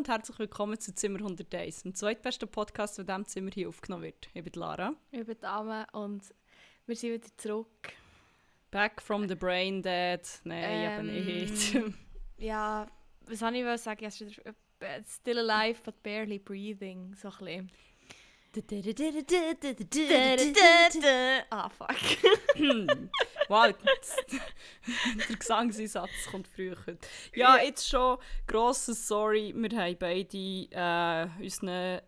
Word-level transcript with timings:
Und 0.00 0.08
herzlich 0.08 0.38
willkommen 0.38 0.80
zu 0.80 0.94
Zimmer 0.94 1.18
101, 1.18 1.82
dem 1.82 1.94
zweitbesten 1.94 2.48
Podcast, 2.48 2.96
der 2.96 3.02
in 3.02 3.06
diesem 3.06 3.26
Zimmer 3.26 3.50
hier 3.52 3.68
aufgenommen 3.68 4.04
wird. 4.04 4.30
Ich 4.32 4.42
bin 4.42 4.52
Lara. 4.54 4.94
Ich 5.10 5.26
bin 5.26 5.36
Dame 5.38 5.86
und 5.92 6.22
wir 6.86 6.96
sind 6.96 7.12
wieder 7.12 7.28
zurück. 7.36 7.92
Back 8.70 9.02
from 9.02 9.28
the 9.28 9.34
brain 9.34 9.82
dead. 9.82 10.22
Nein, 10.44 10.64
Ähm, 11.06 11.10
eben 11.10 11.26
nicht. 11.26 11.76
Ja, 12.38 12.86
was 13.26 13.40
soll 13.40 13.54
ich 13.54 13.80
sagen? 13.82 14.00
Wieder- 14.10 14.54
äh, 14.80 15.02
Still 15.06 15.38
alive, 15.50 15.82
but 15.84 16.02
barely 16.02 16.38
breathing. 16.38 17.14
So 17.14 17.28
ein 17.28 17.36
bisschen. 17.38 17.70
Ah, 21.50 21.68
fuck. 21.68 21.96
wow, 23.48 23.72
der 25.28 25.36
Gesangsinsatz 25.36 26.10
kommt 26.30 26.48
früher. 26.48 26.76
Ja, 27.34 27.58
jetzt 27.58 27.88
schon 27.88 28.18
grosses 28.46 29.06
Sorry. 29.06 29.54
Wir 29.56 29.78
haben 29.78 29.96
beide 29.98 30.36
äh, 30.72 31.42
unseren 31.42 32.00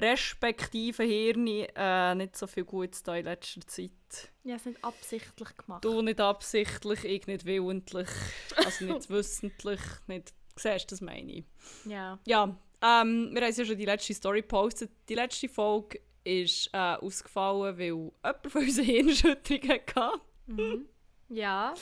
respektiven 0.00 1.06
Hirni 1.06 1.68
äh, 1.76 2.14
nicht 2.14 2.36
so 2.36 2.46
viel 2.46 2.64
Gutes 2.64 3.02
da 3.02 3.14
in 3.16 3.26
letzter 3.26 3.60
Zeit. 3.66 3.90
Ja, 4.42 4.56
es 4.56 4.64
nicht 4.64 4.82
absichtlich 4.82 5.56
gemacht. 5.56 5.84
Du 5.84 6.02
nicht 6.02 6.20
absichtlich, 6.20 7.04
ich 7.04 7.26
nicht 7.26 7.44
willentlich, 7.44 8.08
also 8.56 8.86
nicht 8.86 9.08
wissentlich, 9.10 9.80
nicht... 10.06 10.32
Siehst 10.56 10.90
du, 10.90 10.94
das 10.94 11.00
meine 11.00 11.32
ich. 11.32 11.44
Ja. 11.84 12.18
Ja, 12.26 12.56
ähm, 12.82 13.30
wir 13.32 13.42
haben 13.42 13.52
ja 13.54 13.64
schon 13.64 13.76
die 13.78 13.84
letzte 13.84 14.14
Story 14.14 14.42
gepostet. 14.42 14.90
Die 15.08 15.14
letzte 15.14 15.48
Folge 15.48 16.00
ist 16.24 16.68
äh, 16.72 16.76
ausgefallen, 16.96 17.78
weil 17.78 17.86
jemand 17.86 18.46
von 18.52 18.62
uns 18.62 18.78
eine 18.78 18.86
Hirnschütterung 18.86 19.70
hatte. 19.70 20.20
Mhm. 20.46 20.88
Ja, 21.28 21.74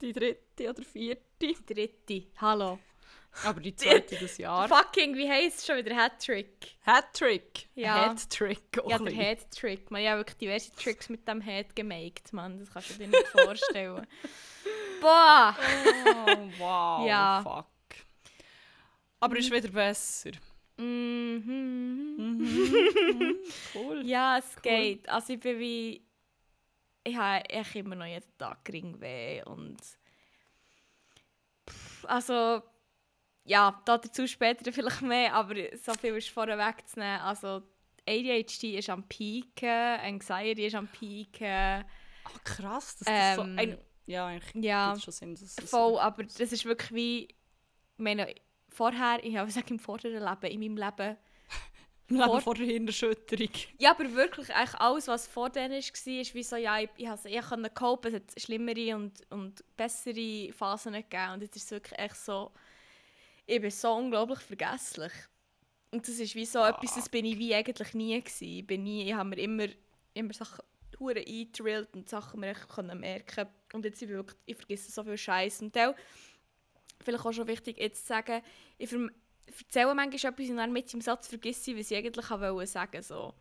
Die 0.00 0.12
dritte 0.12 0.70
oder 0.70 0.82
vierte. 0.82 1.22
die 1.40 1.56
dritte. 1.66 2.26
Hallo. 2.40 2.78
Aber 3.44 3.60
die 3.60 3.74
zweite 3.74 4.14
das 4.16 4.36
Jahr. 4.36 4.68
Fucking, 4.68 5.16
wie 5.16 5.28
heisst 5.28 5.60
es 5.60 5.66
schon 5.66 5.78
wieder? 5.78 5.96
Hattrick. 5.96 6.76
Hattrick. 6.82 7.66
Ja. 7.74 8.10
Hattrick. 8.10 8.60
Ja, 8.86 8.98
der. 8.98 9.10
Head-Trick. 9.12 9.90
Man 9.90 10.02
ja 10.02 10.16
wirklich 10.18 10.36
diverse 10.36 10.70
Tricks 10.72 11.08
mit 11.08 11.26
dem 11.26 11.40
Head 11.40 11.74
gemaked, 11.74 12.32
man. 12.34 12.58
Das 12.58 12.70
kannst 12.70 12.90
du 12.90 12.94
dir 12.98 13.08
nicht 13.08 13.26
vorstellen. 13.32 14.06
Boah! 15.00 15.56
Oh, 16.26 16.48
wow. 16.58 17.06
Ja. 17.08 17.40
Fuck. 17.42 17.66
Aber 19.22 19.38
ist 19.38 19.52
wieder 19.52 19.68
besser. 19.68 20.32
Mhm. 20.76 22.16
Mhm. 22.18 23.36
cool. 23.74 24.04
Ja, 24.04 24.38
es 24.38 24.60
geht. 24.60 25.08
Also 25.08 25.34
ich 25.34 25.40
bin 25.40 25.60
wie... 25.60 26.04
Ich 27.04 27.16
habe 27.16 27.44
ich 27.48 27.76
immer 27.76 27.94
noch 27.94 28.06
jeden 28.06 28.36
Tag 28.36 28.68
Ringweh 28.68 29.44
und... 29.44 29.80
Pff, 31.70 32.04
Also... 32.06 32.62
Ja, 33.44 33.80
da 33.84 33.98
dazu 33.98 34.26
später 34.26 34.72
vielleicht 34.72 35.02
mehr, 35.02 35.34
aber 35.34 35.54
so 35.76 35.94
viel 35.94 36.16
ist 36.16 36.28
vorher 36.30 36.58
wegzunehmen. 36.58 37.20
Also 37.20 37.62
ADHD 38.08 38.76
ist 38.76 38.90
am 38.90 39.06
Peaken, 39.06 40.00
Anxiety 40.00 40.66
ist 40.66 40.74
am 40.74 40.88
Peaken. 40.88 41.84
Ah, 42.24 42.38
krass, 42.42 42.96
das 42.96 43.36
so... 43.36 43.42
Ähm, 43.42 43.56
Ein, 43.56 43.78
ja, 44.06 44.26
eigentlich 44.26 44.64
Ja, 44.64 44.94
es 44.94 45.04
schon 45.04 45.12
Sinn, 45.12 45.34
dass 45.34 45.42
es 45.42 45.70
voll, 45.70 46.00
aber 46.00 46.24
das 46.24 46.40
ist 46.40 46.64
wirklich 46.64 46.92
wie... 46.92 47.22
Ich 47.24 48.04
meine, 48.04 48.34
vorher, 48.72 49.22
ich 49.22 49.36
habe 49.36 49.46
gesagt, 49.46 49.70
im 49.70 49.78
vorderen 49.78 50.22
Leben, 50.22 50.52
in 50.62 50.74
meinem 50.74 50.90
Leben... 50.90 51.16
Im 52.08 52.16
Leben 52.16 52.28
vor- 52.30 52.40
vor 52.40 52.54
der 52.54 52.66
Hirnerschütterung. 52.66 53.48
Ja, 53.78 53.92
aber 53.92 54.12
wirklich, 54.12 54.52
eigentlich 54.54 54.74
alles, 54.80 55.08
was 55.08 55.26
vor 55.26 55.48
denen 55.50 55.72
war, 55.72 55.78
ist 55.78 56.34
wie 56.34 56.42
so, 56.42 56.56
ja, 56.56 56.78
ich, 56.80 56.90
ich, 56.96 57.06
has- 57.08 57.24
ich 57.24 57.40
konnte 57.40 57.70
copen, 57.70 58.14
es 58.14 58.20
hat 58.20 58.40
schlimmere 58.42 58.96
und, 58.96 59.12
und 59.30 59.64
bessere 59.76 60.52
Phasen 60.52 60.92
gegeben. 60.94 61.32
Und 61.34 61.42
jetzt 61.42 61.56
ist 61.56 61.64
es 61.64 61.70
wirklich 61.70 61.98
echt 61.98 62.16
so, 62.16 62.52
ich 63.46 63.60
bin 63.60 63.70
so 63.70 63.92
unglaublich 63.92 64.40
vergesslich. 64.40 65.12
Und 65.90 66.06
das 66.06 66.18
ist 66.18 66.34
wie 66.34 66.44
so 66.46 66.58
etwas, 66.64 66.94
das 66.96 67.08
bin 67.08 67.24
ich 67.24 67.38
wie 67.38 67.54
eigentlich 67.54 67.94
nie 67.94 68.18
gewesen. 68.20 68.44
Ich 68.48 68.66
bin 68.66 68.82
nie, 68.82 69.04
ich 69.08 69.14
habe 69.14 69.28
mir 69.30 69.38
immer, 69.38 69.66
immer 70.14 70.32
Sachen 70.32 70.64
hure 70.98 71.20
eingedrillt 71.20 71.94
und 71.94 72.08
Sachen 72.08 72.40
mir 72.40 72.50
echt 72.50 72.76
merken 72.94 73.48
Und 73.72 73.84
jetzt 73.84 74.02
ich 74.02 74.08
wirklich, 74.08 74.38
ich 74.46 74.56
vergesse 74.56 74.90
so 74.92 75.02
viel 75.04 75.16
Scheiß. 75.18 75.62
Und 75.62 75.76
auch, 75.78 75.94
vielleicht 77.02 77.24
auch 77.24 77.32
schon 77.32 77.46
wichtig 77.46 77.78
jetzt 77.78 78.02
zu 78.02 78.08
sagen, 78.08 78.42
ich 78.78 78.92
erzähle 78.92 79.94
manchmal 79.94 80.32
etwas 80.32 80.50
und 80.50 80.56
dann 80.56 80.72
mit 80.72 80.92
im 80.94 81.00
Satz 81.00 81.28
vergesse 81.28 81.72
ich, 81.72 81.78
was 81.78 81.90
ich 81.90 81.96
eigentlich 81.96 82.30
wollte 82.30 82.66
sagen 82.66 83.02
so. 83.02 83.34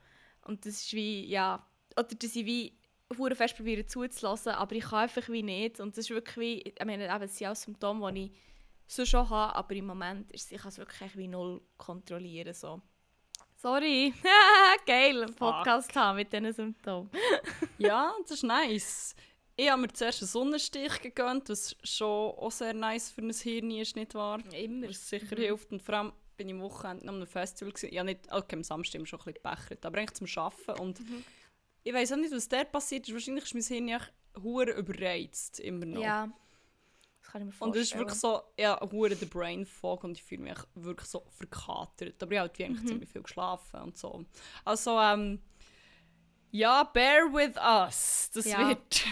Und 0.46 0.66
das 0.66 0.82
ist 0.82 0.94
wie, 0.94 1.26
ja, 1.26 1.66
oder 1.98 2.16
dass 2.16 2.36
ich 2.36 2.46
wie 2.46 2.78
hure 3.18 3.36
fest 3.36 3.56
probiere 3.56 3.86
zuzulassen, 3.86 4.54
aber 4.54 4.76
ich 4.76 4.86
kann 4.86 5.00
einfach 5.00 5.28
wie 5.30 5.44
nicht. 5.44 5.80
Und 5.80 5.98
das 5.98 6.06
ist 6.06 6.12
wirklich 6.12 6.38
wie, 6.38 6.62
ich 6.62 6.86
meine, 6.86 7.06
eben, 7.06 7.20
das 7.20 7.38
sind 7.38 7.48
auch 7.48 7.56
Symptome, 7.56 8.14
die 8.14 8.26
ich 8.26 8.32
so 8.88 9.06
schon 9.06 9.30
habe, 9.30 9.56
aber 9.56 9.74
im 9.76 9.86
Moment 9.86 10.32
ist 10.32 10.46
es, 10.46 10.52
ich 10.52 10.62
kann 10.62 10.70
es 10.70 10.78
wirklich 10.78 11.16
wie 11.18 11.28
null 11.28 11.62
kontrollieren. 11.78 12.54
So. 12.54 12.82
Sorry, 13.56 14.14
geil, 14.86 15.24
einen 15.24 15.36
Podcast 15.36 15.96
haben 15.96 16.18
mit 16.18 16.34
diesen 16.34 16.52
Symptomen. 16.52 17.10
Ja, 17.78 18.14
das 18.24 18.32
ist 18.32 18.44
nice. 18.44 19.16
Ich 19.62 19.70
habe 19.70 19.80
mir 19.80 19.94
zuerst 19.94 20.24
einen 20.24 20.28
Sonnenstich 20.28 21.02
gegönnt, 21.02 21.48
was 21.50 21.76
schon 21.84 22.32
auch 22.32 22.50
sehr 22.52 22.74
nice 22.74 23.12
für 23.12 23.22
ein 23.22 23.32
Hirn 23.32 23.70
ist, 23.70 23.96
nicht 23.96 24.16
wahr? 24.16 24.40
Immer. 24.56 24.90
Was 24.90 25.08
sicher 25.08 25.36
Mhm. 25.36 25.40
hilft. 25.40 25.72
Und 25.72 25.84
vor 25.84 25.94
allem 25.96 26.14
bin 26.36 26.50
ich 26.50 26.56
am 26.56 26.62
Wochenende 26.62 27.06
noch 27.06 27.14
einem 27.14 27.28
Festival. 27.28 27.72
Gewesen. 27.72 27.94
Ja, 27.94 28.04
nicht, 28.04 28.22
okay, 28.32 28.56
am 28.56 28.64
Samstag 28.64 29.08
schon 29.08 29.20
ein 29.20 29.26
bisschen 29.26 29.44
gebechert, 29.44 29.86
aber 29.86 30.00
eigentlich 30.00 30.14
zum 30.14 30.44
Arbeiten. 30.44 30.82
Und 30.82 31.00
Mhm. 31.02 31.24
ich 31.84 31.94
weiß 31.94 32.12
auch 32.14 32.18
nicht, 32.18 32.34
was 32.34 32.50
da 32.50 32.64
passiert 32.64 33.08
ist. 33.08 33.14
Wahrscheinlich 33.14 33.44
ist 33.44 33.54
mein 33.54 33.62
Hirn 33.64 33.88
ja 33.88 34.00
hure 34.42 34.72
überreizt, 34.72 35.60
immer 35.60 35.86
noch. 35.86 36.02
Ja, 36.02 36.28
das 37.22 37.32
kann 37.32 37.42
ich 37.44 37.46
mir 37.46 37.52
vorstellen. 37.52 37.72
Und 37.72 37.78
es 37.80 37.88
ist 37.92 37.98
wirklich 38.00 38.20
so, 38.20 38.42
ja, 38.58 38.82
hure 38.92 39.16
der 39.16 39.28
Brain 39.28 39.68
Fog 39.68 40.04
und 40.04 40.18
ich 40.18 40.24
fühle 40.24 40.42
mich 40.42 40.58
wirklich 40.74 41.08
so 41.08 41.24
verkatert. 41.38 42.24
Aber 42.24 42.32
ich 42.32 42.40
habe 42.40 42.50
halt 42.50 42.58
wie 42.58 42.64
Mhm. 42.64 42.70
eigentlich 42.72 42.88
ziemlich 42.88 43.10
viel 43.10 43.22
geschlafen 43.22 43.82
und 43.82 43.96
so. 43.96 44.26
Also, 44.66 45.00
ähm, 45.00 45.40
ja, 46.50 46.84
bear 46.84 47.32
with 47.32 47.56
us. 47.58 48.32
Das 48.34 48.46
Ja. 48.46 48.68
wird, 48.68 49.06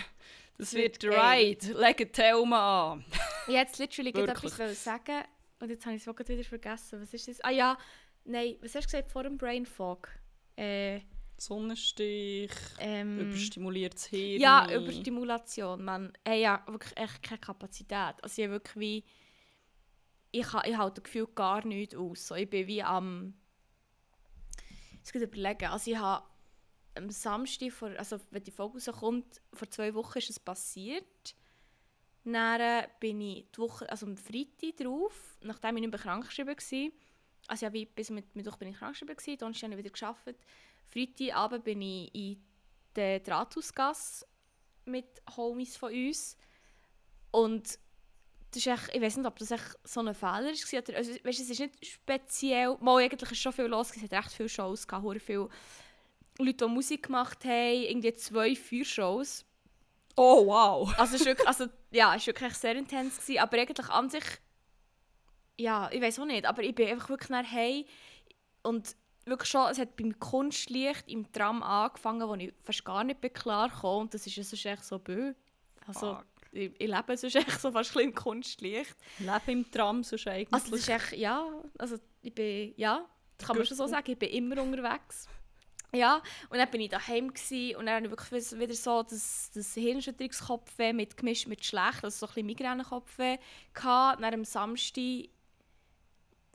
das 0.59 0.73
wird 0.73 1.03
right. 1.05 1.63
Leg 1.63 2.17
Helm 2.17 2.53
an. 2.53 3.05
Ich 3.47 3.53
jetzt 3.53 3.79
literally 3.79 4.09
etwas 4.09 4.83
sagen 4.83 5.23
und 5.59 5.69
jetzt 5.69 5.85
habe 5.85 5.95
ich 5.95 6.05
es 6.05 6.15
gerade 6.15 6.33
wieder 6.33 6.43
vergessen. 6.43 7.01
Was 7.01 7.13
ist 7.13 7.27
das? 7.27 7.41
Ah 7.41 7.49
ja, 7.49 7.77
nein, 8.25 8.57
was 8.61 8.75
hast 8.75 8.85
du 8.85 8.91
gesagt 8.91 9.09
vor 9.09 9.23
dem 9.23 9.37
Brain 9.37 9.65
Fog? 9.65 10.09
Äh, 10.55 10.99
Sonnenstich, 11.37 12.51
ähm, 12.79 13.19
überstimuliertes 13.19 14.07
Hirn. 14.07 14.41
ja, 14.41 14.69
Überstimulation. 14.69 15.83
Man, 15.83 16.13
hey, 16.25 16.41
ja, 16.41 16.61
wirklich 16.67 16.97
echt 16.97 17.23
keine 17.23 17.39
Kapazität. 17.39 18.15
Also 18.21 18.41
ich 18.41 18.47
habe 18.47 18.55
wirklich 18.55 18.75
wie, 18.75 19.03
ich, 20.31 20.45
ich 20.45 20.77
halte 20.77 21.01
das 21.01 21.03
Gefühl 21.03 21.27
gar 21.33 21.65
nichts 21.65 21.95
aus. 21.95 22.27
So, 22.27 22.35
ich 22.35 22.49
bin 22.49 22.67
wie 22.67 22.83
am, 22.83 23.33
jetzt 24.97 25.13
muss 25.13 25.23
ich 25.23 25.29
überlegen, 25.29 25.67
also 25.67 25.89
ich 25.89 25.97
habe 25.97 26.28
am 26.95 27.09
Samstag, 27.09 27.71
vor, 27.71 27.89
also 27.97 28.19
wenn 28.31 28.43
die 28.43 28.51
Folge 28.51 28.75
rauskommt, 28.75 29.41
vor 29.53 29.69
zwei 29.69 29.93
Wochen 29.93 30.17
ist 30.17 30.29
es 30.29 30.39
passiert. 30.39 31.35
Dann 32.25 32.61
äh, 32.61 32.87
bin 32.99 33.21
ich 33.21 33.45
die 33.55 33.59
Woche, 33.59 33.89
also 33.89 34.05
am 34.05 34.17
Freitag 34.17 34.77
drauf, 34.77 35.37
nachdem 35.41 35.77
ich 35.77 35.81
nicht 35.81 35.91
mehr 35.91 35.99
krankgeschrieben 35.99 36.55
war, 36.55 36.91
also 37.47 37.65
ja, 37.65 37.73
wie 37.73 37.85
bis 37.85 38.09
mit 38.09 38.35
Mittwoch 38.35 38.57
bin 38.57 38.69
ich 38.69 38.77
krankgeschrieben 38.77 39.15
gewesen, 39.15 39.37
Donnerstag 39.37 39.71
habe 39.71 39.79
ich 39.79 39.85
wieder 39.85 39.97
gearbeitet. 39.97 40.37
Freitagabend 40.85 41.63
bin 41.63 41.81
ich 41.81 42.13
in 42.13 42.43
der 42.95 43.19
Drahthausgasse 43.19 44.25
mit 44.85 45.07
Homies 45.35 45.77
von 45.77 45.91
uns 45.91 46.37
und 47.31 47.79
das 48.51 48.65
ist 48.65 48.67
echt, 48.67 48.95
ich 48.95 49.01
weiß 49.01 49.17
nicht, 49.17 49.27
ob 49.27 49.37
das 49.37 49.51
echt 49.51 49.77
so 49.83 49.99
ein 49.99 50.13
Fehler 50.15 50.31
war. 50.31 50.95
Also, 50.95 51.13
weißt, 51.23 51.39
es 51.39 51.49
ist 51.49 51.59
nicht 51.59 51.85
speziell, 51.85 52.77
mal 52.79 53.03
eigentlich 53.03 53.31
ist 53.31 53.39
schon 53.39 53.53
viel 53.53 53.65
los, 53.65 53.95
es 53.95 54.01
hat 54.01 54.11
recht 54.11 54.31
viele 54.31 54.49
Shows 54.49 54.87
gehabt, 54.87 55.21
viele 55.21 55.49
Leute, 56.39 56.65
die 56.65 56.71
Musik 56.71 57.03
gemacht 57.03 57.43
haben, 57.43 57.83
irgendwie 57.83 58.13
zwei 58.13 58.55
Feuershows. 58.55 59.45
Oh, 60.15 60.45
wow. 60.47 60.93
Also 60.97 61.15
es 61.15 61.21
ist 61.21 61.27
wirklich, 61.27 61.47
also, 61.47 61.65
ja, 61.91 62.15
es 62.15 62.27
war 62.27 62.33
wirklich 62.33 62.53
sehr 62.53 62.75
intens, 62.75 63.17
gewesen, 63.17 63.39
aber 63.39 63.57
eigentlich 63.57 63.89
an 63.89 64.09
sich, 64.09 64.23
ja, 65.57 65.89
ich 65.91 66.01
weiß 66.01 66.19
auch 66.19 66.25
nicht, 66.25 66.45
aber 66.45 66.63
ich 66.63 66.73
bin 66.73 66.89
einfach 66.89 67.09
wirklich 67.09 67.29
nach 67.29 67.45
hey 67.45 67.85
und 68.63 68.95
wirklich 69.25 69.49
schon, 69.49 69.69
es 69.69 69.79
hat 69.79 69.95
beim 69.95 70.17
Kunstlicht 70.19 71.07
im 71.07 71.31
Tram 71.31 71.61
angefangen, 71.61 72.27
wo 72.27 72.35
ich 72.35 72.53
fast 72.63 72.83
gar 72.83 73.03
nicht 73.03 73.21
klar 73.33 73.69
kam 73.69 74.01
und 74.01 74.13
das 74.13 74.25
ist 74.25 74.35
ja 74.35 74.43
sonst 74.43 74.65
echt 74.65 74.83
so 74.83 74.99
bö. 74.99 75.33
Also 75.87 76.15
Fuck. 76.15 76.25
ich, 76.51 76.71
ich 76.77 76.87
lebe 76.87 77.17
sonst 77.17 77.35
echt 77.35 77.61
so 77.61 77.71
fast 77.71 77.91
ein 77.91 77.93
bisschen 77.93 78.09
im 78.09 78.15
Kunstlicht. 78.15 78.95
Lebe 79.19 79.51
im 79.51 79.71
Tram, 79.71 80.03
sonst 80.03 80.27
eigentlich. 80.27 80.53
Also 80.53 80.71
das 80.71 80.79
ist 80.79 80.89
echt, 80.89 81.13
ja, 81.13 81.47
also 81.77 81.97
ich 82.21 82.33
bin, 82.33 82.73
ja, 82.77 83.05
das 83.37 83.47
kann 83.47 83.57
man 83.57 83.65
schon 83.65 83.77
so 83.77 83.87
sagen, 83.87 84.11
ich 84.11 84.19
bin 84.19 84.29
immer 84.29 84.61
unterwegs. 84.61 85.27
Ja, 85.91 86.21
und 86.49 86.59
dann 86.59 86.69
bin 86.69 86.81
ich 86.81 86.89
daheim 86.89 87.33
gsi 87.33 87.75
und 87.77 87.87
dann 87.87 87.95
hatte 87.95 88.05
ich 88.05 88.11
wirklich 88.11 88.59
wieder 88.59 88.73
so 88.75 89.01
das, 89.01 89.49
das 89.53 89.73
Hirnschütterungskopfweh 89.73 90.93
mit 90.93 91.17
gemischt 91.17 91.47
mit 91.47 91.65
schlecht, 91.65 92.03
also 92.03 92.09
so 92.09 92.25
ein 92.27 92.29
bisschen 92.29 92.45
Migränekopfweh 92.45 93.37
gehabt. 93.73 94.21
Dann 94.21 94.33
am 94.33 94.45
Samstag 94.45 95.29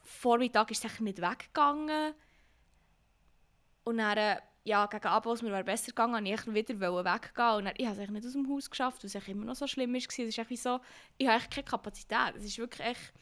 Vormittag 0.05 0.71
ist 0.71 0.85
es 0.85 1.01
nicht 1.01 1.21
weggegangen. 1.21 2.15
Und 3.85 3.99
dann, 3.99 4.17
äh, 4.17 4.37
ja, 4.65 4.87
gegen 4.87 5.07
Abend, 5.07 5.27
als 5.27 5.43
mir 5.43 5.65
besser 5.65 5.89
gegangen, 5.89 6.25
wollte 6.25 6.61
ich 6.61 6.69
wieder 6.69 7.05
weggehen. 7.05 7.57
Und 7.57 7.65
dann, 7.65 7.75
ich 7.77 7.87
habe 7.87 8.03
es 8.03 8.11
nicht 8.11 8.27
aus 8.27 8.33
dem 8.33 8.49
Haus 8.49 8.71
geschafft, 8.71 9.03
weil 9.03 9.09
es 9.09 9.29
immer 9.29 9.45
noch 9.45 9.57
so 9.57 9.67
schlimm 9.67 9.93
war. 9.93 9.99
Es 9.99 10.19
ist 10.19 10.51
wie 10.51 10.57
so, 10.57 10.81
ich 11.19 11.27
habe 11.27 11.43
keine 11.51 11.65
Kapazität. 11.65 12.37
Es 12.37 12.45
ist 12.45 12.59
wirklich 12.59 12.87
echt, 12.87 13.13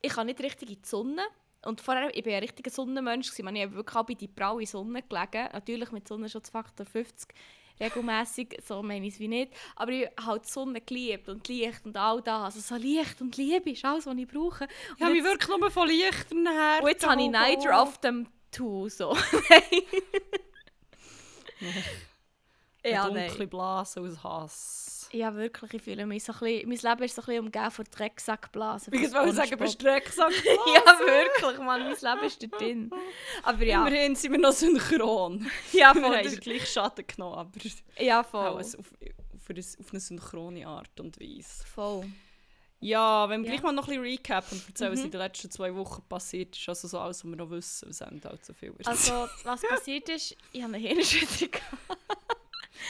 ich 0.00 0.12
kann 0.12 0.26
nicht 0.26 0.40
richtig 0.40 0.70
in 0.70 0.82
die 0.82 0.88
Sonne. 0.88 1.22
Und 1.64 1.80
vorher, 1.80 2.14
ich 2.16 2.24
war 2.26 2.32
ein 2.32 2.40
richtiger 2.40 2.70
Sonnenmensch, 2.70 3.30
gewesen. 3.30 3.56
ich 3.56 3.62
habe 3.62 3.74
wirklich 3.74 3.96
auch 3.96 4.06
bei 4.06 4.14
die 4.14 4.28
braue 4.28 4.66
Sonne 4.66 5.02
gelegen, 5.02 5.48
natürlich 5.52 5.92
mit 5.92 6.08
Sonnenschutzfaktor 6.08 6.86
50 6.86 7.28
regelmäßig, 7.80 8.60
so 8.66 8.82
meine 8.82 9.06
ich 9.06 9.14
es 9.14 9.20
wie 9.20 9.28
nicht, 9.28 9.52
aber 9.76 9.92
ich 9.92 10.06
habe 10.18 10.26
halt 10.26 10.44
die 10.44 10.50
Sonne 10.50 10.80
geliebt 10.80 11.28
und 11.28 11.46
Licht 11.48 11.84
und 11.84 11.96
all 11.96 12.20
das, 12.22 12.56
also 12.56 12.60
so 12.60 12.76
Licht 12.76 13.20
und 13.20 13.36
Liebe 13.36 13.70
ist 13.70 13.84
alles, 13.84 14.06
was 14.06 14.16
ich 14.16 14.28
brauche. 14.28 14.64
Und 14.64 14.70
Ich 14.96 15.02
habe 15.02 15.12
mich 15.14 15.24
wirklich 15.24 15.58
nur 15.58 15.70
von 15.70 15.88
Lichtern 15.88 16.46
her. 16.46 16.78
und 16.82 16.88
jetzt 16.88 17.06
habe 17.06 17.20
ich 17.22 17.30
Niger 17.30 17.80
auf 17.80 17.98
dem 17.98 18.26
Tool, 18.50 18.90
so. 18.90 19.16
ja, 22.84 23.04
Eine 23.04 23.14
nein. 23.14 23.28
dunkle 23.28 23.46
Blase 23.46 24.00
aus 24.00 24.22
Hass. 24.22 25.01
Ja, 25.12 25.34
wirklich, 25.34 25.74
ich 25.74 25.82
fühle 25.82 26.06
mich 26.06 26.24
so 26.24 26.32
ein 26.32 26.38
bisschen, 26.38 26.68
mein 26.68 26.78
Leben 26.78 27.02
ist 27.04 27.14
so 27.16 27.22
ein 27.22 27.26
bisschen 27.26 27.44
umgeben 27.44 27.70
von 27.70 27.84
Drecksackblasen. 27.90 28.94
Ich 28.94 29.12
wollte 29.12 29.32
sagen, 29.34 29.58
bist 29.58 29.80
du 29.80 29.84
Drecksack? 29.86 30.32
Ja, 30.44 30.98
wirklich, 30.98 31.58
Mann, 31.58 31.82
mein 31.82 31.90
Leben 31.90 32.26
ist 32.26 32.42
da 32.42 32.46
drin. 32.46 32.90
Aber 33.42 33.62
ja, 33.64 33.86
Immerhin 33.86 34.14
sind 34.16 34.32
wir 34.32 34.38
noch 34.38 34.52
synchron. 34.52 35.50
ja, 35.72 35.94
wir 35.94 36.00
voll, 36.02 36.16
haben 36.16 36.24
das- 36.24 36.32
den 36.32 36.40
gleichen 36.40 36.66
Schatten 36.66 37.06
genommen, 37.06 37.34
aber 37.36 37.50
ja, 37.98 38.22
voll. 38.24 38.46
auf, 38.48 38.58
auf, 38.58 39.50
eine, 39.50 39.60
auf 39.60 39.90
eine 39.90 40.00
synchrone 40.00 40.66
Art 40.66 40.98
und 40.98 41.20
Weise. 41.20 41.64
voll. 41.66 42.06
Ja, 42.80 43.28
wenn 43.28 43.42
wir 43.42 43.50
Ja. 43.50 43.52
gleich 43.56 43.62
mal 43.62 43.72
noch 43.72 43.84
ein 43.86 44.00
bisschen 44.00 44.02
recap 44.02 44.50
und 44.50 44.66
erzählen, 44.66 44.90
was 44.92 44.98
Mhm. 45.00 45.04
in 45.04 45.10
den 45.12 45.20
letzten 45.20 45.50
zwei 45.52 45.72
Wochen 45.74 46.02
passiert 46.08 46.56
ist, 46.56 46.68
also 46.68 46.88
so 46.88 46.98
alles, 46.98 47.22
was 47.22 47.30
wir 47.30 47.36
noch 47.36 47.50
wissen, 47.50 47.88
was 47.88 48.02
auch 48.02 48.10
nicht 48.10 48.26
allzu 48.26 48.52
viel 48.54 48.74
ist. 48.78 48.88
Also, 48.88 49.28
was 49.44 49.60
passiert 49.68 50.08
ist, 50.08 50.36
ich 50.52 50.62
habe 50.62 50.74
eine 50.74 50.78
Hirnschütterung 50.84 51.50
gehabt. 51.52 52.21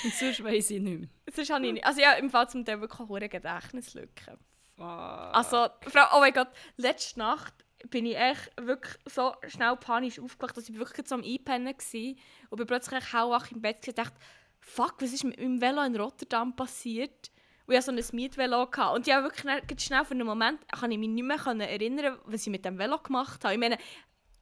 Und 0.04 0.14
sonst 0.14 0.42
weiss 0.44 0.70
ich 0.70 0.80
nicht 0.80 1.00
mehr. 1.00 1.08
Sonst 1.32 1.50
habe 1.50 1.66
ich 1.66 1.72
nicht. 1.72 1.84
Also 1.84 2.00
ja, 2.00 2.12
im 2.12 2.30
Fall 2.30 2.48
zum 2.48 2.64
Teil 2.64 2.80
wirklich 2.80 3.08
eine 3.10 3.28
Gedächtnislücke. 3.28 4.38
Fuck. 4.76 4.86
Also, 4.86 5.68
Frau, 5.82 6.16
oh 6.16 6.20
mein 6.20 6.32
Gott, 6.32 6.48
letzte 6.76 7.18
Nacht 7.18 7.54
bin 7.90 8.06
ich 8.06 8.16
echt 8.16 8.50
wirklich 8.60 8.94
so 9.06 9.34
schnell 9.48 9.76
panisch 9.76 10.18
aufgewacht, 10.20 10.56
dass 10.56 10.68
ich 10.68 10.76
wirklich 10.78 11.06
so 11.06 11.16
am 11.16 11.22
Einpennen 11.24 11.74
war 11.74 12.14
und 12.50 12.56
bin 12.58 12.66
plötzlich 12.66 13.12
hellwach 13.12 13.50
im 13.50 13.60
Bett 13.60 13.86
und 13.86 13.98
dachte, 13.98 14.16
fuck, 14.60 14.94
was 15.00 15.12
ist 15.12 15.24
mit 15.24 15.38
meinem 15.38 15.60
Velo 15.60 15.82
in 15.82 15.96
Rotterdam 15.96 16.54
passiert? 16.54 17.30
Und 17.66 17.74
ich 17.74 17.78
hatte 17.86 18.02
so 18.02 18.12
ein 18.12 18.16
Mietvelo. 18.16 18.66
Gehabt. 18.66 18.96
Und 18.96 19.06
ja, 19.06 19.22
wirklich 19.22 19.42
dann- 19.44 19.66
ganz 19.66 19.82
schnell 19.82 20.04
für 20.04 20.12
einen 20.14 20.26
Moment 20.26 20.60
kann 20.68 20.90
ich 20.90 20.98
mich 20.98 21.08
nicht 21.08 21.24
mehr 21.24 21.38
erinnern, 21.68 22.18
was 22.24 22.42
ich 22.42 22.48
mit 22.50 22.64
dem 22.64 22.78
Velo 22.78 22.98
gemacht 22.98 23.44
habe. 23.44 23.54
Ich 23.54 23.60
meine, 23.60 23.78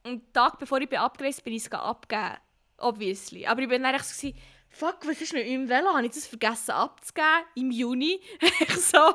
einen 0.03 0.31
Tag 0.33 0.57
bevor 0.59 0.79
ich 0.79 0.97
abgereist 0.97 1.43
bin, 1.43 1.51
bin 1.51 1.57
ich 1.57 1.65
es 1.65 1.71
abgegeben. 1.71 2.37
Obviously. 2.77 3.45
Aber 3.45 3.61
ich 3.61 3.69
bin 3.69 3.83
dann 3.83 3.99
so, 3.99 4.31
fuck, 4.71 5.05
was 5.05 5.21
ist 5.21 5.33
mit 5.33 5.47
meinem 5.47 5.69
Velo? 5.69 5.93
Habe 5.93 6.05
ich 6.05 6.13
das 6.13 6.27
vergessen 6.27 6.71
abzugeben 6.71 7.45
im 7.55 7.71
Juni? 7.71 8.19
ich 8.41 8.75
so, 8.77 9.13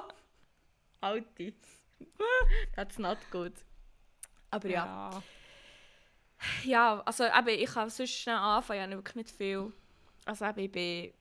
Alte. 1.00 1.54
That's 2.74 2.98
not 2.98 3.18
good. 3.30 3.52
Aber 4.50 4.68
ja. 4.68 5.10
ja. 5.10 5.22
Ja, 6.64 7.02
also 7.04 7.24
eben, 7.24 7.48
ich 7.48 7.70
kann 7.70 7.88
sonst 7.88 8.10
schnell 8.10 8.36
anfangen, 8.36 8.80
ich 8.80 8.84
habe 8.84 8.96
wirklich 8.96 9.16
nicht 9.16 9.30
viel. 9.30 9.72
Also 10.24 10.44
eben, 10.44 10.58
ich 10.58 10.72
bin, 10.72 11.12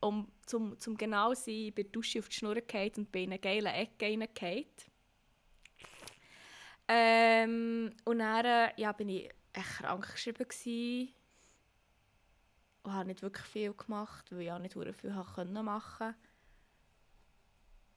um 0.00 0.32
zum, 0.44 0.78
zum 0.78 0.96
genau 0.96 1.34
zu 1.34 1.44
sein, 1.44 1.54
in 1.54 1.74
die 1.74 1.92
Dusche 1.92 2.18
auf 2.18 2.28
die 2.28 2.34
Schnur 2.34 2.54
gefallen 2.56 2.92
und 2.96 3.12
bin 3.12 3.24
in 3.24 3.30
eine 3.30 3.38
geile 3.38 3.72
Ecke 3.72 4.06
reingefallen. 4.06 4.66
Ähm, 6.88 7.92
und 8.04 8.18
dann 8.18 8.70
ja, 8.76 8.92
bin 8.92 9.08
ich 9.08 9.30
krank 9.52 10.12
geschrieben 10.12 10.48
gewesen. 10.48 11.15
Und 12.86 12.94
habe 12.94 13.08
nicht 13.08 13.22
wirklich 13.22 13.46
viel 13.46 13.74
gemacht, 13.74 14.26
weil 14.30 14.42
ich 14.42 14.52
auch 14.52 14.58
nicht 14.58 14.74
viel 14.74 15.12
machen 15.62 16.14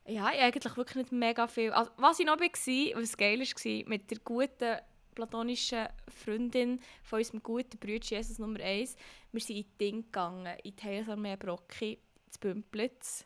Ja, 0.08 0.32
ich 0.32 0.40
eigentlich 0.40 0.78
wirklich 0.78 0.96
nicht 0.96 1.12
mega 1.12 1.48
viel. 1.48 1.72
Also, 1.72 1.92
was 1.98 2.20
ich 2.20 2.26
noch 2.26 2.40
war, 2.40 3.02
was 3.02 3.18
geil 3.18 3.40
war, 3.40 3.90
mit 3.90 4.10
der 4.10 4.20
guten 4.20 4.78
platonischen 5.14 5.88
Freundin 6.08 6.80
von 7.04 7.20
unserem 7.20 7.44
guten 7.44 7.78
Bruder 7.78 8.04
Jesus 8.04 8.40
Nummer 8.40 8.60
1, 8.60 8.96
wir 9.32 9.42
sind 9.42 9.58
in 9.58 9.78
Ding 9.80 10.02
gegangen, 10.04 10.58
in 10.64 10.76
die 10.76 10.84
Heilsarmee 10.84 11.36
Brocki, 11.36 12.00
zu 12.30 12.40
Bümplitz. 12.40 13.26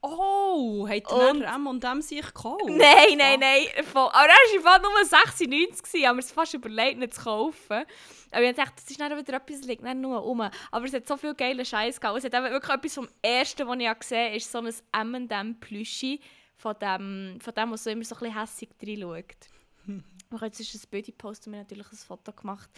Oh, 0.00 0.86
hat 0.88 1.10
Und- 1.12 1.40
der 1.40 1.54
M 1.54 1.66
und 1.66 1.84
M 1.84 2.02
sich 2.02 2.24
gekauft? 2.24 2.64
Nein, 2.66 3.16
nein, 3.16 3.40
nein. 3.40 3.84
Voll. 3.84 4.08
Aber 4.08 4.26
er 4.28 4.62
war 4.62 4.62
Fall 4.62 4.80
nur 4.82 5.04
96, 5.04 5.82
gewesen, 5.82 6.06
haben 6.06 6.16
wir 6.16 6.20
es 6.24 6.32
fast 6.32 6.54
überlegt, 6.54 6.98
nicht 6.98 7.14
zu 7.14 7.22
kaufen. 7.22 7.84
Aber 8.32 8.42
ich 8.42 8.54
dachte, 8.56 8.74
das 8.76 8.90
ist 8.90 9.00
dann 9.00 9.16
wieder 9.18 9.34
etwas, 9.36 9.58
das 9.58 9.66
liegt 9.66 9.82
nicht 9.82 9.96
nur 9.96 10.18
rum. 10.18 10.40
Aber 10.70 10.84
es 10.84 10.92
hat 10.92 11.06
so 11.06 11.16
viel 11.16 11.34
geile 11.34 11.64
Scheiß 11.64 12.00
gehabt. 12.00 12.18
Es 12.18 12.24
hat 12.24 12.34
eben 12.34 12.50
wirklich 12.52 12.74
etwas 12.74 12.94
vom 12.94 13.08
Ersten, 13.22 13.66
was 13.66 13.78
ich 13.78 13.98
gesehen 13.98 14.26
habe, 14.26 14.36
ist 14.36 14.52
so 14.52 14.58
ein 14.58 15.14
M&M-Plüschi 15.14 16.20
von 16.56 16.76
dem, 16.80 17.38
von 17.40 17.54
dem, 17.54 17.70
was 17.72 17.84
so 17.84 17.90
immer 17.90 18.04
so 18.04 18.14
ein 18.16 18.20
bisschen 18.20 18.40
hässig 18.40 18.70
reinschaut. 18.82 19.48
Wir 19.86 20.02
können 20.38 20.52
jetzt 20.56 20.74
ein 20.74 20.90
Bild 20.90 21.18
posten, 21.18 21.50
wir 21.52 21.58
haben 21.58 21.64
natürlich 21.66 21.90
ein 21.90 21.96
Foto 21.96 22.32
gemacht. 22.32 22.70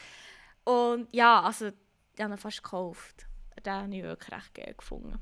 Und 0.65 1.09
ja, 1.13 1.41
also, 1.43 1.69
ich 2.15 2.23
habe 2.23 2.33
ihn 2.35 2.39
fast 2.39 2.63
gekauft. 2.63 3.27
Den 3.65 3.73
habe 3.73 3.95
ich 3.97 4.03
wirklich 4.03 4.33
recht 4.33 4.55
geil 4.55 4.75
gefunden. 4.77 5.21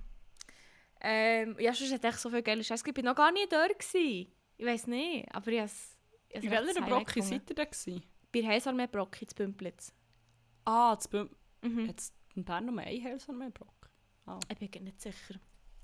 Ähm, 1.02 1.56
ja, 1.58 1.72
sonst 1.74 1.92
hat 1.92 2.04
echt 2.04 2.18
so 2.18 2.30
viel 2.30 2.42
geile 2.42 2.62
Scheiße. 2.62 2.84
Ich 2.88 2.96
war 2.96 3.04
noch 3.04 3.14
gar 3.14 3.32
nicht 3.32 3.52
dort. 3.52 3.78
Gewesen. 3.78 4.32
Ich 4.56 4.66
weiß 4.66 4.86
nicht, 4.88 5.34
aber 5.34 5.50
ich 5.50 5.58
habe 5.58 5.66
es. 5.66 5.96
ich 6.28 6.44
In 6.44 6.50
welcher 6.50 6.80
Brocke 6.82 7.04
gefunden. 7.04 7.28
seid 7.28 7.50
ihr 7.50 7.56
da 7.56 7.64
gewesen? 7.64 8.02
Bei 8.32 8.42
Heilsarmee 8.46 8.86
Brocki 8.86 9.26
zu 9.26 9.34
Bümplitz. 9.34 9.92
Ah, 10.64 10.94
das 10.94 11.08
Büm 11.08 11.30
Mhm. 11.62 11.88
Hat 11.88 12.00
es 12.00 12.12
in 12.34 12.44
Bern 12.44 12.64
noch 12.66 12.76
eine 12.82 13.02
Heilsarmee 13.04 13.50
Brock? 13.50 13.90
Ich 14.48 14.70
bin 14.70 14.84
nicht 14.84 15.00
sicher. 15.00 15.34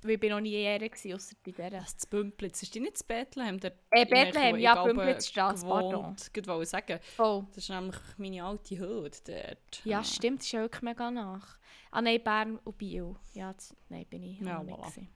Weil 0.07 0.15
ich 0.15 0.21
bin 0.21 0.31
noch 0.31 0.41
nie 0.41 0.55
Ehre, 0.55 0.89
gewesen, 0.89 1.15
ausser 1.15 1.35
bei 1.45 1.51
dieser. 1.53 1.71
Das 1.71 1.97
zu 1.99 2.09
Bümplitz. 2.09 2.63
Ist 2.63 2.75
die 2.75 2.81
nicht 2.81 2.99
zu 2.99 3.05
Bethlehem? 3.05 3.59
Der 3.61 3.73
Äh, 3.91 4.05
Bethlehem, 4.07 4.57
ja, 4.59 4.83
Bümplitzstrasse, 4.85 5.65
Ich 5.65 5.69
pardon. 5.71 6.17
wollte 6.47 6.67
sagen, 6.67 7.01
Oh. 7.19 7.45
das 7.49 7.59
ist 7.59 7.71
nämlich 7.71 7.97
meine 8.17 8.45
alte 8.45 8.79
Hut 8.79 9.29
dort. 9.29 9.85
Ja, 9.85 10.03
stimmt, 10.05 10.39
das 10.41 10.47
ist 10.47 10.53
ja 10.53 10.61
wirklich 10.61 10.83
mega 10.83 11.11
nach. 11.11 11.59
Ah 11.91 12.01
nein, 12.03 12.23
Bern 12.23 12.59
und 12.65 12.79
Biel. 12.79 13.17
Ja, 13.35 13.53
das, 13.53 13.75
nein, 13.89 14.07
bin 14.07 14.23
ich 14.23 14.41
Ja, 14.41 14.63
nicht. 14.63 14.77
voilà. 14.79 15.07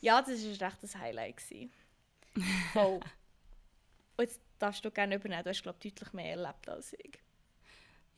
Ja, 0.00 0.20
das 0.20 0.30
war 0.60 0.68
echt 0.68 0.82
ein 0.94 1.00
Highlight. 1.00 1.36
gewesen. 1.36 1.72
Voll. 2.72 3.00
und 4.16 4.24
jetzt 4.24 4.40
darfst 4.58 4.84
du 4.84 4.90
gerne 4.90 5.16
übernehmen. 5.16 5.42
Du 5.44 5.50
hast, 5.50 5.62
glaube 5.62 5.78
ich, 5.82 5.92
deutlich 5.94 6.12
mehr 6.12 6.30
erlebt 6.36 6.68
als 6.68 6.92
ich. 6.94 7.18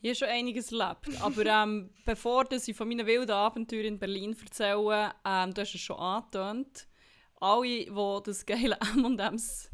Ich 0.01 0.09
habe 0.09 0.15
schon 0.15 0.27
einiges 0.27 0.71
erlebt. 0.71 1.21
Aber 1.21 1.45
ähm, 1.45 1.89
bevor 2.05 2.45
ich 2.51 2.75
von 2.75 2.87
meinen 2.87 3.05
wilden 3.05 3.31
Abenteuern 3.31 3.85
in 3.85 3.99
Berlin 3.99 4.35
erzähle, 4.39 5.13
ähm, 5.25 5.53
du 5.53 5.61
hast 5.61 5.75
es 5.75 5.81
schon 5.81 5.97
angetönt. 5.97 6.87
Alle, 7.39 7.85
die 7.85 8.21
das 8.23 8.45
geile 8.45 8.77
M&M's 8.95 9.69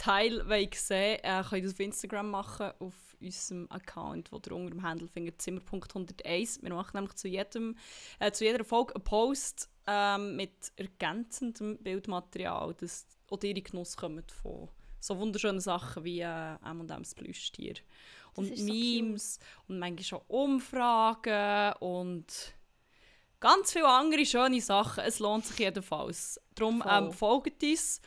Teil 0.00 0.42
sehen 0.74 1.18
äh, 1.22 1.42
können 1.42 1.62
das 1.62 1.74
auf 1.74 1.80
Instagram 1.80 2.30
machen, 2.30 2.70
auf 2.78 2.94
unserem 3.20 3.66
Account, 3.70 4.32
wo 4.32 4.36
ihr 4.36 4.52
unter 4.52 4.70
dem 4.70 4.82
Handle 4.82 5.08
findet, 5.08 5.42
zimmer.101. 5.42 6.62
Wir 6.62 6.74
machen 6.74 6.92
nämlich 6.94 7.14
zu, 7.16 7.28
jedem, 7.28 7.76
äh, 8.18 8.32
zu 8.32 8.44
jeder 8.44 8.64
Folge 8.64 8.94
einen 8.94 9.04
Post 9.04 9.68
ähm, 9.86 10.36
mit 10.36 10.72
ergänzendem 10.76 11.76
Bildmaterial, 11.78 12.74
dass 12.74 13.06
auch 13.28 13.42
ihr 13.42 13.60
Genuss 13.60 13.96
kommt 13.96 14.32
von 14.32 14.68
so 15.00 15.18
wunderschönen 15.18 15.60
Sachen 15.60 16.04
wie 16.04 16.20
äh, 16.20 16.54
M&M's 16.64 17.14
Plüschtier. 17.14 17.74
Und 18.36 18.50
ist 18.50 18.58
so 18.60 18.64
Memes 18.72 19.38
und 19.68 19.78
manchmal 19.78 20.04
schon 20.04 20.20
Umfragen 20.28 21.72
und 21.80 22.26
ganz 23.40 23.72
viele 23.72 23.88
andere 23.88 24.24
schöne 24.26 24.60
Sachen. 24.60 25.04
Es 25.04 25.18
lohnt 25.18 25.46
sich 25.46 25.58
jedenfalls. 25.58 26.40
Darum 26.54 26.82
ähm, 26.88 27.12
folgt 27.12 27.62
uns. 27.62 28.00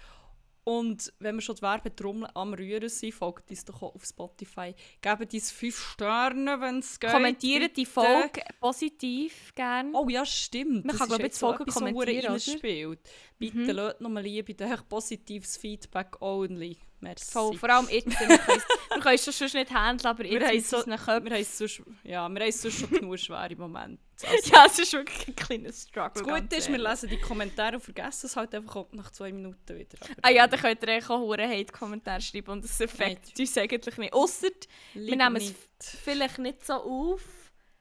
Und 0.65 1.11
wenn 1.19 1.35
wir 1.35 1.41
schon 1.41 1.55
die 1.55 1.61
Werbetrommel 1.61 2.29
am 2.35 2.53
Rühren 2.53 2.87
sind, 2.87 3.13
folgt 3.13 3.49
uns 3.49 3.65
doch 3.65 3.81
auch 3.81 3.95
auf 3.95 4.05
Spotify. 4.05 4.73
Gebt 5.01 5.33
uns 5.33 5.51
5 5.51 5.77
Sterne, 5.77 6.61
wenn 6.61 6.79
es 6.79 6.97
geht. 6.97 7.11
Kommentiert 7.11 7.75
die. 7.75 7.85
Folge 7.85 8.41
positiv 8.61 9.53
gerne. 9.55 9.91
Oh 9.93 10.07
ja, 10.07 10.25
stimmt. 10.25 10.85
Man 10.85 10.95
Das 10.95 10.99
kann, 10.99 11.07
ist 11.07 11.09
glaub 11.09 11.19
ich, 11.19 11.25
jetzt 11.25 11.35
die 11.35 11.39
so 11.39 11.47
Folge 11.47 11.65
kommentieren, 11.65 12.19
oder? 12.19 12.29
reinspielt. 12.31 12.99
Bitte 13.37 13.57
Mhm. 13.57 13.69
lasst 13.71 13.99
noch 13.99 14.09
mal 14.09 14.23
liebe, 14.23 14.55
positives 14.87 15.57
Feedback 15.57 16.21
only. 16.21 16.77
Merci. 17.03 17.31
Voll, 17.31 17.57
vor 17.57 17.69
allem 17.69 17.87
jetzt. 17.89 18.07
Wir 18.19 18.37
können 18.37 18.57
es- 18.57 19.03
wir 19.05 19.11
es 19.13 19.25
sonst 19.37 19.53
nicht 19.53 19.71
handeln, 19.73 20.07
aber 20.09 20.23
Wir 20.23 20.39
jetzt 20.53 20.53
mit 20.53 20.65
so-. 20.65 20.85
Wir 20.87 20.97
haben 20.97 21.27
es 21.33 21.57
sonst, 21.57 21.81
ja, 22.03 22.29
wir 22.29 22.39
haben 22.41 22.49
es 22.49 22.61
sonst 22.61 22.79
schon 22.79 22.89
genug 22.89 23.19
schwere 23.19 23.55
Momente. 23.55 24.01
Also, 24.25 24.51
Ja, 24.53 24.65
es 24.67 24.79
ist 24.79 24.93
wirklich 24.93 25.27
ein 25.27 25.35
kleines 25.35 25.83
Struggle. 25.83 26.23
das 26.23 26.41
Gute 26.41 26.55
ist, 26.55 26.69
wir 26.71 26.77
lesen 26.77 27.09
die 27.09 27.17
Kommentare 27.19 27.75
und 27.75 27.81
vergessen 27.81 28.27
es 28.27 28.35
halt 28.37 28.53
einfach 28.55 28.85
nach 28.93 29.11
zwei 29.11 29.31
Minuten 29.33 29.75
wieder. 29.77 29.97
Aber, 30.01 30.09
Ah 30.21 30.29
ja, 30.29 30.47
dann 30.47 30.59
könnt 30.61 30.81
ihr 30.83 30.97
auch 30.99 31.09
hure 31.19 31.45
Hate-Kommentare 31.49 32.21
schreiben 32.21 32.51
und 32.51 32.63
das 32.63 32.79
affectet 32.79 33.33
Nein. 33.37 33.45
uns 33.47 33.57
eigentlich 33.57 33.97
nicht. 33.97 34.13
Ausser, 34.13 34.47
Lieber 34.93 35.15
nehmen 35.17 35.35
es 35.37 35.43
nicht. 35.49 35.57
vielleicht 36.03 36.37
nicht 36.37 36.65
so 36.65 36.73
auf, 36.75 37.21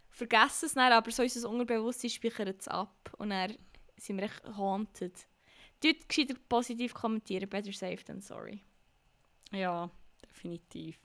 vergessen 0.08 0.66
es 0.66 0.74
dann, 0.74 0.92
aber 0.92 1.10
so 1.12 1.22
unser 1.22 1.48
Unterbewusstsein 1.48 2.10
speichert 2.10 2.60
es 2.60 2.66
ab 2.68 3.12
und 3.18 3.30
dann 3.30 3.54
sind 3.96 4.16
wir 4.16 4.24
echt 4.24 4.42
haunted. 4.56 5.14
Dort 5.84 6.08
gescheiter 6.08 6.34
positiv 6.48 6.94
kommentieren, 6.94 7.48
better 7.48 7.72
safe 7.72 8.02
than 8.04 8.20
sorry. 8.20 8.62
Ja, 9.52 9.90
definitiv. 10.28 10.98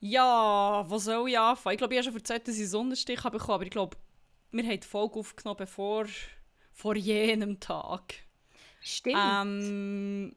Ja, 0.00 0.84
wo 0.86 0.98
soll 0.98 1.28
ich 1.30 1.38
anfangen? 1.38 1.74
Ich 1.74 1.78
glaube, 1.78 1.94
ich 1.94 1.98
habe 1.98 2.04
schon 2.04 2.16
erzählt, 2.16 2.46
dass 2.46 2.56
ich 2.56 2.62
einen 2.62 2.70
Sonnenstich 2.70 3.24
habe 3.24 3.38
bekommen, 3.38 3.54
aber 3.54 3.64
ich 3.64 3.70
glaube, 3.70 3.96
wir 4.50 4.62
haben 4.62 4.80
die 4.80 4.86
Folge 4.86 5.18
aufgenommen 5.18 5.56
bevor, 5.58 6.06
vor 6.72 6.96
jenem 6.96 7.58
Tag. 7.58 8.14
Stimmt. 8.80 9.16
Ähm, 9.18 10.36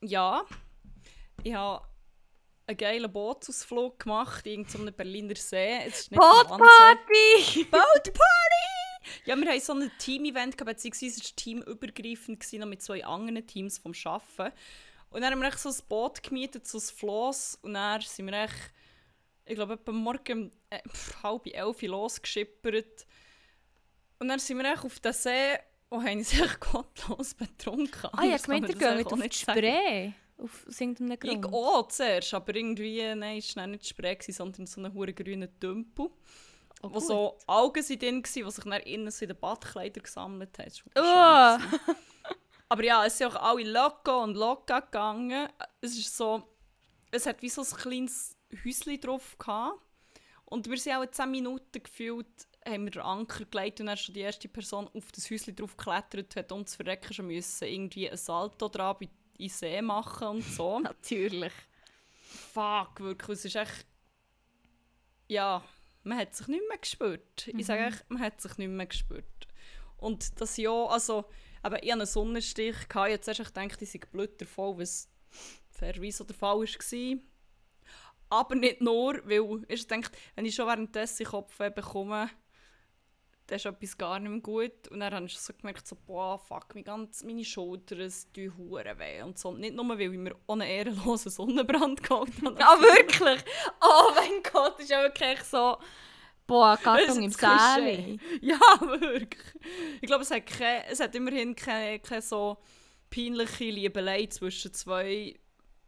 ja. 0.00 0.44
Ich 1.42 1.54
habe 1.54 1.86
einen 2.66 2.76
geilen 2.76 3.12
Bootsausflug 3.12 4.00
gemacht, 4.00 4.44
so 4.68 4.78
einem 4.78 4.94
Berliner 4.94 5.36
See. 5.36 5.90
Bootparty! 6.10 7.64
Boatparty! 7.70 8.76
Ja, 9.24 9.36
wir 9.36 9.48
hatten 9.48 9.60
so 9.60 9.72
ein 9.74 9.90
Team-Event, 9.98 10.56
beziehungsweise 10.56 11.20
es 11.20 11.24
war 11.24 11.36
teamübergreifend 11.36 12.52
noch 12.54 12.66
mit 12.66 12.82
zwei 12.82 13.04
anderen 13.04 13.46
Teams 13.46 13.78
vom 13.78 13.92
Arbeiten. 14.04 14.56
Und 15.16 15.22
dann 15.22 15.32
haben 15.32 15.40
wir 15.40 15.48
echt 15.48 15.60
so 15.60 15.70
ein 15.70 15.88
Boot 15.88 16.22
gemietet, 16.22 16.68
so 16.68 16.76
ein 16.76 16.82
Floss. 16.82 17.58
Und 17.62 17.72
dann 17.72 18.02
sind 18.02 18.26
wir 18.26 18.34
echt, 18.34 18.70
ich 19.46 19.54
glaube, 19.54 19.72
etwa 19.72 19.90
morgen 19.90 20.52
äh, 20.68 20.80
halb 21.22 21.46
elf 21.46 21.80
losgeschippert. 21.80 23.06
Und 24.18 24.28
dann 24.28 24.38
sind 24.38 24.58
wir 24.58 24.70
echt 24.70 24.84
auf 24.84 25.00
den 25.00 25.14
See 25.14 25.56
und 25.88 26.06
haben 26.06 26.20
echt 26.20 26.60
gottlos 26.60 27.32
betrunken. 27.32 28.10
Ah, 28.12 28.24
ja, 28.24 28.36
gemeint, 28.36 28.68
ihr 28.68 28.74
geht 28.74 29.06
auf 29.10 29.18
die. 29.18 29.32
Spree. 29.32 30.12
Auf 30.36 30.66
irgendeinem 30.78 31.12
Ich 31.12 31.40
Grund. 31.40 31.54
auch 31.54 31.88
zuerst, 31.88 32.34
aber 32.34 32.54
irgendwie, 32.54 33.14
nein, 33.14 33.38
es 33.38 33.56
war 33.56 33.66
nicht 33.66 33.88
Spree, 33.88 34.18
sondern 34.28 34.66
so 34.66 34.82
ein 34.82 34.92
hure 34.92 35.14
grüner 35.14 35.48
Tümpel. 35.58 36.10
Oh, 36.82 36.90
wo 36.92 37.00
so 37.00 37.38
Augen 37.46 37.82
sind 37.82 38.02
drin 38.02 38.16
waren, 38.16 38.22
die 38.22 38.50
sich 38.50 38.64
dann 38.64 38.82
innen 38.82 39.10
so 39.10 39.24
in 39.24 39.28
den 39.30 39.40
Badkleidern 39.40 40.02
gesammelt 40.02 40.58
haben. 40.58 40.70
Oh. 40.94 41.92
Aber 42.68 42.84
ja, 42.84 43.04
es 43.04 43.18
sind 43.18 43.28
auch 43.28 43.42
alle 43.42 43.70
locker 43.70 44.22
und 44.22 44.34
locker 44.34 44.82
gegangen. 44.82 45.48
Es 45.80 45.96
ist 45.96 46.16
so, 46.16 46.42
es 47.10 47.26
hat 47.26 47.42
wie 47.42 47.48
so 47.48 47.62
ein 47.62 47.76
kleines 47.76 48.36
Häuschen 48.64 49.00
drauf 49.00 49.36
gehabt. 49.38 49.80
Und 50.44 50.68
wir 50.68 50.76
sind 50.76 50.94
auch 50.94 51.02
in 51.02 51.12
10 51.12 51.30
Minuten 51.30 51.82
gefühlt, 51.82 52.26
haben 52.64 52.84
wir 52.84 52.90
den 52.92 53.02
Anker 53.02 53.44
gelegt 53.44 53.80
und 53.80 53.86
dann 53.86 53.96
schon 53.96 54.14
die 54.14 54.20
erste 54.20 54.48
Person 54.48 54.88
auf 54.94 55.12
das 55.12 55.30
Häuschen 55.30 55.54
drauf 55.54 55.76
geklettert, 55.76 56.36
hat 56.36 56.52
uns 56.52 56.76
verrecken 56.76 57.12
schon 57.12 57.26
müssen, 57.26 57.66
irgendwie 57.66 58.10
ein 58.10 58.16
Salto 58.16 58.68
dran 58.68 58.96
in 59.00 59.08
den 59.38 59.48
See 59.48 59.82
machen 59.82 60.28
und 60.28 60.42
so. 60.42 60.78
Natürlich. 60.80 61.52
Fuck, 62.52 63.00
wirklich, 63.00 63.38
es 63.38 63.44
ist 63.44 63.56
echt... 63.56 63.86
Ja, 65.28 65.64
man 66.04 66.18
hat 66.18 66.34
sich 66.36 66.46
nicht 66.46 66.62
mehr 66.68 66.78
gespürt. 66.78 67.48
Ich 67.48 67.66
sage 67.66 67.86
echt, 67.86 68.08
man 68.08 68.22
hat 68.22 68.40
sich 68.40 68.56
nicht 68.58 68.68
mehr 68.68 68.86
gespürt. 68.86 69.48
Und 69.96 70.40
das 70.40 70.56
Jahr, 70.56 70.90
also, 70.90 71.24
aber 71.66 71.82
ich 71.82 71.90
hatte 71.90 72.02
einen 72.02 72.06
Sonnenstich, 72.06 72.88
gehabt. 72.88 73.10
jetzt 73.10 73.26
erst 73.26 73.44
gedacht, 73.44 73.82
ich 73.82 73.90
sei 73.90 73.98
bluttervoll, 74.12 74.78
was 74.78 75.08
fairerweise 75.72 76.24
der 76.24 76.36
Fall 76.36 76.60
war. 76.60 77.18
Aber 78.30 78.54
nicht 78.54 78.80
nur, 78.80 79.20
weil 79.24 79.64
ich 79.66 79.84
denke, 79.88 80.10
wenn 80.36 80.46
ich 80.46 80.54
schon 80.54 80.68
währenddessen 80.68 81.26
Kopfweh 81.26 81.70
bekomme, 81.70 82.30
dann 83.48 83.56
ist 83.56 83.66
etwas 83.66 83.98
gar 83.98 84.20
nicht 84.20 84.30
mehr 84.30 84.40
gut. 84.40 84.86
Und 84.90 85.00
dann 85.00 85.12
habe 85.12 85.26
ich 85.26 85.36
so 85.36 85.52
gemerkt, 85.54 85.88
so, 85.88 85.96
boah, 86.06 86.38
fuck, 86.38 86.72
meine, 86.74 86.84
ganz, 86.84 87.24
meine 87.24 87.44
Schultern 87.44 88.00
es 88.02 88.30
tun 88.30 88.56
hure 88.56 88.96
weh. 89.00 89.22
Und 89.22 89.36
so. 89.36 89.50
Nicht 89.50 89.74
nur, 89.74 89.88
weil 89.88 90.02
ich 90.02 90.10
mir 90.10 90.36
ohne 90.46 90.70
ehrenlosen 90.70 91.32
Sonnenbrand 91.32 92.00
geholt 92.00 92.30
habe. 92.44 92.64
Ah, 92.64 92.80
wirklich? 92.80 93.44
Oh 93.80 94.12
mein 94.14 94.40
Gott, 94.52 94.74
das 94.74 94.84
ist 94.84 94.90
ja 94.90 95.02
wirklich 95.02 95.42
so... 95.42 95.78
Boah, 96.46 96.76
Karton 96.82 97.22
im 97.22 97.30
Säle. 97.30 98.18
Ja, 98.40 98.58
wirklich. 98.80 99.42
Ich 100.00 100.06
glaube, 100.06 100.22
es 100.22 100.30
hat, 100.30 100.46
kein, 100.46 100.82
es 100.88 101.00
hat 101.00 101.14
immerhin 101.14 101.54
keine, 101.54 101.98
keine 101.98 102.22
so 102.22 102.58
peinliche 103.10 103.64
Liebelei 103.64 104.26
zwischen 104.26 104.72
zwei 104.72 105.34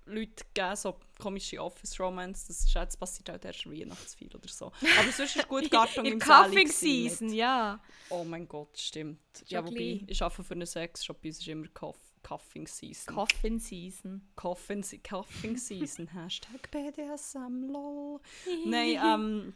Leuten 0.06 0.42
gegeben, 0.54 0.76
so 0.76 0.98
komische 1.18 1.62
Office-Romance. 1.62 2.46
Das 2.46 2.60
ist 2.60 2.74
jetzt 2.74 2.98
passiert 2.98 3.30
auch 3.30 3.44
erst 3.44 3.70
Weihnachtsfeier 3.70 4.34
oder 4.34 4.48
so. 4.48 4.66
Aber 4.66 5.12
sonst 5.14 5.36
ist 5.36 5.48
gut 5.48 5.70
Garten 5.70 6.04
In 6.04 6.14
im 6.14 6.18
Cuffing 6.18 6.52
Säle 6.52 6.64
gewesen 6.64 6.70
Season, 6.70 7.32
ja. 7.32 7.80
Oh 8.08 8.24
mein 8.24 8.48
Gott, 8.48 8.78
stimmt. 8.78 9.20
Ja, 9.46 9.58
Schon 9.60 9.68
wobei, 9.68 9.76
gleich. 9.76 10.04
ich 10.06 10.22
arbeite 10.22 10.44
für 10.44 10.54
einen 10.54 10.66
Sexshop, 10.66 11.20
bei 11.20 11.28
uns 11.28 11.38
ist 11.38 11.48
immer 11.48 11.68
Cuff 11.68 11.96
Cuffing 12.22 12.66
Season. 12.66 13.14
Coffin 13.14 13.58
Season. 13.58 14.28
Coffin, 14.34 14.84
Cuffing 15.02 15.56
Season. 15.56 16.08
Hashtag 16.08 16.70
BDSM, 16.70 17.70
lol. 17.70 18.20
Nein, 18.66 18.98
ähm. 19.02 19.54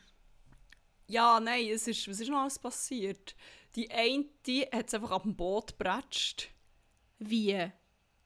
Ja, 1.07 1.41
nein, 1.41 1.69
es 1.69 1.87
ist, 1.89 2.09
was 2.09 2.21
ist 2.21 2.29
noch 2.29 2.41
alles 2.41 2.59
passiert? 2.59 3.35
Die 3.75 3.91
eine 3.91 4.27
die 4.47 4.63
hat 4.63 4.89
es 4.89 4.95
einfach 4.95 5.13
ab 5.13 5.23
dem 5.23 5.35
Boot 5.35 5.79
gebratscht. 5.79 6.49
Wie? 7.19 7.71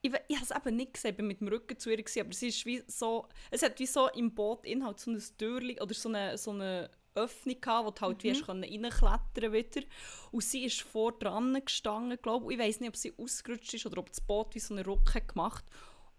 Ich, 0.03 0.13
ich 0.29 0.37
habe 0.37 0.45
es 0.45 0.51
eben 0.51 0.77
nicht 0.77 0.95
gesehen, 0.95 1.11
ich 1.11 1.17
bin 1.17 1.27
mit 1.27 1.41
dem 1.41 1.49
Rücken 1.49 1.79
zu 1.79 1.91
ihr, 1.91 1.97
gewesen, 1.97 2.21
aber 2.21 2.33
sie 2.33 2.49
ist 2.49 2.65
wie 2.67 2.83
so, 2.87 3.29
es 3.51 3.63
hat 3.63 3.79
wie 3.79 3.87
so 3.87 4.09
im 4.09 4.35
Boot 4.35 4.65
Inhalt 4.65 5.01
so 5.01 5.11
ein 5.11 5.23
Türchen 5.39 5.81
oder 5.81 5.95
so 5.95 6.09
eine, 6.09 6.39
so 6.39 6.53
eine 6.53 6.91
Öffnung 7.17 7.61
gehabt, 7.61 7.87
wo 7.87 7.91
du 7.91 8.01
halt 8.03 8.23
wie 8.23 8.31
hast 8.31 8.45
können 8.45 8.63
reinklettern 8.63 9.53
wieder. 9.53 9.87
Und 10.31 10.45
sie 10.45 10.65
ist 10.65 10.83
vor 10.83 11.13
dran 11.13 11.59
gestanden, 11.65 12.19
glaube 12.21 12.53
ich. 12.53 12.59
Ich 12.59 12.65
weiß 12.65 12.81
nicht, 12.81 12.89
ob 12.91 12.97
sie 12.97 13.15
ausgerutscht 13.17 13.75
ist 13.75 13.87
oder 13.87 13.99
ob 13.99 14.11
das 14.11 14.21
Boot 14.21 14.55
wie 14.55 14.61
so 14.61 14.75
einen 14.75 14.85
Ruck 14.85 15.15
hat 15.15 15.29
gemacht. 15.29 15.65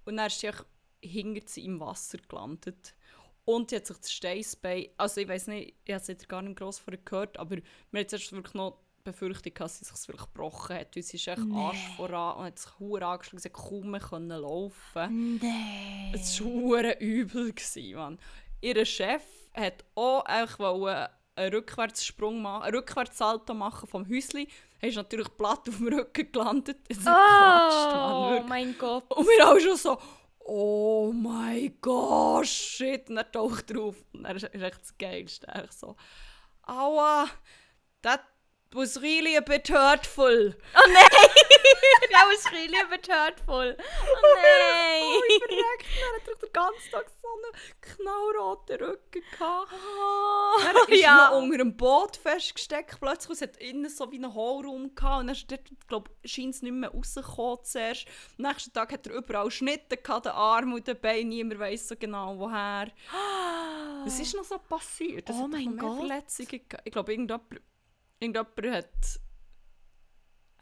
Und 0.06 0.18
dann 0.18 0.28
ist 0.28 0.40
sie 0.40 0.52
hinter 1.02 1.48
sie 1.48 1.66
im 1.66 1.80
Wasser 1.80 2.18
gelandet. 2.28 2.96
Und 3.48 3.70
sie 3.70 3.78
hat 3.78 3.88
sich 3.88 3.98
das 3.98 4.12
Steißbein, 4.12 4.88
also 4.98 5.22
ich 5.22 5.28
weiß 5.30 5.48
nicht, 5.48 5.76
ich 5.86 5.94
habe 5.94 6.02
es 6.02 6.08
jetzt 6.08 6.28
gar 6.28 6.42
nicht 6.42 6.58
gross 6.58 6.80
vorher 6.80 7.00
gehört, 7.02 7.40
aber 7.40 7.56
mir 7.92 8.02
hat 8.02 8.12
jetzt 8.12 8.34
wirklich 8.34 8.54
noch 8.56 8.78
die 9.00 9.04
Befürchtung, 9.12 9.54
gehabt, 9.54 9.72
dass 9.72 9.80
sie 9.80 9.86
sich 9.86 10.08
wirklich 10.10 10.28
gebrochen 10.34 10.76
hat, 10.76 10.94
weil 10.94 11.04
sie 11.04 11.16
ist 11.16 11.28
echt 11.30 11.42
Arsch 11.54 11.88
voran 11.96 12.40
und 12.40 12.44
hat 12.44 12.60
sich 12.60 12.78
hure 12.78 13.06
angeschlagen, 13.06 13.40
sie 13.40 13.50
kaum 13.50 13.92
mehr 13.92 14.02
können 14.02 14.42
laufen. 14.42 15.40
Nein. 15.42 16.12
Es 16.14 16.42
war 16.42 16.48
hure 16.52 17.00
übel, 17.00 17.54
gewesen, 17.54 17.96
Mann. 17.96 18.20
Ihr 18.60 18.86
Chef 18.86 19.24
hat 19.54 19.86
auch 19.96 20.26
eigentlich 20.26 20.60
wollen 20.60 21.08
einen 21.36 21.54
Rückwärtssprung 21.54 22.42
machen, 22.42 22.64
einen 22.64 22.76
Rückwärtssalto 22.76 23.54
machen 23.54 23.88
vom 23.88 24.10
Häuschen. 24.10 24.48
Er 24.82 24.90
ist 24.90 24.96
natürlich 24.96 25.30
platt 25.38 25.70
auf 25.70 25.78
dem 25.78 25.88
Rücken 25.88 26.32
gelandet. 26.34 26.80
Es 26.90 26.98
Oh 27.00 28.30
wirklich. 28.32 28.50
mein 28.50 28.78
Gott. 28.78 29.10
Und 29.10 29.26
wir 29.26 29.48
alle 29.48 29.62
schon 29.62 29.78
so, 29.78 29.98
oh 30.48 31.12
mein 31.14 31.78
Gott, 31.82 32.48
shit. 32.48 33.10
Und 33.10 33.18
er 33.18 33.32
taucht 33.32 33.74
drauf. 33.74 33.96
Und 34.14 34.26
er 34.26 34.36
ist, 34.36 34.44
echt 34.54 34.82
das 34.82 34.98
Geilste. 34.98 35.48
Er 35.48 35.68
so, 35.72 35.96
aua, 36.64 37.28
that 38.02 38.22
was 38.78 39.02
really 39.02 39.36
a 39.36 39.42
bit 39.42 39.68
hurtful. 39.68 40.54
Oh 40.76 40.88
nein! 40.88 41.10
that 42.12 42.26
was 42.28 42.52
really 42.52 42.80
a 42.80 42.86
bit 42.88 43.08
hurtful. 43.10 43.74
Oh 43.76 44.36
nein! 44.36 45.02
Oh, 45.04 45.22
ich 45.28 45.40
verreckt. 45.40 45.86
Er 46.00 46.16
hat 46.16 46.28
doch 46.28 46.40
den 46.40 46.54
ganzen 46.54 46.92
Tag 46.92 47.06
so 47.22 47.28
einen 47.28 47.54
knallroten 47.82 48.76
Rücken 48.78 49.24
gehabt. 49.32 49.74
Er 50.64 50.94
ist 50.94 51.02
ja. 51.02 51.30
noch 51.32 51.42
unter 51.42 51.58
dem 51.58 51.76
Boot 51.76 52.18
festgesteckt. 52.18 53.00
Plötzlich 53.00 53.32
es 53.32 53.42
hat 53.42 53.58
innen 53.58 53.90
so 53.90 54.12
wie 54.12 54.18
einen 54.18 54.34
Hohlraum 54.34 54.94
gehabt. 54.94 55.22
Und 55.22 55.28
dann 55.28 55.36
ist 55.36 55.52
dort, 55.52 55.62
glaub, 55.88 56.10
scheint 56.24 56.54
es 56.54 56.62
nicht 56.62 56.74
mehr 56.74 56.92
rausgekommen 56.92 57.64
zuerst. 57.64 58.06
Am 58.38 58.46
nächsten 58.46 58.74
Tag 58.74 58.94
hat 58.94 59.08
er 59.08 59.14
überall 59.16 59.50
Schnitte 59.50 59.98
gehabt, 59.98 60.28
den 60.28 60.34
Arm 60.34 60.74
und 60.74 60.88
den 60.88 61.00
Bein. 61.00 61.30
Niemand 61.30 61.60
weiss 61.60 61.88
so 61.88 61.96
genau, 61.98 62.38
woher. 62.38 62.92
Was 64.06 64.20
ist 64.20 64.36
noch 64.36 64.44
so 64.44 64.60
passiert? 64.60 65.30
Es 65.30 65.36
Oh 65.36 65.48
mein 65.48 65.78
Gott. 65.78 65.98
Verletzungen. 65.98 66.62
Ich 66.84 66.92
glaube, 66.92 67.12
irgendjemand, 67.12 67.44
irgendjemand 68.20 68.76
hat... 68.76 69.20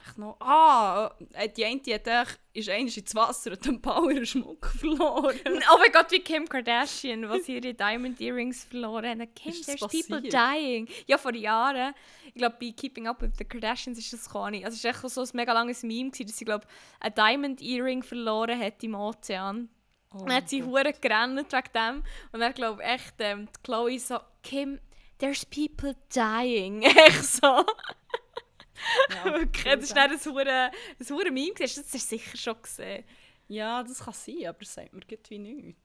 Echt 0.07 0.17
noch, 0.19 0.39
ah, 0.39 1.15
äh, 1.33 1.49
die 1.49 1.65
eine 1.65 1.79
die 1.79 1.91
hat 1.91 2.05
echt, 2.05 2.39
ist 2.53 2.69
einmal 2.69 2.93
ins 2.95 3.15
Wasser 3.15 3.53
und 3.53 3.65
den 3.65 3.81
Power 3.81 4.23
Schmuck 4.23 4.67
verloren. 4.67 5.39
Oh 5.73 5.77
mein 5.79 5.91
Gott, 5.91 6.11
wie 6.11 6.19
Kim 6.19 6.47
Kardashian, 6.47 7.27
was 7.27 7.49
ihre 7.49 7.73
Diamond 7.73 8.21
Earrings 8.21 8.65
verloren 8.65 9.19
hat. 9.19 9.35
Kim, 9.35 9.53
there's 9.53 9.79
people 9.79 10.21
passiert? 10.21 10.33
dying. 10.33 10.87
Ja, 11.07 11.17
vor 11.17 11.33
Jahren. 11.33 11.95
Ich 12.27 12.35
glaube, 12.35 12.55
bei 12.59 12.71
Keeping 12.71 13.07
Up 13.07 13.19
with 13.21 13.31
the 13.39 13.45
Kardashians 13.45 13.97
ist 13.97 14.13
das 14.13 14.25
gekommen. 14.25 14.63
Also 14.63 14.75
es 14.75 14.83
war 14.83 14.91
echt 14.91 15.09
so 15.09 15.21
ein 15.21 15.29
mega 15.33 15.53
langes 15.53 15.81
Meme, 15.81 16.11
gewesen, 16.11 16.27
dass 16.27 16.37
sie, 16.37 16.45
glaube 16.45 16.67
ein 16.99 17.15
Diamond 17.15 17.61
Earring 17.63 18.03
verloren 18.03 18.59
hat 18.59 18.83
im 18.83 18.93
Ozean. 18.93 19.69
Oh 20.13 20.19
Und 20.19 20.29
dann 20.29 20.37
hat 20.37 20.49
sie 20.49 20.63
hure 20.63 20.93
gerannt 20.93 21.51
wegen 21.51 21.69
dem. 21.73 22.03
Und 22.31 22.39
dann 22.39 22.53
glaube 22.53 22.83
echt, 22.83 23.15
ähm, 23.19 23.47
Chloe 23.63 23.99
so, 23.99 24.19
Kim, 24.43 24.79
there's 25.17 25.45
people 25.45 25.95
dying. 26.13 26.81
Echt 26.83 27.23
so. 27.25 27.65
Wirklich, 29.23 29.63
das 29.63 29.83
ist 29.83 29.95
dann 29.95 30.11
ein 30.11 30.19
hure, 30.25 30.71
ein 30.99 31.09
hure 31.09 31.31
Meme. 31.31 31.53
Das 31.57 31.77
hast 31.77 31.93
du 31.93 31.97
sicher 31.97 32.37
schon 32.37 32.61
gesehen. 32.61 33.03
Ja, 33.47 33.83
das 33.83 33.99
kann 33.99 34.13
sein, 34.13 34.45
aber 34.47 34.61
es 34.61 34.73
sagt 34.73 34.93
mir 34.93 35.01
geht 35.01 35.29
wie 35.29 35.39
nichts. 35.39 35.79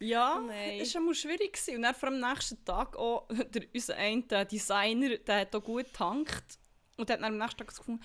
Ja, 0.00 0.38
Oh 0.38 0.46
nein. 0.46 0.80
es 0.80 0.94
war 0.94 1.02
schon 1.02 1.14
schwierig. 1.14 1.52
Gewesen. 1.52 1.76
Und 1.76 1.82
dann 1.82 1.94
vor 1.94 2.08
am 2.08 2.18
nächsten 2.18 2.64
Tag 2.64 2.96
auch, 2.96 3.28
der, 3.28 3.66
unser 3.72 3.96
einer 3.96 4.44
Designer, 4.44 5.16
der 5.18 5.40
hat 5.40 5.54
auch 5.54 5.62
gut 5.62 5.84
getankt. 5.86 6.58
Und 6.96 7.08
der 7.08 7.16
hat 7.16 7.22
dann 7.22 7.32
am 7.32 7.38
nächsten 7.38 7.58
Tag 7.58 7.68
gefunden, 7.68 8.02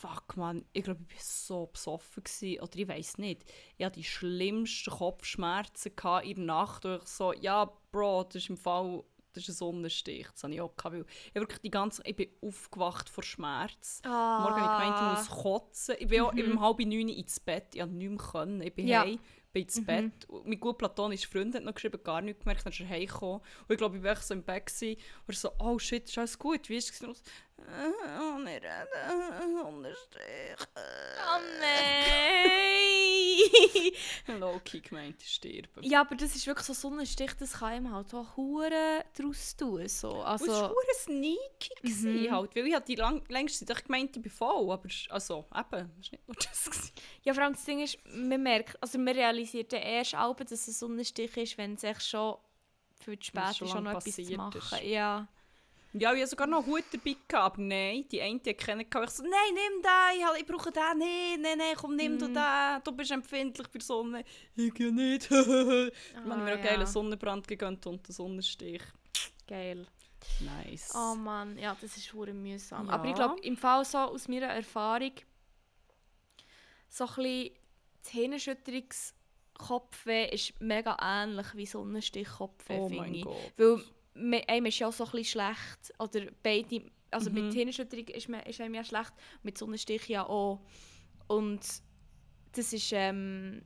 fuck 0.00 0.36
man, 0.36 0.64
ich 0.72 0.84
glaube, 0.84 1.04
ich 1.08 1.14
war 1.16 1.22
so 1.22 1.66
besoffen. 1.66 2.22
Gewesen. 2.24 2.60
Oder 2.62 2.78
ich 2.78 2.88
weiß 2.88 3.18
nicht. 3.18 3.44
Ich 3.76 3.84
hatte 3.84 3.98
die 4.00 4.04
schlimmsten 4.04 4.90
Kopfschmerzen 4.90 5.94
gehabt 5.94 6.26
in 6.26 6.36
der 6.36 6.44
Nacht. 6.44 6.84
Und 6.86 7.02
ich 7.02 7.08
so, 7.08 7.32
ja, 7.34 7.70
Bro, 7.92 8.24
das 8.24 8.36
ist 8.36 8.48
im 8.50 8.56
Fall 8.56 9.04
das 9.34 9.44
ist 9.44 9.50
ein 9.50 9.54
Sonnenstich. 9.54 10.26
Das 10.32 10.42
habe 10.44 10.54
ich 10.54 10.60
auch 10.60 10.74
gehabt, 10.76 10.94
weil 10.94 11.04
ich 11.28 11.34
wirklich 11.34 11.60
die 11.60 11.70
ganze 11.70 12.02
ich 12.06 12.16
bin 12.16 12.28
aufgewacht 12.40 13.08
vor 13.08 13.22
Schmerz. 13.24 14.00
Morgen 14.04 14.14
habe 14.14 14.60
ich 14.60 14.64
gemeint, 14.66 14.96
ich 15.20 15.28
muss 15.30 15.42
kotzen. 15.42 15.96
Ich 15.98 16.08
bin 16.08 16.20
auch 16.22 16.32
ich 16.32 16.42
bin 16.42 16.52
um 16.52 16.60
halb 16.60 16.78
neun 16.80 17.08
ins 17.08 17.40
Bett. 17.40 17.74
Ich 17.74 17.80
konnte 17.80 17.96
nicht 17.96 18.08
mehr. 18.10 18.18
Können. 18.18 18.60
Ich 18.62 18.74
bin 18.74 18.86
Ja. 18.86 19.02
heim, 19.02 19.18
bin 19.52 19.62
ins 19.64 19.84
Bett. 19.84 20.24
Und 20.28 20.46
mein 20.46 20.58
gut 20.60 20.78
platonischer 20.78 21.28
Freund 21.28 21.54
hat 21.54 21.62
noch 21.64 21.74
geschrieben, 21.74 22.00
gar 22.02 22.20
nichts 22.20 22.40
gemerkt. 22.42 22.64
Dann 22.64 22.72
ist 22.72 22.80
er 22.80 22.88
heimgekommen. 22.88 23.40
Und 23.40 23.70
ich 23.70 23.76
glaube, 23.78 23.96
ich 23.98 24.02
war 24.02 24.16
so 24.16 24.34
im 24.34 24.42
Bett. 24.42 24.66
Gewesen. 24.66 25.00
Und 25.26 25.36
so, 25.36 25.50
oh 25.58 25.78
shit, 25.78 26.08
ist 26.08 26.18
alles 26.18 26.38
gut? 26.38 26.68
Wie 26.68 26.76
ist 26.76 26.90
es? 26.90 27.22
Gewesen? 27.56 27.84
Und 27.84 27.90
ich 27.90 27.96
so, 27.98 28.04
äh, 28.04 28.18
Oh, 28.20 28.38
nicht 28.38 28.62
reden, 28.64 29.58
Sonnenstich. 29.58 30.66
Oh 31.26 31.40
nein! 31.60 32.74
Low-key 34.40 34.80
gemeint, 34.80 35.16
ich 35.22 35.34
sterbe. 35.34 35.68
ja, 35.82 36.00
aber 36.02 36.14
das 36.16 36.34
ist 36.34 36.46
wirklich 36.46 36.66
so 36.66 36.72
Sonnenstich, 36.74 37.32
das 37.38 37.52
kann 37.54 37.76
ihm 37.84 37.90
halt 37.92 38.12
auch 38.14 38.36
Hure 38.36 39.04
draus 39.16 39.56
tun. 39.56 39.86
So. 39.88 40.22
Also, 40.22 40.44
es 40.46 40.50
war 40.50 40.68
hure 40.70 40.94
sneaky, 40.98 41.74
gewesen 41.82 42.22
Mhm. 42.24 42.30
halt, 42.30 42.54
weil 42.56 42.66
ich 42.66 42.74
hatte 42.74 42.86
die 42.86 42.94
lang, 42.96 43.22
längste 43.28 43.64
Zeit 43.66 43.84
gemeint, 43.84 44.16
ich 44.16 44.22
bin 44.22 44.30
voll, 44.30 44.70
aber 44.70 44.86
es- 44.86 45.06
also, 45.10 45.44
eben, 45.54 45.90
es 46.00 46.12
war 46.12 46.12
nicht 46.12 46.28
nur 46.28 46.36
das. 46.36 46.64
Gewesen. 46.64 46.92
ja, 47.22 47.34
vor 47.34 47.42
allem 47.42 47.52
das 47.54 47.64
Ding 47.64 47.80
ist, 47.80 47.98
man 48.06 48.42
merkt, 48.42 48.80
also 48.82 48.98
man 48.98 49.14
realisiert 49.14 49.72
ja 49.72 49.78
erst 49.80 50.14
auch, 50.14 50.34
dass 50.36 50.52
es 50.52 50.68
ein 50.68 50.72
Sonnenstich 50.72 51.36
ist, 51.36 51.58
wenn 51.58 51.74
es 51.74 51.82
echt 51.84 52.02
schon 52.06 52.36
viel 53.00 53.18
zu 53.18 53.26
spät 53.26 53.56
schon 53.56 53.66
ist, 53.68 53.72
schon 53.72 53.84
noch 53.84 53.92
etwas 53.92 54.14
zu 54.14 54.22
machen. 54.36 54.58
ist. 54.58 54.82
Ja. 54.82 55.26
Ja, 55.96 56.12
ich 56.12 56.18
hatte 56.20 56.30
sogar 56.30 56.48
noch 56.48 56.64
einen 56.64 56.72
Hut 56.74 56.82
dabei, 56.92 57.14
aber 57.38 57.60
nein, 57.62 58.04
die 58.10 58.20
eine 58.20 58.40
die 58.40 58.52
kennen 58.54 58.80
Ich 58.80 59.10
so, 59.10 59.22
nein, 59.22 59.54
nimm 59.54 59.80
den, 59.80 60.40
ich, 60.40 60.46
brauche 60.46 60.72
den 60.72 60.98
nicht, 60.98 61.38
nein, 61.40 61.56
nein, 61.58 61.76
komm, 61.76 61.94
nimm 61.94 62.18
du 62.18 62.26
Mhm. 62.28 62.34
den, 62.34 62.80
du 62.82 62.90
bist 62.92 63.12
empfindlich 63.12 63.68
für 63.68 63.80
Sonne. 63.80 64.24
Ich 64.56 64.76
ja 64.78 64.90
nicht. 64.90 65.30
Habe 65.30 65.46
ich 65.46 65.48
mir 65.48 65.92
Ah, 66.16 66.32
einen 66.34 66.48
ja. 66.48 66.56
geilen 66.56 66.86
Sonnenbrand 66.86 67.46
gegönnt 67.46 67.86
und 67.86 68.04
einen 68.06 68.12
Sonnenstich. 68.12 68.82
Geil. 69.46 69.86
Nice. 70.40 70.92
Oh 70.96 71.14
Mann, 71.14 71.56
ja, 71.58 71.76
das 71.80 71.96
ist 71.96 72.12
hure 72.12 72.32
mühsam. 72.32 72.88
Ja. 72.88 72.94
Aber 72.94 73.04
ich 73.08 73.14
glaube, 73.14 73.40
im 73.42 73.56
Fall 73.56 73.84
so 73.84 73.98
aus 73.98 74.26
meiner 74.26 74.46
Erfahrung, 74.46 75.12
so 76.88 77.04
ein 77.06 77.14
bisschen 77.14 77.50
das 78.02 78.10
Hirnerschütterungskopfweh 78.12 80.28
ist 80.34 80.60
mega 80.60 80.96
ähnlich 81.00 81.46
wie 81.54 81.66
Sonnenstichkopfweh, 81.66 82.78
oh 82.78 82.88
finde 82.88 83.16
ich. 83.18 83.24
Gott. 83.24 83.52
Weil 83.56 83.80
einem 84.14 84.66
ist 84.66 84.78
ja 84.78 84.88
auch 84.88 84.92
so 84.92 85.04
ein 85.04 85.10
bisschen 85.10 85.40
schlecht, 85.40 85.92
oder 85.98 86.26
beide, 86.42 86.90
also 87.10 87.30
Mhm. 87.30 87.46
mit 87.46 87.54
Hirnerschütterung 87.54 88.06
ist, 88.08 88.28
man, 88.28 88.40
ist 88.42 88.60
einem 88.60 88.74
ja 88.74 88.84
schlecht, 88.84 89.12
mit 89.42 89.58
Sonnenstich 89.58 90.08
ja 90.08 90.26
auch. 90.26 90.60
Und 91.26 91.60
das 92.52 92.72
ist, 92.72 92.92
ähm, 92.92 93.62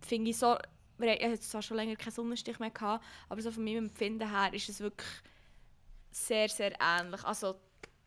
finde 0.00 0.30
ich 0.30 0.36
so, 0.38 0.56
wir 0.98 1.14
ich 1.14 1.22
habe 1.22 1.32
jetzt 1.32 1.50
zwar 1.50 1.62
schon 1.62 1.78
länger 1.78 1.96
keinen 1.96 2.12
Sonnenstich 2.12 2.58
mehr 2.58 2.70
gehabt, 2.70 3.04
aber 3.28 3.40
so 3.40 3.50
von 3.50 3.64
meinem 3.64 3.84
Empfinden 3.86 4.28
her 4.28 4.52
ist 4.52 4.68
es 4.68 4.80
wirklich 4.80 5.08
sehr, 6.10 6.48
sehr 6.48 6.72
ähnlich. 6.80 7.24
Also, 7.24 7.54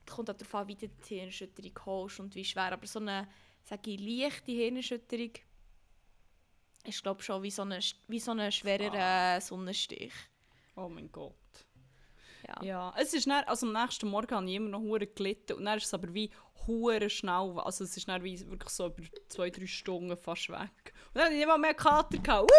es 0.05 0.13
kommt 0.13 0.29
auch 0.29 0.35
darauf 0.35 0.55
an, 0.55 0.67
wie 0.67 0.75
du 0.75 0.87
die 0.89 1.15
Hirnerschütterung 1.15 1.71
holst 1.85 2.19
und 2.19 2.35
wie 2.35 2.45
schwer. 2.45 2.71
Aber 2.73 2.85
so 2.85 2.99
eine, 2.99 3.27
sage 3.63 3.91
ich, 3.91 3.99
leichte 3.99 4.51
Hirnerschütterung 4.51 5.31
ist, 6.85 7.01
glaube 7.01 7.23
schon 7.23 7.41
wie 7.41 7.49
so 7.51 7.61
ein 7.63 7.81
wie 8.07 8.19
so 8.19 8.31
eine 8.31 8.51
schwerer 8.51 9.39
Sonnenstich. 9.41 10.11
Oh 10.75 10.89
mein 10.89 11.11
Gott. 11.11 11.35
Ja. 12.47 12.61
Ja, 12.63 12.93
es 12.97 13.13
ist 13.13 13.25
dann, 13.27 13.45
also 13.45 13.65
am 13.67 13.73
nächsten 13.73 14.09
Morgen 14.09 14.35
habe 14.35 14.49
ich 14.49 14.55
immer 14.55 14.69
noch 14.69 14.81
hure 14.81 15.07
gelitten 15.07 15.53
und 15.53 15.65
dann 15.65 15.77
ist 15.77 15.85
es 15.85 15.93
aber 15.93 16.13
wie 16.13 16.29
hure 16.67 17.09
schnell, 17.09 17.57
also 17.59 17.83
es 17.85 17.95
ist 17.95 18.07
dann 18.07 18.21
wie 18.23 18.37
wirklich 18.49 18.69
so 18.69 18.87
über 18.87 19.03
zwei, 19.29 19.49
drei 19.49 19.65
Stunden 19.65 20.17
fast 20.17 20.49
weg. 20.49 20.93
Und 21.13 21.15
dann 21.15 21.23
hatte 21.23 21.33
ich 21.33 21.39
nicht 21.39 21.47
mal 21.47 21.57
mehr 21.57 21.73
Kater. 21.73 22.17
Gehabt. 22.17 22.51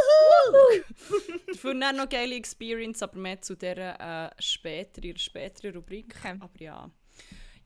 Dafür 1.48 1.74
dann 1.74 1.96
noch 1.96 2.09
geile 2.09 2.35
Experience, 2.35 3.03
aber 3.03 3.18
mehr 3.18 3.40
zu 3.42 3.57
dieser 3.57 4.27
äh, 4.27 4.31
später, 4.38 5.03
ihrer 5.05 5.18
späteren 5.18 5.74
Rubrik. 5.77 6.14
Okay. 6.18 6.37
Aber 6.40 6.61
ja. 6.61 6.90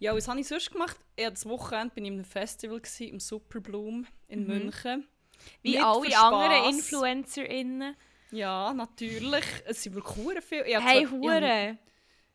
Ja, 0.01 0.15
was 0.15 0.29
habe 0.29 0.41
ich 0.41 0.47
sonst 0.49 0.71
gemacht? 0.71 0.97
Ja, 1.19 1.31
das 1.31 1.47
Wochenende 1.47 1.95
bin 1.95 2.05
ich 2.05 2.13
einem 2.13 2.25
Festival, 2.25 2.81
gewesen, 2.81 3.09
im 3.09 3.21
Superbloom 3.21 4.07
in 4.29 4.41
Mhm. 4.43 4.47
München. 4.47 5.09
Wie 5.63 5.71
Nicht 5.73 5.85
alle 5.85 6.19
anderen. 6.19 6.75
InfluencerInnen. 6.75 7.97
Ja, 8.31 8.73
natürlich. 8.75 9.45
Es 9.67 9.83
sind 9.83 9.95
wirklich 9.95 10.17
hure 10.17 10.43
viele. 10.43 10.67
Ich 10.67 10.75
Hey, 10.75 10.81
zwar- 10.81 10.97
ich 11.01 11.07
habe- 11.07 11.17
Hure! 11.47 11.79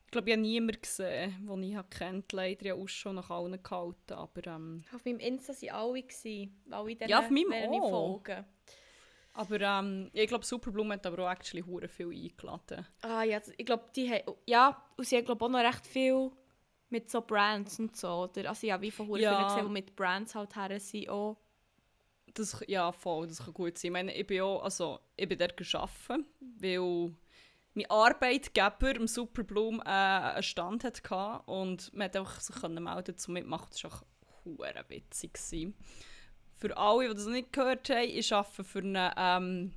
Ich 0.05 0.11
glaube, 0.11 0.29
ich 0.29 0.33
habe 0.35 0.41
niemanden 0.43 0.81
gesehen, 0.81 1.47
den 1.49 1.63
ich 1.63 1.89
kennt. 1.89 2.31
Leider 2.33 2.65
ja 2.67 2.73
auch 2.75 2.87
schon 2.87 3.15
nach 3.15 3.29
allen 3.31 3.61
gehalten. 3.61 4.13
Aber, 4.13 4.45
ähm, 4.47 4.83
Auf 4.93 5.03
meinem 5.05 5.19
Insta 5.19 5.53
waren 5.53 5.69
alle. 5.75 6.03
Gewesen, 6.03 6.63
alle 6.69 6.95
diese, 6.95 7.09
Ja, 7.09 7.19
auf 7.19 7.29
meinem 7.31 7.49
denen 7.51 7.81
auch. 7.81 7.89
folge. 7.89 8.45
aber 9.35 9.59
ähm, 9.61 10.11
ich 10.13 10.27
glaube, 10.27 10.45
Superblumen 10.45 10.93
hat 10.93 11.05
aber 11.07 11.25
auch 11.25 11.31
actually 11.31 11.63
hure 11.63 11.87
viel 11.87 12.09
eingeladen. 12.11 12.85
Ah 13.01 13.23
ja, 13.23 13.41
ich 13.57 13.65
glaube, 13.65 13.85
die 13.95 14.07
haben... 14.07 14.35
Ja, 14.45 14.83
und 14.95 15.05
sie 15.07 15.17
haben 15.17 15.25
glaube 15.25 15.43
auch 15.45 15.49
noch 15.49 15.59
recht 15.59 15.87
viel 15.87 16.29
mit 16.89 17.09
so 17.09 17.19
Brands 17.21 17.79
und 17.79 17.95
so. 17.97 18.07
Oder? 18.29 18.49
Also 18.49 18.67
ja, 18.67 18.79
wie 18.79 18.91
von 18.91 19.07
Hure 19.07 19.19
Ja. 19.21 19.35
vielen 19.35 19.47
gesehen, 19.47 19.65
die 19.65 19.73
mit 19.73 19.95
Brands 19.95 20.35
halt 20.35 20.55
her 20.55 20.79
sind 20.79 21.09
auch. 21.09 21.37
Das, 22.33 22.63
ja, 22.67 22.91
voll, 22.91 23.27
das 23.27 23.43
kann 23.43 23.53
gut 23.53 23.77
sein. 23.77 23.89
Ich 23.89 23.91
meine, 23.91 24.15
ich 24.15 24.25
bin 24.25 24.41
auch, 24.41 24.63
also, 24.63 24.99
ich 25.15 25.27
bin 25.27 25.37
dort 25.37 25.75
arbeiten, 25.75 26.25
weil 26.59 27.13
mein 27.75 27.89
Arbeitgeber 27.89 28.95
im 28.95 29.07
Superbloom 29.07 29.81
äh, 29.81 29.89
einen 29.89 30.43
Stand 30.43 30.83
hatte 30.83 31.41
und 31.45 31.93
man 31.93 32.11
konnte 32.11 32.39
sich 32.39 32.61
melden 32.69 33.17
zum 33.17 33.33
Mitmachen. 33.33 33.67
Das 33.71 33.83
war 33.83 33.91
auch 33.91 34.89
witzig. 34.89 35.33
Gewesen. 35.33 35.75
Für 36.55 36.75
alle, 36.77 37.09
die 37.09 37.15
das 37.15 37.25
noch 37.25 37.33
nicht 37.33 37.53
gehört 37.53 37.89
haben, 37.89 38.09
ich 38.09 38.33
arbeite 38.33 38.63
für 38.63 38.79
einen 38.79 39.11
ähm, 39.17 39.73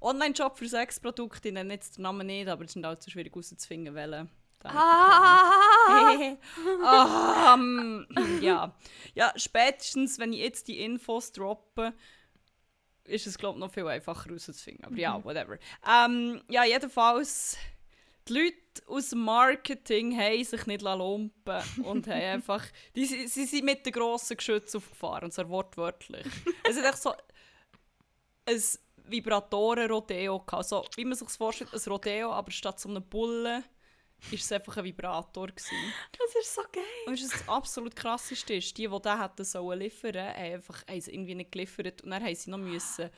Online-Shop 0.00 0.58
für 0.58 0.68
Sexprodukte. 0.68 1.48
Ich 1.48 1.54
nenne 1.54 1.74
jetzt 1.74 1.96
den 1.96 2.02
Namen 2.02 2.26
nicht, 2.26 2.48
aber 2.48 2.64
es 2.64 2.76
ist 2.76 2.84
halt 2.84 3.02
so 3.02 3.10
schwierig 3.10 3.32
herauszufinden, 3.32 3.94
welchen. 3.94 4.30
Ah! 4.64 6.36
Ah, 6.84 7.54
ähm, 7.54 8.06
ja. 8.40 8.74
ja, 9.14 9.32
spätestens, 9.36 10.18
wenn 10.18 10.32
ich 10.32 10.40
jetzt 10.40 10.68
die 10.68 10.80
Infos 10.80 11.32
droppe, 11.32 11.92
ist 13.04 13.26
es, 13.26 13.38
glaube 13.38 13.58
ich, 13.58 13.60
noch 13.60 13.72
viel 13.72 13.86
einfacher 13.86 14.26
herauszufinden. 14.26 14.84
Aber 14.84 14.96
ja, 14.96 15.22
whatever. 15.24 15.58
Ähm, 15.88 16.40
ja, 16.48 16.64
jedenfalls, 16.64 17.56
die 18.28 18.34
Leute 18.34 18.56
aus 18.86 19.10
dem 19.10 19.20
Marketing 19.20 20.16
haben 20.18 20.44
sich 20.44 20.66
nicht 20.66 20.82
lumpen 20.82 21.62
und 21.82 22.06
haben 22.06 22.22
einfach, 22.22 22.64
die, 22.94 23.04
sie, 23.04 23.26
sie 23.26 23.44
sind 23.44 23.64
mit 23.64 23.84
den 23.84 23.92
grossen 23.92 24.36
Geschützen 24.36 24.78
aufgefahren, 24.78 25.24
und 25.24 25.32
zwar 25.32 25.48
wortwörtlich. 25.48 26.26
es 26.68 26.76
ist 26.76 26.84
echt 26.84 27.02
so 27.02 27.12
ein 28.46 28.62
Vibratoren-Rodeo. 29.04 30.38
gehabt. 30.38 30.54
Also, 30.54 30.84
wie 30.96 31.04
man 31.04 31.14
sich 31.14 31.26
das 31.26 31.36
vorstellt, 31.36 31.72
ein 31.72 31.80
Rodeo, 31.86 32.32
aber 32.32 32.50
statt 32.50 32.80
so 32.80 32.88
einem 32.88 33.02
Bullen 33.02 33.64
ist 34.30 34.44
es 34.44 34.52
einfach 34.52 34.76
ein 34.76 34.84
Vibrator 34.84 35.48
gewesen. 35.48 35.76
Das 36.12 36.34
ist 36.34 36.54
so 36.54 36.62
geil. 36.72 36.82
Und 37.06 37.18
du, 37.18 37.24
was 37.24 37.30
das 37.30 37.48
absolut 37.48 37.96
krasseste 37.96 38.54
ist, 38.54 38.76
die, 38.78 38.88
die 38.88 39.00
den 39.00 39.20
hätten 39.20 39.44
sollen 39.44 39.80
liefern, 39.80 40.16
haben 40.16 40.36
einfach 40.36 40.86
haben 40.86 41.00
sie 41.00 41.12
irgendwie 41.12 41.34
nicht 41.34 41.52
geliefert 41.52 42.02
und 42.02 42.10
dann 42.10 42.22
haben 42.22 42.34
sie 42.34 42.50
noch 42.50 42.58
müssen 42.58 43.10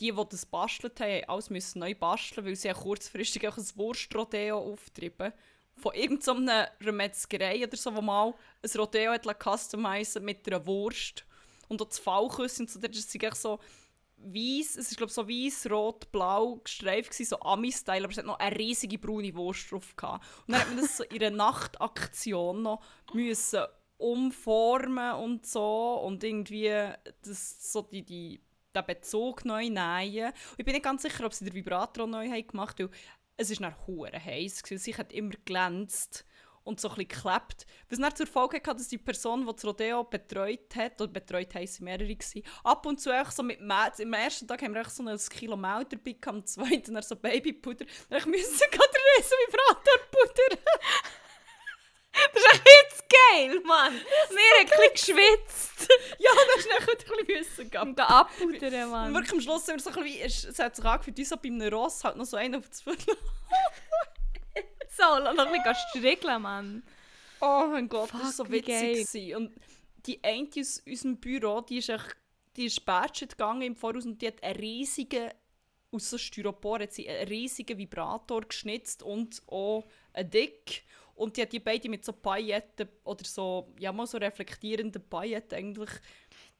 die, 0.00 0.10
die 0.10 0.28
das 0.30 0.46
bastelt 0.46 0.98
haben, 1.00 1.12
haben 1.12 1.28
alles 1.28 1.50
müssen 1.50 1.78
neu 1.78 1.94
basteln, 1.94 2.46
weil 2.46 2.56
sie 2.56 2.70
haben 2.70 2.80
kurzfristig 2.80 3.46
auch 3.46 3.56
ein 3.56 3.66
Wurstrodeo 3.76 4.58
auftrieben 4.58 5.32
von 5.76 5.94
irgendeiner 5.94 6.68
Metzgerei 6.80 7.64
oder 7.64 7.76
so, 7.76 7.94
wo 7.94 8.02
mal 8.02 8.34
ein 8.62 8.70
Rodeo 8.76 9.12
hat 9.12 9.26
customizen 9.42 10.24
mit 10.24 10.46
einer 10.46 10.66
Wurst 10.66 11.24
und 11.68 11.80
auch 11.80 11.88
das 11.88 11.98
Fallküsse 11.98 12.62
und 12.62 12.70
so, 12.70 12.78
das 12.78 12.96
ist 12.96 13.14
echt 13.14 13.36
so 13.36 13.58
weiß, 14.24 14.76
es 14.76 14.90
ist 14.90 14.96
glaube 14.96 15.12
so 15.12 15.28
weiß, 15.28 15.70
rot, 15.70 16.10
blau 16.12 16.56
gestreift 16.56 17.14
so 17.14 17.40
Ami-Style, 17.40 18.04
aber 18.04 18.12
es 18.12 18.18
hat 18.18 18.26
noch 18.26 18.38
eine 18.38 18.56
riesige 18.56 18.98
braune 18.98 19.34
Wurst 19.34 19.70
drauf 19.70 19.94
gehabt. 19.96 20.24
Und 20.46 20.52
dann 20.52 20.60
hat 20.60 20.68
man 20.68 20.78
das 20.78 20.96
so 20.96 21.04
in 21.04 21.22
einer 21.22 21.36
Nachtaktion 21.36 22.62
noch 22.62 22.82
müssen 23.12 23.62
umformen 23.98 25.14
und 25.14 25.46
so 25.46 26.00
und 26.04 26.24
irgendwie 26.24 26.72
das, 27.22 27.72
so 27.72 27.82
die, 27.82 28.02
die, 28.02 28.40
den 28.74 28.86
Bezug 28.86 29.44
neu 29.44 29.68
nähen. 29.68 30.26
Und 30.26 30.58
ich 30.58 30.64
bin 30.64 30.74
nicht 30.74 30.84
ganz 30.84 31.02
sicher, 31.02 31.24
ob 31.24 31.32
sie 31.32 31.44
den 31.44 31.54
Vibrator 31.54 32.06
neu 32.06 32.28
haben 32.28 32.46
gemacht 32.46 32.80
haben, 32.80 32.90
weil 32.90 32.98
es 33.36 33.50
ist 33.50 33.60
nach 33.60 33.86
hure 33.86 34.12
heiß 34.12 34.62
gewesen. 34.62 34.82
Sie 34.82 34.96
hat 34.96 35.12
immer 35.12 35.34
glänzt 35.44 36.24
und 36.64 36.80
so 36.80 36.88
ein 36.88 36.94
bisschen 36.94 37.08
geklebt. 37.08 37.66
Was 37.88 37.98
dann 37.98 38.14
zur 38.16 38.26
Folge 38.26 38.56
hatte, 38.58 38.76
dass 38.76 38.88
die 38.88 38.98
Person, 38.98 39.46
die 39.46 39.52
das 39.52 39.64
Rodeo 39.64 40.04
betreut 40.04 40.74
hat, 40.76 41.00
oder 41.00 41.12
betreut 41.12 41.54
haben 41.54 41.66
sie 41.66 41.82
mehrere 41.82 42.14
gewesen, 42.14 42.42
ab 42.64 42.86
und 42.86 43.00
zu 43.00 43.10
echt 43.10 43.32
so 43.32 43.42
mit 43.42 43.60
Mehl, 43.60 43.92
im 43.98 44.12
ersten 44.12 44.46
Tag 44.46 44.62
haben 44.62 44.74
wir 44.74 44.84
so 44.88 45.02
ein 45.02 45.18
Kilo 45.18 45.56
Mehl 45.56 45.84
dabei 45.88 46.12
gehabt, 46.12 46.28
am 46.28 46.46
zweiten 46.46 46.94
dann 46.94 47.02
so 47.02 47.16
Babypuder. 47.16 47.84
Dann 48.08 48.18
ich 48.18 48.26
müssen 48.26 48.58
gerade 48.70 48.98
riesen 49.16 49.36
Vibrator 49.46 49.98
pudern. 50.10 50.58
Das 52.12 52.42
ist 52.42 52.52
echt 52.52 52.66
jetzt 52.66 53.04
geil, 53.08 53.60
Mann. 53.64 53.92
Wir 53.94 54.00
haben 54.00 54.60
ein 54.60 54.66
bisschen 54.92 55.16
geschwitzt. 55.16 55.88
ja, 56.18 56.30
das 56.46 56.64
ist 56.64 56.68
dann 56.70 56.88
ein 56.88 57.26
bisschen 57.26 57.70
müssen. 57.70 57.88
Und 57.88 58.00
abpudern, 58.00 58.84
Und 58.84 58.90
Mann. 58.90 59.14
wirklich 59.14 59.32
am 59.32 59.40
Schluss 59.40 59.64
sind 59.64 59.76
wir 59.76 59.92
so 59.92 59.98
ein 59.98 60.04
bisschen 60.04 60.50
es 60.50 60.58
hat 60.58 60.76
sich 60.76 60.84
angefühlt, 60.84 61.16
wie 61.16 61.24
so 61.24 61.36
bei 61.36 61.48
einem 61.48 61.72
Ross, 61.72 62.04
halt 62.04 62.16
noch 62.16 62.26
so 62.26 62.36
einen 62.36 62.56
auf 62.56 62.68
das 62.68 62.82
Viertel. 62.82 63.16
So, 64.96 65.18
lass 65.18 65.36
noch 65.36 65.46
ein 65.46 65.52
bisschen 65.52 65.74
strickeln, 65.90 66.42
Mann. 66.42 66.82
Oh 67.40 67.66
mein 67.70 67.88
Gott, 67.88 68.10
das 68.12 68.20
war 68.20 68.26
Fuck, 68.32 68.34
so 68.46 68.50
witzig. 68.52 69.34
Und 69.34 69.52
die 70.06 70.22
eine 70.22 70.48
aus 70.58 70.82
unserem 70.86 71.16
Büro, 71.16 71.60
die 71.60 71.78
ist 71.78 71.88
echt, 71.88 72.16
die 72.56 72.66
ist 72.66 72.84
Badget 72.84 73.30
gegangen 73.30 73.62
im 73.62 73.76
Voraus 73.76 74.04
und 74.04 74.20
die 74.20 74.28
hat 74.28 74.42
einen 74.42 74.56
riesigen, 74.56 75.30
aus 75.90 76.10
so 76.10 76.18
Styropor 76.18 76.80
hat 76.80 76.92
sie 76.92 77.08
einen 77.08 77.28
riesigen 77.28 77.76
Vibrator 77.78 78.42
geschnitzt 78.42 79.02
und 79.02 79.42
auch 79.48 79.84
einen 80.12 80.30
Dick. 80.30 80.84
Und 81.14 81.36
die 81.36 81.42
hat 81.42 81.52
die 81.52 81.60
beide 81.60 81.88
mit 81.88 82.04
so 82.04 82.12
Pailletten 82.12 82.88
oder 83.04 83.24
so, 83.24 83.72
ja 83.78 83.92
mal 83.92 84.06
so 84.06 84.18
reflektierenden 84.18 85.02
Pailletten 85.08 85.58
eigentlich. 85.58 85.90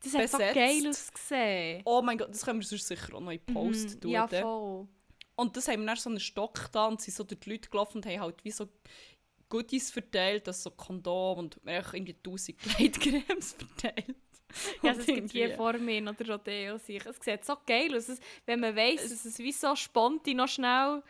Das 0.02 0.14
hat 0.14 0.28
so 0.30 0.38
Besetzt. 0.38 0.54
geil 0.54 0.88
ausgesehen. 0.88 1.82
Oh 1.84 2.02
mein 2.02 2.18
Gott, 2.18 2.30
das 2.30 2.44
können 2.44 2.60
wir 2.60 2.66
sonst 2.66 2.86
sicher 2.86 3.14
auch 3.14 3.20
noch 3.20 3.30
in 3.30 3.44
Post 3.44 3.94
Mhm, 3.96 4.00
tun. 4.00 4.10
Ja, 4.10 4.26
voll. 4.28 4.88
Und 5.42 5.56
das 5.56 5.68
haben 5.68 5.80
wir 5.80 5.86
dann 5.86 5.96
so 5.96 6.08
einen 6.10 6.20
Stock 6.20 6.70
da 6.72 6.86
und 6.86 7.00
sind 7.00 7.14
so 7.14 7.24
durch 7.24 7.40
die 7.40 7.50
Leute 7.50 7.68
gelaufen 7.68 7.98
und 7.98 8.06
haben 8.06 8.20
halt 8.20 8.44
wie 8.44 8.50
so 8.50 8.68
Goodies 9.48 9.90
verteilt, 9.90 10.48
also 10.48 10.70
so 10.70 10.76
Kondom 10.76 11.38
und 11.38 11.60
irgendwie 11.66 12.14
1000 12.14 12.58
Gleitcremes 12.58 13.52
verteilt. 13.58 14.16
Ja, 14.82 14.92
es 14.92 15.06
gibt 15.06 15.32
hier 15.32 15.54
vor 15.56 15.74
mir 15.78 16.00
noch 16.00 16.14
der 16.14 16.30
Rodeo 16.30 16.78
sich. 16.78 17.04
Es 17.04 17.16
sieht 17.22 17.44
so 17.44 17.56
geil 17.66 17.94
aus. 17.96 18.08
Wenn 18.46 18.60
man 18.60 18.76
weiss, 18.76 19.02
dass 19.02 19.24
es 19.24 19.38
wie 19.38 19.52
so 19.52 19.76
spontan 19.76 20.36
noch 20.36 20.48
schnell... 20.48 21.02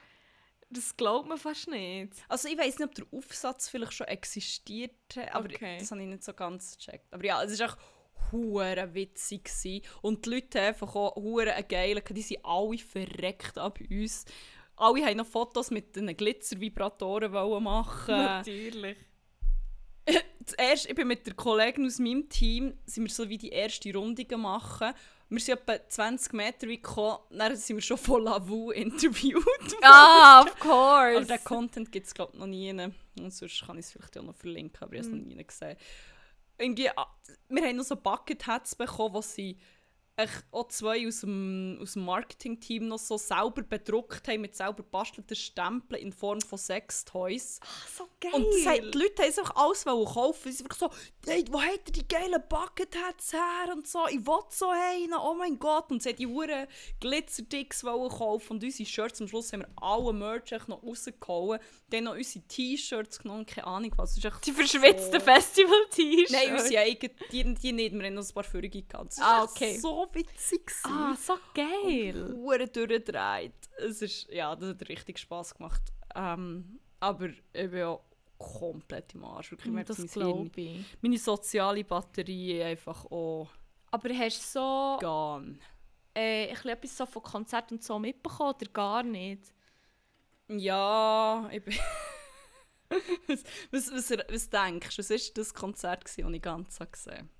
Das 0.74 0.96
glaubt 0.96 1.28
man 1.28 1.36
fast 1.36 1.68
nicht. 1.68 2.14
Also 2.28 2.48
ich 2.48 2.56
weiß 2.56 2.78
nicht, 2.78 2.88
ob 2.88 2.94
der 2.94 3.04
Aufsatz 3.12 3.68
vielleicht 3.68 3.92
schon 3.92 4.06
existiert, 4.06 5.18
aber 5.30 5.44
Okay. 5.44 5.76
das 5.78 5.90
habe 5.90 6.00
ich 6.00 6.08
nicht 6.08 6.24
so 6.24 6.32
ganz 6.32 6.78
gecheckt. 6.78 7.12
Aber 7.12 7.22
ja, 7.22 7.42
es 7.42 7.58
war 7.60 7.66
echt 7.66 7.76
hure 8.32 8.94
witzig 8.94 9.44
gewesen. 9.44 9.82
und 10.02 10.24
die 10.24 10.30
Leute 10.30 10.60
einfach 10.60 10.94
auch 10.94 11.16
hure 11.16 11.54
geilen, 11.68 12.02
die 12.10 12.22
sind 12.22 12.44
alle 12.44 12.78
verreckt 12.78 13.58
ab 13.58 13.78
uns. 13.90 14.24
Alle 14.76 15.04
haben 15.04 15.18
noch 15.18 15.26
Fotos 15.26 15.70
mit 15.70 15.94
den 15.94 16.16
Glitzervibratoren 16.16 17.32
wollen 17.32 17.62
machen. 17.62 18.16
Natürlich. 18.16 18.96
Zuerst, 20.44 20.88
ich 20.88 20.94
bin 20.94 21.06
mit 21.06 21.26
der 21.26 21.34
Kollegin 21.34 21.86
aus 21.86 21.98
meinem 21.98 22.28
Team, 22.28 22.76
sind 22.86 23.04
wir 23.04 23.10
so 23.10 23.28
wie 23.28 23.38
die 23.38 23.50
erste 23.50 23.92
Runde 23.94 24.36
machen. 24.36 24.92
Wir 25.28 25.40
sind 25.40 25.60
etwa 25.60 25.88
20 25.88 26.32
Meter 26.34 26.68
weit 26.68 26.82
gekommen, 26.82 27.18
dann 27.30 27.56
sind 27.56 27.76
wir 27.76 27.82
schon 27.82 27.96
von 27.96 28.22
Lavu 28.22 28.70
interviewt. 28.70 29.44
Ah, 29.82 30.42
of 30.42 30.50
Aber 30.60 31.14
course. 31.14 31.26
den 31.26 31.44
Content 31.44 31.90
gibt 31.90 32.06
es 32.06 32.14
glaube 32.14 32.32
ich 32.34 32.38
noch 32.40 32.46
nie. 32.46 32.70
Und 32.70 33.32
sonst 33.32 33.64
kann 33.64 33.78
ich 33.78 33.86
es 33.86 33.92
vielleicht 33.92 34.18
auch 34.18 34.22
noch 34.22 34.34
verlinken, 34.34 34.82
aber 34.82 34.94
ich 34.94 35.00
habe 35.00 35.08
es 35.08 35.14
noch 35.14 35.24
nie 35.24 35.42
gesehen. 35.42 35.76
Irgendwie, 36.58 36.90
ah, 36.90 37.06
wir 37.48 37.62
haben 37.62 37.76
noch 37.76 37.84
so 37.84 37.96
Bucket 37.96 38.46
Hats 38.46 38.74
bekommen, 38.74 39.14
wo 39.14 39.20
sie 39.20 39.58
auch 40.50 40.68
zwei 40.68 41.06
aus 41.08 41.20
dem, 41.20 41.78
aus 41.80 41.94
dem 41.94 42.04
Marketing-Team 42.04 42.86
noch 42.88 42.98
so 42.98 43.16
selber 43.16 43.62
bedruckt 43.62 44.28
haben 44.28 44.42
mit 44.42 44.54
selber 44.54 44.82
bastelten 44.82 45.34
Stempeln 45.34 46.00
in 46.02 46.12
Form 46.12 46.40
von 46.42 46.58
Sextoys. 46.58 47.58
so 47.96 48.08
geil. 48.20 48.32
Und 48.34 48.46
das 48.52 48.66
haben, 48.66 48.90
die 48.92 48.98
Leute 48.98 49.22
haben 49.22 49.32
sich 49.32 49.50
alles 49.54 49.84
kaufen. 49.84 50.52
Sie 50.52 50.58
sind 50.58 50.66
wirklich 50.66 50.78
so, 50.78 50.90
hey, 51.30 51.44
wo 51.50 51.60
habt 51.62 51.88
ihr 51.88 51.92
die 52.02 52.08
geilen 52.08 52.42
Bucket 52.48 52.94
Hats 52.96 53.32
her? 53.32 53.72
Und 53.72 53.86
so, 53.86 54.06
ich 54.08 54.24
will 54.26 54.40
so 54.50 54.68
einen, 54.68 55.14
oh 55.14 55.34
mein 55.34 55.58
Gott. 55.58 55.90
Und 55.90 56.02
sie 56.02 56.10
haben 56.10 56.16
die 56.16 56.26
Huren 56.26 56.66
Glitzerdicks 57.00 57.82
kaufen. 57.82 58.52
Und 58.52 58.64
unsere 58.64 58.88
Shirts, 58.88 59.20
am 59.20 59.28
Schluss 59.28 59.52
haben 59.52 59.60
wir 59.60 59.70
alle 59.76 60.12
Merch 60.12 60.68
noch 60.68 60.82
rausgehauen. 60.82 61.58
Dann 61.88 62.04
noch 62.04 62.14
unsere 62.16 62.44
T-Shirts 62.46 63.18
genommen, 63.18 63.46
keine 63.46 63.66
Ahnung 63.66 63.92
was. 63.96 64.14
Die 64.14 64.52
verschwitzten 64.52 65.12
so- 65.12 65.20
Festival-T-Shirts. 65.20 66.32
Nein, 66.32 66.52
unsere 66.52 66.82
eigenen, 66.82 67.16
die, 67.30 67.54
die 67.54 67.72
nicht. 67.72 67.94
Wir 67.94 68.04
haben 68.06 68.14
noch 68.14 68.26
ein 68.28 68.34
paar 68.34 68.44
Führungen 68.44 68.86
gehabt. 68.88 69.14
Ah, 69.18 69.44
okay. 69.44 69.78
so 69.78 70.01
witzig. 70.12 70.66
gewesen. 70.66 70.84
Ah, 70.92 71.14
so 71.16 71.38
geil. 71.54 72.32
Hure 72.34 72.68
durchgedreht. 72.68 73.54
Es 73.78 74.02
ist, 74.02 74.28
ja, 74.30 74.54
das 74.56 74.70
hat 74.70 74.88
richtig 74.88 75.18
Spass 75.18 75.54
gemacht. 75.54 75.82
Ähm, 76.14 76.80
aber 77.00 77.28
ich 77.28 77.70
bin 77.70 77.82
auch 77.84 78.04
komplett 78.38 79.14
im 79.14 79.24
Arsch. 79.24 79.50
Wirklich, 79.52 79.66
ich 79.68 79.72
merke, 79.72 79.88
Das 79.88 79.98
mein 79.98 80.08
Hirn- 80.08 80.20
glaube 80.44 80.60
ich. 80.60 80.84
Meine 81.00 81.18
soziale 81.18 81.84
Batterie 81.84 82.62
einfach 82.62 83.04
auch 83.06 83.48
Aber 83.90 84.08
hast 84.14 84.38
du 84.54 84.58
so 84.60 84.98
gone. 85.00 85.58
äh, 86.14 86.48
ein 86.48 86.54
bisschen 86.54 86.70
etwas 86.70 86.96
so 86.96 87.06
von 87.06 87.22
Konzerten 87.22 87.74
und 87.74 87.82
so 87.82 87.98
mitbekommen 87.98 88.54
oder 88.54 88.70
gar 88.72 89.02
nicht? 89.02 89.52
Ja, 90.48 91.48
ich 91.52 91.64
bin... 91.64 91.74
was, 93.26 93.44
was, 93.70 93.90
was, 93.92 94.10
was 94.28 94.50
denkst 94.50 94.96
du? 94.96 94.98
Was 95.02 95.10
war 95.10 95.18
das 95.34 95.54
Konzert, 95.54 96.04
das 96.04 96.18
ich 96.18 96.42
ganz 96.42 96.78
habe 96.80 96.90
gesehen 96.90 97.30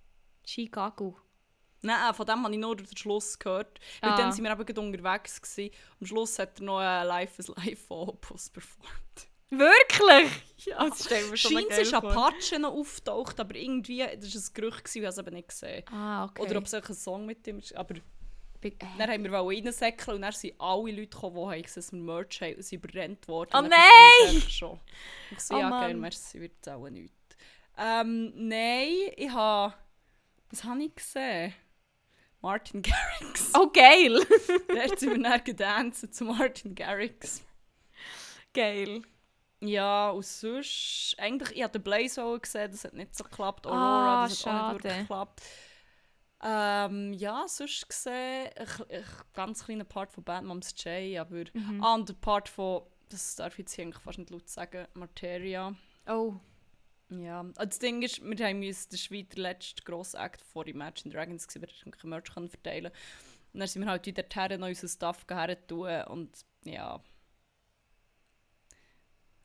Chicago. 0.47 1.19
Nein, 1.83 2.15
von 2.15 2.27
dem 2.27 2.43
habe 2.45 2.53
ich 2.55 2.61
nur 2.61 2.77
den 2.77 2.97
Schluss 2.97 3.39
gehört. 3.39 3.79
Ah. 4.01 4.11
Weil 4.11 4.17
dann 4.19 4.33
sind 4.33 4.45
wir 4.45 4.53
eben 4.53 4.79
unterwegs. 4.79 5.43
Gewesen. 5.43 5.71
Am 6.01 6.07
Schluss 6.07 6.39
hat 6.39 6.59
er 6.61 6.65
noch 6.65 6.79
ein 6.79 7.07
Live 7.07 7.39
is 7.39 7.49
Live 7.49 7.87
von 7.87 8.09
Opus 8.11 8.49
performt. 8.51 9.29
Wirklich? 9.51 10.31
Ja, 10.65 10.89
Das 10.89 11.05
stellen 11.05 11.29
wir 11.29 11.37
schon 11.37 11.53
Scheint 11.55 11.67
es 11.71 11.79
ist 11.79 11.93
Apache 11.95 12.59
noch 12.61 12.71
auftaucht, 12.73 13.41
aber 13.41 13.57
irgendwie, 13.57 13.99
das 13.99 14.33
war 14.33 14.41
ein 14.41 14.55
Gerücht, 14.55 14.85
gewesen, 14.85 14.99
ich 14.99 15.03
habe 15.05 15.09
es 15.09 15.19
eben 15.19 15.35
nicht 15.35 15.49
gesehen. 15.49 15.85
Ah, 15.91 16.25
okay. 16.27 16.41
Oder 16.43 16.59
ob 16.59 16.65
es 16.67 16.75
ein 16.75 16.95
Song 16.95 17.27
mit 17.27 17.45
ihm 17.49 17.59
ist. 17.59 17.75
Aber 17.75 17.95
Bi- 18.61 18.69
äh, 18.69 18.87
dann 18.97 19.11
haben 19.11 19.25
wir 19.25 19.33
reinsäckeln 19.33 20.15
und 20.17 20.23
dann 20.23 20.31
sind 20.33 20.55
alle 20.61 20.93
Leute 20.93 21.09
gekommen, 21.09 21.35
die 21.35 21.41
haben 21.57 21.63
gesehen, 21.63 21.75
dass 21.83 21.93
wir 21.93 21.99
Merch 22.01 22.41
haben 22.43 22.63
sind 22.63 22.85
überrennt 22.85 23.27
worden. 23.27 23.51
Oh 23.55 23.61
nein! 23.63 24.37
es 24.37 24.53
schon. 24.53 24.79
Ich 25.33 25.41
so, 25.41 25.55
Oh 25.57 25.59
ja, 25.59 25.69
geil, 25.69 25.89
Mann. 25.95 26.01
merci, 26.03 26.41
wird 26.41 26.53
es 26.63 26.69
auch 26.73 26.89
nicht. 26.89 27.13
Ähm, 27.77 28.33
nein, 28.37 28.89
ich 29.17 29.31
habe... 29.31 29.75
Was 30.51 30.63
habe 30.65 30.81
ich 30.85 30.95
gesehen? 30.95 31.53
Martin 32.43 32.83
Garrix. 32.83 33.53
Oh, 33.55 33.69
geil! 33.69 34.21
Dort 34.69 34.99
sind 34.99 35.17
wir 35.17 35.23
dann 35.23 35.45
gedanced 35.45 36.15
zu 36.15 36.25
Martin 36.25 36.75
Garrix. 36.75 37.43
geil. 38.53 39.03
Ja, 39.61 40.11
und 40.11 40.25
sonst... 40.25 41.15
Eigentlich, 41.19 41.57
ich 41.57 41.63
habe 41.63 41.73
den 41.73 41.85
Blaze 41.85 42.25
auch 42.25 42.39
gesehen, 42.39 42.73
das 42.73 42.85
hat 42.85 42.95
nicht 42.95 43.15
so 43.17 43.23
geklappt. 43.23 43.65
Ah, 43.67 43.71
Aurora, 43.71 44.23
das 44.25 44.45
hat 44.45 44.47
auch 44.47 44.51
schade. 44.51 44.75
nicht 44.75 44.85
wirklich 44.85 44.99
geklappt. 45.01 45.43
Ähm, 46.45 47.13
ja, 47.13 47.45
sonst 47.47 47.89
gesehen, 47.89 48.51
ein, 48.57 49.05
ganz 49.33 49.65
kleiner 49.65 49.85
Part 49.85 50.11
von 50.11 50.25
Bad 50.25 50.43
Moms 50.43 50.75
J, 50.83 51.21
aber... 51.21 51.45
Mhm. 51.53 51.81
Ah, 51.81 51.95
und 51.95 52.09
der 52.09 52.15
Part 52.15 52.49
von, 52.49 52.83
das 53.09 53.37
darf 53.37 53.53
ich 53.53 53.59
jetzt 53.61 53.75
hier 53.75 53.85
eigentlich 53.85 54.03
fast 54.03 54.19
nicht 54.19 54.31
laut 54.31 54.49
sagen, 54.49 54.89
Materia. 54.95 55.73
Oh. 56.09 56.35
Ja, 57.21 57.41
und 57.41 57.59
das 57.59 57.79
Ding 57.79 58.01
ist, 58.03 58.23
wir 58.25 58.47
haben 58.47 58.63
uns, 58.63 58.89
der 58.89 58.99
letzte 59.43 59.83
grosse 59.83 60.17
Act 60.19 60.41
vor 60.41 60.67
Imagine 60.67 61.13
Dragons, 61.15 61.47
gewesen, 61.47 61.63
wir 61.63 61.69
konnten 61.93 62.09
Merch 62.09 62.33
können 62.33 62.49
verteilen 62.49 62.91
Und 63.53 63.61
dann 63.61 63.69
sind 63.69 63.83
wir 63.83 63.91
halt 63.91 64.07
wieder 64.07 64.23
dorthin 64.23 64.61
noch 64.61 64.69
unser 64.69 64.89
Stuff 64.89 65.27
her 65.29 65.67
tun 65.67 66.03
und 66.05 66.31
ja... 66.65 67.01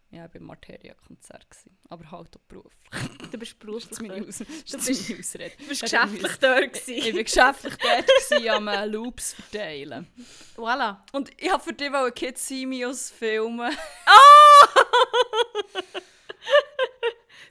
Ja, 0.10 0.20
ich 0.20 0.22
war 0.22 0.28
beim 0.30 0.44
Materia-Konzert, 0.44 1.46
aber 1.90 2.10
halt 2.12 2.38
auch 2.38 2.42
beruflich. 2.48 2.90
Du 3.30 3.38
bist 3.38 3.42
Das 3.42 3.50
ist 3.50 3.60
beruflich 3.60 4.00
meine. 4.08 4.26
Aus 4.26 4.38
das 4.38 4.48
Du 4.48 4.78
ist 4.78 4.86
bist- 4.88 5.10
meine 5.10 5.20
Ausrede. 5.20 5.52
Du 5.58 5.68
bist 5.68 5.84
Ich 5.84 5.92
geschäftlich 5.92 6.38
dort 6.38 6.88
Ich 6.88 7.14
war 7.14 7.24
geschäftlich 7.24 7.76
dort, 7.76 8.08
gewesen, 8.08 8.50
am 8.50 8.68
äh, 8.70 8.86
Loops 8.86 9.34
verteilen. 9.34 10.08
Voilà. 10.56 11.02
Und 11.12 11.30
ich 11.42 11.52
wollte 11.52 11.64
für 11.66 11.74
dich 11.74 11.92
wollte 11.92 12.14
Kids 12.14 12.48
Simios 12.48 13.12
filmen. 13.12 13.76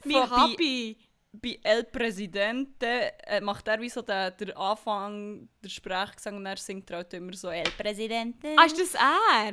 Mein 0.06 0.28
Von 0.28 0.30
bei- 0.30 0.36
Hobby. 0.52 0.98
bei 1.32 1.58
El 1.62 1.84
Presidente 1.84 3.12
äh, 3.26 3.40
macht 3.40 3.68
er 3.68 3.80
wie 3.80 3.88
so 3.90 4.02
den, 4.02 4.32
der 4.38 4.56
Anfang, 4.56 5.48
der 5.62 5.68
Sprechgesang 5.68 6.36
und 6.36 6.46
er 6.46 6.56
singt 6.56 6.90
halt 6.90 7.12
immer 7.14 7.32
so 7.34 7.48
El 7.50 7.68
Presidente. 7.76 8.54
Ah, 8.56 8.64
ist 8.64 8.78
das 8.78 8.94
er? 8.94 9.52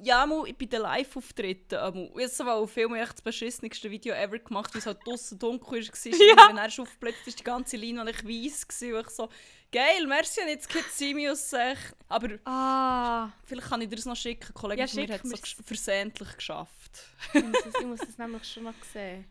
Ja, 0.00 0.24
mal, 0.26 0.44
bei 0.44 0.64
den 0.66 0.80
Live-Auftritten. 0.80 2.08
Jetzt 2.16 2.36
so, 2.36 2.46
weil 2.46 2.66
Film 2.68 2.94
echt 2.94 3.14
das 3.14 3.22
beschissenste 3.22 3.90
Video 3.90 4.14
ever 4.14 4.38
gemacht, 4.38 4.72
weil 4.72 4.78
es 4.78 4.86
halt 4.86 4.98
draussen 5.04 5.38
dunkel 5.40 5.80
war. 5.86 6.12
Ja. 6.38 6.48
Wenn 6.48 6.56
er 6.56 6.66
ist 6.68 6.78
aufgeblitzt 6.78 7.26
ist, 7.26 7.40
die 7.40 7.44
ganze 7.44 7.76
Linie 7.76 8.08
ich 8.08 8.24
weiss 8.24 8.66
gewesen, 8.68 8.94
und 8.94 9.00
ich 9.00 9.10
so, 9.10 9.28
geil, 9.72 10.06
merci, 10.06 10.40
und 10.40 10.48
jetzt 10.48 10.68
Kids 10.68 10.96
Simios. 10.96 11.52
Äh, 11.52 11.74
aber 12.08 12.38
Ah. 12.44 13.30
vielleicht 13.44 13.68
kann 13.68 13.80
ich 13.82 13.88
dir 13.88 13.96
das 13.96 14.04
noch 14.06 14.14
schicken. 14.16 14.46
Ein 14.48 14.54
Kollege 14.54 14.82
Ja, 14.82 14.86
von 14.86 15.00
mir 15.04 15.14
hat 15.14 15.24
es 15.24 15.30
so 15.56 15.62
versehentlich 15.64 16.36
geschafft. 16.36 17.04
Ich 17.34 17.42
muss, 17.42 17.62
das, 17.64 17.74
ich 17.80 17.86
muss 17.86 18.00
das 18.00 18.18
nämlich 18.18 18.44
schon 18.44 18.62
noch 18.62 18.74
sehen. 18.92 19.24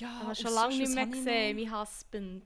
Ja, 0.00 0.08
Ich 0.08 0.18
habe 0.18 0.28
und 0.28 0.38
schon 0.38 0.52
lange 0.54 0.76
nicht 0.76 0.94
mehr 0.94 1.06
gesehen, 1.06 1.56
mein 1.56 1.80
Husband. 1.80 2.44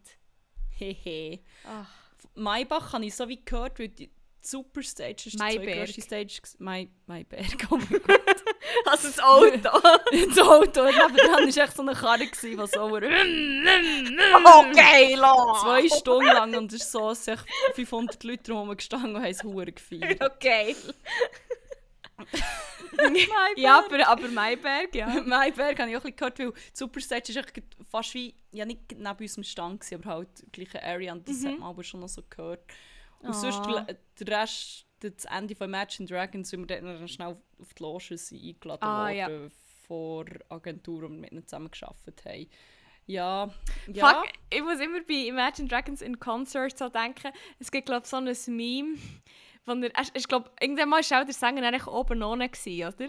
Hehe. 0.71 1.41
Ach. 1.65 1.89
Maybach 2.35 2.93
habe 2.93 3.05
ich 3.05 3.15
so 3.15 3.29
wie 3.29 3.45
gehört, 3.45 3.79
weil 3.79 3.89
die 3.89 4.11
Superstage 4.41 5.27
ist 5.27 5.41
die 5.97 6.01
Stage. 6.01 6.41
Mai, 6.59 6.89
Maiberg, 7.07 7.67
oh 7.71 7.77
mein 7.77 8.01
Gott. 8.07 8.45
Also 8.87 9.09
das 9.09 9.21
Auto. 9.21 9.57
das 10.29 10.39
Auto 10.39 10.85
nebenan 10.85 11.55
war 11.55 11.65
echt 11.65 11.77
so 11.77 11.83
eine 11.83 11.95
Karre, 11.95 12.27
die 12.27 12.55
so... 12.55 12.85
oh, 12.87 13.01
geil! 14.75 15.21
oh. 15.23 15.57
Zwei 15.61 15.89
Stunden 15.89 16.27
lang 16.27 16.55
und 16.57 16.73
es 16.73 16.83
ist 16.83 16.93
so, 16.93 17.11
es 17.11 17.25
sind 17.25 17.35
echt 17.35 17.75
500 17.75 18.23
Leute 18.25 18.53
rum 18.53 18.75
gestanden 18.77 19.17
und 19.17 19.23
haben 19.23 19.31
es 19.31 19.43
hure 19.43 19.73
gefeiert. 19.73 20.23
Okay. 20.23 20.77
ja, 23.57 23.79
aber, 23.85 24.09
aber 24.09 24.29
Maiberg, 24.29 24.95
ja. 24.95 25.07
Maiberg 25.27 25.79
habe 25.79 25.91
ich 25.91 25.97
auch 25.97 26.05
ein 26.05 26.13
bisschen 26.13 26.17
gehört, 26.17 26.39
weil 26.39 26.53
Superstage 26.73 27.33
ist 27.33 27.53
fast 27.91 28.15
wie, 28.15 28.35
ja 28.53 28.65
nicht 28.65 28.93
neben 28.97 29.17
unserem 29.19 29.45
Stand 29.45 29.81
gewesen, 29.81 30.03
aber 30.03 30.11
halt 30.15 30.29
die 30.43 30.51
gleiche 30.53 30.83
Area 30.83 31.13
und 31.13 31.29
das 31.29 31.41
Mhm. 31.41 31.49
hat 31.49 31.59
man 31.59 31.69
aber 31.71 31.83
schon 31.85 32.01
noch 32.01 32.09
so 32.09 32.23
gehört. 32.29 32.61
Und 33.21 33.31
Ah. 33.31 33.33
sonst, 33.33 33.65
der 33.67 33.97
der 34.21 34.41
Rest, 34.41 34.87
das 35.01 35.25
Ende 35.27 35.55
von 35.55 35.69
Imagine 35.69 36.09
Dragons, 36.09 36.49
sind 36.51 36.69
wir 36.69 36.81
dann 36.81 37.09
schnell 37.09 37.37
auf 37.61 37.75
die 37.75 37.83
Loge 37.83 38.15
eingeladen 38.33 38.85
Ah, 38.85 39.09
worden 39.09 39.17
ja. 39.17 39.49
von 39.87 40.27
der 40.27 40.41
Agentur, 40.51 41.05
und 41.05 41.13
wir 41.15 41.21
mit 41.21 41.33
ihnen 41.33 41.47
zusammen 41.47 41.71
gearbeitet 41.71 42.25
haben. 42.25 42.47
Ja, 43.07 43.49
ja. 43.87 44.09
Fuck, 44.23 44.29
ich 44.51 44.63
muss 44.63 44.81
immer 44.81 45.01
bei 45.01 45.15
Imagine 45.29 45.67
Dragons 45.69 46.03
in 46.03 46.19
Concert 46.21 46.77
so 46.77 46.89
denken, 46.91 47.33
es 47.59 47.71
gibt 47.71 47.87
glaube 47.87 48.07
so 48.07 48.17
ein 48.17 48.25
Meme, 48.49 48.99
wo 49.69 49.73
er, 49.75 49.95
er- 49.95 50.05
ich 50.15 50.29
glaube, 50.29 50.51
irgendwann 50.61 50.91
war 50.91 50.99
auch 51.01 51.25
der 51.25 51.35
Sänger 51.35 51.63
eigentlich 51.67 51.87
oben 51.87 52.23
ohne, 52.23 52.49
gewesen, 52.49 52.89
oder? 52.95 53.09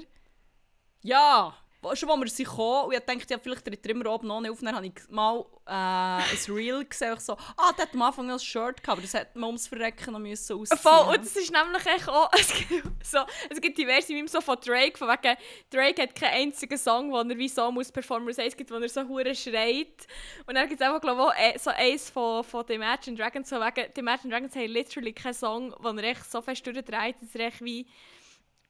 Ja, 1.02 1.54
schon 1.96 2.10
als 2.10 2.20
wir 2.20 2.28
sind 2.30 2.46
gekommen 2.50 2.86
und 2.88 2.94
ich 2.94 3.00
dachte, 3.00 3.34
ja, 3.34 3.40
vielleicht 3.40 3.66
tritt 3.66 3.86
er 3.86 3.92
immer 3.92 4.14
oben 4.14 4.30
ohne 4.30 4.52
auf, 4.52 4.60
dann 4.60 4.76
habe 4.76 4.88
ich 4.88 4.94
mal 5.10 5.46
äh, 5.70 5.72
ein 5.72 6.24
Reel 6.48 6.84
gesehen, 6.86 7.14
ich 7.14 7.20
so, 7.20 7.34
ah, 7.34 7.72
der 7.78 7.86
hat 7.86 7.94
am 7.94 8.02
Anfang 8.02 8.30
ein 8.32 8.40
Shirt 8.40 8.82
gehabt, 8.82 8.90
aber 8.90 9.02
das 9.02 9.14
hätte 9.14 9.38
man 9.38 9.50
ums 9.50 9.68
Verrecken 9.68 10.14
noch 10.14 10.20
müssen 10.20 10.60
ausziehen. 10.60 10.80
Voll, 10.80 11.16
und 11.16 11.24
es 11.24 11.36
ist 11.36 11.52
nämlich 11.52 11.86
echt 11.86 12.10
auch, 12.10 12.30
es 12.40 12.54
gibt, 12.54 13.06
so, 13.06 13.20
es 13.50 13.62
gibt 13.62 13.78
diverse 13.78 14.12
Memes 14.14 14.32
so 14.32 14.42
von 14.42 14.58
Drake, 14.60 14.98
von 14.98 15.08
wegen, 15.08 15.38
Drake 15.70 16.02
hat 16.02 16.16
keinen 16.16 16.50
einzigen 16.50 16.78
Song, 16.78 17.12
wo 17.12 17.18
er 17.18 17.38
wie 17.38 17.50
so 17.50 17.72
muss 17.72 17.92
performen, 17.92 18.34
es 18.36 18.58
gibt, 18.58 18.72
wo 18.72 18.76
er 18.76 18.90
so 18.90 19.08
hure 19.08 19.36
schreit. 19.36 20.08
Und 20.48 20.56
dann 20.56 20.68
gibt 20.68 20.82
es 20.82 20.88
einfach, 20.88 21.02
glaube 21.02 21.32
ich, 21.38 21.56
auch 21.56 21.60
so 21.60 21.70
eins 21.70 22.10
von, 22.10 22.44
von 22.44 22.66
The 22.68 22.74
Imagine 22.74 23.16
Dragons, 23.16 23.50
so 23.50 23.58
wegen, 23.58 23.94
die 23.94 24.00
Imagine 24.00 24.34
Dragons 24.34 24.56
haben 24.56 24.72
literally 24.72 25.14
keinen 25.14 25.34
Song, 25.34 25.76
wo 25.80 25.90
er 25.90 26.04
echt 26.04 26.32
so 26.32 26.42
fest 26.42 26.66
durchdreht, 26.66 27.16
dass 27.22 27.36
er 27.36 27.48
echt 27.48 27.64
wie 27.64 27.86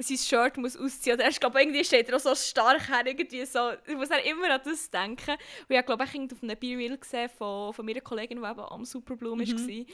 sein 0.04 0.18
Shirt 0.18 0.58
muss 0.58 0.78
ausziehen 0.78 1.18
muss. 1.18 1.28
Ich 1.30 1.40
glaube, 1.40 1.60
irgendwie 1.60 1.84
steht 1.84 2.10
er 2.10 2.16
auch 2.16 2.20
so 2.20 2.36
stark 2.36 2.88
her, 2.88 3.06
irgendwie 3.06 3.46
so. 3.46 3.72
Ich 3.86 3.96
muss 3.96 4.10
dann 4.10 4.22
immer 4.22 4.50
an 4.52 4.62
das 4.64 4.90
denken. 4.90 5.32
Und 5.32 5.76
ich 5.76 5.86
glaube, 5.86 6.04
ich 6.04 6.14
habe 6.14 6.28
auf 6.32 6.44
einem 6.44 6.58
B-Reel 6.58 6.98
gesehen 6.98 7.30
von, 7.30 7.74
von 7.74 7.86
meiner 7.86 8.02
Kollegin, 8.02 8.42
die 8.42 8.48
eben 8.48 8.60
am 8.60 8.86
Superbloom 8.86 9.40
mhm. 9.40 9.68
war. 9.68 9.86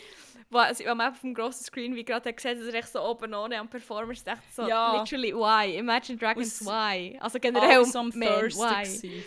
Wo, 0.49 0.57
also, 0.59 0.83
wo 0.83 0.95
man 0.95 1.11
auf 1.11 1.21
dem 1.21 1.33
grossen 1.33 1.63
Screen 1.63 1.95
wie 1.95 2.05
gerade 2.05 2.31
gesehen 2.31 2.59
dass 2.59 2.67
er 2.67 2.75
echt 2.75 2.91
so 2.91 3.01
oben 3.01 3.33
ohne 3.33 3.59
am 3.59 3.67
Performance 3.67 4.23
dachte 4.23 4.43
so, 4.55 4.67
ja. 4.67 4.99
literally, 5.01 5.33
why? 5.33 5.75
Imagine 5.77 6.17
Dragons, 6.17 6.61
Aus 6.61 6.67
why? 6.67 7.17
Also 7.19 7.39
generell, 7.39 7.83
am 7.83 8.11
man, 8.13 8.51
why? 8.51 9.23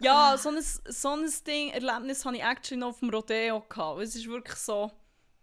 Ja, 0.00 0.36
so 0.36 0.50
ein, 0.50 0.60
so 0.60 1.08
ein 1.10 1.30
Ding, 1.46 1.70
Erlebnis 1.70 2.24
hatte 2.24 2.36
ich 2.36 2.42
actually 2.42 2.80
noch 2.80 2.88
auf 2.88 3.00
dem 3.00 3.10
Rodeo. 3.10 3.60
Gehabt. 3.68 4.00
Es 4.00 4.14
ist 4.14 4.28
wirklich 4.28 4.56
so 4.56 4.90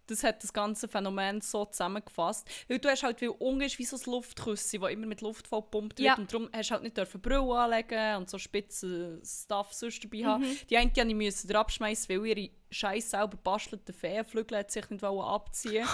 das 0.07 0.23
hat 0.23 0.43
das 0.43 0.53
ganze 0.53 0.87
Phänomen 0.87 1.41
so 1.41 1.65
zusammengefasst. 1.65 2.47
Weil 2.67 2.79
du 2.79 2.89
hast 2.89 3.03
halt, 3.03 3.21
wie 3.21 3.27
unge 3.27 3.65
ist 3.65 3.79
wie 3.79 3.85
so 3.85 3.97
ein 3.97 4.01
Luftküsse, 4.05 4.79
das 4.79 4.91
immer 4.91 5.07
mit 5.07 5.21
Luft 5.21 5.47
vollgepumpt 5.47 5.99
wird. 5.99 6.07
Ja. 6.07 6.15
Und 6.15 6.31
darum 6.31 6.49
hast 6.53 6.69
du 6.69 6.73
halt 6.73 6.83
nicht 6.83 6.97
dürfen 6.97 7.21
Brille 7.21 7.53
anlegen 7.53 8.17
und 8.17 8.29
so 8.29 8.37
spitze 8.37 9.21
Stuff 9.25 9.73
sonst 9.73 10.03
dabei 10.03 10.17
mhm. 10.19 10.25
haben. 10.25 10.57
Die 10.69 10.77
eine 10.77 10.91
die 10.91 11.13
musste 11.13 11.47
dir 11.47 11.59
abschmeißen, 11.59 12.09
weil 12.09 12.25
ihre 12.25 12.49
scheiß 12.71 13.11
selber 13.11 13.37
bastelten 13.37 13.93
Feenflügel 13.93 14.59
hat 14.59 14.71
sich 14.71 14.89
nicht 14.89 15.03
abziehen 15.03 15.85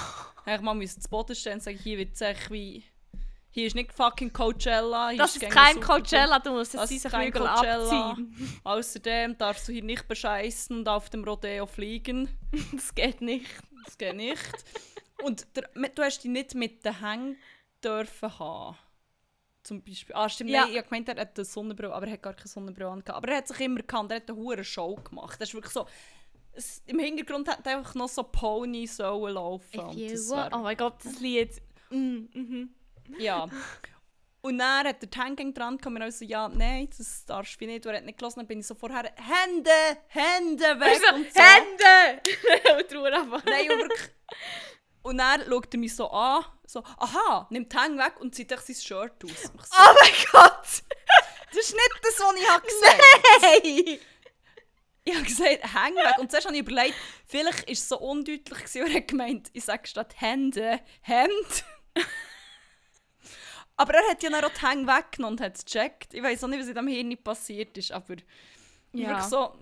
wollen. 0.45 0.63
man 0.63 0.77
musste 0.77 0.99
zu 0.99 1.09
Boden 1.09 1.35
stehen 1.35 1.53
und 1.53 1.63
sagen, 1.63 1.77
hier 1.77 1.97
wird 1.97 2.19
es 2.19 2.49
wie... 2.49 2.83
Hier 3.53 3.67
ist 3.67 3.75
nicht 3.75 3.91
fucking 3.91 4.31
Coachella. 4.31 5.09
Hier 5.09 5.17
das 5.17 5.35
ist, 5.35 5.43
ist 5.43 5.51
kein 5.51 5.81
Coachella, 5.81 6.39
du 6.39 6.51
musst 6.51 6.73
jetzt 6.73 6.89
diese 6.89 7.09
Flügel 7.09 7.45
abziehen. 7.45 8.33
Außerdem 8.63 9.37
darfst 9.37 9.67
du 9.67 9.73
hier 9.73 9.83
nicht 9.83 10.07
bescheißen 10.07 10.77
und 10.77 10.87
auf 10.87 11.09
dem 11.09 11.25
Rodeo 11.25 11.65
fliegen. 11.65 12.29
das 12.71 12.95
geht 12.95 13.19
nicht. 13.19 13.51
Das 13.85 13.97
geht 13.97 14.15
nicht. 14.15 14.41
Und 15.23 15.47
der, 15.55 15.69
du 15.89 16.01
hast 16.01 16.23
dich 16.23 16.31
nicht 16.31 16.55
mit 16.55 16.83
den 16.83 16.99
Hängen 16.99 17.37
dürfen 17.83 18.39
haben. 18.39 18.77
Zum 19.63 19.83
Beispiel. 19.83 20.15
Ah, 20.15 20.27
stimmt, 20.27 20.49
ja. 20.49 20.61
nein, 20.61 20.71
ich 20.71 20.77
habe 20.77 20.87
gemeint, 20.87 21.09
er 21.09 21.21
hat 21.21 21.37
eine 21.37 21.45
Sonnenbrille, 21.45 21.93
aber 21.93 22.07
er 22.07 22.13
hat 22.13 22.23
gar 22.23 22.33
keine 22.33 22.47
Sonnenbrille 22.47 22.89
angehabt. 22.89 23.17
Aber 23.17 23.27
er 23.29 23.37
hat 23.37 23.47
sich 23.47 23.59
immer 23.59 23.79
gekannt, 23.79 24.11
er 24.11 24.17
hat 24.17 24.29
eine 24.29 24.37
hohe 24.37 24.63
Show 24.63 24.95
gemacht. 24.95 25.39
Das 25.39 25.49
ist 25.49 25.53
wirklich 25.53 25.73
so... 25.73 25.85
Es, 26.53 26.81
Im 26.87 26.99
Hintergrund 26.99 27.47
hat 27.47 27.65
einfach 27.65 27.95
noch 27.95 28.09
so 28.09 28.23
Pony 28.23 28.85
sollen 28.85 29.35
laufen. 29.35 29.79
oh 30.51 30.57
mein 30.57 30.75
Gott, 30.75 30.95
das 31.03 31.19
Lied. 31.19 31.61
Mm, 31.91 32.25
mhm. 32.33 32.69
Ja. 33.19 33.47
Und 34.41 34.57
dann 34.57 34.87
hat 34.87 35.01
der 35.03 35.09
Tanking 35.09 35.53
dran 35.53 35.77
gekommen 35.77 36.01
und 36.01 36.11
so, 36.11 36.25
ja, 36.25 36.49
nein, 36.49 36.89
das 36.97 37.25
darfst 37.25 37.61
du 37.61 37.65
nicht. 37.65 37.85
Er 37.85 37.97
hat 37.97 38.05
nicht 38.05 38.17
gelassen. 38.17 38.39
Dann 38.39 38.47
bin 38.47 38.59
ich 38.59 38.67
so 38.67 38.73
vorher, 38.73 39.13
Hände, 39.15 39.69
Hände 40.07 40.79
weg 40.79 40.99
so, 41.07 41.15
und 41.15 41.31
so. 41.31 41.39
Hände! 41.39 42.21
und 42.79 42.89
trauer 42.89 43.13
einfach. 43.13 43.45
Nein, 43.45 43.71
und 43.71 43.79
wirklich. 43.81 44.09
Und 45.03 45.17
dann 45.17 45.43
schaut 45.47 45.73
er 45.73 45.79
mich 45.79 45.95
so 45.95 46.09
an, 46.09 46.45
so, 46.65 46.83
aha, 46.97 47.47
nimmt 47.51 47.71
die 47.71 47.77
Hänge 47.77 47.97
weg 47.97 48.19
und 48.19 48.33
zieht 48.33 48.51
euch 48.53 48.61
sein 48.61 48.75
Shirt 48.75 49.23
aus. 49.23 49.43
So, 49.43 49.49
oh 49.53 49.95
mein 49.99 50.13
Gott! 50.31 50.83
das 51.53 51.57
ist 51.57 51.73
nicht 51.73 51.99
das, 52.01 52.19
was 52.19 52.35
ich 52.39 52.49
habe 52.49 52.67
gesagt 52.67 53.01
Nein! 53.41 53.99
Ich 55.03 55.15
habe 55.15 55.25
gesagt, 55.25 55.73
Hänge 55.73 55.97
weg. 55.97 56.17
Und 56.19 56.31
zuerst 56.31 56.47
habe 56.47 56.55
ich 56.55 56.61
überlegt, 56.61 56.95
vielleicht 57.25 57.65
war 57.65 57.71
es 57.71 57.89
so 57.89 57.99
undeutlich 57.99 58.59
gewesen, 58.59 58.87
er 58.87 58.93
hat 58.93 59.07
gemeint, 59.07 59.49
ich 59.53 59.65
sage 59.65 59.87
statt 59.87 60.13
Hände, 60.17 60.79
Hemd. 61.01 61.63
Aber 63.81 63.93
er 63.95 64.11
hat 64.11 64.21
ja 64.21 64.29
dann 64.29 64.43
auch 64.43 64.49
die 64.49 64.67
Hänge 64.67 64.87
weggenommen 64.87 65.39
und 65.39 65.41
hat 65.41 65.57
es 65.57 65.65
gecheckt. 65.65 66.13
Ich 66.13 66.21
weiß 66.21 66.43
auch 66.43 66.47
nicht, 66.47 66.59
was 66.59 66.67
in 66.67 66.73
diesem 66.73 66.87
Hirn 66.87 67.17
passiert 67.23 67.77
ist, 67.77 67.91
aber 67.91 68.15
ja. 68.93 69.09
wirklich 69.09 69.27
so... 69.27 69.55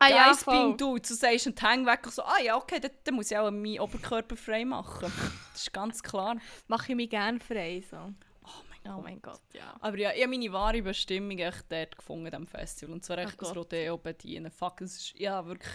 Ah, 0.00 0.08
Guys, 0.08 0.44
ja, 0.44 0.52
being 0.52 0.76
du, 0.76 0.98
du 0.98 1.14
sagst 1.14 1.46
einen 1.46 1.56
Hang 1.62 1.86
weg 1.86 2.00
und 2.04 2.12
so, 2.12 2.22
ah 2.22 2.40
ja, 2.42 2.56
okay, 2.56 2.80
dann, 2.80 2.90
dann 3.04 3.14
muss 3.14 3.30
ich 3.30 3.38
auch 3.38 3.50
meinen 3.50 3.78
Oberkörper 3.78 4.36
frei 4.36 4.64
machen. 4.64 5.10
Das 5.52 5.62
ist 5.62 5.72
ganz 5.72 6.02
klar. 6.02 6.36
Mache 6.66 6.90
ich 6.90 6.96
mich 6.96 7.08
gerne 7.08 7.38
frei, 7.38 7.82
so. 7.88 7.96
Oh 7.96 8.62
mein, 8.68 8.92
oh 8.92 9.00
mein 9.00 9.22
Gott, 9.22 9.40
ja. 9.52 9.74
Aber 9.80 9.96
ja, 9.96 10.12
ich 10.12 10.22
habe 10.22 10.30
meine 10.36 10.52
wahre 10.52 10.82
Bestimmung 10.82 11.38
echt 11.38 11.64
dort 11.70 11.96
gefunden, 11.96 12.34
am 12.34 12.46
Festival. 12.46 12.92
Und 12.92 13.04
zwar 13.04 13.18
echt 13.18 13.40
das 13.40 13.54
Rodeo 13.54 13.96
bedienen. 13.96 14.50
Fuck, 14.50 14.80
es 14.80 14.96
ist, 14.96 15.14
ja, 15.18 15.46
wirklich, 15.46 15.72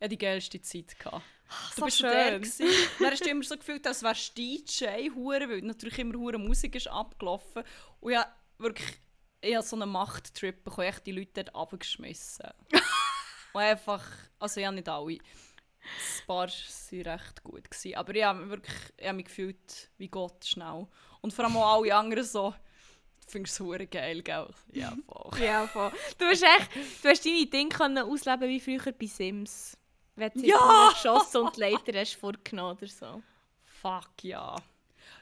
ja, 0.00 0.08
die 0.08 0.18
geilste 0.18 0.60
Zeit 0.60 0.98
gehabt. 0.98 1.24
Ach, 1.48 1.74
du 1.74 1.84
bist 1.84 1.98
schön. 1.98 2.10
der 2.10 2.38
gewesen. 2.40 2.66
Dann 2.98 3.10
hast 3.10 3.24
du 3.24 3.30
immer 3.30 3.42
so 3.44 3.56
gefühlt, 3.56 3.86
als 3.86 4.02
wärst 4.02 4.36
du 4.36 4.42
DJ, 4.42 5.10
hure, 5.14 5.48
weil 5.48 5.62
natürlich 5.62 5.98
immer 5.98 6.18
hure 6.18 6.38
Musik 6.38 6.74
ist 6.74 6.88
abgelaufen. 6.88 7.62
Und 8.00 8.12
ja, 8.12 8.26
wirklich, 8.58 8.98
ich 9.40 9.54
habe 9.54 9.66
so 9.66 9.76
einen 9.76 9.90
Machttrip 9.90 10.64
bekommen, 10.64 10.88
ich 10.88 10.98
die 11.00 11.12
Leute 11.12 11.44
dort 11.44 11.54
abgeschmissen. 11.54 12.50
Und 13.52 13.60
einfach, 13.62 14.04
also 14.38 14.60
ja, 14.60 14.70
nicht 14.70 14.88
alle. 14.88 15.14
Ein 15.14 16.26
paar 16.26 16.48
waren 16.48 17.02
recht 17.02 17.42
gut. 17.44 17.70
Gewesen. 17.70 17.94
Aber 17.94 18.14
ich 18.14 18.24
habe 18.24 18.48
wirklich, 18.48 18.76
ich 18.98 19.06
habe 19.06 19.16
mich 19.16 19.26
gefühlt 19.26 19.90
wie 19.98 20.08
Gott 20.08 20.44
schnell. 20.44 20.86
Und 21.20 21.32
vor 21.32 21.44
allem 21.44 21.56
auch 21.56 21.78
alle 21.78 21.94
anderen 21.94 22.24
so, 22.24 22.50
du 22.50 23.30
findest 23.30 23.60
es 23.60 23.90
geil, 23.90 24.22
gell? 24.22 24.48
Ja, 24.72 24.96
voll. 25.06 25.40
ja, 25.40 25.66
voll. 25.68 25.92
Du 26.18 26.24
hast 26.26 26.42
echt, 26.42 26.70
du 27.02 27.08
hast 27.08 27.24
deine 27.24 27.46
Dinge 27.46 28.04
ausleben 28.04 28.48
wie 28.48 28.60
früher 28.60 28.92
bei 28.92 29.06
Sims. 29.06 29.78
Wenn 30.16 30.32
du 30.32 30.46
ja! 30.46 30.90
geschossen 30.90 31.42
und 31.42 31.56
die 31.56 31.60
Leiter 31.60 31.98
hast 31.98 32.14
vorgenommen 32.14 32.76
oder 32.76 32.86
so. 32.86 33.22
Fuck 33.62 34.24
ja. 34.24 34.56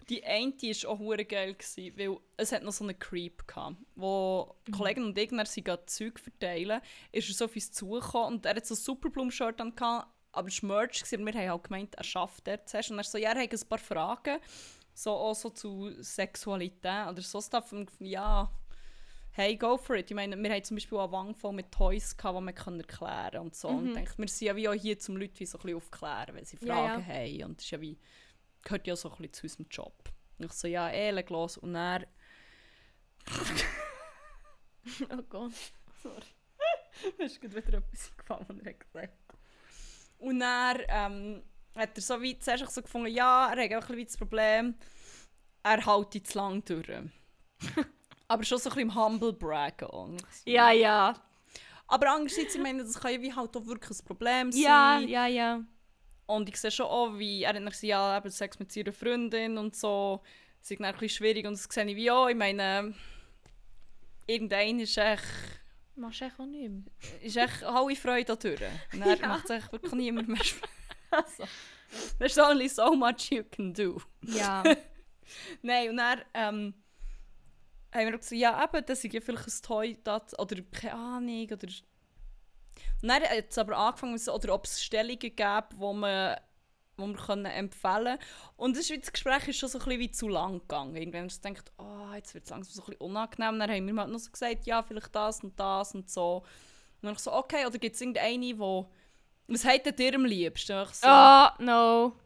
Die 0.09 0.25
eine 0.25 0.53
war 0.53 0.91
auch 0.91 0.99
hure 0.99 1.25
geil, 1.25 1.55
gewesen, 1.55 1.99
weil 1.99 2.19
es 2.37 2.53
hat 2.53 2.63
noch 2.63 2.73
so 2.73 2.85
einen 2.85 2.99
Creep 2.99 3.47
gehabt, 3.47 3.77
wo 3.95 4.55
mhm. 4.67 4.73
Kollegen 4.73 5.05
und 5.05 5.19
ich 5.19 5.31
sie 5.49 5.65
Zeug 5.65 6.19
verteilen, 6.19 6.81
ist 7.11 7.29
er 7.29 7.35
so 7.35 7.45
auf 7.47 7.55
uns 7.55 7.73
zugekommen 7.73 8.35
und 8.35 8.47
er 8.47 8.57
hat 8.57 8.67
so 8.67 8.75
ein 8.75 8.79
Superblumen-Shirt 8.79 9.61
an, 9.61 9.73
aber 10.33 10.49
es 10.49 10.63
war 10.63 10.69
Merch, 10.69 11.01
gewesen, 11.01 11.21
und 11.21 11.27
wir 11.27 11.41
haben 11.41 11.51
halt 11.51 11.65
gemeint, 11.65 11.95
er 11.95 12.05
schafft 12.05 12.47
er 12.49 12.65
zuerst. 12.67 12.91
Und 12.91 12.99
er 12.99 13.05
so, 13.05 13.19
ja, 13.19 13.31
er 13.31 13.43
hat 13.43 13.53
ein 13.53 13.69
paar 13.69 13.79
Fragen, 13.79 14.39
so 14.93 15.11
auch 15.11 15.35
so 15.35 15.51
zu 15.51 15.91
Sexualität 16.03 17.09
oder 17.09 17.23
so 17.23 17.41
Stuff. 17.41 17.73
Und 17.73 17.91
ja, 18.01 18.51
hey, 19.37 19.57
go 19.57 19.77
for 19.77 19.97
it. 19.97 20.11
Ich 20.11 20.15
meine, 20.15 20.41
wir 20.41 20.51
haben 20.51 20.63
zum 20.63 20.77
Beispiel 20.77 20.97
auch 20.97 21.11
Wang 21.11 21.35
voll 21.35 21.53
mit 21.53 21.73
Toys, 21.73 22.17
gehabt, 22.17 22.39
die 22.39 22.41
man 22.41 22.81
erklären 22.81 23.31
kann 23.33 23.41
und 23.41 23.55
so. 23.55 23.69
Mhm. 23.71 23.79
Und 23.79 23.87
ich 23.89 23.95
denke, 23.95 24.19
wir 24.19 24.29
sind 24.29 24.47
ja 24.47 24.57
wie 24.57 24.69
auch 24.69 24.75
hier, 24.75 24.97
um 25.09 25.17
Leute 25.17 25.45
so 25.45 25.59
ein 25.59 25.63
bisschen 25.63 25.77
aufklären, 25.77 26.37
wenn 26.37 26.45
sie 26.45 26.57
Fragen 26.57 27.05
ja, 27.09 27.15
ja. 27.15 27.43
haben. 27.43 27.45
Und 27.51 27.59
das 27.59 27.65
ist 27.65 27.71
ja 27.73 27.81
wie, 27.81 27.99
gehört 28.63 28.87
ja 28.87 28.95
so 28.97 29.11
ein 29.11 29.17
bisschen 29.17 29.33
zu 29.33 29.43
unserem 29.43 29.67
Job. 29.71 30.13
Und 30.39 30.47
ich 30.47 30.53
so, 30.53 30.69
ja, 30.69 30.89
eh, 30.89 31.11
leg 31.11 31.29
los. 31.31 31.57
Und 31.59 31.75
er... 31.75 32.07
oh 35.11 35.23
Gott, 35.29 35.53
sorry. 36.01 36.23
Mir 37.19 37.25
ist 37.25 37.41
gerade 37.41 37.57
wieder 37.57 37.79
etwas 37.79 38.17
gefallen, 38.17 38.47
was 38.49 38.59
er 38.59 38.75
gesagt 38.75 39.13
hat. 39.29 39.39
Und 40.19 40.39
dann 40.39 40.81
ähm, 40.89 41.43
hat 41.75 41.97
er 41.97 42.03
so 42.03 42.23
wie 42.23 42.39
zuerst 42.39 42.71
so 42.71 42.83
gefunden, 42.83 43.09
ja, 43.09 43.53
er 43.53 43.65
hat 43.65 43.85
auch 43.85 43.91
ein 43.91 43.97
bisschen 43.97 44.07
das 44.07 44.17
Problem, 44.17 44.75
er 45.65 45.85
hält 45.85 46.27
zu 46.27 46.39
lang 46.39 46.65
durch. 46.65 46.89
Aber 48.29 48.43
schon 48.45 48.59
so 48.59 48.71
ein 48.71 48.75
bisschen 48.75 48.91
im 48.91 48.95
Humble 48.95 49.33
Braggen. 49.33 50.17
Ja, 50.45 50.71
ja. 50.71 51.15
Aber 51.87 52.11
andererseits, 52.11 52.55
ich 52.55 52.61
meine, 52.61 52.83
das 52.83 52.99
kann 52.99 53.13
ja 53.13 53.21
wie 53.21 53.35
halt 53.35 53.57
auch 53.57 53.67
wirklich 53.67 53.99
ein 53.99 54.05
Problem 54.05 54.53
sein. 54.53 54.63
Ja, 54.63 54.99
ja, 54.99 55.27
ja. 55.27 55.65
Und 56.27 56.49
ich 56.49 56.57
sehe 56.57 56.71
schon 56.71 56.87
auch, 56.87 57.19
wie 57.19 57.43
er 57.43 57.55
hat 57.55 57.83
ja, 57.83 58.17
eben 58.17 58.31
Sex 58.31 58.59
mit 58.59 58.73
seiner 58.73 58.93
Freundin 58.93 59.59
und 59.59 59.77
so, 59.77 60.23
das 60.61 60.71
ist 60.71 60.81
ein 60.81 60.93
bisschen 60.93 61.09
schwierig 61.11 61.47
und 61.47 61.53
das 61.53 61.65
sehe 61.65 61.85
ich 61.85 61.97
wie 61.97 62.11
auch. 62.11 62.29
Ich 62.29 62.37
meine, 62.37 62.95
irgendein 64.27 64.81
ist 64.81 64.97
echt... 64.97 65.25
Machst 65.97 66.23
du 66.23 66.25
echt 66.25 66.41
auch 66.41 66.47
nicht 66.47 66.71
mehr. 66.71 66.83
Ist 67.21 67.37
echt 67.37 67.63
alle 67.63 67.95
Freude 67.95 68.37
da. 68.37 68.49
Und 68.93 69.03
er 69.03 69.17
ja. 69.21 69.29
macht 69.29 69.45
es 69.45 69.51
echt 69.51 69.71
wirklich 69.71 69.93
niemand 69.93 70.29
mehr 70.29 70.43
Spaß. 70.43 70.71
Also, 71.11 71.45
there's 72.19 72.37
only 72.39 72.69
so 72.69 72.93
much 72.93 73.31
you 73.31 73.45
can 73.45 73.73
do. 73.73 74.01
Ja. 74.23 74.65
Nein, 75.63 75.91
und 75.91 75.99
er... 76.01 76.25
Ähm, 76.35 76.75
haben 77.95 78.07
wir 78.07 78.19
gesagt, 78.19 78.33
ja 78.33 78.63
eben, 78.63 78.85
das 78.85 79.05
ist 79.05 79.15
ja 79.15 79.21
vielleicht 79.21 79.47
ein 79.47 79.63
Toy, 79.63 79.99
das, 80.03 80.39
oder 80.39 80.57
keine 80.73 80.95
Ahnung, 80.95 81.45
oder... 81.45 81.69
Und 83.03 83.09
dann 83.09 83.23
hat 83.23 83.51
es 83.51 83.59
aber 83.59 83.77
angefangen, 83.77 84.19
oder 84.29 84.55
ob 84.55 84.65
es 84.65 84.83
Stellungen 84.83 85.19
gäbe, 85.19 85.69
wo 85.77 85.93
man 85.93 86.37
wo 86.97 87.07
wir 87.09 87.17
können 87.17 87.47
empfehlen 87.47 88.19
Und 88.57 88.77
das, 88.77 88.87
das 88.87 89.13
Gespräch 89.13 89.49
ist 89.49 89.59
schon 89.59 89.69
so 89.69 89.79
ein 89.79 89.85
bisschen 89.85 90.01
wie 90.01 90.11
zu 90.13 90.29
lang 90.29 90.61
gegangen. 90.61 90.95
Irgendwann 90.95 91.25
hast 91.25 91.45
du 91.45 91.49
gedacht, 91.49 91.73
oh, 91.77 92.13
jetzt 92.15 92.35
wird 92.35 92.45
es 92.45 92.51
langsam 92.51 92.73
so 92.73 92.83
ein 92.83 92.87
bisschen 92.87 93.01
unangenehm. 93.01 93.59
Dann 93.59 93.71
haben 93.71 93.87
wir 93.87 94.01
halt 94.01 94.13
noch 94.13 94.19
so 94.21 94.31
gesagt, 94.31 94.65
ja, 94.67 94.81
vielleicht 94.81 95.13
das 95.13 95.43
und 95.43 95.59
das 95.59 95.93
und 95.95 96.09
so. 96.09 96.39
Und 96.39 97.03
dann 97.03 97.15
ich 97.15 97.19
so, 97.19 97.33
okay, 97.33 97.67
oder 97.67 97.79
gibt 97.79 97.97
es 97.97 98.01
irgendeine, 98.01 98.59
wo... 98.59 98.91
Was 99.49 99.65
hat 99.65 99.99
dir 99.99 100.15
am 100.15 100.25
liebsten? 100.25 100.87
So, 100.93 101.07
oh, 101.07 101.49
no. 101.59 102.17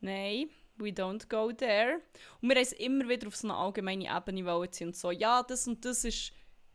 Nein 0.00 0.48
we 0.78 0.88
don't 0.88 1.28
go 1.28 1.52
there. 1.52 2.00
Und 2.40 2.48
wir 2.48 2.56
haben 2.56 2.62
es 2.62 2.72
immer 2.72 3.08
wieder 3.08 3.28
auf 3.28 3.36
so 3.36 3.48
eine 3.48 3.56
allgemeine 3.56 4.08
Ebene 4.14 4.70
ziehen 4.70 4.88
und 4.88 4.96
so, 4.96 5.10
ja, 5.10 5.42
das 5.42 5.66
und 5.66 5.84
das 5.84 6.04
ist 6.04 6.32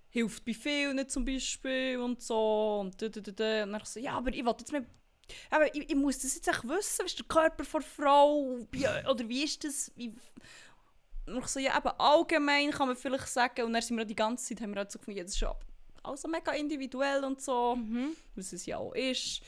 hilft 0.10 0.46
bei 0.46 0.54
vielen 0.54 1.10
zum 1.10 1.26
Beispiel 1.26 1.98
und 1.98 2.22
so 2.22 2.80
und 2.82 3.02
da, 3.02 3.10
da, 3.10 3.20
da, 3.20 3.32
da. 3.32 3.64
Und 3.64 3.72
dann 3.72 3.82
so, 3.84 4.00
ja, 4.00 4.14
aber 4.14 4.32
ich 4.32 4.46
wollte 4.46 4.62
jetzt 4.62 4.72
mehr 4.72 4.86
aber 5.50 5.74
ich, 5.74 5.90
ich 5.90 5.96
muss 5.96 6.20
das 6.20 6.36
jetzt 6.36 6.48
echt 6.48 6.64
wissen, 6.64 7.00
was 7.04 7.06
ist 7.06 7.20
der 7.20 7.26
Körper 7.26 7.64
von 7.64 7.82
Frau 7.82 8.60
oder 9.10 9.30
wie 9.30 9.44
ist 9.44 9.64
das? 9.64 9.92
Wie, 9.96 10.14
und 11.26 11.48
so, 11.48 11.60
ja, 11.60 11.78
eben 11.78 11.88
allgemein 11.98 12.72
kann 12.72 12.88
man 12.90 12.98
vielleicht 12.98 13.28
sagen, 13.28 13.64
und 13.64 13.74
dann 13.74 13.82
sind 13.82 13.98
wir 13.98 14.06
die 14.06 14.16
ganze 14.16 14.46
Zeit, 14.46 14.62
haben 14.62 14.74
wir 14.74 14.80
halt 14.80 14.92
so 14.92 15.00
gefunden, 15.00 15.20
ja, 15.20 15.24
das 15.24 15.34
ist 15.34 15.40
ja 15.40 15.56
also 16.04 16.28
mega 16.28 16.52
individuell 16.52 17.24
und 17.24 17.42
so, 17.42 17.76
Mhm. 17.76 18.16
was 18.36 18.52
es 18.54 18.66
ja 18.66 18.78
auch 18.78 18.94
ist. 18.94 19.42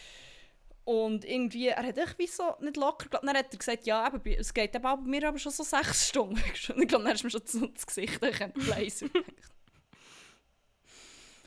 Und 0.85 1.25
irgendwie, 1.25 1.69
er 1.69 1.83
hat 1.83 1.97
echt 1.97 2.19
wie 2.19 2.27
so 2.27 2.55
nicht 2.59 2.77
locker 2.77 3.05
geglaubt. 3.05 3.27
Dann 3.27 3.35
hat 3.35 3.51
er 3.51 3.57
gesagt, 3.57 3.87
ja, 3.87 4.07
eben, 4.07 4.39
es 4.39 4.53
geht 4.53 4.75
eben 4.75 4.83
bei 4.83 4.95
mir 4.97 5.27
aber 5.27 5.39
schon 5.39 5.51
so 5.51 5.63
sechs 5.63 6.09
Stunden. 6.09 6.41
ich 6.53 6.61
glaube, 6.63 6.85
dann 6.85 7.07
ist 7.07 7.23
mir 7.23 7.31
schon 7.31 7.41
ins 7.41 7.87
Gesicht 7.87 8.21
geblasen. 8.21 9.09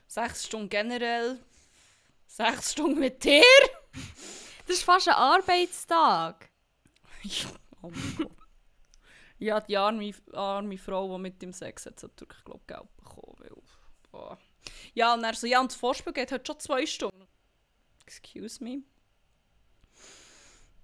sechs 0.09 0.45
Stunden 0.45 0.69
generell, 0.69 1.39
sechs 2.27 2.73
Stunden 2.73 2.99
mit 2.99 3.23
dir. 3.23 3.45
Das 4.67 4.77
ist 4.77 4.83
fast 4.83 5.09
ein 5.09 5.15
Arbeitstag. 5.15 6.51
oh 7.83 7.91
mein 7.91 8.17
Gott. 8.17 8.33
Ja, 9.39 9.61
die 9.61 9.77
arme, 9.77 10.13
arme 10.33 10.79
Frau, 10.79 11.17
die 11.17 11.23
mit 11.23 11.41
dem 11.41 11.53
Sex 11.53 11.87
hat, 11.87 12.03
hat 12.03 12.21
wirklich, 12.21 12.45
glaube 12.45 12.61
ich, 12.63 12.67
Geld 12.67 12.97
bekommen. 12.97 13.37
Weil, 13.39 13.51
boah. 14.11 14.39
Ja, 14.95 15.15
und 15.15 15.23
er 15.23 15.35
so, 15.35 15.47
ja, 15.47 15.61
und 15.61 15.71
das 15.71 15.79
Vorspiel 15.79 16.13
geht 16.13 16.33
halt 16.33 16.45
schon 16.45 16.59
zwei 16.59 16.85
Stunden. 16.87 17.29
Excuse 18.05 18.63
me. 18.65 18.83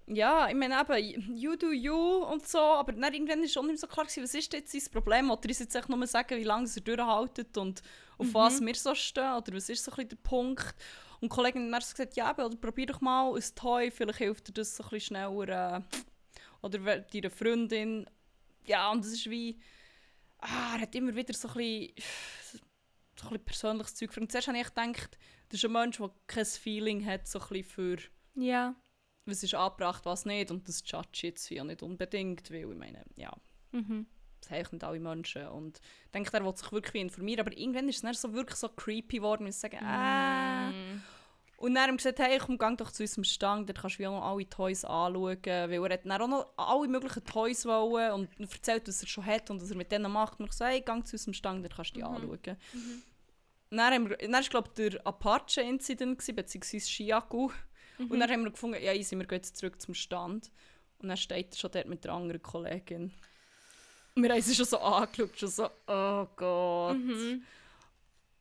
Ja, 0.07 0.47
ich 0.47 0.55
meine 0.55 0.79
eben, 0.79 1.35
you 1.35 1.55
do 1.55 1.71
you 1.71 2.23
und 2.25 2.47
so, 2.47 2.59
aber 2.59 2.91
dann 2.91 3.11
irgendwann 3.11 3.43
ist 3.43 3.57
auch 3.57 3.63
nicht 3.63 3.79
so 3.79 3.87
klar 3.87 4.05
gewesen, 4.05 4.23
was 4.23 4.35
ist 4.35 4.53
jetzt 4.53 4.71
sein 4.71 4.83
Problem? 4.91 5.31
Oder 5.31 5.49
ist 5.49 5.61
jetzt 5.61 5.75
echt 5.75 5.89
nur 5.89 6.05
sagen, 6.05 6.37
wie 6.37 6.43
lange 6.43 6.69
er 6.73 6.81
durchhaltet 6.81 7.57
und 7.57 7.81
auf 8.19 8.33
was 8.33 8.61
wir 8.61 8.75
so 8.75 8.93
stehen? 8.93 9.33
Oder 9.33 9.53
was 9.53 9.67
ist 9.67 9.83
so 9.83 9.91
ein 9.91 9.95
bisschen 9.95 10.09
der 10.09 10.15
Punkt? 10.17 10.75
Und 11.21 11.31
die 11.31 11.35
Kollegin 11.35 11.73
hat 11.73 11.83
so 11.83 11.91
gesagt, 11.93 12.15
ja, 12.15 12.29
eben, 12.29 12.45
oder 12.45 12.55
probier 12.55 12.85
doch 12.85 13.01
mal 13.01 13.33
ein 13.33 13.43
Toy, 13.55 13.89
vielleicht 13.89 14.19
hilft 14.19 14.47
dir 14.47 14.53
das 14.53 14.75
so 14.75 14.83
ein 14.83 14.89
bisschen 14.89 15.15
schneller. 15.15 15.77
Äh, 15.77 15.81
oder 16.61 16.99
deiner 16.99 17.29
Freundin. 17.31 18.07
Ja, 18.65 18.91
und 18.91 19.03
es 19.03 19.13
ist 19.13 19.29
wie, 19.29 19.59
ah, 20.39 20.75
er 20.75 20.81
hat 20.81 20.95
immer 20.95 21.15
wieder 21.15 21.33
so 21.33 21.47
ein 21.47 21.53
bisschen, 21.55 21.93
so 23.15 23.27
ein 23.27 23.29
bisschen 23.29 23.45
persönliches 23.45 23.95
Zeug. 23.95 24.17
Und 24.17 24.31
zuerst 24.31 24.47
habe 24.47 24.57
ich 24.59 24.67
gedacht, 24.67 25.17
das 25.49 25.59
ist 25.59 25.65
ein 25.65 25.71
Mensch, 25.71 25.97
der 25.97 26.11
kein 26.27 26.45
Feeling 26.45 27.05
hat, 27.05 27.27
so 27.27 27.39
ein 27.39 27.47
bisschen 27.47 27.63
für 27.63 27.97
Ja. 28.35 28.75
Was 29.25 29.43
ist 29.43 29.53
angebracht, 29.55 30.05
was 30.05 30.25
nicht. 30.25 30.51
Und 30.51 30.67
das 30.67 30.83
judge 30.85 31.27
jetzt 31.27 31.49
ja 31.49 31.63
nicht 31.63 31.83
unbedingt, 31.83 32.49
weil 32.51 32.71
ich 32.71 32.77
meine, 32.77 33.03
ja, 33.15 33.31
Mhm. 33.71 34.05
das 34.41 34.51
haben 34.51 34.81
alle 34.81 34.99
Menschen. 34.99 35.47
Und 35.47 35.79
ich 36.05 36.11
denke, 36.11 36.31
er 36.37 36.45
will 36.45 36.55
sich 36.55 36.71
wirklich 36.71 37.01
informieren. 37.01 37.41
Aber 37.41 37.57
irgendwann 37.57 37.89
ist 37.89 37.97
es 37.97 38.01
dann 38.03 38.13
so 38.13 38.33
wirklich 38.33 38.57
so 38.57 38.69
creepy 38.69 39.17
geworden, 39.17 39.45
dass 39.45 39.55
ich 39.55 39.61
sage, 39.61 39.77
äh. 39.81 40.69
Mm. 40.69 41.03
Und 41.57 41.73
dann 41.73 41.83
haben 41.83 41.91
wir 41.91 41.97
gesagt, 41.97 42.19
hey, 42.19 42.37
komm, 42.37 42.57
geh 42.57 42.75
doch 42.75 42.91
zu 42.91 43.03
unserem 43.03 43.23
Stand, 43.23 43.69
dort 43.69 43.79
kannst 43.79 43.97
du 43.97 44.05
auch 44.07 44.19
noch 44.19 44.29
alle 44.29 44.47
Toys 44.49 44.83
anschauen. 44.83 45.37
Weil 45.43 45.73
er 45.73 45.93
hat 45.93 46.05
dann 46.05 46.21
auch 46.21 46.27
noch 46.27 46.47
alle 46.57 46.87
möglichen 46.87 47.23
Toys 47.23 47.65
wollen 47.65 48.11
und 48.11 48.29
erzählt, 48.39 48.87
was 48.87 49.01
er 49.01 49.07
schon 49.07 49.25
hat 49.25 49.49
und 49.49 49.61
was 49.61 49.71
er 49.71 49.77
mit 49.77 49.91
denen 49.91 50.11
macht. 50.11 50.39
Und 50.39 50.47
ich 50.47 50.53
so, 50.53 50.65
hey, 50.65 50.81
geh 50.85 51.03
zu 51.03 51.15
unserem 51.15 51.33
Stand, 51.33 51.63
dort 51.63 51.75
kannst 51.75 51.91
du 51.91 51.95
die 51.95 52.03
anschauen. 52.03 52.29
Und 52.29 53.77
dann, 53.77 54.09
war, 54.09 54.41
glaube 54.41 54.69
ich, 54.69 54.73
der 54.91 55.07
Apache-Incident, 55.07 56.17
beziehungsweise 56.35 56.87
Shiaku. 56.89 57.49
Und 57.97 58.19
dann 58.19 58.29
haben 58.29 58.43
wir 58.43 58.51
gefunden, 58.51 58.81
ja, 58.81 58.93
easy, 58.93 59.17
wir 59.17 59.25
gehen 59.25 59.37
jetzt 59.37 59.57
zurück 59.57 59.81
zum 59.81 59.93
Stand. 59.93 60.51
Und 60.99 61.09
dann 61.09 61.17
steht 61.17 61.53
er 61.53 61.57
schon 61.57 61.71
dort 61.71 61.87
mit 61.87 62.03
der 62.03 62.13
anderen 62.13 62.41
Kollegin. 62.41 63.13
Und 64.15 64.23
wir 64.23 64.31
haben 64.31 64.41
sie 64.41 64.55
schon 64.55 64.65
so 64.65 64.79
angeschaut, 64.79 65.37
schon 65.37 65.49
so, 65.49 65.69
oh 65.87 66.25
Gott. 66.35 66.97
Mhm. 66.97 67.43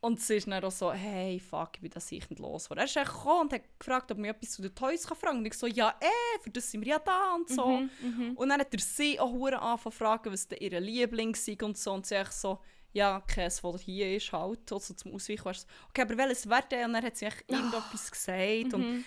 Und 0.00 0.20
sie 0.20 0.36
ist 0.36 0.46
dann 0.46 0.62
auch 0.62 0.70
so, 0.70 0.92
hey, 0.92 1.40
fuck, 1.40 1.70
ich 1.76 1.80
bin 1.80 1.90
das 1.90 2.06
sicher 2.06 2.26
nicht 2.28 2.38
los. 2.38 2.68
Er 2.70 2.84
ist 2.84 2.94
gekommen 2.94 3.42
und 3.42 3.52
hat 3.54 3.62
gefragt, 3.78 4.12
ob 4.12 4.18
mir 4.18 4.32
etwas 4.32 4.52
zu 4.52 4.62
den 4.62 4.74
Toys 4.74 5.06
kann 5.06 5.16
fragen. 5.16 5.38
Und 5.38 5.46
ich 5.46 5.54
so, 5.54 5.66
ja, 5.66 5.94
eh, 5.98 6.42
für 6.42 6.50
das 6.50 6.70
sind 6.70 6.82
wir 6.82 6.88
ja 6.88 6.98
da 6.98 7.34
und 7.34 7.48
so. 7.48 7.78
Mhm. 8.02 8.32
Und 8.36 8.48
dann 8.50 8.60
hat 8.60 8.72
er 8.74 8.80
sie 8.80 9.18
auch 9.18 9.32
hure 9.32 9.58
angefangen 9.58 9.92
fragen, 9.94 10.32
was 10.32 10.46
denn 10.46 10.58
ihr 10.58 10.78
Liebling 10.78 11.34
sei 11.34 11.56
und 11.62 11.78
so. 11.78 11.92
Und 11.92 12.04
sie 12.04 12.16
echt 12.16 12.34
so, 12.34 12.60
ja, 12.92 13.20
Käse, 13.22 13.62
der 13.62 13.80
hier 13.80 14.16
ist, 14.16 14.30
halt, 14.30 14.70
also 14.70 14.92
zum 14.92 15.14
Ausweichen. 15.14 15.44
War 15.44 15.54
so, 15.54 15.66
okay, 15.88 16.02
aber 16.02 16.18
welches 16.18 16.48
wäre 16.48 16.64
der? 16.70 16.84
Und 16.84 16.92
dann 16.92 17.04
hat 17.04 17.16
sie 17.16 17.24
echt 17.24 17.42
irgendetwas 17.50 18.10
gesagt. 18.10 18.74
Und 18.74 18.82
Mhm. 18.82 19.04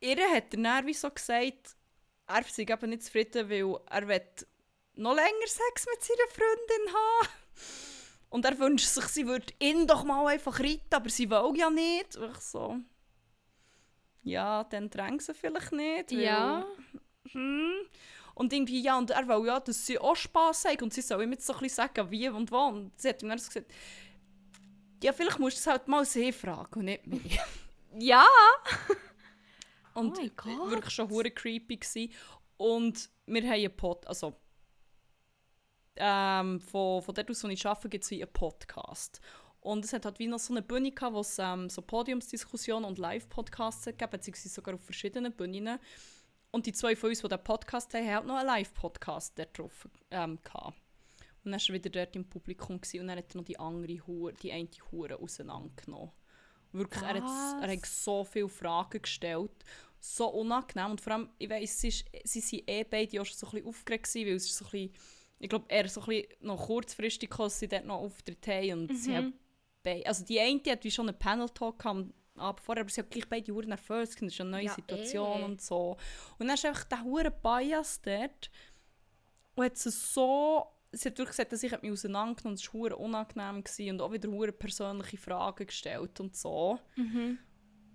Ihr 0.00 0.30
hat 0.30 0.54
er 0.54 0.62
dann 0.62 0.86
wie 0.86 0.94
so 0.94 1.10
gesagt, 1.10 1.76
er 2.26 2.42
sei 2.44 2.62
eben 2.62 2.90
nicht 2.90 3.04
zufrieden, 3.04 3.48
weil 3.48 3.80
er 3.90 4.08
will 4.08 4.22
noch 4.94 5.14
länger 5.14 5.46
Sex 5.46 5.86
mit 5.86 6.02
seiner 6.02 6.28
Freundin 6.30 6.94
haben. 6.94 7.28
Und 8.28 8.44
er 8.44 8.58
wünscht 8.58 8.86
sich, 8.86 9.04
sie 9.04 9.26
würde 9.26 9.54
ihn 9.60 9.86
doch 9.86 10.04
mal 10.04 10.26
einfach 10.26 10.58
reiten, 10.58 10.94
aber 10.94 11.08
sie 11.08 11.30
will 11.30 11.52
ja 11.56 11.70
nicht. 11.70 12.16
Und 12.16 12.32
ich 12.32 12.40
so, 12.40 12.78
ja, 14.22 14.64
dann 14.64 14.90
drängen 14.90 15.20
sie 15.20 15.34
vielleicht 15.34 15.72
nicht. 15.72 16.10
Ja. 16.12 16.66
hm. 17.30 17.74
Und 18.34 18.52
irgendwie, 18.52 18.82
ja, 18.82 18.98
und 18.98 19.10
er 19.10 19.26
will 19.28 19.46
ja, 19.46 19.60
dass 19.60 19.86
sie 19.86 19.98
auch 19.98 20.16
Spass 20.16 20.66
haben 20.66 20.82
und 20.82 20.92
sie 20.92 21.00
soll 21.00 21.22
ihm 21.22 21.32
jetzt 21.32 21.46
so 21.46 21.54
ein 21.54 21.60
bisschen 21.60 21.76
sagen, 21.76 22.10
wie 22.10 22.28
und 22.28 22.50
wo. 22.50 22.66
Und 22.66 23.00
sie 23.00 23.08
hat 23.08 23.22
ihm 23.22 23.30
dann 23.30 23.38
so 23.38 23.48
gesagt, 23.48 23.72
ja, 25.02 25.12
vielleicht 25.12 25.38
musst 25.38 25.56
du 25.56 25.60
es 25.60 25.66
halt 25.66 25.88
mal 25.88 26.04
sie 26.04 26.32
fragen 26.32 26.80
und 26.80 26.84
nicht 26.84 27.06
mich. 27.06 27.40
Ja. 27.98 28.26
Und 29.96 30.18
Oh 30.46 30.70
wirklich 30.70 30.94
schon 30.94 31.08
hure 31.10 31.30
creepy 31.30 31.76
gsi. 31.76 32.10
Und 32.56 33.10
wir 33.26 33.42
haben 33.42 33.52
einen 33.52 33.76
Pod, 33.76 34.06
also 34.06 34.34
ähm, 35.96 36.60
von, 36.60 37.02
von 37.02 37.14
dort 37.14 37.30
aus, 37.30 37.44
wo 37.44 37.48
ich 37.48 37.66
arbeite, 37.66 37.88
gibt 37.88 38.04
es 38.04 38.10
wie 38.10 38.22
einen 38.22 38.32
Podcast. 38.32 39.20
Und 39.60 39.84
es 39.84 39.92
hat 39.92 40.04
halt 40.04 40.18
wie 40.18 40.28
noch 40.28 40.38
so 40.38 40.52
eine 40.52 40.62
Bühne 40.62 40.92
gehabt, 40.92 41.14
wo 41.14 41.20
es 41.20 41.38
ähm, 41.38 41.68
so 41.68 41.82
Podiumsdiskussionen 41.82 42.88
und 42.88 42.98
Live-Podcasts 42.98 43.84
gegeben, 43.86 44.10
beziehungsweise 44.10 44.48
sogar 44.50 44.74
auf 44.74 44.82
verschiedenen 44.82 45.32
Bühnen. 45.32 45.78
Und 46.52 46.66
die 46.66 46.72
zwei 46.72 46.94
von 46.94 47.10
uns, 47.10 47.20
die 47.20 47.28
den 47.28 47.42
Podcast 47.42 47.92
haben, 47.94 48.06
haben 48.06 48.26
noch 48.28 48.36
einen 48.36 48.46
Live-Podcast 48.46 49.38
dort 49.38 49.58
drauf 49.58 49.88
ähm, 50.10 50.38
gehabt. 50.42 50.78
Und 51.44 51.52
dann 51.52 51.60
war 51.60 51.68
er 51.68 51.74
wieder 51.74 51.90
dort 51.90 52.16
im 52.16 52.28
Publikum 52.28 52.80
gewesen, 52.80 53.00
und 53.00 53.08
dann 53.08 53.18
hat 53.18 53.34
er 53.34 53.38
noch 53.38 53.44
die 53.44 53.58
andere 53.58 54.06
Hure, 54.06 54.32
die 54.34 54.52
eine 54.52 54.68
Hure 54.90 55.18
auseinandergenommen. 55.18 56.12
Wirklich, 56.72 57.02
er 57.02 57.14
hat, 57.22 57.62
er 57.62 57.72
hat 57.72 57.86
so 57.86 58.24
viele 58.24 58.48
Fragen 58.48 59.00
gestellt. 59.00 59.64
So 60.08 60.28
unangenehm. 60.28 60.92
Und 60.92 61.00
vor 61.00 61.14
allem, 61.14 61.30
ich 61.38 61.50
weiss, 61.50 61.80
sie, 61.80 61.90
sind 61.90 62.68
eh 62.68 62.84
beide 62.84 63.20
auch 63.20 63.26
schon 63.26 63.36
so 63.36 63.46
ein 63.46 63.52
bisschen 63.52 63.68
aufgeregt 63.68 64.04
gewesen, 64.04 64.28
weil 64.28 64.36
es 64.36 64.46
ist 64.46 64.56
so 64.56 64.64
ein 64.66 64.70
bisschen, 64.70 64.92
ich 65.38 65.48
glaube, 65.48 65.64
er 65.68 65.88
so 65.88 66.00
ein 66.02 66.06
bisschen 66.06 66.26
noch 66.40 66.66
kurzfristig 66.66 67.30
dass 67.30 67.58
sie 67.58 67.68
dort 67.68 67.84
noch 67.84 67.98
Auftritt 67.98 68.46
haben. 68.46 68.72
Und 68.72 68.96
sie 68.96 69.16
haben 69.16 69.34
beide, 69.82 70.06
also 70.06 70.24
die 70.24 70.40
eine 70.40 70.60
die 70.60 70.70
hat 70.70 70.84
wie 70.84 70.90
schon 70.90 71.08
einen 71.08 71.18
Panel-Talk 71.18 71.78
gehabt 71.78 72.60
vorher, 72.60 72.82
aber 72.82 72.90
sie 72.90 73.00
hat 73.00 73.10
gleich 73.10 73.28
beide 73.28 73.52
Uhren 73.52 73.70
nervös, 73.70 74.10
das 74.10 74.22
ist 74.22 74.40
eine 74.40 74.50
neue 74.50 74.64
Ja, 74.64 74.74
Situation 74.74 75.40
eh. 75.40 75.44
und 75.44 75.60
so. 75.60 75.96
Und 76.38 76.46
dann 76.46 76.54
ist 76.54 76.64
einfach 76.64 76.84
der 76.84 77.02
hure 77.02 77.30
Bias 77.30 78.00
dort 78.02 78.50
und 79.54 79.64
hat 79.64 79.76
sie 79.76 79.90
so 79.90 80.66
sie 80.92 81.08
hat 81.08 81.18
wirklich 81.18 81.36
gesagt, 81.36 81.52
dass 81.52 81.62
ich 81.62 81.82
mich 81.82 81.92
auseinandergenommen 81.92 82.56
und 82.56 82.60
es 82.60 82.74
war 82.74 82.98
unangenehm 82.98 83.64
gewesen 83.64 83.90
und 83.90 84.00
auch 84.00 84.12
wieder 84.12 84.30
hure 84.30 84.52
persönliche 84.52 85.16
Fragen 85.16 85.66
gestellt 85.66 86.20
und 86.20 86.36
so. 86.36 86.78
Mhm. 86.96 87.38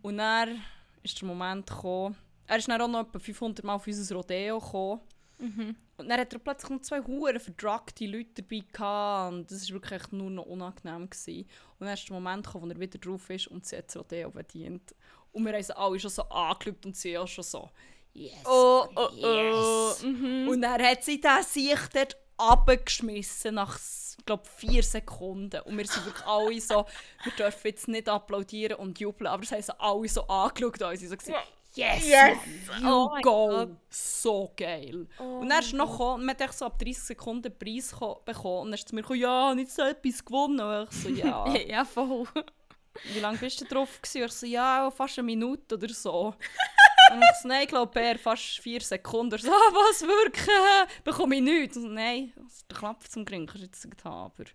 Und 0.02 0.18
dann 0.18 0.62
ist 1.04 1.22
der 1.22 1.28
Moment 1.28 1.68
gekommen, 1.68 2.16
er 2.48 2.58
ist 2.58 2.68
dann 2.68 2.82
auch 2.82 2.88
noch 2.88 3.02
etwa 3.02 3.20
500 3.20 3.66
Mal 3.66 3.76
auf 3.76 3.88
unser 3.88 4.16
Rodeo 4.16 4.60
gekommen. 4.60 5.02
Mhm. 5.40 5.76
Und 5.98 6.10
dann 6.10 6.20
hat 6.20 6.34
er 6.34 6.40
plötzlich 6.40 6.70
noch 6.70 6.82
zwei 6.82 7.02
hure 7.02 7.40
verdruckte 7.40 8.06
Leute 8.06 8.42
dabei 8.42 8.64
gehabt 8.72 9.34
und 9.34 9.52
das 9.52 9.70
war 9.70 9.76
wirklich 9.76 10.12
nur 10.12 10.30
noch 10.30 10.46
unangenehm. 10.46 11.10
Gewesen. 11.10 11.48
Und 11.80 11.88
dann 11.88 11.94
ist 11.94 12.08
der 12.08 12.14
Moment 12.16 12.46
gekommen, 12.46 12.70
wo 12.70 12.74
er 12.74 12.80
wieder 12.80 13.00
drauf 13.00 13.30
ist 13.30 13.48
und 13.48 13.66
sie 13.66 13.78
hat 13.78 13.88
das 13.88 13.98
Rodeo 13.98 14.30
bedient. 14.32 14.96
Und 15.32 15.46
wir 15.46 15.54
haben 15.54 15.64
sie 15.64 15.78
alle 15.78 16.00
schon 16.00 16.12
so 16.12 16.24
angeschaut 16.24 16.86
und 16.86 16.96
sie 16.96 17.18
auch 17.18 17.28
schon 17.28 17.44
so 17.44 17.70
«Yes, 18.14 18.34
Oh, 18.46 18.88
oh, 18.96 19.10
oh. 19.10 19.94
yes!» 19.94 20.04
Mhm. 20.04 20.50
Und 20.50 20.62
dann 20.62 20.82
hat 20.82 21.04
sie 21.04 21.22
den 21.22 21.44
sich 21.44 21.80
dort 21.94 22.18
abgeschmissen 22.42 23.56
nach, 23.56 23.80
glaube 24.26 24.44
vier 24.58 24.84
Sekunden. 24.84 25.62
Und 25.62 25.78
wir 25.78 25.86
sind 25.88 26.06
wirklich 26.06 26.26
alle 26.26 26.60
so, 26.62 26.86
wir 27.24 27.32
dürfen 27.34 27.68
jetzt 27.68 27.88
nicht 27.88 28.10
applaudieren 28.10 28.78
und 28.78 29.00
jubeln, 29.00 29.28
aber 29.28 29.44
es 29.44 29.52
haben 29.52 29.62
sie 29.62 29.80
alle 29.80 30.08
so 30.10 30.28
angeschaut 30.28 30.82
und 30.82 30.88
uns 30.90 31.02
so 31.02 31.16
gesagt, 31.18 31.40
yes, 31.76 32.08
Yes! 32.08 32.38
Mann, 32.68 32.82
you 32.84 32.90
Oh 32.90 33.22
go. 33.22 33.68
So 33.90 34.52
geil. 34.58 35.08
Oh 35.20 35.40
und 35.40 35.50
dann 35.50 35.60
ist 35.62 35.74
noch 35.74 35.92
gekommen, 35.92 36.26
man 36.26 36.38
hat 36.38 36.54
so 36.54 36.66
ab 36.66 36.78
30 36.80 36.98
Sekunden 37.02 37.44
den 37.44 37.58
Preis 37.58 37.92
ko- 37.92 38.22
bekommen 38.26 38.62
und 38.64 38.68
dann 38.68 38.74
ist 38.76 38.90
zu 38.90 38.96
mir 38.96 39.02
gekommen, 39.02 39.20
ja, 39.22 39.54
nicht 39.56 39.72
so 39.72 39.84
etwas 39.84 40.24
gewonnen. 40.26 40.60
Und 40.60 40.90
ich 40.92 40.98
so, 41.02 41.10
ja. 41.10 41.48
ja, 41.68 41.86
voll. 41.86 42.28
Wie 43.14 43.20
lange 43.22 43.38
bist 43.38 43.62
du 43.62 43.66
drauf 43.66 44.02
gewesen? 44.02 44.26
Ich 44.26 44.32
so, 44.34 44.46
ja, 44.46 44.92
fast 44.92 45.18
eine 45.18 45.26
Minute 45.28 45.76
oder 45.76 45.90
so. 45.90 46.36
Und 47.14 47.22
ich 47.22 47.38
so, 47.42 47.48
nein, 47.48 47.64
ich 47.64 47.68
glaube, 47.70 48.00
er 48.02 48.18
fast 48.18 48.60
vier 48.60 48.82
Sekunden. 48.82 49.38
So, 49.38 49.52
ah, 49.52 49.72
was, 49.74 50.02
wirklich? 50.02 51.04
Bekomme 51.04 51.36
ich 51.36 51.42
nichts? 51.42 51.78
Und 51.78 51.84
so, 51.84 51.90
nein, 51.90 52.34
der 52.70 52.78
Klapp 52.78 53.04
zum 53.10 53.26
Grin, 53.26 53.46
kannst 53.46 53.62
du 53.62 53.66
jetzt 53.66 53.86
nicht 53.86 54.04
haben. 54.04 54.32
Aber 54.34 54.50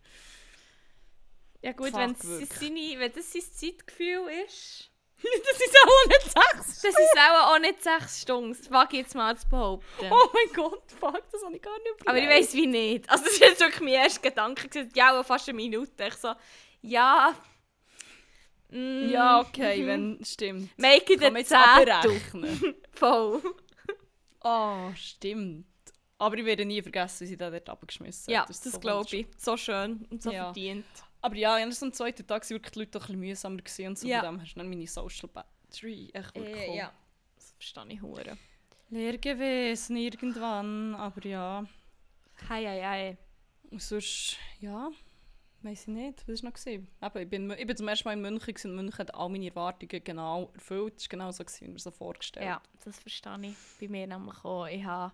Ja 1.62 1.72
gut, 1.72 1.92
wenn 1.92 2.14
seine, 2.14 2.98
wenn 2.98 3.12
das 3.12 3.32
sein 3.32 3.42
Zeitgefühl 3.52 4.28
ist, 4.46 4.90
das 5.22 5.60
ist 5.60 5.76
auch 5.86 6.06
nicht 6.08 6.22
sechs. 6.22 6.82
das 6.82 6.90
ist 6.92 7.18
auch, 7.18 7.54
auch 7.54 7.58
nicht 7.58 7.82
sechs 7.82 8.20
Stunden. 8.22 8.52
Das 8.56 8.70
wage 8.70 8.96
ich 8.96 9.02
jetzt 9.02 9.14
mal 9.14 9.34
zu 9.36 9.48
behaupten. 9.48 10.10
Oh 10.10 10.28
mein 10.34 10.52
Gott, 10.54 10.82
fuck, 11.00 11.22
das 11.32 11.42
habe 11.42 11.56
ich 11.56 11.62
gar 11.62 11.78
nicht 11.78 12.06
Aber 12.06 12.18
ich 12.18 12.24
überlegt. 12.24 12.44
weiss 12.44 12.52
wie 12.54 12.66
nicht. 12.66 13.08
Also 13.08 13.24
das 13.24 13.40
war 13.40 13.48
jetzt 13.48 13.60
wirklich 13.60 13.80
mein 13.80 13.94
erster 13.94 14.20
Gedanke. 14.20 14.88
Ja, 14.94 15.22
fast 15.22 15.48
eine 15.48 15.56
Minute. 15.56 16.06
Ich 16.06 16.14
so, 16.16 16.34
Ja. 16.82 17.34
Mm, 18.76 19.08
Ja, 19.10 19.40
okay, 19.40 19.86
wenn 19.86 20.18
stimmt. 20.24 20.76
Make 20.78 21.14
it 21.14 21.20
Kann 21.20 21.36
a 21.36 21.42
Zettel. 21.44 22.74
Voll. 22.92 23.42
oh, 24.44 24.90
stimmt. 24.94 25.66
Aber 26.18 26.36
ich 26.38 26.44
werde 26.44 26.64
nie 26.64 26.80
vergessen, 26.80 27.20
wie 27.24 27.26
sie 27.28 27.36
da 27.36 27.50
dort 27.50 27.68
abgeschmissen 27.68 28.32
Ja, 28.32 28.44
das, 28.46 28.62
so 28.62 28.78
glaube 28.80 29.14
ich. 29.14 29.26
So 29.36 29.56
schön 29.56 30.06
und 30.10 30.22
so 30.22 30.30
Ja. 30.30 30.44
verdient. 30.44 30.86
Aber 31.20 31.36
ja, 31.36 31.58
erst 31.58 31.82
am 31.82 31.92
zweiten 31.92 32.26
Tag 32.26 32.42
waren 32.42 32.50
wirklich 32.50 32.72
die 32.72 32.78
Leute 32.80 32.98
ein 32.98 33.00
bisschen 33.00 33.18
mühsamer 33.20 33.56
gewesen 33.58 33.86
und 33.88 33.98
so. 33.98 34.06
Ja. 34.08 34.20
Von 34.22 34.34
dem 34.34 34.40
hast 34.42 34.54
du 34.54 34.58
dann 34.60 34.68
meine 34.68 34.86
Social 34.86 35.28
Battery 35.28 36.10
echt 36.14 36.36
Äh, 36.36 36.40
bekommen. 36.40 36.74
ja. 36.76 36.92
Das 37.34 37.52
verstehe 37.52 37.84
ich 37.88 38.00
hure. 38.02 38.38
Leer 38.90 39.18
gewesen, 39.18 39.96
irgendwann. 39.96 40.94
Aber 40.94 41.26
ja. 41.26 41.64
Hei, 42.48 42.64
hei, 42.64 42.82
hei. 42.82 43.18
Und 43.70 43.82
sonst, 43.82 44.36
ja, 44.60 44.90
weiß 45.66 45.82
ich 45.82 45.86
nicht. 45.88 46.26
Was 46.28 46.42
war 46.42 46.50
noch? 46.50 46.56
Gewesen? 46.56 46.88
Eben, 47.02 47.18
ich, 47.22 47.28
bin, 47.28 47.50
ich 47.50 47.66
bin 47.66 47.76
zum 47.76 47.88
ersten 47.88 48.08
Mal 48.08 48.14
in 48.14 48.22
München 48.22 48.54
gewesen, 48.54 48.70
und 48.70 48.76
München 48.76 48.98
hat 48.98 49.14
all 49.14 49.28
meine 49.28 49.48
Erwartungen 49.48 50.02
genau 50.04 50.50
erfüllt. 50.54 50.94
Es 50.96 51.04
war 51.04 51.08
genau 51.10 51.30
so, 51.32 51.44
gewesen, 51.44 51.60
wie 51.60 51.64
ich 51.66 51.72
mir 51.72 51.78
so 51.78 51.90
vorgestellt 51.90 52.46
Ja, 52.46 52.62
das 52.84 52.98
verstehe 52.98 53.38
ich. 53.42 53.54
Bei 53.80 53.88
mir 53.88 54.06
nämlich 54.06 54.44
auch. 54.44 54.66
Ich 54.66 54.84
habe... 54.84 55.12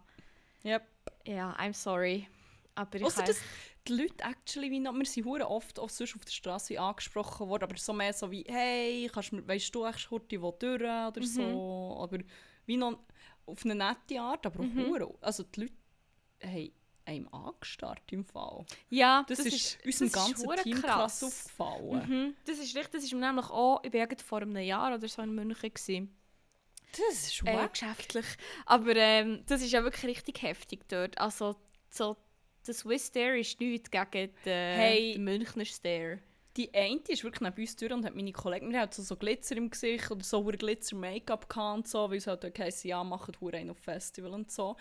Yep. 0.64 0.82
Ja, 1.26 1.56
I'm 1.58 1.72
sorry. 1.72 2.28
Aber 2.74 2.96
ich 2.96 3.04
Ausser, 3.04 3.22
habe... 3.22 3.32
dass 3.32 3.40
die 3.88 3.94
Leute 3.94 4.22
actually, 4.24 4.70
wie 4.70 4.78
noch, 4.80 4.94
wir 4.94 5.04
sind 5.04 5.26
oft 5.26 5.78
auch 5.78 5.88
sonst 5.88 6.14
auf 6.14 6.24
der 6.24 6.30
Straße 6.32 6.80
angesprochen 6.80 7.48
worden, 7.48 7.64
aber 7.64 7.76
so 7.76 7.92
mehr 7.92 8.12
so 8.12 8.30
wie, 8.30 8.44
hey, 8.48 9.10
kannst, 9.12 9.32
du- 9.32 9.46
weisst 9.46 9.74
du 9.74 9.84
echt 9.84 10.10
heute 10.10 10.40
wo 10.40 10.52
durch 10.52 10.80
oder 10.82 11.12
Mhm. 11.16 11.24
so. 11.24 11.98
Aber 12.00 12.18
wie 12.66 12.76
noch 12.76 12.98
auf 13.44 13.64
eine 13.64 13.74
nette 13.74 14.20
Art, 14.20 14.46
aber 14.46 14.60
auch 14.60 14.64
Mhm. 14.64 14.86
hure. 14.86 15.14
Also 15.20 15.42
die 15.42 15.62
Leute 15.62 15.74
haben 16.44 16.72
einem 17.04 17.28
angestarrt 17.32 18.02
im 18.12 18.24
Fall. 18.24 18.64
Ja, 18.90 19.24
Das, 19.28 19.40
ist, 19.40 19.78
unserem 19.84 20.10
das 20.10 20.26
ganzen 20.26 20.46
hure 20.46 20.56
Team 20.62 20.80
krass 20.82 21.22
aufgefallen. 21.22 22.08
Mhm. 22.08 22.34
Das 22.46 22.58
ist 22.58 22.74
richtig, 22.76 22.92
das 22.92 23.04
ist 23.04 23.12
mir 23.12 23.26
nämlich 23.26 23.46
auch, 23.50 23.82
ich 23.84 23.92
war 23.92 24.06
vor 24.24 24.42
einem 24.42 24.56
Jahr 24.58 24.94
oder 24.94 25.08
so 25.08 25.22
in 25.22 25.34
München. 25.34 25.72
Gewesen. 25.72 26.16
Das 26.92 27.26
ist 27.26 27.42
Äh, 27.46 27.54
wack. 27.54 27.72
geschäftlich. 27.72 28.26
Aber 28.66 28.94
ähm, 28.96 29.42
das 29.46 29.62
ist 29.62 29.72
ja 29.72 29.82
wirklich 29.82 30.04
richtig 30.16 30.42
heftig 30.42 30.86
dort. 30.88 31.16
Also 31.18 31.56
so, 31.88 32.16
der 32.66 32.74
Swiss 32.74 33.10
Dare 33.10 33.38
ist 33.40 33.58
nichts 33.60 33.90
gegen 33.90 34.30
den, 34.44 34.76
Hey. 34.78 35.12
den 35.14 35.24
Münchner 35.24 35.64
Stare. 35.64 36.18
Die 36.58 36.72
eine 36.74 37.00
ist 37.08 37.24
wirklich 37.24 37.40
neben 37.40 37.58
uns 37.62 37.76
durch 37.76 37.90
und 37.92 38.04
hat 38.04 38.14
meine 38.14 38.30
Kollegen, 38.30 38.70
wir 38.70 38.80
hatten 38.80 38.92
so, 38.92 39.02
so 39.02 39.16
Glitzer 39.16 39.56
im 39.56 39.70
Gesicht 39.70 40.10
oder 40.10 40.22
so 40.22 40.44
Glitzer-Make-up 40.44 41.48
gehabt 41.48 41.76
und 41.78 41.88
so, 41.88 42.10
weil 42.10 42.18
es 42.18 42.26
halt 42.26 42.58
heisst, 42.58 42.84
ja, 42.84 43.02
machen 43.02 43.34
hure 43.40 43.56
einen 43.56 43.70
auf 43.70 43.78
Festival 43.78 44.32
und 44.34 44.50
so. 44.50 44.76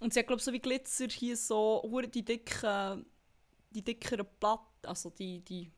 Und 0.00 0.12
sie 0.12 0.20
hat, 0.20 0.26
glaube 0.26 0.40
ich, 0.40 0.44
so 0.44 0.52
wie 0.52 0.58
Glitzer 0.60 1.06
hier 1.08 1.36
so 1.36 1.82
die 2.12 2.24
dicken, 2.24 3.06
die 3.70 3.82
dickeren 3.82 4.26
Platten, 4.40 4.86
also 4.86 5.10
die, 5.10 5.40
die, 5.40 5.70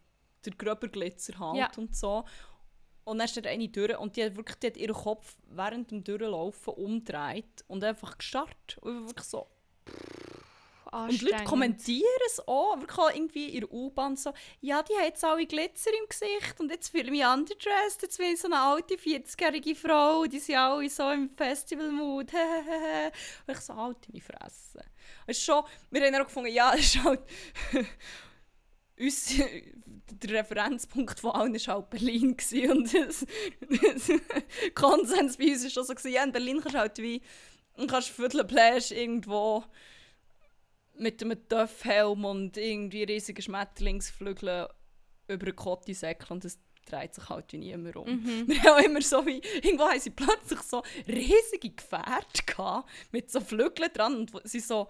der 0.45 0.53
gröber 0.55 0.89
Glitzer 0.89 1.39
halt 1.39 1.57
Ja. 1.59 1.71
und 1.77 1.95
so. 1.95 2.25
Und 3.05 3.19
dann 3.19 3.29
steht 3.29 3.47
eine 3.47 3.69
durch 3.69 3.97
und 3.99 4.17
die 4.17 4.25
hat 4.25 4.37
wirklich 4.37 4.57
die 4.57 4.67
hat 4.69 4.77
ihren 4.77 4.95
Kopf 4.95 5.37
während 5.49 5.91
dem 5.93 6.03
Durchlaufen 6.03 6.75
umgedreht 6.75 7.65
und 7.69 7.85
einfach 7.85 8.19
gestarrt. 8.19 8.79
Und 8.81 9.07
wirklich 9.07 9.27
so, 9.27 9.47
Und 10.93 11.21
die 11.21 11.25
Leute 11.25 11.45
kommentieren 11.45 12.05
es 12.27 12.47
auch, 12.47 12.79
wirklich 12.79 13.17
irgendwie 13.17 13.49
in 13.49 13.61
der 13.61 13.73
U-Bahn 13.73 14.17
so, 14.17 14.33
ja, 14.61 14.83
die 14.83 14.93
haben 14.95 15.05
jetzt 15.05 15.25
alle 15.25 15.47
Glitzer 15.47 15.91
im 15.91 16.09
Gesicht 16.09 16.61
und 16.61 16.71
jetzt 16.71 16.91
fühle 16.91 17.05
ich 17.05 17.11
mich 17.11 17.25
underdressed, 17.25 18.03
jetzt 18.03 18.19
bin 18.19 18.35
ich 18.35 18.41
so 18.41 18.47
eine 18.47 18.61
alte 18.61 18.95
40-jährige 18.95 19.75
Frau, 19.75 20.27
die 20.27 20.39
sind 20.39 20.57
alle 20.57 20.89
so 20.89 21.11
im 21.11 21.31
Festival-Mood, 21.31 22.33
und 23.47 23.55
ich 23.55 23.61
so, 23.61 23.73
alte 23.73 24.13
meine 24.13 24.23
Fresse. 24.23 24.85
Es 25.27 25.39
ist 25.39 25.45
schon, 25.45 25.65
wir 25.91 26.07
haben 26.07 26.15
auch 26.15 26.27
gefunden, 26.27 26.53
ja, 26.53 26.73
es 26.75 26.95
ist 26.95 27.05
halt, 27.05 27.21
uns, 28.99 29.35
der 30.11 30.31
Referenzpunkt 30.31 31.21
von 31.21 31.33
allen 31.33 31.55
war 31.55 31.75
halt 31.75 31.91
Berlin 31.91 32.37
gewesen 32.37 32.71
und 32.71 32.95
das, 32.95 33.27
das 33.61 34.19
Konsens 34.75 35.37
bei 35.37 35.53
uns 35.53 35.65
war 35.65 35.71
schon 35.71 35.85
so, 35.85 35.95
gewesen, 35.95 36.13
ja, 36.13 36.23
in 36.23 36.33
Berlin 36.33 36.61
kannst 36.61 36.75
du 36.75 36.79
halt 36.79 36.99
wie, 36.99 37.23
kannst 37.87 38.11
Viertelpläsch 38.11 38.93
irgendwo 38.93 39.65
mit 40.99 41.23
einem 41.23 41.49
Töffhelm 41.49 42.25
und 42.25 42.57
irgendwie 42.57 43.05
riesigen 43.05 43.43
Schmetterlingsflügeln 43.43 44.67
über 45.29 45.47
den 45.47 45.57
Kotti 45.57 45.95
säckeln 45.95 46.37
und 46.37 46.45
es 46.45 46.59
dreht 46.87 47.15
sich 47.15 47.29
halt 47.29 47.53
wie 47.53 47.59
niemand 47.59 47.97
um. 47.97 48.09
Mhm. 48.09 48.45
Wir 48.49 48.63
haben 48.63 48.85
immer 48.85 49.03
so 49.03 49.25
wie, 49.27 49.41
irgendwo 49.63 49.85
haben 49.85 50.01
sie 50.01 50.11
plötzlich 50.11 50.61
so 50.61 50.83
riesige 51.07 51.71
Gefährte 51.71 52.45
gehabt, 52.45 52.89
mit 53.11 53.31
so 53.31 53.41
Flügeln 53.41 53.93
dran 53.93 54.17
und 54.17 54.33
sie 54.45 54.61
so, 54.61 54.89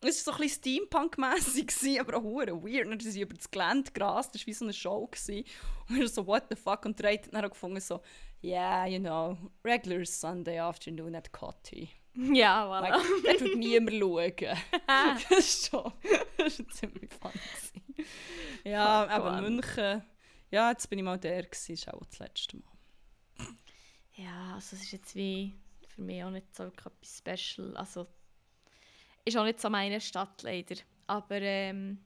es 0.00 0.26
war 0.26 0.34
so 0.34 0.38
ein 0.38 0.46
bisschen 0.46 0.60
Steampunk-mässig, 0.60 2.00
aber 2.00 2.18
auch 2.18 2.22
hure 2.22 2.62
weird. 2.62 2.86
Dann 2.86 3.00
sind 3.00 3.12
sie 3.12 3.22
über 3.22 3.34
das 3.34 3.50
Gelände 3.50 3.90
gerast, 3.90 4.34
das 4.34 4.42
war 4.42 4.46
wie 4.46 4.52
so 4.52 4.64
eine 4.64 4.74
Show. 4.74 5.06
Gewesen. 5.06 5.44
Und 5.88 5.96
wir 5.96 6.08
so, 6.08 6.26
what 6.26 6.44
the 6.50 6.56
fuck? 6.56 6.84
Und 6.84 6.98
der 7.00 7.14
hat 7.14 7.32
dann 7.32 7.44
auch 7.44 7.50
gefunden 7.50 7.80
so, 7.80 8.00
yeah, 8.42 8.86
you 8.86 8.98
know, 8.98 9.38
regular 9.64 10.04
Sunday 10.04 10.58
afternoon 10.58 11.14
at 11.14 11.32
Cotti. 11.32 11.88
Ja, 12.16 12.66
voilà. 12.66 12.80
Like, 12.80 13.24
dort 13.24 13.40
wird 13.40 13.56
niemand 13.56 13.90
schauen. 13.90 14.58
das 14.86 15.38
ist 15.38 15.70
schon, 15.70 15.92
das 16.38 16.58
ist 16.60 16.74
ziemlich 16.74 17.10
gewesen. 17.10 17.82
Ja, 18.64 19.02
Fuck, 19.02 19.10
aber. 19.12 19.40
München, 19.42 20.02
ja, 20.50 20.70
jetzt 20.70 20.88
bin 20.88 21.00
ich 21.00 21.04
mal 21.04 21.18
der 21.18 21.42
gewesen, 21.42 21.72
ist 21.72 21.92
auch 21.92 22.04
das 22.06 22.18
letzte 22.20 22.56
Mal. 22.56 22.74
Ja, 24.16 24.54
also 24.54 24.76
es 24.76 24.82
ist 24.82 24.92
jetzt 24.92 25.14
wie 25.16 25.54
für 25.88 26.02
mich 26.02 26.22
auch 26.22 26.30
nicht 26.30 26.54
so 26.54 26.64
etwas 26.64 27.18
Special. 27.18 27.76
Also 27.76 28.06
ist 29.24 29.36
auch 29.36 29.44
nicht 29.44 29.60
so 29.60 29.70
meine 29.70 30.00
Stadt 30.00 30.42
leider. 30.42 30.76
Aber 31.06 31.40
ähm, 31.40 31.98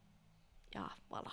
ja, 0.74 0.90
voilà. 1.10 1.32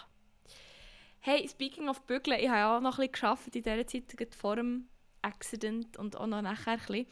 Hey, 1.20 1.48
speaking 1.48 1.90
of 1.90 2.02
Bügeln, 2.04 2.40
ich 2.40 2.48
habe 2.48 2.60
ja 2.60 2.78
auch 2.78 2.82
noch 2.82 3.00
ein 3.00 3.10
bisschen 3.10 3.22
gearbeitet 3.22 3.56
in 3.56 3.64
dieser 3.64 3.88
Zeit, 3.88 4.36
vor 4.36 4.58
dem 4.58 4.90
Accident 5.22 5.98
und 5.98 6.16
auch 6.16 6.28
noch 6.28 6.42
nachher 6.42 6.74
ein 6.74 6.80
bisschen. 6.80 7.08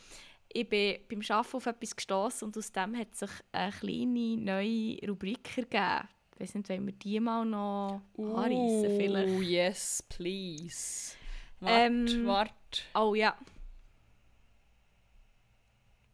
Ich 0.56 0.70
bin 0.70 0.97
beim 1.10 1.22
Arbeiten 1.30 1.58
auf 1.58 1.66
etwas 1.66 1.95
gestoßen 1.95 2.45
und 2.47 2.56
aus 2.58 2.72
dem 2.72 2.95
hat 2.95 3.16
sich 3.16 3.30
eine 3.51 3.72
kleine 3.72 4.38
neue 4.38 4.97
Rubrik 5.10 5.58
ergeben. 5.58 6.08
Ich 6.36 6.41
weiß 6.41 6.56
nicht, 6.56 6.70
wollen 6.70 6.86
wir 6.86 6.93
die 6.93 7.20
mal 7.20 7.43
noch 7.43 8.01
anreissen 8.18 8.95
vielleicht? 8.97 9.30
Oh, 9.34 9.41
yes, 9.41 10.04
please. 10.10 11.16
Wart, 11.60 11.74
Ähm, 11.88 12.26
wart. 12.28 12.84
Oh 12.93 13.16
ja. 13.16 13.36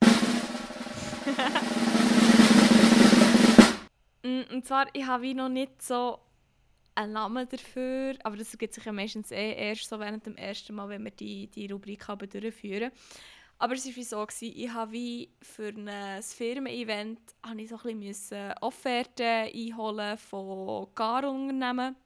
Mm, 4.21 4.41
Und 4.51 4.65
zwar, 4.65 4.87
ich 4.93 5.05
habe 5.05 5.23
wie 5.23 5.33
noch 5.33 5.47
nicht 5.47 5.81
so 5.81 6.19
einen 6.93 7.13
Namen 7.13 7.47
dafür, 7.47 8.15
aber 8.23 8.35
das 8.35 8.51
ergibt 8.51 8.73
sich 8.73 8.83
ja 8.83 8.91
meistens 8.91 9.31
eh 9.31 9.53
erst 9.53 9.87
so 9.87 9.97
während 9.97 10.25
dem 10.25 10.35
ersten 10.35 10.75
Mal, 10.75 10.89
wenn 10.89 11.05
wir 11.05 11.11
die, 11.11 11.47
die 11.47 11.71
Rubrik 11.71 12.05
haben 12.09 12.29
durchführen. 12.29 12.91
Aber 13.61 13.73
es 13.73 13.85
war 13.85 14.03
so, 14.03 14.25
gewesen, 14.25 14.57
ich 14.57 14.73
habe 14.73 14.93
wie 14.93 15.29
für 15.41 15.67
ein 15.67 16.23
Firmen-Event 16.23 17.19
so 17.67 18.35
Offerten 18.61 19.23
einholen 19.23 20.17
von 20.17 20.87
Gar-Unternehmen. 20.95 21.97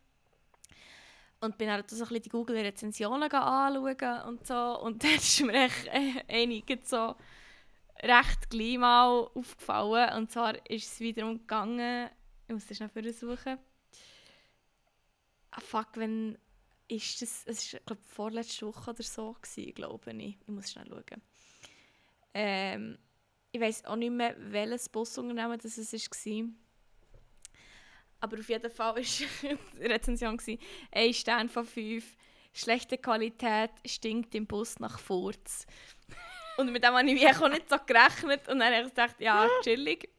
Und 1.42 1.58
bin 1.60 1.68
dann 1.68 1.84
so 1.88 1.96
ein 1.96 2.00
bisschen 2.00 2.22
die 2.24 2.30
Google-Rezensionen 2.30 3.32
anschauen 3.32 4.22
und 4.28 4.48
so. 4.48 4.80
Und 4.82 5.04
dann 5.04 5.12
ist 5.14 5.42
mir 5.42 5.54
echt 5.66 5.88
äh, 5.88 6.24
einige 6.28 6.80
so 6.84 7.16
recht 8.02 8.50
gleich 8.50 8.78
mal 8.80 9.30
aufgefallen. 9.36 10.18
Und 10.18 10.32
zwar 10.32 10.56
ist 10.68 10.92
es 10.92 11.00
wiederum 11.02 11.38
gegangen, 11.38 12.10
ich 12.48 12.54
muss 12.54 12.66
das 12.66 12.78
schnell 12.78 12.90
versuchen. 12.90 13.60
Ah, 15.52 15.62
fuck, 15.62 15.90
wenn 15.96 16.40
ist 16.88 17.22
das, 17.22 17.46
es 17.46 17.74
war 17.74 17.80
glaube 17.82 18.02
vorletzte 18.02 18.66
Woche 18.66 18.90
oder 18.90 19.04
so, 19.04 19.34
gewesen, 19.34 19.74
glaube 19.76 20.12
ich. 20.14 20.38
Ich 20.42 20.48
muss 20.48 20.72
schnell 20.72 20.88
schauen. 20.88 21.22
Ähm, 22.34 22.98
ich 23.52 23.62
weiß 23.62 23.86
auch 23.86 23.96
nicht 23.96 24.12
mehr, 24.12 24.36
welches 24.38 24.90
Busunternehmen 24.90 25.60
das 25.60 25.78
es 25.78 25.94
war. 25.94 26.46
Aber 28.20 28.40
auf 28.40 28.50
jeden 28.50 28.72
Fall 28.72 28.96
war 28.96 29.02
die 29.80 29.84
Rezension 29.86 30.40
ein 30.92 31.14
Stern 31.14 31.50
von 31.50 31.66
fünf. 31.66 32.16
Schlechte 32.54 32.98
Qualität 32.98 33.72
stinkt 33.86 34.34
im 34.36 34.46
Bus 34.46 34.80
nach 34.80 35.00
Furz. 35.00 35.66
Und 36.58 36.72
mit 36.72 36.84
dem 36.84 36.94
habe 36.94 37.10
ich 37.10 37.20
wie 37.20 37.28
auch 37.28 37.50
nicht 37.50 37.70
so 37.70 37.78
gerechnet. 37.86 38.48
Und 38.48 38.60
dann 38.60 38.74
habe 38.74 38.84
ich 38.84 38.90
gedacht, 38.90 39.20
ja, 39.20 39.48
chillig. 39.64 40.10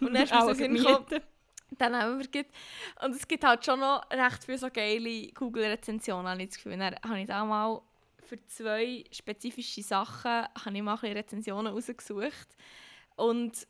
Und 0.00 0.14
dann 0.14 0.22
ist 0.22 0.32
mir 0.32 0.40
so 0.40 0.46
Auch 0.46 0.50
in 0.50 0.56
den 0.58 0.76
Sinn 0.76 0.84
gekommen, 0.84 1.06
mieten. 1.10 1.24
dann 1.78 1.96
haben 1.96 2.18
wir 2.18 2.28
gut. 2.42 2.52
Und 3.04 3.14
es 3.14 3.26
gibt 3.28 3.44
halt 3.44 3.64
schon 3.64 3.80
noch 3.80 4.08
recht 4.10 4.44
viele 4.44 4.58
so 4.58 4.70
geile 4.70 5.28
Google-Rezensionen, 5.32 6.26
habe 6.28 6.42
ich 6.42 6.48
das 6.48 6.56
Gefühl. 6.56 6.78
Dann 6.78 6.96
habe 7.04 7.20
ich 7.20 7.26
da 7.26 7.44
mal 7.44 7.82
für 8.32 8.46
zwei 8.46 9.04
spezifische 9.10 9.82
Sachen 9.82 10.46
habe 10.64 10.74
ich 10.74 10.82
mal 10.82 10.94
Rezensionen 10.94 11.74
rausgesucht. 11.74 12.56
Und 13.16 13.66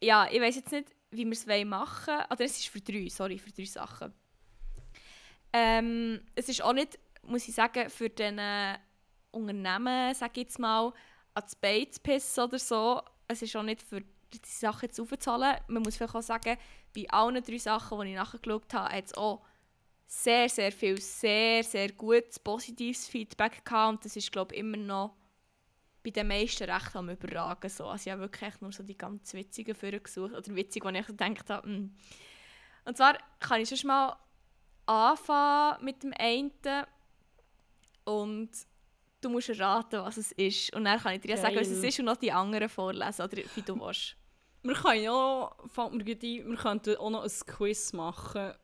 ja, 0.00 0.28
ich 0.30 0.40
weiß 0.40 0.54
jetzt 0.54 0.70
nicht, 0.70 0.94
wie 1.10 1.24
wir 1.24 1.32
es 1.32 1.46
machen 1.66 2.14
wollen. 2.14 2.26
Oder 2.30 2.44
es 2.44 2.58
ist 2.58 2.68
für 2.68 2.80
drei, 2.80 3.08
sorry, 3.08 3.38
für 3.38 3.50
drei 3.50 3.64
Sachen. 3.64 4.14
Ähm, 5.52 6.20
es 6.36 6.48
ist 6.48 6.62
auch 6.62 6.74
nicht, 6.74 6.96
muss 7.22 7.48
ich 7.48 7.54
sagen, 7.56 7.90
für 7.90 8.08
den 8.08 8.40
Unternehmen, 9.32 10.14
sage 10.14 10.42
ich 10.42 10.46
jetzt 10.46 10.60
mal, 10.60 10.92
ans 11.34 11.56
Bein 11.56 11.88
zu 11.90 12.44
oder 12.44 12.58
so. 12.60 13.02
Es 13.26 13.42
ist 13.42 13.56
auch 13.56 13.64
nicht 13.64 13.82
für 13.82 14.00
die 14.00 14.38
Sachen 14.44 14.86
jetzt 14.86 15.00
aufzuzahlen. 15.00 15.56
Man 15.66 15.82
muss 15.82 15.96
vielleicht 15.96 16.14
auch 16.14 16.22
sagen, 16.22 16.56
bei 16.94 17.10
allen 17.10 17.42
drei 17.42 17.58
Sachen, 17.58 18.00
die 18.02 18.10
ich 18.10 18.16
nachgeschaut 18.16 18.72
habe, 18.72 18.94
hat 18.94 19.06
es 19.06 19.14
auch 19.14 19.42
sehr, 20.10 20.48
sehr 20.48 20.72
viel, 20.72 20.98
sehr, 21.00 21.62
sehr 21.62 21.92
gutes, 21.92 22.38
positives 22.38 23.06
Feedback 23.06 23.62
gehabt 23.62 23.90
und 23.90 24.04
das 24.04 24.16
ist, 24.16 24.32
glaube 24.32 24.54
ich, 24.54 24.60
immer 24.60 24.78
noch 24.78 25.14
bei 26.02 26.10
den 26.10 26.28
meisten 26.28 26.68
recht 26.68 26.96
am 26.96 27.10
Überragen. 27.10 27.68
So. 27.68 27.86
Also 27.86 28.06
ich 28.06 28.12
habe 28.12 28.22
wirklich 28.22 28.48
echt 28.48 28.62
nur 28.62 28.72
so 28.72 28.82
die 28.82 28.96
ganz 28.96 29.34
witzigen 29.34 29.74
Führer 29.74 29.98
gesucht, 29.98 30.32
oder 30.32 30.54
witzig, 30.54 30.82
wo 30.82 30.88
ich 30.88 31.06
gedacht 31.06 31.50
habe, 31.50 31.68
mm. 31.68 31.94
Und 32.86 32.96
zwar 32.96 33.18
kann 33.38 33.60
ich 33.60 33.68
schon 33.68 33.88
mal 33.88 34.16
anfangen 34.86 35.84
mit 35.84 36.02
dem 36.02 36.14
einen 36.18 36.52
und 38.04 38.48
du 39.20 39.28
musst 39.28 39.50
erraten, 39.50 40.00
was 40.00 40.16
es 40.16 40.32
ist. 40.32 40.74
Und 40.74 40.86
dann 40.86 40.98
kann 40.98 41.16
ich 41.16 41.20
dir 41.20 41.32
ja 41.32 41.36
sagen, 41.36 41.56
was 41.56 41.68
es 41.68 41.84
ist 41.84 41.98
und 41.98 42.06
noch 42.06 42.16
die 42.16 42.32
anderen 42.32 42.70
vorlesen, 42.70 43.20
oder 43.20 43.36
wie 43.36 43.62
du 43.62 43.78
willst. 43.78 44.16
Wir 44.62 44.74
können 44.74 45.02
ja, 45.02 45.54
fällt 45.66 45.92
mir 45.92 46.04
ein, 46.04 46.22
wir 46.22 46.56
könnten 46.56 46.96
auch 46.96 47.10
noch 47.10 47.24
ein 47.24 47.46
Quiz 47.46 47.92
machen 47.92 48.54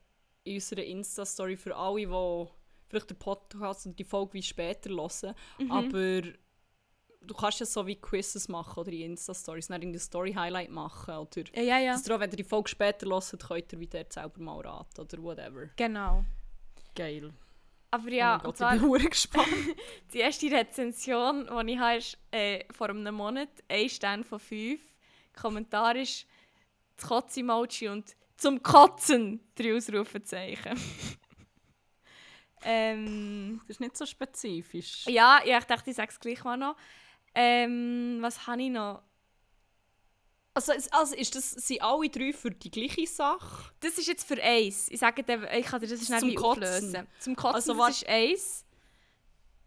in 0.45 0.55
unserer 0.55 0.83
Insta-Story 0.83 1.57
für 1.57 1.75
alle, 1.75 2.01
die 2.01 2.49
vielleicht 2.87 3.09
den 3.09 3.17
Podcast 3.17 3.85
und 3.85 3.99
die 3.99 4.03
Folge 4.03 4.35
wie 4.35 4.43
später 4.43 4.89
hören. 4.89 5.35
Mhm. 5.57 5.71
Aber 5.71 6.21
du 6.21 7.33
kannst 7.33 7.59
ja 7.59 7.65
so 7.65 7.85
wie 7.85 7.95
Quizzes 7.95 8.47
machen 8.47 8.79
oder 8.79 8.91
in 8.91 9.11
Insta-Stories, 9.11 9.67
dann 9.67 9.81
in 9.81 9.97
Story-Highlight 9.97 10.69
machen. 10.69 11.15
Oder 11.15 11.43
ja, 11.55 11.61
ja, 11.61 11.79
ja. 11.79 11.93
Dass 11.93 12.07
ihr 12.07 12.15
auch, 12.15 12.19
wenn 12.19 12.31
ihr 12.31 12.37
die 12.37 12.43
Folge 12.43 12.69
später 12.69 13.07
hört, 13.07 13.47
könnt 13.47 13.73
ihr 13.73 13.79
wieder 13.79 14.05
selber 14.07 14.39
mal 14.39 14.61
raten 14.61 15.01
oder 15.01 15.21
whatever. 15.21 15.69
Genau. 15.75 16.23
Geil. 16.95 17.33
Aber 17.91 18.09
ja, 18.09 18.37
oh 18.43 18.51
Gott, 18.51 18.75
ich 18.75 18.81
bin 18.81 19.09
gespannt. 19.09 19.47
die 20.13 20.19
erste 20.19 20.51
Rezension, 20.51 21.47
die 21.65 21.73
ich 21.73 21.79
habe, 21.79 21.97
ist 21.97 22.17
äh, 22.31 22.63
vor 22.71 22.89
einem 22.89 23.15
Monat, 23.15 23.49
ein 23.67 23.89
Stern 23.89 24.23
von 24.23 24.39
fünf. 24.39 24.81
Kommentar 25.33 25.95
ist 25.95 26.25
das 26.97 27.07
Kotz-Emoji 27.07 27.89
und 27.89 28.15
zum 28.37 28.61
Kotzen 28.61 29.39
drei 29.55 29.75
Ausrufezeichen. 29.75 30.79
ähm, 32.63 33.61
das 33.67 33.75
ist 33.75 33.79
nicht 33.79 33.97
so 33.97 34.05
spezifisch. 34.05 35.05
Ja, 35.07 35.41
ja 35.45 35.59
ich 35.59 35.65
dachte, 35.65 35.89
ich 35.89 35.95
sage 35.95 36.11
es 36.11 36.19
gleich 36.19 36.43
mal 36.43 36.57
noch. 36.57 36.75
Ähm, 37.33 38.19
was 38.21 38.47
habe 38.47 38.63
ich 38.63 38.69
noch? 38.69 39.03
Also, 40.53 40.71
also 40.91 41.15
ist 41.15 41.35
das, 41.35 41.51
sind 41.51 41.81
alle 41.81 42.09
drei 42.09 42.31
für 42.31 42.49
die 42.51 42.71
gleiche 42.71 43.05
Sache? 43.05 43.73
Das 43.81 43.97
ist 43.97 44.07
jetzt 44.07 44.25
für 44.25 44.41
eins. 44.41 44.87
Ich 44.89 44.99
sage 44.99 45.21
dir, 45.21 45.51
ich 45.51 45.65
kann 45.65 45.81
dir 45.81 45.87
das 45.87 46.05
schnell 46.05 46.21
Zum 46.21 46.37
auflösen. 46.37 47.07
Zum 47.19 47.35
Kotzen 47.35 47.55
also, 47.55 47.73
das 47.73 47.97
ist 47.97 48.07
eins. 48.07 48.65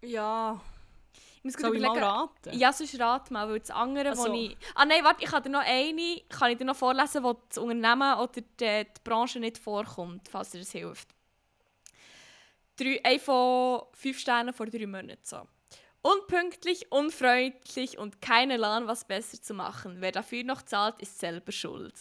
Ja. 0.02 0.60
Ich 1.38 1.44
muss 1.44 1.54
Soll 1.54 1.76
ich 1.76 1.82
mal 1.82 1.96
raten? 1.96 2.58
Ja, 2.58 2.72
sonst 2.72 2.98
rat 2.98 3.30
mal, 3.30 3.48
weil 3.48 3.60
das 3.60 3.70
andere, 3.70 4.10
also. 4.10 4.28
wo 4.28 4.34
ich... 4.34 4.56
Ah 4.74 4.84
nein, 4.84 5.04
warte, 5.04 5.22
ich 5.22 5.30
dir 5.30 5.48
noch 5.48 5.64
eine, 5.64 6.20
kann 6.28 6.50
ich 6.50 6.58
dir 6.58 6.64
noch 6.64 6.76
vorlesen, 6.76 7.22
wo 7.22 7.34
das 7.48 7.58
Unternehmen 7.58 8.18
oder 8.18 8.32
die, 8.40 8.44
die 8.60 8.86
Branche 9.04 9.38
nicht 9.38 9.56
vorkommt, 9.58 10.28
falls 10.28 10.50
dir 10.50 10.58
das 10.58 10.72
hilft. 10.72 11.08
Drei, 12.76 13.00
ein 13.04 13.20
von 13.20 13.82
fünf 13.92 14.18
Sternen 14.18 14.52
vor 14.52 14.66
drei 14.66 14.86
Monaten 14.86 15.22
so. 15.22 15.46
Unpünktlich, 16.02 16.90
unfreundlich 16.90 17.98
und 17.98 18.20
keine 18.20 18.56
Lahn, 18.56 18.86
was 18.86 19.04
besser 19.04 19.40
zu 19.40 19.54
machen. 19.54 19.96
Wer 20.00 20.12
dafür 20.12 20.44
noch 20.44 20.62
zahlt, 20.62 21.00
ist 21.00 21.18
selber 21.18 21.52
schuld. 21.52 21.94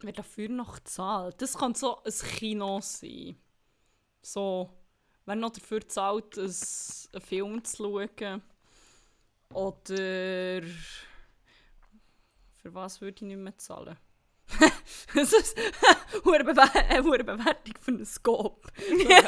Wer 0.00 0.12
dafür 0.12 0.48
noch 0.48 0.78
zahlt? 0.80 1.40
Das 1.40 1.56
kann 1.56 1.74
so 1.74 2.02
ein 2.04 2.12
Kino 2.36 2.80
sein. 2.80 3.36
So, 4.20 4.70
wer 5.26 5.34
noch 5.36 5.50
dafür 5.50 5.86
zahlt, 5.88 6.38
einen 6.38 7.22
Film 7.22 7.64
zu 7.64 7.76
schauen. 7.76 8.42
Oder 9.52 10.62
für 12.62 12.74
was 12.74 13.00
würde 13.00 13.16
ich 13.16 13.22
nicht 13.22 13.36
mehr 13.36 13.56
zahlen? 13.58 13.96
das 15.14 15.32
ist 15.32 15.56
eine 16.24 16.44
Bewertung 16.44 17.74
für 17.80 17.90
einen 17.90 18.04
Scope. 18.04 18.68
Wer 18.76 19.22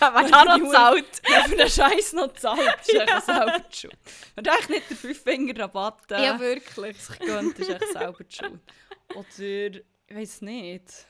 hat 0.00 0.60
noch 0.60 0.70
zahlt? 0.70 1.22
Wer 1.22 1.44
für 1.44 1.56
den 1.56 1.68
Scheiß 1.68 2.12
noch 2.14 2.32
zahlt, 2.34 2.80
ist 2.80 2.92
ja. 2.92 3.20
selber 3.20 3.58
die 3.58 3.76
Schuld. 3.76 3.98
Wenn 4.34 4.44
du 4.44 4.50
nicht 4.68 4.90
den 4.90 4.96
5-Finger-Rabatt 4.96 6.12
äh, 6.12 6.24
ja, 6.24 6.40
wirklich. 6.40 6.96
sich 6.96 7.18
gönnt, 7.18 7.58
ist 7.58 7.68
echt 7.68 7.92
selber 7.92 8.24
die 8.24 8.34
Schuld. 8.34 8.60
Oder, 9.14 9.80
ich 10.06 10.16
weiß 10.16 10.42
nicht. 10.42 11.06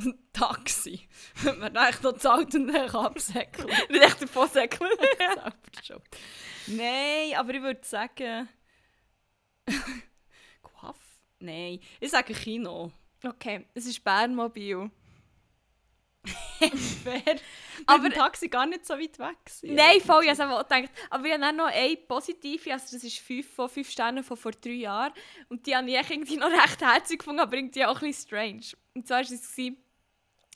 Taxi. 0.32 1.08
Wenn 1.42 1.58
man 1.58 1.76
echt 1.76 2.02
noch 2.02 2.16
zahlt 2.18 2.54
und 2.54 2.68
dann 2.68 2.90
absäckeln. 2.90 3.68
Nicht 3.88 4.02
echt 4.02 4.22
davon 4.22 4.48
säckeln. 4.48 4.90
Nein, 6.66 7.34
aber 7.36 7.54
ich 7.54 7.62
würde 7.62 7.80
sagen... 7.82 8.48
Nein, 11.42 11.80
ich 11.98 12.10
sage 12.10 12.34
Kino. 12.34 12.92
Okay, 13.24 13.66
es 13.72 13.86
ist 13.86 14.04
Bernmobil. 14.04 14.90
Fair. 17.02 17.36
aber 17.86 18.04
ein 18.04 18.12
Taxi 18.12 18.48
gar 18.48 18.66
nicht 18.66 18.84
so 18.84 18.92
weit 18.94 19.18
weg 19.18 19.38
sein. 19.48 19.74
Nein, 19.74 20.00
voll, 20.00 20.24
ich 20.24 20.38
habe 20.38 20.62
gedacht. 20.62 20.90
Aber 21.08 21.24
wir 21.24 21.32
haben 21.38 21.56
noch 21.56 21.66
eine 21.66 21.96
positive, 21.96 22.72
also 22.72 22.94
das 22.94 23.04
ist 23.04 23.18
5 23.20 23.54
von 23.54 23.70
5 23.70 23.90
Sternen 23.90 24.22
von 24.22 24.36
vor 24.36 24.52
drei 24.52 24.72
Jahren. 24.72 25.14
Und 25.48 25.66
die 25.66 25.74
habe 25.74 25.88
ich 25.88 26.10
irgendwie 26.10 26.36
noch 26.36 26.50
recht 26.50 26.80
herzig 26.82 27.20
gefunden, 27.20 27.40
aber 27.40 27.56
irgendwie 27.56 27.86
auch 27.86 28.02
ein 28.02 28.08
bisschen 28.08 28.28
strange. 28.28 28.66
Und 28.94 29.06
zwar 29.06 29.18
war 29.18 29.24
es, 29.24 29.56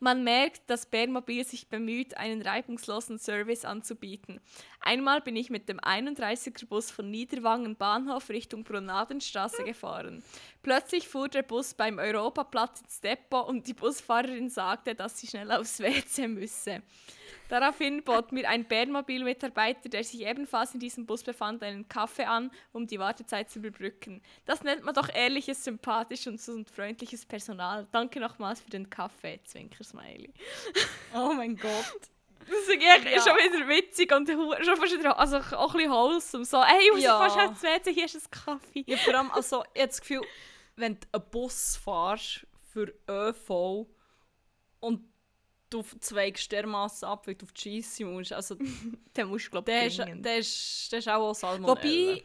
man 0.00 0.24
merkt, 0.24 0.68
dass 0.70 0.86
Bärmobil 0.86 1.44
sich 1.44 1.68
bemüht, 1.68 2.16
einen 2.16 2.42
reibungslosen 2.42 3.18
Service 3.18 3.64
anzubieten. 3.64 4.40
Einmal 4.80 5.20
bin 5.20 5.36
ich 5.36 5.50
mit 5.50 5.68
dem 5.68 5.80
31er 5.80 6.66
Bus 6.66 6.90
von 6.90 7.10
Niederwangen 7.10 7.76
Bahnhof 7.76 8.30
Richtung 8.30 8.64
Brunadenstraße 8.64 9.64
gefahren. 9.64 10.22
Plötzlich 10.62 11.08
fuhr 11.08 11.28
der 11.28 11.42
Bus 11.42 11.74
beim 11.74 11.98
Europaplatz 11.98 12.80
ins 12.80 13.00
Depot 13.00 13.48
und 13.48 13.66
die 13.66 13.74
Busfahrerin 13.74 14.50
sagte, 14.50 14.94
dass 14.94 15.18
sie 15.18 15.26
schnell 15.26 15.50
aufs 15.50 15.80
WC 15.80 16.28
müsse. 16.28 16.82
Daraufhin 17.48 18.02
bot 18.02 18.30
mir 18.30 18.46
ein 18.46 18.64
Bernmobil-Mitarbeiter, 18.64 19.88
der 19.88 20.04
sich 20.04 20.26
ebenfalls 20.26 20.74
in 20.74 20.80
diesem 20.80 21.06
Bus 21.06 21.22
befand, 21.22 21.62
einen 21.62 21.88
Kaffee 21.88 22.24
an, 22.24 22.50
um 22.72 22.86
die 22.86 22.98
Wartezeit 22.98 23.50
zu 23.50 23.60
überbrücken. 23.60 24.20
Das 24.44 24.62
nennt 24.62 24.84
man 24.84 24.94
doch 24.94 25.08
ehrliches, 25.08 25.64
sympathisches 25.64 26.48
und 26.50 26.68
freundliches 26.68 27.24
Personal. 27.24 27.86
Danke 27.90 28.20
nochmals 28.20 28.60
für 28.60 28.70
den 28.70 28.90
Kaffee, 28.90 29.40
Zwinker-Smiley. 29.88 30.32
Oh 31.14 31.32
mein 31.34 31.56
Gott. 31.56 32.00
Das 32.40 32.60
ist 32.60 32.82
ja. 32.82 33.22
schon 33.22 33.36
wieder 33.36 33.68
witzig 33.68 34.10
und 34.12 34.26
schon 34.28 34.76
fast 34.76 34.92
wieder, 34.92 35.18
also 35.18 35.36
auch 35.36 35.74
ein 35.74 35.76
bisschen 35.76 35.92
wholesome. 35.92 36.44
So, 36.44 36.64
hey, 36.64 36.90
muss 36.92 37.02
ja. 37.02 37.18
fast 37.18 37.36
ins 37.36 37.62
WC, 37.62 37.92
hier 37.92 38.04
ist 38.06 38.16
ein 38.16 38.30
Kaffee. 38.30 38.84
Ja, 38.86 38.96
vor 38.96 39.14
allem, 39.14 39.30
also, 39.32 39.64
ich 39.74 39.80
habe 39.80 39.88
das 39.88 40.00
Gefühl, 40.00 40.22
wenn 40.76 40.98
du 40.98 41.06
einen 41.12 41.30
Bus 41.30 41.76
fährst 41.76 42.46
für 42.72 42.94
ÖV 43.08 43.86
und 44.80 45.04
du 45.68 45.82
zweigst 46.00 46.50
dermassen 46.50 47.04
ab, 47.04 47.26
weil 47.26 47.34
du 47.34 47.44
auf 47.44 47.52
die 47.52 47.82
Scheisse 47.82 48.06
musst. 48.06 48.32
Also, 48.32 48.54
den 49.16 49.28
musst 49.28 49.46
du, 49.46 49.50
glaube 49.50 49.70
ich, 49.70 49.96
der 49.96 50.06
ist, 50.08 50.24
der, 50.24 50.38
ist, 50.38 50.92
der 50.92 50.98
ist 51.00 51.08
auch 51.08 51.34
Salmonella. 51.34 51.76
Wobei, 51.76 52.24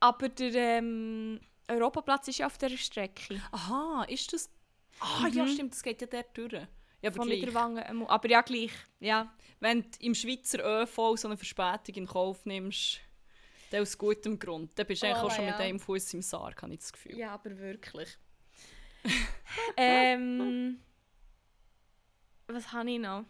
aber 0.00 0.28
der 0.30 0.78
ähm, 0.78 1.40
Europaplatz 1.68 2.28
ist 2.28 2.38
ja 2.38 2.46
auf 2.46 2.56
dieser 2.56 2.78
Strecke. 2.78 3.42
Aha, 3.52 4.04
ist 4.08 4.32
das... 4.32 4.50
Ah, 5.00 5.28
mhm. 5.28 5.32
ja 5.34 5.46
stimmt, 5.46 5.74
das 5.74 5.82
geht 5.82 6.00
ja 6.00 6.06
dort 6.06 6.36
durch. 6.36 6.66
Ja, 7.00 7.10
aber 7.10 7.16
Von 7.16 7.28
Niederwangen, 7.28 8.06
aber 8.08 8.28
ja, 8.30 8.40
gleich. 8.40 8.72
Ja. 8.98 9.32
Wenn 9.60 9.82
du 9.82 9.88
im 10.00 10.14
Schweizer 10.14 10.82
ÖV 10.82 11.16
so 11.16 11.28
eine 11.28 11.36
Verspätung 11.36 11.94
in 11.94 12.06
Kauf 12.06 12.44
nimmst, 12.44 13.00
dann 13.70 13.82
aus 13.82 13.96
gutem 13.96 14.38
Grund, 14.38 14.76
dann 14.78 14.86
bist 14.86 15.02
du 15.02 15.06
oh, 15.06 15.10
eigentlich 15.10 15.22
auch 15.22 15.30
schon 15.34 15.44
ja. 15.44 15.52
mit 15.52 15.60
einem 15.60 15.78
Fuß 15.78 16.14
im 16.14 16.22
Sarg, 16.22 16.60
habe 16.62 16.72
ich 16.72 16.80
das 16.80 16.92
Gefühl. 16.92 17.16
Ja, 17.16 17.32
aber 17.34 17.56
wirklich. 17.58 18.18
ähm 19.76 20.80
was 22.48 22.72
habe 22.72 22.90
ich 22.90 22.98
noch? 22.98 23.24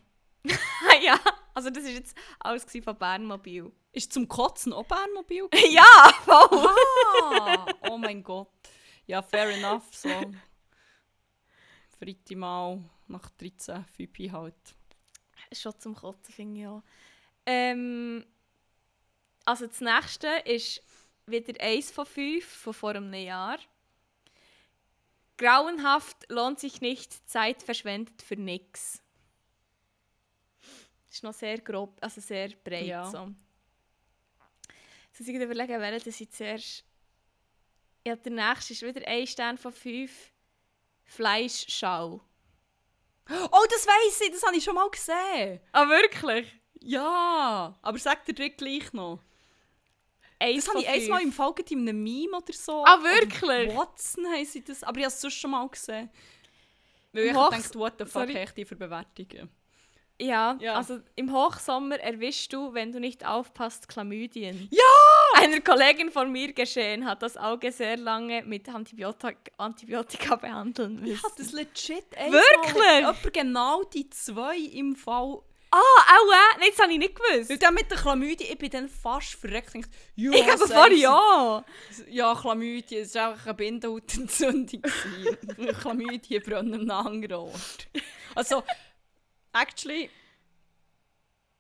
ja, 1.02 1.18
also 1.52 1.70
das 1.70 1.84
war 1.84 1.90
jetzt 1.90 2.16
alles 2.38 2.64
von 2.64 2.96
Bernmobil. 2.96 3.72
Ist 3.92 4.12
zum 4.12 4.28
Kotzen 4.28 4.72
auch 4.72 4.84
Bernmobil? 4.84 5.48
ja, 5.70 6.12
voll! 6.24 6.68
Ah, 7.22 7.66
oh 7.90 7.98
mein 7.98 8.22
Gott. 8.22 8.48
Ja, 9.06 9.20
fair 9.22 9.50
enough. 9.50 9.92
So. 9.92 10.08
Freitag 11.98 12.36
mal 12.36 12.78
nach 13.08 13.30
13 13.30 13.84
FIPI 13.84 14.28
halt. 14.28 14.54
Schon 15.52 15.78
zum 15.78 15.94
Kotzen, 15.94 16.34
finde 16.34 16.60
ich 16.60 16.66
auch. 16.66 16.82
Ähm, 17.46 18.26
also 19.44 19.66
das 19.66 19.80
nächste 19.80 20.28
ist 20.44 20.82
wieder 21.26 21.54
eins 21.62 21.90
von 21.90 22.06
fünf 22.06 22.44
von 22.44 22.74
vor 22.74 22.90
einem 22.90 23.12
Jahr. 23.14 23.58
Grauenhaft 25.36 26.28
lohnt 26.28 26.58
sich 26.58 26.80
nicht, 26.80 27.28
Zeit 27.28 27.62
verschwendet 27.62 28.20
für 28.22 28.36
nichts 28.36 29.02
ist 31.18 31.24
noch 31.24 31.34
sehr 31.34 31.58
grob, 31.58 31.98
also 32.00 32.20
sehr 32.20 32.48
breit. 32.48 32.86
Ja. 32.86 33.04
So. 33.04 33.34
Jetzt 35.08 35.20
muss 35.20 35.28
ich 35.28 35.34
überlegen, 35.34 35.80
welchen 35.80 36.08
ich 36.08 36.30
zuerst... 36.30 36.84
Ja, 38.06 38.16
der 38.16 38.32
nächste 38.32 38.72
ist 38.72 38.82
wieder 38.82 39.06
ein 39.06 39.26
Stern 39.26 39.58
von 39.58 39.72
fünf. 39.72 40.32
Fleischschau. 41.04 42.20
Oh, 43.30 43.64
das 43.70 43.86
weiß 43.86 44.20
ich, 44.22 44.30
das 44.32 44.42
habe 44.42 44.56
ich 44.56 44.64
schon 44.64 44.74
mal 44.74 44.88
gesehen. 44.90 45.60
Ah, 45.72 45.88
wirklich? 45.88 46.52
Ja, 46.80 47.78
aber 47.82 47.98
sag 47.98 48.24
dir 48.24 48.50
gleich 48.50 48.92
noch. 48.92 49.20
Eins 50.40 50.64
das 50.66 50.74
habe 50.74 50.82
ich 50.84 50.88
einmal 50.88 51.22
im 51.22 51.32
Fall 51.32 51.52
in 51.68 51.80
einem 51.80 52.02
Meme 52.02 52.36
oder 52.36 52.52
so. 52.52 52.84
Ah, 52.86 53.02
wirklich? 53.02 53.68
Oder 53.70 53.76
Watson 53.76 54.26
haben 54.26 54.44
sie 54.44 54.62
das, 54.62 54.84
aber 54.84 54.98
ich 54.98 55.04
habe 55.04 55.12
es 55.14 55.20
sonst 55.20 55.34
schon 55.34 55.50
mal 55.50 55.68
gesehen. 55.68 56.08
Weil 57.12 57.24
ich 57.26 57.34
Hochs- 57.34 57.50
denke, 57.70 57.78
what 57.78 57.94
the 57.98 58.04
fuck 58.04 58.22
habe 58.22 58.32
ich 58.32 58.50
die 58.52 58.64
für 58.64 58.76
Bewertungen? 58.76 59.50
Ja, 60.20 60.56
Ja. 60.60 60.74
also 60.74 61.00
im 61.16 61.32
Hochsommer 61.32 61.98
erwischst 62.00 62.52
du, 62.52 62.72
wenn 62.74 62.92
du 62.92 63.00
nicht 63.00 63.24
aufpasst, 63.26 63.88
Chlamydien. 63.88 64.68
Ja! 64.70 64.82
Einer 65.34 65.60
Kollegin 65.60 66.10
von 66.10 66.30
mir 66.32 66.52
geschehen, 66.52 67.04
hat 67.04 67.22
das 67.22 67.36
Auge 67.36 67.70
sehr 67.72 67.96
lange 67.96 68.42
mit 68.44 68.68
Antibiotik 68.68 69.36
Antibiotika 69.56 70.36
behandeln 70.36 70.98
Ich 71.04 71.10
müssen. 71.12 71.22
habe 71.24 71.34
das 71.38 71.52
legit 71.52 72.04
Wirklich? 72.12 73.06
Etwa 73.08 73.30
genau 73.32 73.82
die 73.84 74.08
zwei 74.10 74.56
im 74.58 74.96
Fall. 74.96 75.40
Ah, 75.70 75.76
auch 75.78 76.32
äh? 76.32 76.58
Nein, 76.60 76.68
das 76.70 76.78
habe 76.82 76.92
ich 76.92 76.98
nicht 76.98 77.14
gewusst. 77.14 77.50
Weil 77.50 77.58
dann 77.58 77.74
mit 77.74 77.90
der 77.90 77.98
Chlamydie, 77.98 78.44
ich 78.44 78.56
bin 78.56 78.70
dann 78.70 78.88
fast 78.88 79.34
verreckt. 79.34 79.74
Ich, 80.16 80.24
Ich 80.24 80.50
habe 80.50 80.66
vorhin 80.66 80.96
ja. 80.98 81.64
Ja, 82.08 82.34
Chlamydie, 82.34 82.96
es 82.96 83.14
war 83.14 83.32
einfach 83.32 83.46
eine 83.46 83.54
Bindehautentzündung. 83.54 84.80
gewesen. 84.80 85.76
Chlamydie 85.82 86.40
brennen 86.40 86.74
einem 86.74 86.90
anderen 86.90 87.36
Ort. 87.36 87.88
Also, 88.34 88.62
actually, 89.52 90.08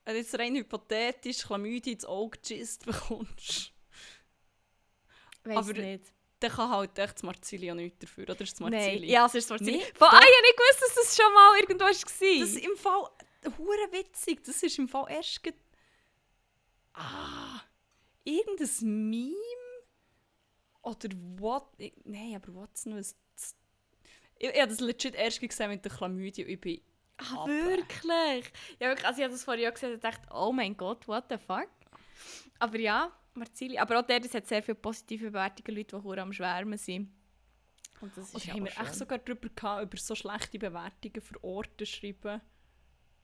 wenn 0.08 0.14
du 0.14 0.20
jetzt 0.20 0.38
rein 0.38 0.54
hypothetisch 0.56 1.38
Chlamydie 1.44 1.92
ins 1.92 2.04
Auge 2.06 2.38
geschissen 2.38 2.82
bekommst, 2.86 3.72
Weiss 5.44 5.56
Aber- 5.56 5.72
nicht. 5.74 6.04
dann 6.40 6.50
kann 6.50 6.70
halt 6.70 6.98
echt 6.98 7.14
das 7.14 7.22
Marzili 7.22 7.70
auch 7.70 7.74
nichts 7.74 7.98
dafür. 8.00 8.24
Oder 8.24 8.40
ist 8.40 8.52
das 8.52 8.60
Nein, 8.60 8.72
Marzili? 8.72 9.10
ja, 9.10 9.26
es 9.26 9.34
ist 9.34 9.50
Marzili. 9.50 9.78
Nee, 9.78 9.84
Von, 9.94 10.08
ah, 10.08 10.18
ich 10.20 10.24
habe 10.24 10.42
nicht 10.42 10.56
gewusst, 10.56 10.82
dass 10.82 10.94
das 10.94 11.16
schon 11.16 11.34
mal 11.34 11.58
irgendwo 11.60 11.84
war. 11.84 11.90
Das 11.90 12.48
ist 12.50 12.56
im 12.64 12.76
Fall 12.76 13.08
hure 13.58 13.92
witzig. 13.92 14.44
Das 14.44 14.62
ist 14.62 14.78
im 14.78 14.88
Fall 14.88 15.06
erst 15.10 15.40
Ah, 16.94 17.60
irgendein 18.24 19.10
Meme 19.10 19.34
oder 20.82 21.08
what? 21.38 21.66
ich- 21.78 21.92
Nein, 22.04 22.34
aber 22.36 22.54
what's 22.54 22.86
noch? 22.86 22.96
Ich, 22.98 23.14
ich 24.38 24.60
habe 24.60 24.68
das 24.68 24.80
legit 24.80 25.14
erst 25.14 25.40
gesehen 25.40 25.70
mit 25.70 25.84
der 25.84 25.92
Chlamydie 25.92 26.44
und 26.44 26.50
ich 26.50 26.60
bin 26.60 26.80
Ah, 27.18 27.42
Aber- 27.42 27.48
wirklich? 27.48 28.52
Ja, 28.78 28.88
wirklich. 28.88 29.06
Also 29.06 29.18
ich 29.18 29.24
habe 29.24 29.32
das 29.34 29.48
auch 29.48 29.74
gesehen 29.74 29.94
und 29.94 30.04
dachte, 30.04 30.28
oh 30.32 30.52
mein 30.52 30.76
Gott, 30.76 31.06
what 31.08 31.24
the 31.30 31.36
fuck? 31.38 31.68
Aber 32.58 32.78
ja, 32.78 33.10
Marzili. 33.34 33.78
Aber 33.78 33.98
auch 34.00 34.02
der, 34.06 34.20
das 34.20 34.34
hat 34.34 34.46
sehr 34.46 34.62
viele 34.62 34.74
positive 34.76 35.26
Bewertungen, 35.26 35.76
Leute, 35.76 36.00
die 36.04 36.18
am 36.20 36.32
Schwärmen 36.32 36.78
sind. 36.78 37.10
Und 38.00 38.16
das 38.16 38.28
ist 38.32 38.34
Oder 38.36 38.54
haben 38.54 38.64
wir 38.64 38.70
schön. 38.72 38.84
echt 38.86 38.94
sogar 38.94 39.18
darüber 39.18 39.48
gehabt, 39.48 39.82
über 39.82 39.96
so 39.98 40.14
schlechte 40.14 40.58
Bewertungen 40.58 41.20
für 41.20 41.42
Orte 41.42 41.84
schreiben. 41.86 42.40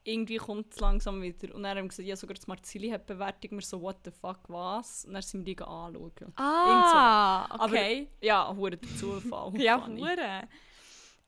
Irgendwie 0.03 0.37
kommt 0.37 0.71
es 0.73 0.79
langsam 0.79 1.21
wieder. 1.21 1.53
Und 1.55 1.63
dann 1.63 1.77
haben 1.77 1.85
wir 1.85 1.89
gesagt, 1.89 2.07
ja, 2.07 2.15
sogar 2.15 2.35
das 2.35 2.45
Marzili 2.47 2.89
hat 2.89 3.05
Bewertungen. 3.07 3.57
Wir 3.59 3.65
so, 3.65 3.81
what 3.81 3.97
the 4.05 4.11
fuck, 4.11 4.39
was? 4.49 5.05
Und 5.05 5.13
dann 5.13 5.21
sind 5.21 5.45
wir 5.45 5.55
die 5.55 5.61
anschauen. 5.63 6.11
Ah, 6.35 7.45
Aber- 7.49 7.65
okay. 7.65 8.07
Ja, 8.21 8.53
hure 8.55 8.77
der 8.77 8.89
Zufall. 8.97 9.53
ja, 9.59 9.83
hure. 9.87 10.47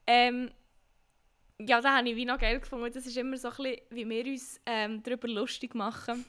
Ähm, 0.06 0.52
ja, 1.60 1.82
da 1.82 1.98
habe 1.98 2.10
ich 2.10 2.16
wie 2.16 2.26
noch 2.26 2.40
geil 2.40 2.60
gefunden. 2.60 2.92
Das 2.94 3.06
ist 3.06 3.18
immer 3.18 3.38
so 3.38 3.50
ein 3.50 3.56
bisschen, 3.56 3.82
wie 3.90 4.10
wir 4.10 4.26
uns 4.26 4.62
ähm, 4.66 5.02
darüber 5.02 5.28
lustig 5.28 5.74
machen. 5.74 6.26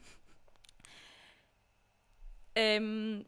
Ähm, 2.55 3.26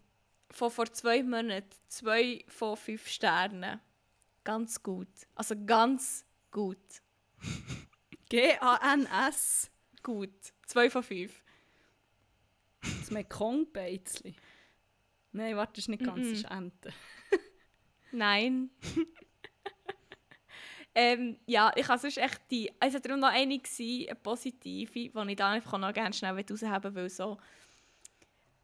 von 0.51 0.71
vor 0.71 0.91
zwei 0.93 1.23
Monaten, 1.23 1.71
zwei 1.89 2.45
von 2.49 2.77
fünf 2.77 3.07
Sternen. 3.07 3.81
Ganz 4.45 4.83
gut. 4.83 5.09
Also 5.35 5.55
ganz 5.67 6.25
gut. 6.51 6.79
G-A-N-S. 8.31 9.71
Gut. 10.03 10.35
Zwei 10.67 10.89
von 10.89 11.03
fünf. 11.03 11.45
Das 12.81 13.11
Mekong-Beizli. 13.11 14.35
Nein, 15.33 15.57
warte, 15.57 15.75
das 15.75 15.85
ist 15.85 15.89
nicht 15.89 16.03
ganz, 16.03 16.29
das 16.29 16.39
ist 16.39 16.51
Ente. 16.51 16.93
Nein. 18.13 18.71
Ähm, 20.95 21.39
ja, 21.47 21.73
ich 21.77 21.89
habe 21.89 21.99
sonst 21.99 22.19
echt 22.19 22.41
die... 22.51 22.73
Es 22.81 22.95
hat 22.95 23.05
darum 23.05 23.21
noch 23.21 23.29
eine, 23.29 23.59
gewesen, 23.59 24.09
eine 24.09 24.17
positive, 24.17 24.91
die 24.93 25.31
ich 25.31 25.37
da 25.37 25.51
einfach 25.51 25.79
noch 25.79 25.93
gerne 25.93 26.13
schnell 26.13 26.33
rausheben 26.33 26.83
will, 26.83 26.95
weil 26.95 27.11
so 27.11 27.39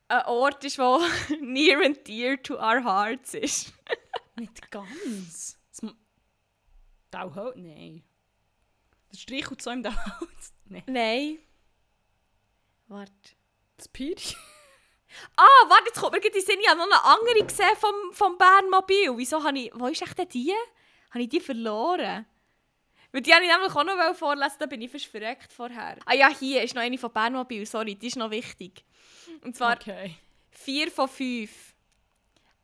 ein 0.08 0.24
Ort 0.26 0.64
ist, 0.64 0.78
der 0.78 1.00
near 1.40 1.84
and 1.84 2.06
dear 2.06 2.40
to 2.42 2.54
our 2.54 2.82
hearts 2.82 3.34
ist. 3.34 3.72
Nicht 4.36 4.70
ganz. 4.70 5.58
Dauhaut? 7.10 7.56
Nein. 7.56 8.02
Der 9.12 9.16
Streichelzäum 9.16 9.82
Dauhaut? 9.82 10.28
Nein. 10.66 10.82
Nein. 10.86 11.38
Warte. 12.88 13.12
Das 13.76 13.88
Piri? 13.88 14.36
Ah, 15.36 15.68
warte, 15.68 15.84
jetzt 15.86 16.00
kommt 16.00 16.12
mir 16.12 16.20
gerade 16.20 16.36
in 16.36 16.42
den 16.42 16.46
Sinn, 16.46 16.60
ich 16.60 16.68
habe 16.68 16.78
noch 16.78 16.86
eine 16.86 17.04
andere 17.04 17.46
gesehen 17.46 17.76
vom, 17.76 18.12
vom 18.12 18.36
Bernmobil. 18.36 19.16
Wieso 19.16 19.42
habe 19.42 19.58
ich... 19.58 19.70
Wo 19.74 19.86
ist 19.86 20.02
echt 20.02 20.18
denn 20.18 20.28
die? 20.28 20.52
Habe 21.10 21.22
ich 21.22 21.28
die 21.28 21.40
verloren? 21.40 22.26
Weil 23.12 23.22
die 23.22 23.30
wollte 23.30 23.44
ich 23.44 23.50
nämlich 23.50 23.72
auch 23.72 23.84
noch 23.84 24.14
vorlesen, 24.14 24.56
da 24.58 24.66
bin 24.66 24.82
ich 24.82 24.90
fast 24.90 25.06
verreckt 25.06 25.52
vorher. 25.52 25.96
Ah 26.04 26.14
ja, 26.14 26.28
hier 26.28 26.62
ist 26.62 26.74
noch 26.74 26.82
eine 26.82 26.98
von 26.98 27.12
Bernmobil, 27.12 27.64
sorry, 27.64 27.94
die 27.94 28.08
ist 28.08 28.16
noch 28.16 28.30
wichtig. 28.30 28.84
Und 29.42 29.56
zwar 29.56 29.76
Okay. 29.76 30.16
4 30.50 30.90
von 30.90 31.08
5. 31.08 31.50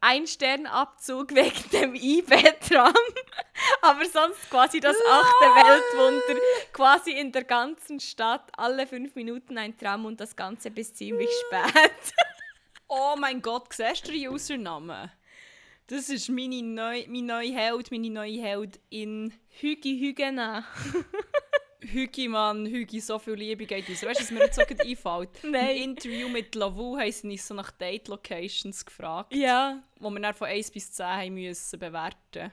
Ein 0.00 0.26
Sternabzug 0.26 1.32
wegen 1.34 1.70
dem 1.70 1.94
IB-Tram. 1.94 2.92
Aber 3.82 4.04
sonst 4.04 4.50
quasi 4.50 4.80
das 4.80 4.96
achte 5.08 5.44
Weltwunder. 5.44 6.40
Quasi 6.72 7.12
in 7.12 7.30
der 7.30 7.44
ganzen 7.44 8.00
Stadt 8.00 8.50
alle 8.56 8.86
5 8.86 9.14
Minuten 9.14 9.56
ein 9.56 9.76
Tram 9.78 10.04
und 10.04 10.20
das 10.20 10.34
Ganze 10.34 10.70
bis 10.70 10.92
ziemlich 10.94 11.30
spät. 11.46 11.92
Oh 12.94 13.14
mein 13.16 13.40
Gott, 13.40 13.72
siehst 13.72 14.06
du 14.06 14.12
den 14.12 14.28
Username? 14.28 15.10
Das 15.92 16.08
ist 16.08 16.30
meine 16.30 16.62
neu, 16.62 17.04
mein 17.06 17.26
neuer 17.26 17.52
Held, 17.52 17.90
meine 17.90 18.08
neue 18.08 18.40
Heldin. 18.40 19.30
Hügi 19.60 19.98
Hügena. 19.98 20.64
Hügi, 21.80 22.28
Mann, 22.28 22.64
Hügi, 22.64 22.98
so 22.98 23.18
viel 23.18 23.34
Liebe 23.34 23.66
geht 23.66 23.86
uns. 23.90 24.02
Weißt 24.02 24.20
du, 24.20 24.24
was 24.24 24.30
mir 24.30 24.40
jetzt 24.40 24.56
so 24.56 24.62
gerade 24.64 24.82
einfällt? 24.88 25.28
Nein. 25.44 25.76
Im 25.76 25.82
Interview 25.90 26.30
mit 26.30 26.54
Lavu 26.54 26.96
haben 26.98 27.12
sie 27.12 27.28
uns 27.28 27.46
so 27.46 27.52
nach 27.52 27.72
Date-Locations 27.72 28.86
gefragt, 28.86 29.34
Ja. 29.34 29.82
wo 30.00 30.08
wir 30.08 30.18
dann 30.20 30.32
von 30.32 30.48
1 30.48 30.70
bis 30.70 30.92
10 30.92 31.04
haben 31.04 31.34
müssen 31.34 31.78
bewerten 31.78 32.52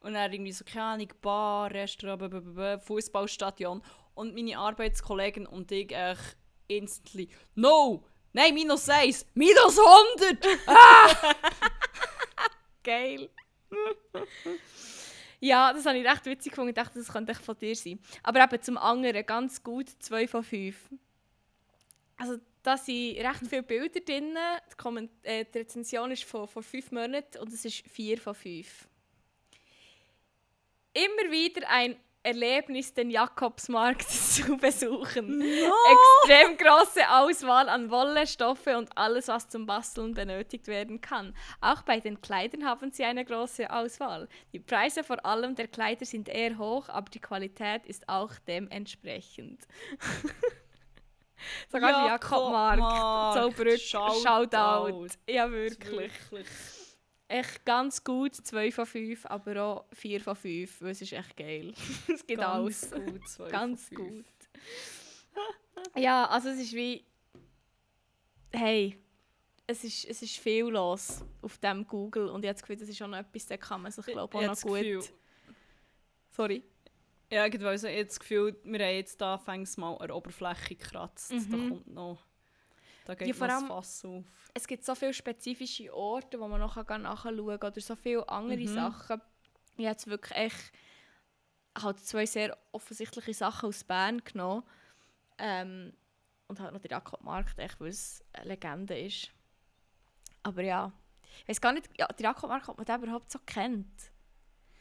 Und 0.00 0.14
dann 0.14 0.32
irgendwie 0.32 0.50
so, 0.50 0.64
keine 0.64 0.86
Ahnung, 0.86 1.12
Bar, 1.22 1.70
Restaurant, 1.70 2.82
Fußballstadion. 2.82 3.80
Und 4.16 4.34
meine 4.34 4.58
Arbeitskollegin 4.58 5.46
und 5.46 5.70
ich 5.70 5.94
echt 5.94 6.36
instantly, 6.66 7.28
no! 7.54 8.02
Nein, 8.32 8.54
minus 8.54 8.88
1! 8.88 9.24
Minus 9.34 9.78
100! 9.78 10.44
Geil. 12.86 13.28
ja, 15.40 15.72
das 15.72 15.84
habe 15.86 15.98
ich 15.98 16.06
recht 16.06 16.24
witzig 16.24 16.52
gefunden. 16.52 16.68
Ich 16.68 16.76
dachte, 16.76 17.00
das 17.00 17.12
könnte 17.12 17.32
echt 17.32 17.42
von 17.42 17.58
dir 17.58 17.74
sein. 17.74 17.98
Aber 18.22 18.44
eben 18.44 18.62
zum 18.62 18.78
anderen 18.78 19.26
ganz 19.26 19.60
gut 19.60 19.88
2 19.98 20.28
von 20.28 20.44
5. 20.44 20.76
Also 22.16 22.36
da 22.62 22.76
sind 22.76 23.18
recht 23.18 23.40
viele 23.48 23.64
Bilder 23.64 23.98
drin. 23.98 24.38
Die, 24.80 25.26
äh, 25.28 25.44
die 25.44 25.58
Rezension 25.58 26.12
ist 26.12 26.22
von 26.22 26.46
vor 26.46 26.62
5 26.62 26.92
Monaten 26.92 27.38
und 27.38 27.52
es 27.52 27.64
ist 27.64 27.82
4 27.88 28.18
von 28.18 28.36
5. 28.36 28.88
Immer 30.94 31.32
wieder 31.32 31.68
ein 31.68 31.96
Erlebnis, 32.26 32.92
den 32.92 33.10
Jakobsmarkt 33.10 34.02
zu 34.10 34.56
besuchen. 34.56 35.40
Extrem 35.40 36.56
große 36.56 37.08
Auswahl 37.08 37.68
an 37.68 37.90
Wolle, 37.90 38.26
Stoffe 38.26 38.76
und 38.76 38.90
alles, 38.98 39.28
was 39.28 39.48
zum 39.48 39.64
Basteln 39.64 40.12
benötigt 40.12 40.66
werden 40.66 41.00
kann. 41.00 41.34
Auch 41.60 41.82
bei 41.82 42.00
den 42.00 42.20
Kleidern 42.20 42.64
haben 42.64 42.90
sie 42.90 43.04
eine 43.04 43.24
große 43.24 43.70
Auswahl. 43.70 44.28
Die 44.52 44.58
Preise 44.58 45.04
vor 45.04 45.24
allem 45.24 45.54
der 45.54 45.68
Kleider 45.68 46.04
sind 46.04 46.28
eher 46.28 46.58
hoch, 46.58 46.88
aber 46.88 47.08
die 47.10 47.20
Qualität 47.20 47.86
ist 47.86 48.08
auch 48.08 48.32
dementsprechend. 48.46 49.62
Sogar 51.70 52.06
Jakob 52.06 52.50
Markt, 52.50 53.34
Zollbrück, 53.34 53.78
Shoutout. 53.78 54.22
Shoutout. 54.22 55.06
Ja, 55.28 55.50
wirklich. 55.50 56.10
Wirklich. 56.30 56.46
Echt 57.28 57.64
ganz 57.64 58.04
gut, 58.04 58.34
2 58.36 58.70
von 58.70 58.86
5, 58.86 59.26
aber 59.26 59.62
auch 59.62 59.84
4 59.92 60.20
von 60.20 60.36
5, 60.36 60.80
weil 60.82 60.90
es 60.90 61.02
ist 61.02 61.12
echt 61.12 61.36
geil. 61.36 61.72
es 62.12 62.24
gibt 62.26 62.40
Ganz 62.40 62.44
alles. 62.52 62.90
gut. 62.92 63.28
zwei 63.28 63.48
Ganz 63.50 63.88
von 63.88 63.96
gut. 63.96 64.24
Ja, 65.96 66.26
also 66.28 66.48
es 66.48 66.58
ist 66.58 66.72
wie. 66.72 67.04
Hey, 68.52 68.96
es 69.66 69.84
ist, 69.84 70.04
es 70.06 70.22
ist 70.22 70.38
viel 70.38 70.64
los 70.66 71.22
auf 71.42 71.58
dem 71.58 71.86
Google 71.86 72.28
und 72.28 72.42
ich 72.44 72.48
habe 72.48 72.54
das 72.54 72.62
Gefühl, 72.62 72.76
das 72.76 72.88
ist 72.88 73.02
auch 73.02 73.08
noch 73.08 73.18
etwas, 73.18 73.44
da 73.46 73.56
kann 73.58 73.82
man 73.82 73.92
sich 73.92 74.06
glaube 74.06 74.38
Ich 74.38 74.48
auch 74.48 74.54
noch 74.54 74.60
gut. 74.62 74.78
Gefühl- 74.80 75.04
Sorry. 76.30 76.62
Ja, 77.30 77.44
ich 77.46 77.54
habe 77.54 78.04
das 78.04 78.18
Gefühl, 78.20 78.56
wir 78.64 78.78
haben 78.86 78.94
jetzt 78.94 79.20
da 79.20 79.36
fängs 79.36 79.76
mal 79.76 79.94
an 79.96 80.06
der 80.06 80.16
Oberfläche 80.16 80.74
gekratzt. 80.76 81.32
Da 81.32 81.36
Mhm. 81.56 81.68
kommt 81.70 81.86
noch... 81.88 82.25
Da 83.06 83.14
geht 83.14 83.28
Ja, 83.28 83.34
vor 83.34 83.48
allem- 83.48 83.68
Fass 83.68 84.04
auf. 84.04 84.24
Es 84.52 84.66
gibt 84.66 84.84
so 84.84 84.94
viele 84.94 85.14
spezifische 85.14 85.94
Orte, 85.94 86.38
wo 86.40 86.48
man 86.48 86.60
noch 86.60 86.76
nachschauen 86.76 87.04
kann 87.04 87.38
oder 87.40 87.80
so 87.80 87.94
viele 87.96 88.28
andere 88.28 88.58
Mhm. 88.58 88.66
Sachen. 88.68 89.02
Ich 89.04 89.10
habe 89.10 89.22
jetzt 89.76 90.06
wirklich 90.08 90.36
echt 90.36 90.72
halt 91.78 92.00
zwei 92.00 92.26
sehr 92.26 92.56
offensichtliche 92.72 93.32
Sachen 93.34 93.68
aus 93.68 93.84
Bern 93.84 94.22
genommen. 94.24 94.64
Ähm, 95.38 95.92
und 96.48 96.60
halt 96.60 96.72
noch 96.72 96.80
der 96.80 96.90
Jakob 96.92 97.22
Markt, 97.22 97.58
echt, 97.58 97.78
weil 97.80 97.88
es 97.88 98.24
eine 98.32 98.48
Legende 98.50 98.98
ist. 98.98 99.30
Aber 100.42 100.62
ja, 100.62 100.92
ich 101.42 101.48
weiß 101.48 101.60
gar 101.60 101.72
nicht, 101.72 101.88
ja, 101.98 102.06
der 102.08 102.24
Jakob 102.24 102.48
Markt, 102.50 102.68
ob 102.68 102.76
man 102.78 102.86
den 102.86 103.02
überhaupt 103.02 103.30
so 103.30 103.38
kennt. 103.44 104.10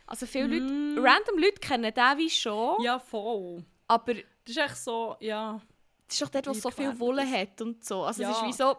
Also 0.08 0.26
viele 0.26 0.48
Leute, 0.60 0.72
Mm. 0.74 0.98
random 1.06 1.38
Leute 1.40 1.60
kennen 1.60 1.92
den 1.94 2.18
wie 2.18 2.30
schon, 2.30 2.82
Ja, 2.82 3.00
voll. 3.00 3.66
aber 3.88 4.14
Das 4.14 4.24
ist 4.48 4.58
echt 4.58 4.78
so, 4.78 5.16
ja. 5.20 5.60
Es 6.08 6.16
ist 6.16 6.22
doch 6.22 6.30
dort, 6.30 6.48
wo 6.48 6.52
es 6.52 6.62
so 6.62 6.72
viel 6.72 6.98
Wolle 7.00 7.24
das. 7.24 7.32
hat 7.34 7.62
und 7.62 7.84
so. 7.84 8.04
Also 8.04 8.24
es 8.24 8.30
Ja. 8.30 8.36
ist 8.36 8.46
wie 8.48 8.54
so 8.54 8.76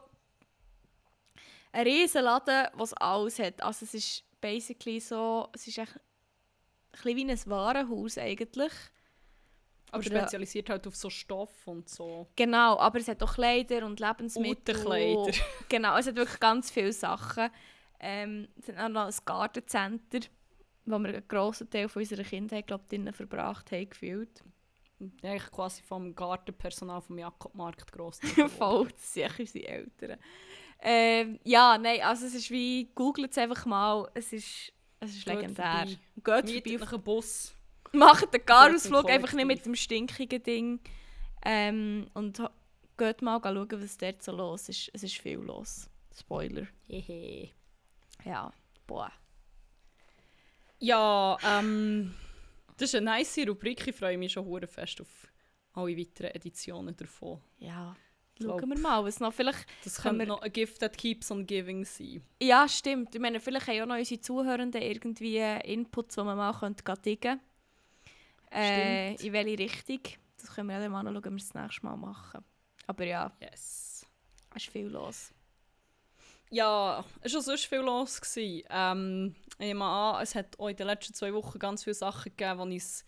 ein 1.72 1.86
riesen 1.86 2.22
Laden, 2.24 2.68
was 2.74 2.92
alles 2.94 3.38
hat. 3.38 3.62
Also 3.62 3.84
es 3.84 3.94
ist 3.94 4.24
basically 4.40 5.00
so, 5.00 5.48
es 5.52 5.66
ist 5.66 5.78
echt 5.78 5.94
ein 7.04 7.16
wie 7.16 7.30
ein 7.30 7.40
Warenhaus 7.46 8.16
eigentlich. 8.18 8.72
Aber 9.92 10.04
Oder- 10.04 10.20
spezialisiert 10.20 10.68
halt 10.70 10.86
auf 10.86 10.96
so 10.96 11.10
Stoff 11.10 11.66
und 11.66 11.88
so. 11.88 12.26
Genau, 12.36 12.78
aber 12.78 12.98
es 12.98 13.08
hat 13.08 13.22
auch 13.22 13.34
Kleider 13.34 13.84
und 13.86 14.00
Lebensmittel. 14.00 14.74
Uterkleider. 14.76 15.32
Genau, 15.68 15.96
es 15.96 16.06
hat 16.06 16.16
wirklich 16.16 16.40
ganz 16.40 16.70
viele 16.70 16.92
Sachen. 16.92 17.50
Ähm, 18.00 18.48
es 18.60 18.68
hat 18.68 18.78
auch 18.78 18.88
noch 18.88 19.06
ein 19.06 19.14
Gartencenter, 19.24 20.20
wo 20.86 20.98
wir 20.98 21.08
einen 21.10 21.28
grossen 21.28 21.70
Teil 21.70 21.88
von 21.88 22.02
unserer 22.02 22.24
Kindheit, 22.24 22.66
glaube 22.66 22.84
ich, 22.84 22.90
drinnen 22.90 23.12
verbracht 23.12 23.70
haben, 23.72 23.88
gefühlt. 23.88 24.42
Eigentlich 24.98 25.50
quasi 25.50 25.82
vom 25.82 26.14
Gartenpersonal 26.14 27.02
vom 27.02 27.18
Jakobmarkt 27.18 27.92
gross. 27.92 28.16
Sind 28.96 29.22
echt 29.24 29.38
unsere 29.38 29.66
Eltern. 29.66 30.18
Ähm, 30.80 31.38
ja, 31.44 31.78
nein, 31.78 32.00
also 32.02 32.26
es 32.26 32.34
ist 32.34 32.50
wie, 32.50 32.90
googelt 32.94 33.30
es 33.30 33.38
einfach 33.38 33.64
mal, 33.66 34.10
es 34.14 34.32
ist, 34.32 34.72
es 35.00 35.16
ist 35.16 35.24
Geht 35.24 35.34
legendär. 35.34 35.86
vorbei. 35.86 36.42
Geht 36.42 36.44
Mietet 36.46 36.88
vorbei. 36.88 36.98
Bus. 36.98 37.54
Macht 37.92 38.32
den 38.32 38.44
im 38.44 39.06
einfach 39.06 39.32
nicht 39.32 39.46
mit 39.46 39.64
dem 39.66 39.74
stinkigen 39.74 40.42
Ding. 40.42 40.80
Ähm, 41.44 42.08
und 42.14 42.42
geht 42.96 43.22
mal 43.22 43.40
schauen, 43.42 43.82
was 43.82 43.98
dort 43.98 44.22
so 44.22 44.32
los 44.32 44.68
ist. 44.68 44.90
Es 44.92 45.02
ist 45.02 45.18
viel 45.18 45.38
los. 45.38 45.88
Spoiler. 46.18 46.66
Hehe. 46.88 47.50
Ja, 48.24 48.52
boah. 48.86 49.12
Ja, 50.78 51.36
ähm, 51.44 52.14
das 52.76 52.90
ist 52.90 52.94
eine 52.96 53.06
nice 53.06 53.38
Rubrik. 53.46 53.86
Ich 53.86 53.94
freue 53.96 54.18
mich 54.18 54.32
schon 54.32 54.44
hure 54.44 54.66
fest 54.66 55.00
auf 55.00 55.08
alle 55.74 55.96
weiteren 55.96 56.30
Editionen 56.32 56.96
davon. 56.96 57.40
Ja, 57.58 57.94
Glaub- 58.38 58.60
schauen 58.60 58.68
wir 58.70 58.78
mal, 58.78 59.02
was 59.04 59.18
noch 59.20 59.32
vielleicht... 59.32 59.66
Das 59.84 60.00
könnte 60.02 60.20
wir- 60.20 60.26
noch 60.26 60.42
ein 60.42 60.52
Gift 60.52 60.80
that 60.80 60.96
keeps 60.96 61.30
on 61.30 61.46
giving 61.46 61.84
sein. 61.84 62.22
Ja, 62.42 62.68
stimmt. 62.68 63.14
Ich 63.14 63.20
meine, 63.20 63.40
vielleicht 63.40 63.66
haben 63.68 63.82
auch 63.82 63.86
noch 63.86 63.96
unsere 63.96 64.20
Zuhörenden 64.20 64.82
irgendwie 64.82 65.38
Inputs, 65.64 66.14
die 66.16 66.22
man 66.22 66.36
mal 66.36 66.52
könnte 66.52 66.82
gehen 67.16 67.40
äh, 68.50 69.14
Stimmt. 69.14 69.24
In 69.26 69.32
welche 69.32 69.58
Richtung. 69.58 70.00
Das 70.38 70.54
können 70.54 70.68
wir 70.68 70.74
ja 70.76 70.80
dann 70.82 70.92
mal 70.92 71.02
noch 71.02 71.12
schauen, 71.12 71.24
wie 71.24 71.30
wir 71.30 71.36
es 71.36 71.48
das 71.48 71.62
nächste 71.62 71.84
Mal 71.86 71.96
machen. 71.96 72.44
Aber 72.86 73.04
ja, 73.04 73.32
Yes. 73.40 74.06
es 74.54 74.64
ist 74.64 74.70
viel 74.72 74.86
los. 74.88 75.32
Ja, 76.50 77.04
es 77.22 77.34
war 77.34 77.42
sonst 77.42 77.66
viel 77.66 77.78
los. 77.78 78.20
Gewesen. 78.20 78.66
Ähm, 78.70 79.34
ich 79.58 79.66
nehme 79.66 79.84
an, 79.84 80.22
es 80.22 80.34
hat 80.34 80.58
auch 80.58 80.68
in 80.68 80.76
den 80.76 80.86
letzten 80.86 81.14
zwei 81.14 81.32
Wochen 81.32 81.58
ganz 81.58 81.84
viele 81.84 81.94
Sachen 81.94 82.30
gegeben, 82.36 82.70
die 82.70 82.76
uns 82.76 83.04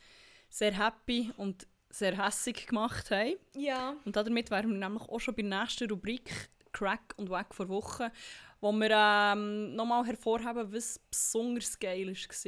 sehr 0.49 0.73
happy 0.73 1.31
und 1.37 1.67
sehr 1.91 2.17
hässig 2.23 2.67
gemacht 2.67 3.11
haben. 3.11 3.37
Ja. 3.57 3.95
Und 4.05 4.17
damit 4.17 4.51
wären 4.51 4.71
wir 4.71 4.79
nämlich 4.79 5.03
auch 5.03 5.19
schon 5.19 5.35
bei 5.35 5.43
der 5.43 5.61
nächsten 5.61 5.89
Rubrik 5.89 6.51
Crack 6.73 7.15
und 7.17 7.31
Wack 7.31 7.55
vor 7.55 7.69
Woche, 7.69 8.13
wo 8.61 8.73
wir 8.73 8.91
ähm, 8.91 9.75
nochmal 9.75 10.05
hervorheben, 10.07 10.73
was 10.73 10.99
besonders 10.99 11.79
geil 11.79 12.07
war 12.09 12.45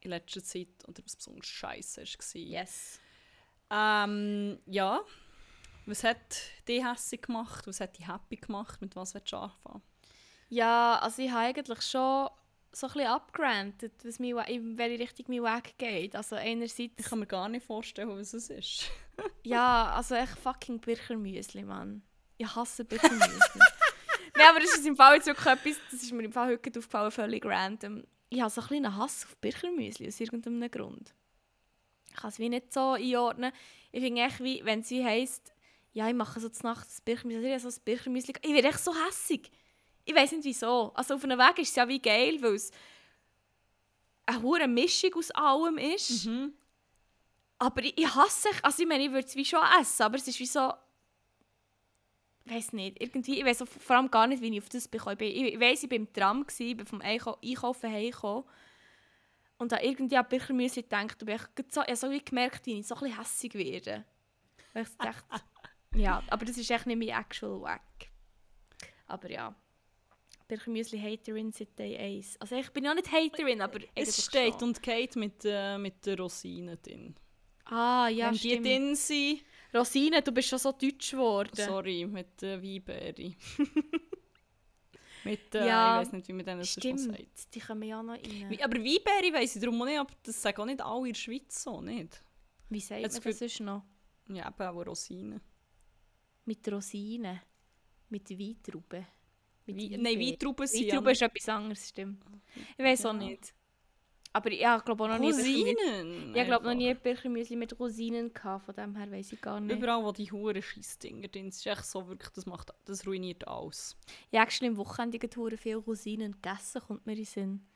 in 0.00 0.10
letzter 0.10 0.42
Zeit 0.42 0.68
oder 0.86 1.02
was 1.04 1.16
besonders 1.16 1.46
scheiße 1.46 2.02
war. 2.02 2.40
Yes. 2.40 3.00
Ähm, 3.70 4.60
ja, 4.66 5.00
was 5.86 6.04
hat 6.04 6.40
dich 6.68 6.84
hässig 6.84 7.22
gemacht, 7.22 7.66
was 7.66 7.80
hat 7.80 7.98
dich 7.98 8.06
happy 8.06 8.36
gemacht, 8.36 8.80
mit 8.80 8.94
was 8.94 9.14
willst 9.14 9.32
du 9.32 9.36
anfangen? 9.36 9.82
Ja, 10.48 10.98
also 11.00 11.22
ich 11.22 11.30
habe 11.30 11.40
eigentlich 11.46 11.82
schon 11.82 12.28
so 12.72 12.86
ein 12.88 12.92
bisschen 12.92 13.08
abgerantet, 13.08 13.92
was 14.04 14.20
Wa- 14.20 14.42
in 14.42 14.76
welche 14.76 15.02
Richtung 15.02 15.26
mein 15.28 15.42
Weg 15.42 15.78
geht. 15.78 16.14
Also 16.14 16.36
einerseits... 16.36 16.94
Ich 16.98 17.06
kann 17.06 17.18
mir 17.20 17.26
gar 17.26 17.48
nicht 17.48 17.64
vorstellen, 17.66 18.08
was 18.10 18.32
es 18.34 18.50
ist. 18.50 18.90
Ja, 19.44 19.92
also 19.94 20.14
echt 20.14 20.38
fucking 20.38 20.78
Birchermüsli, 20.78 21.62
Mann. 21.62 22.02
Ich 22.36 22.54
hasse 22.54 22.84
Birchermüsli. 22.90 23.60
Nein, 24.36 24.46
aber 24.50 24.60
das 24.60 24.74
ist 24.76 24.86
im 24.86 24.94
Fall 24.96 25.14
jetzt 25.14 25.26
wirklich 25.26 25.46
etwas, 25.46 25.76
das 25.90 26.02
ist 26.02 26.12
mir 26.12 26.24
im 26.24 26.32
Fall 26.32 26.48
heute 26.48 26.68
aufgefallen, 26.78 27.10
völlig 27.10 27.42
random. 27.46 28.04
Ich 28.28 28.40
habe 28.42 28.50
so 28.50 28.60
ein 28.60 28.84
einen 28.84 28.94
Hass 28.96 29.24
auf 29.24 29.34
Birchermüsli, 29.38 30.08
aus 30.08 30.20
irgendeinem 30.20 30.70
Grund. 30.70 31.14
Ich 32.10 32.16
kann 32.16 32.28
es 32.28 32.38
wie 32.38 32.50
nicht 32.50 32.74
so 32.74 32.90
einordnen. 32.92 33.52
Ich 33.92 34.02
finde 34.02 34.20
echt, 34.22 34.40
wie, 34.40 34.62
wenn 34.66 34.80
es 34.80 34.90
wie 34.90 35.02
heisst, 35.02 35.54
ja, 35.94 36.08
ich 36.08 36.14
mache 36.14 36.38
so 36.40 36.50
zur 36.50 36.68
Nacht 36.70 36.86
das 36.86 37.00
Birchermüsli, 37.00 37.46
ich 37.46 37.50
habe 37.52 37.60
so 37.60 37.68
das 37.68 37.80
Birchermüsli, 37.80 38.34
ich 38.42 38.52
werde 38.52 38.68
echt 38.68 38.80
so 38.80 38.92
hässig. 39.06 39.50
Ich 40.06 40.14
weiß 40.14 40.32
nicht 40.32 40.44
wieso. 40.44 40.92
Also 40.94 41.14
auf 41.16 41.24
einem 41.24 41.38
Weg 41.38 41.58
ist 41.58 41.70
es 41.70 41.76
ja 41.76 41.86
wie 41.88 42.00
geil, 42.00 42.40
weil 42.40 42.54
es 42.54 42.70
eine 44.24 44.40
hure 44.40 44.68
Mischung 44.68 45.12
aus 45.14 45.30
allem 45.32 45.78
ist. 45.78 46.24
Mhm. 46.26 46.54
Aber 47.58 47.82
ich, 47.82 47.98
ich 47.98 48.14
hasse 48.14 48.48
es. 48.52 48.64
Also 48.64 48.82
ich 48.82 48.88
meine, 48.88 49.04
ich 49.04 49.10
würde 49.10 49.26
es 49.26 49.34
wie 49.36 49.44
schon 49.44 49.60
essen, 49.80 50.02
aber 50.02 50.16
es 50.16 50.26
ist 50.28 50.38
wie 50.38 50.46
so... 50.46 50.72
Ich 52.44 52.52
weiß 52.54 52.72
nicht, 52.74 53.02
irgendwie, 53.02 53.40
ich 53.40 53.44
weiß 53.44 53.64
vor 53.66 53.96
allem 53.96 54.08
gar 54.08 54.28
nicht, 54.28 54.40
wie 54.40 54.56
ich 54.56 54.62
auf 54.62 54.68
das 54.68 54.86
bekomme. 54.86 55.14
Ich, 55.14 55.18
bin- 55.18 55.46
ich 55.46 55.58
weiss, 55.60 55.82
ich 55.82 55.90
war 55.90 55.96
im 55.96 56.12
Tram, 56.12 56.46
gewesen, 56.46 56.76
bin 56.76 56.86
vom 56.86 57.00
Einkau 57.00 57.36
Einkaufen 57.42 57.90
heimgekommen 57.90 58.44
und 59.58 59.72
da 59.72 59.80
irgendwie 59.80 60.16
an 60.16 60.28
Büchermüsli 60.28 60.82
gedacht 60.82 61.20
und 61.22 61.28
ich 61.28 61.40
habe 61.40 61.50
so, 61.68 61.80
ich 61.80 61.86
habe 61.88 61.96
so 61.96 62.10
wie 62.12 62.24
gemerkt, 62.24 62.64
wie 62.66 62.78
ich 62.78 62.86
so 62.86 62.94
ein 62.94 63.00
bisschen 63.00 63.18
hässig 63.18 63.54
werde. 63.54 64.04
Weil 64.74 64.84
ich 64.84 64.96
dachte, 64.96 65.24
ja, 65.96 66.22
aber 66.28 66.44
das 66.44 66.56
ist 66.56 66.70
echt 66.70 66.86
nicht 66.86 66.98
mein 66.98 67.20
actual 67.20 67.60
Wack. 67.62 68.10
Aber 69.08 69.28
ja. 69.28 69.52
Büchermüsli-Haterin 70.48 71.52
seit 71.52 71.78
Day 71.78 71.96
1. 71.96 72.40
Also 72.40 72.56
ich 72.56 72.70
bin 72.70 72.84
ja 72.84 72.94
nicht 72.94 73.10
Haterin, 73.10 73.60
aber 73.60 73.80
Es 73.94 74.24
steht 74.24 74.54
schon. 74.54 74.68
und 74.70 74.82
geht 74.82 75.16
mit, 75.16 75.42
äh, 75.44 75.76
mit 75.78 76.04
den 76.06 76.18
Rosinen 76.18 76.78
drin. 76.82 77.14
Ah, 77.64 78.08
ja, 78.08 78.26
Wenn 78.26 78.32
die 78.34 78.38
stimmt. 78.38 78.66
drin 78.66 78.94
sind, 78.94 79.42
Rosine, 79.74 80.22
du 80.22 80.30
bist 80.32 80.48
schon 80.48 80.58
so 80.60 80.70
deutsch 80.72 81.10
geworden. 81.10 81.50
sorry, 81.54 82.06
mit 82.06 82.40
der 82.40 82.62
Weinbeere. 82.62 83.34
mit, 85.24 85.54
äh, 85.54 85.66
Ja, 85.66 86.00
ich 86.00 86.06
weiß 86.06 86.12
nicht, 86.12 86.28
wie 86.28 86.32
man 86.32 86.44
denen 86.46 86.60
das 86.60 86.72
schon 86.72 86.96
sagt. 86.98 87.54
Die 87.54 87.60
kommen 87.60 87.82
ja 87.82 88.02
noch 88.02 88.14
rein. 88.14 88.58
Aber 88.62 88.76
Weinbeere 88.78 89.32
weiss 89.34 89.56
ich 89.56 89.60
darum 89.62 89.82
auch 89.82 89.86
nicht, 89.86 89.98
aber 89.98 90.14
das 90.22 90.40
sagen 90.40 90.60
auch 90.62 90.66
nicht 90.66 90.80
alle 90.80 91.08
in 91.08 91.12
der 91.12 91.18
Schweiz 91.20 91.62
so, 91.62 91.80
nicht? 91.80 92.22
Wie 92.68 92.80
sagt 92.80 93.00
Jetzt 93.00 93.24
man 93.24 93.30
das 93.32 93.38
sonst 93.40 93.60
noch? 93.60 93.82
Ja, 94.28 94.48
eben 94.48 94.62
auch 94.62 94.86
Rosinen. 94.86 95.40
Mit 96.44 96.68
Rosinen. 96.72 97.40
Mit 98.08 98.30
Weintrauben. 98.30 99.04
Wei- 99.66 99.96
Nein, 99.96 100.20
Weintrauben 100.20 100.66
sind 100.66 100.86
Weintrauben 100.86 101.10
ist 101.12 101.22
etwas 101.22 101.48
anderes, 101.48 101.88
stimmt. 101.88 102.22
Ich 102.78 102.84
weiß 102.84 103.06
auch 103.06 103.12
Ja. 103.14 103.18
nicht. 103.18 103.52
Aber 104.32 104.50
ich 104.50 104.58
glaube 104.58 105.04
auch 105.04 105.08
noch 105.08 105.18
nie 105.18 105.30
Rosinen! 105.30 106.36
Ich 106.36 106.44
glaube 106.44 106.66
noch 106.66 106.74
nie 106.74 106.92
Birchermüsli 106.92 107.56
mit 107.56 107.78
Rosinen 107.80 108.34
gehabt, 108.34 108.66
von 108.66 108.74
dem 108.74 108.94
her 108.94 109.10
weiß 109.10 109.32
ich 109.32 109.40
gar 109.40 109.58
nicht. 109.60 109.74
Überall, 109.74 110.04
wo 110.04 110.12
die 110.12 110.30
Huren 110.30 110.60
Scheissdinger 110.60 111.28
drin 111.28 111.50
sind, 111.50 111.56
ist 111.56 111.66
echt 111.66 111.86
so 111.86 112.06
wirklich, 112.06 112.28
das, 112.30 112.44
macht, 112.44 112.70
das 112.84 113.06
ruiniert 113.06 113.48
alles. 113.48 113.96
Ich 114.30 114.38
habe 114.38 114.46
actually 114.46 114.68
am 114.72 114.76
Wochenende 114.76 115.18
hure 115.36 115.56
viel 115.56 115.76
Rosinen 115.76 116.32
gegessen, 116.32 116.82
kommt 116.86 117.06
mir 117.06 117.12
in 117.12 117.18
den 117.20 117.24
Sinn. 117.24 117.66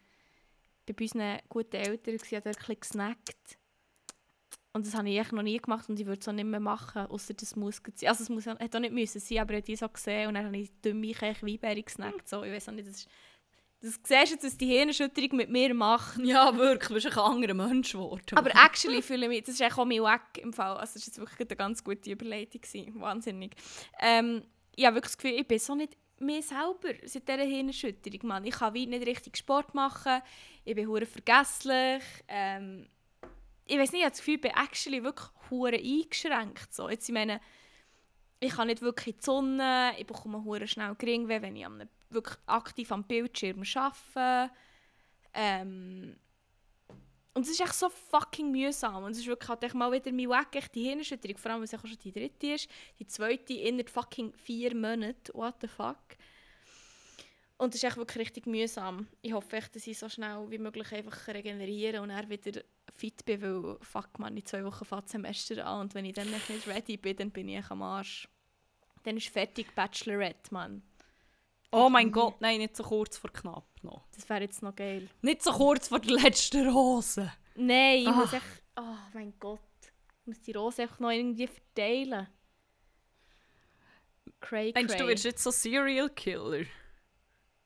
Bei 0.84 0.94
unseren 1.00 1.38
guten 1.48 1.76
Eltern, 1.76 2.14
habe 2.18 2.28
dort 2.30 2.46
ein 2.46 2.52
bisschen 2.52 2.80
gesnackt. 2.80 3.58
Und 4.72 4.86
das 4.86 4.94
habe 4.94 5.08
ich 5.10 5.18
echt 5.18 5.32
noch 5.32 5.42
nie 5.42 5.58
gemacht 5.58 5.88
und 5.88 5.98
ich 5.98 6.06
würde 6.06 6.20
es 6.20 6.28
auch 6.28 6.32
nicht 6.32 6.44
mehr 6.44 6.60
machen, 6.60 7.06
außer 7.06 7.34
das 7.34 7.56
muss 7.56 7.82
sein. 7.94 8.08
Also 8.08 8.22
es 8.22 8.28
muss, 8.28 8.46
hätte 8.46 8.78
auch 8.78 8.80
nicht 8.80 8.94
müssen 8.94 9.20
sein, 9.20 9.38
aber 9.38 9.54
ich 9.54 9.58
habe 9.58 9.66
die 9.66 9.76
so 9.76 9.88
gesehen 9.88 10.28
und 10.28 10.34
dann 10.34 10.46
habe 10.46 10.56
ich 10.56 10.70
dumme 10.80 11.12
Kech 11.12 11.42
Weinbeere 11.42 11.82
gesnackt. 11.82 12.28
So, 12.28 12.44
ich 12.44 12.52
weiß 12.52 12.68
auch 12.68 12.72
nicht, 12.72 12.88
das 12.88 12.96
ist... 12.98 13.08
Das 13.82 13.98
siehst 14.04 14.32
jetzt, 14.32 14.44
was 14.44 14.58
die 14.58 14.66
Hirnerschütterung 14.66 15.36
mit 15.36 15.48
mir 15.48 15.72
macht. 15.72 16.18
Ja, 16.22 16.54
wirklich, 16.54 16.88
du 16.88 16.94
bist 16.94 17.06
ein 17.06 17.18
anderer 17.18 17.54
Mensch 17.54 17.92
geworden. 17.92 18.36
Aber 18.36 18.50
actually 18.50 19.00
fühle 19.00 19.24
ich 19.24 19.28
mich, 19.28 19.42
das 19.42 19.54
ist 19.54 19.62
eigentlich 19.62 19.78
auch 19.78 19.86
mein 19.86 20.02
Wack 20.02 20.36
im 20.36 20.52
Fall. 20.52 20.76
Also 20.76 20.94
das 20.94 21.02
war 21.02 21.06
jetzt 21.06 21.18
wirklich 21.18 21.48
eine 21.48 21.56
ganz 21.56 21.82
gute 21.82 22.10
Überleitung. 22.10 22.60
Gewesen. 22.60 23.00
Wahnsinnig. 23.00 23.56
Ähm, 23.98 24.42
ich 24.76 24.84
habe 24.84 24.96
wirklich 24.96 25.12
das 25.12 25.16
Gefühl, 25.16 25.40
ich 25.40 25.48
bin 25.48 25.58
so 25.58 25.74
nicht 25.74 25.96
mir 26.18 26.42
selber 26.42 26.92
seit 27.04 27.26
dieser 27.26 27.42
Hirnerschütterung. 27.42 28.28
Mann. 28.28 28.44
Ich 28.44 28.56
kann 28.56 28.74
wie 28.74 28.86
nicht 28.86 29.06
richtig 29.06 29.38
Sport 29.38 29.74
machen. 29.74 30.20
Ich 30.64 30.74
bin 30.74 30.86
hure 30.86 31.06
vergesslich. 31.06 32.02
Ähm, 32.28 32.86
ich 33.70 33.78
weiß 33.78 33.92
nicht, 33.92 34.00
ich 34.00 34.04
habe 34.04 34.10
das 34.10 34.18
Gefühl, 34.18 34.34
ich 34.34 34.40
bin 34.40 34.50
actually 34.50 35.04
wirklich 35.04 35.28
hure 35.48 35.76
eingeschränkt. 35.76 36.74
So. 36.74 36.88
Jetzt, 36.88 37.08
ich 37.08 37.14
meine, 37.14 37.40
ich 38.40 38.52
kann 38.52 38.66
nicht 38.66 38.82
wirklich 38.82 39.16
die 39.16 39.24
Sonne, 39.24 39.92
ich 39.96 40.06
bekomme 40.06 40.42
hure 40.42 40.66
schnell 40.66 40.94
Geringweh, 40.96 41.40
wenn 41.40 41.54
ich 41.54 41.64
am, 41.64 41.82
wirklich 42.08 42.36
aktiv 42.46 42.90
am 42.90 43.04
Bildschirm 43.04 43.62
arbeite. 43.74 44.52
Ähm, 45.32 46.16
und 47.32 47.42
es 47.42 47.50
ist 47.50 47.60
echt 47.60 47.74
so 47.74 47.88
fucking 47.88 48.50
mühsam. 48.50 49.04
Und 49.04 49.12
es 49.12 49.18
ist 49.18 49.26
wirklich 49.28 49.48
halt 49.48 49.74
mal 49.74 49.92
wieder 49.92 50.10
mein 50.10 50.28
Weg, 50.28 50.56
echt 50.56 50.74
die 50.74 50.82
Hirnerschütterung. 50.82 51.38
Vor 51.38 51.52
allem, 51.52 51.60
weil 51.60 51.68
es 51.72 51.80
schon 51.80 51.98
die 52.02 52.12
dritte 52.12 52.54
ist. 52.54 52.68
Die 52.98 53.06
zweite 53.06 53.54
innerhalb 53.54 53.88
fucking 53.88 54.32
vier 54.34 54.74
Monate. 54.74 55.32
What 55.32 55.54
the 55.60 55.68
fuck? 55.68 56.16
Und 57.60 57.74
es 57.74 57.82
ist 57.82 57.84
echt 57.84 57.98
wirklich 57.98 58.18
richtig 58.20 58.46
mühsam. 58.46 59.06
Ich 59.20 59.34
hoffe 59.34 59.54
echt, 59.58 59.76
dass 59.76 59.86
ich 59.86 59.98
so 59.98 60.08
schnell 60.08 60.50
wie 60.50 60.56
möglich 60.56 60.90
einfach 60.92 61.28
regeneriere 61.28 62.00
und 62.00 62.08
dann 62.08 62.30
wieder 62.30 62.62
fit 62.96 63.22
bin, 63.26 63.42
weil 63.42 63.76
fuck 63.82 64.18
man, 64.18 64.34
in 64.34 64.46
zwei 64.46 64.64
Wochen 64.64 64.86
das 64.88 65.10
Semester 65.10 65.66
an 65.66 65.82
und 65.82 65.94
wenn 65.94 66.06
ich 66.06 66.14
dann 66.14 66.30
nicht 66.30 66.66
ready 66.66 66.96
bin, 66.96 67.16
dann 67.18 67.30
bin 67.30 67.50
ich 67.50 67.70
am 67.70 67.82
Arsch. 67.82 68.26
Dann 69.02 69.18
ist 69.18 69.28
fertig 69.28 69.74
Bachelorette, 69.74 70.54
Mann. 70.54 70.82
oh 71.70 71.90
mein 71.90 72.10
Gott, 72.10 72.40
nein, 72.40 72.60
nicht 72.60 72.76
so 72.76 72.82
kurz 72.82 73.18
vor 73.18 73.30
knapp 73.30 73.66
noch. 73.82 74.06
Das 74.12 74.20
Das 74.22 74.30
wäre 74.30 74.40
jetzt 74.40 74.62
noch 74.62 74.74
geil. 74.74 75.10
Nicht 75.20 75.42
so 75.42 75.52
kurz 75.52 75.88
vor 75.88 76.00
der 76.00 76.14
letzten 76.14 76.66
Rose. 76.66 77.30
Nein, 77.56 77.98
ich 77.98 78.08
Ah. 78.08 78.12
muss 78.12 78.32
echt... 78.32 78.62
Oh 78.78 78.96
mein 79.12 79.34
Gott. 79.38 79.60
Ich 80.22 80.26
muss 80.26 80.40
die 80.40 80.52
Rose 80.52 80.80
einfach 80.80 80.98
noch 81.00 81.10
irgendwie 81.10 81.46
verteilen. 81.46 82.26
Cray, 84.40 84.72
Denkst 84.72 84.94
du, 84.96 85.02
du 85.04 85.08
wirst 85.08 85.24
jetzt 85.24 85.42
so 85.42 85.50
Serial 85.50 86.08
Killer? 86.08 86.64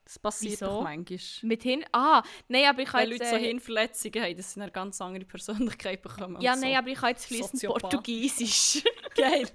Das 0.05 0.18
passiert 0.18 0.52
Wieso? 0.52 0.66
doch 0.66 0.82
manchmal. 0.82 1.18
Mit 1.42 1.62
hin... 1.62 1.84
Ah, 1.92 2.22
nein, 2.48 2.66
aber 2.66 2.82
ich 2.82 2.88
kann 2.88 3.02
Wenn 3.02 3.11
jetzt... 3.11 3.20
Leute 3.20 3.30
so 3.30 3.36
äh, 3.36 3.40
Hirnverletzungen 3.40 4.22
haben, 4.22 4.36
dass 4.36 4.52
sie 4.52 4.61
eine 4.61 4.70
ganz 4.70 5.00
andere 5.00 5.24
Persönlichkeit 5.24 6.02
bekommen. 6.02 6.40
Ja, 6.42 6.55
nein, 6.57 6.72
so. 6.72 6.78
aber 6.78 6.88
ich 6.88 6.98
kann 6.98 7.09
jetzt 7.11 7.26
fließend. 7.26 7.62
Portugiesisch. 7.62 8.82
Geil. 9.16 9.48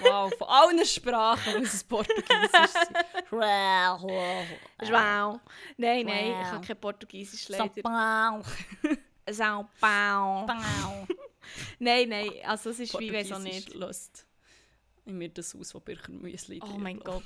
Wow, 0.00 0.32
von 0.38 0.48
allen 0.48 0.86
Sprachen 0.86 1.58
muss 1.58 1.74
es 1.74 1.84
Portugiesisch 1.84 2.50
sein. 2.50 2.94
Wow. 3.30 4.02
Nein, 5.76 6.06
nein, 6.06 6.26
ich 6.30 6.34
Wow. 6.34 6.50
kann 6.50 6.62
kein 6.62 6.80
Portugiesisch 6.80 7.48
leider. 7.48 7.70
São 9.26 9.66
Paulo. 9.80 10.46
Nein, 11.78 12.08
nein, 12.08 12.30
also 12.44 12.70
es 12.70 12.80
ist 12.80 12.98
wie, 12.98 13.12
weiß 13.12 13.32
auch 13.32 13.38
nicht. 13.38 13.74
löst 13.74 14.26
in 15.04 15.18
mir 15.18 15.28
das 15.28 15.54
aus, 15.54 15.74
was 15.74 15.82
Bircher 15.82 16.12
Müsli 16.12 16.60
Oh 16.62 16.78
mein. 16.78 16.98
Gott. 17.00 17.22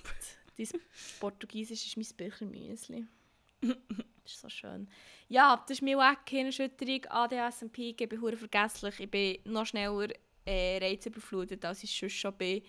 Dein 0.59 0.80
Portugiesisch 1.20 1.86
ist 1.86 1.96
mein 1.96 2.16
Büchermüsli. 2.16 3.06
das 3.61 3.76
ist 4.26 4.40
so 4.40 4.48
schön. 4.48 4.88
Ja, 5.28 5.56
das 5.66 5.78
ist 5.78 5.82
mein 5.82 5.96
Weg, 5.96 6.18
Hirnerschütterung, 6.28 7.04
ADHS-MP, 7.09 7.94
ich 7.98 8.09
bin 8.09 8.36
vergesslich. 8.36 9.00
Ich 9.00 9.11
bin 9.11 9.38
noch 9.44 9.66
schneller 9.66 10.09
äh, 10.44 10.78
reizüberflutet, 10.78 11.64
als 11.64 11.84
ich 11.84 11.96
sonst 11.96 12.14
schon 12.14 12.36
bin. 12.36 12.62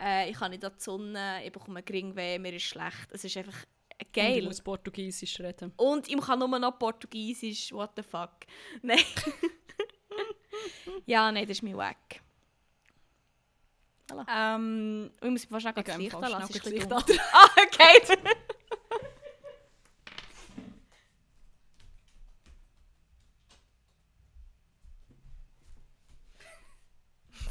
Äh, 0.00 0.30
ich 0.30 0.36
kann 0.36 0.50
nicht 0.50 0.64
an 0.64 0.72
die 0.76 0.82
Sonne, 0.82 1.42
ich 1.44 1.52
bekomme 1.52 1.82
Geringweh, 1.82 2.38
mir 2.38 2.54
ist 2.54 2.64
schlecht. 2.64 3.08
Es 3.10 3.24
ist 3.24 3.36
einfach 3.36 3.64
äh, 3.98 4.04
Und 4.04 4.12
geil. 4.12 4.38
Ich 4.38 4.44
muss 4.44 4.60
Portugiesisch 4.60 5.40
reden. 5.40 5.72
Und 5.76 6.08
ich 6.08 6.20
kann 6.20 6.38
nur 6.38 6.58
noch 6.58 6.78
Portugiesisch, 6.78 7.72
what 7.72 7.92
the 7.96 8.02
fuck. 8.02 8.46
Nein. 8.82 8.98
ja, 11.06 11.30
nein, 11.32 11.46
das 11.46 11.58
ist 11.58 11.62
mein 11.62 11.76
Weg. 11.76 12.22
Ähm, 14.28 15.10
Und 15.20 15.36
ich 15.36 15.50
muss 15.50 15.62
mich 15.62 15.64
fast 15.64 15.76
noch 15.76 15.76
ich 15.76 15.84
das 15.84 15.96
Licht 15.98 16.14
anlassen, 16.14 16.54
ist 16.54 16.64
das 16.66 16.72
Licht 16.72 16.92
an. 16.92 17.02
Ah, 17.32 17.48
okay. 17.56 18.18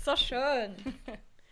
so 0.03 0.15
schön. 0.15 0.75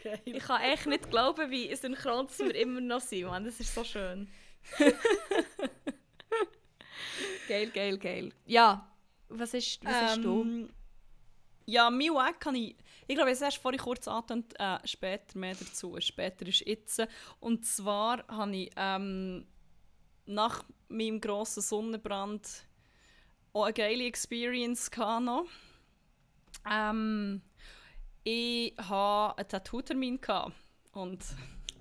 Geil. 0.04 0.20
Ich 0.26 0.43
kann 0.43 0.62
echt 0.62 0.86
nicht 0.86 1.10
glauben, 1.10 1.49
wie 1.49 1.74
synchron 1.76 2.28
wir 2.38 2.56
immer 2.62 2.82
noch 2.82 3.01
sind. 3.01 3.26
Mann. 3.26 3.43
Das 3.45 3.60
ist 3.60 3.74
so 3.74 3.84
schön. 3.84 4.30
geil, 7.47 7.70
geil, 7.72 7.97
geil. 7.97 8.32
Ja, 8.45 8.89
was 9.30 9.54
ist, 9.54 9.84
was 9.84 9.93
hast 9.95 10.24
du? 10.24 10.41
Ähm, 10.41 10.70
Ja, 11.66 11.89
mein 11.89 11.99
Weg 12.10 12.39
kann 12.39 12.56
ich... 12.56 12.76
Ich 13.08 13.16
glaube, 13.16 13.32
es 13.32 13.41
erst 13.41 13.58
vorhin 13.58 13.80
kurz 13.80 14.08
angetönt, 14.08 14.54
äh, 14.60 14.78
später 14.86 15.38
mehr 15.38 15.56
dazu. 15.56 15.95
Später 15.99 16.47
ist 16.47 16.62
jetzt. 16.66 17.01
Und 17.39 17.66
zwar 17.66 18.26
habe 18.28 18.56
ich 18.56 18.72
ähm, 18.76 19.45
nach 20.26 20.64
meinem 20.88 21.20
grossen 21.20 21.62
Sonnenbrand 21.62 22.66
auch 23.54 23.66
eine 23.66 23.74
geile 23.74 24.06
Experience 24.06 24.89
gehabt 24.89 25.24
noch. 25.26 25.45
Ähm, 26.70 27.41
ich 28.24 28.74
hatte 28.78 29.38
einen 29.38 29.47
Tattoo-Termin. 29.49 30.20
Und 30.93 31.24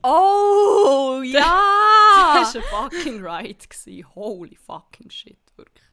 Oh, 0.05 1.21
das 1.23 1.33
ja! 1.33 1.43
war 1.43 2.55
ein 2.55 2.63
fucking 2.91 3.25
Ride. 3.25 3.67
gewesen. 3.69 4.15
Holy 4.15 4.57
fucking 4.57 5.11
shit, 5.11 5.39
wirklich. 5.57 5.87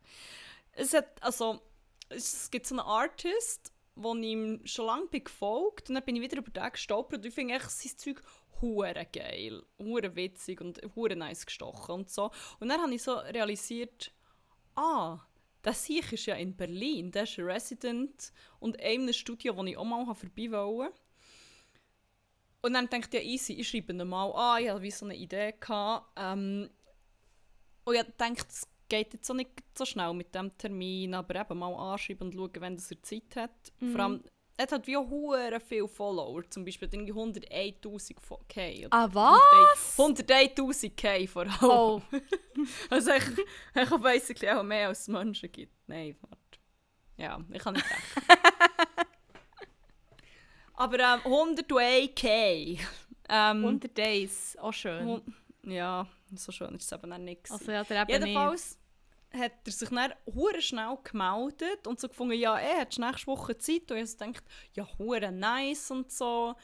Es, 0.72 0.94
hat, 0.94 1.22
also, 1.22 1.62
es 2.10 2.50
gibt 2.50 2.66
so 2.66 2.74
einen 2.76 2.80
Artist, 2.80 3.72
wo 4.02 4.16
ich 4.16 4.24
ihm 4.24 4.62
schon 4.66 4.86
lange 4.86 5.08
bin 5.08 5.24
gefolgt 5.24 5.90
und 5.90 5.96
dann 5.96 6.04
bin 6.04 6.16
ich 6.16 6.22
wieder 6.22 6.38
über 6.38 6.52
den 6.52 6.72
gestolpert 6.72 7.20
und 7.20 7.26
ich 7.26 7.34
finde 7.34 7.56
echt 7.56 7.70
sein 7.70 7.98
Zeug 7.98 8.22
hure 8.62 9.08
geil, 9.12 9.64
hure 9.78 10.16
witzig 10.16 10.62
und 10.62 10.82
hure 10.96 11.16
nice 11.16 11.46
gestochen 11.46 11.96
und 11.96 12.10
so. 12.10 12.32
Und 12.60 12.70
dann 12.70 12.82
habe 12.82 12.94
ich 12.94 13.04
so 13.04 13.14
realisiert, 13.14 14.12
ah, 14.76 15.20
der 15.64 15.74
Sieg 15.74 16.12
ist 16.14 16.26
ja 16.26 16.36
in 16.36 16.56
Berlin, 16.56 17.12
der 17.12 17.24
ist 17.24 17.38
Resident 17.38 18.32
und 18.60 18.78
in 18.78 19.02
einem 19.02 19.14
Studio, 19.14 19.56
wo 19.56 19.64
ich 19.64 19.78
auch 19.78 19.84
mal 19.84 20.14
vorbei 20.14 20.52
wollte. 20.52 20.94
Und 22.62 22.74
dann 22.74 22.90
dachte 22.90 23.18
ich, 23.18 23.24
ja, 23.24 23.30
easy, 23.30 23.54
ich 23.54 23.70
schreibe 23.70 23.94
ihn 23.94 24.08
mal 24.08 24.32
an, 24.32 24.64
ich 24.64 24.70
hatte 24.70 24.82
wie 24.82 24.92
so 24.92 25.06
eine 25.06 25.16
Idee. 25.16 25.54
Gehabt, 25.58 26.12
ähm, 26.18 26.70
und 27.86 27.96
ich 27.96 28.04
dachte, 28.18 28.46
geht 28.90 29.14
jetzt 29.14 29.30
auch 29.30 29.36
nicht 29.36 29.52
so 29.78 29.86
schnell 29.86 30.14
mit 30.14 30.34
dem 30.36 30.56
Termin, 30.58 31.14
aber 31.14 31.36
eben 31.40 31.58
mal 31.60 31.74
anschreiben 31.94 32.28
und 32.28 32.34
schauen, 32.36 32.52
wenn 32.62 32.76
das 32.76 32.92
er 32.92 33.02
Zeit 33.04 33.36
hat. 33.36 33.52
Vor 33.92 34.00
allem, 34.02 34.24
er 34.58 34.68
hat 34.68 34.88
wie 34.88 34.98
auch 34.98 35.08
viele 35.62 35.88
Follower, 35.88 36.44
zum 36.50 36.66
Beispiel 36.66 36.90
irgendwie 36.92 37.14
101'000 37.14 38.20
Fo- 38.20 38.42
K. 38.50 38.88
Ah, 38.92 39.08
was? 39.12 39.98
101'000 39.98 40.96
K 40.98 41.28
vor 41.28 41.44
allem. 41.44 41.54
Oh. 41.62 42.02
Also 42.90 43.12
ich, 43.12 43.24
ich 43.74 43.90
habe 43.90 44.00
basically 44.04 44.50
auch 44.52 44.64
mehr 44.64 44.90
als 44.90 45.02
es 45.02 45.08
Menschen 45.08 45.50
gibt. 45.50 45.72
Nein, 45.88 46.18
warte. 46.22 46.38
Ja, 47.16 47.40
ich 47.54 47.60
kann 47.64 47.74
nicht 47.76 47.86
recht. 47.86 48.40
Aber 50.74 51.00
ähm, 51.00 51.20
101k. 51.22 52.80
Ähm, 53.32 53.64
100 53.66 53.98
Days, 53.98 54.58
auch 54.60 54.72
schön. 54.74 55.22
ja, 55.64 56.08
so 56.34 56.52
schön 56.52 56.76
ist 56.76 56.86
es 56.86 56.92
eben 56.92 57.14
auch 57.14 57.18
nicht. 57.18 57.44
gewesen. 57.44 57.60
Also 57.60 57.72
ja, 57.72 57.84
der 57.84 58.02
eben 58.02 58.12
Jedenfalls 58.28 58.79
hat 59.32 59.52
er 59.66 59.72
sich 59.72 59.90
dann 59.90 60.14
hure 60.26 60.62
schnell 60.62 60.98
gemeldet 61.04 61.86
und 61.86 62.00
so 62.00 62.08
gefunden, 62.08 62.34
ja, 62.34 62.58
er 62.58 62.82
hat 62.82 62.98
nächste 62.98 63.28
Woche 63.28 63.58
Zeit. 63.58 63.92
Und 63.92 63.98
ich 63.98 64.12
so 64.12 64.26
ja, 64.74 64.88
hure 64.98 65.32
nice 65.32 65.92
und 65.92 66.12
so. 66.12 66.56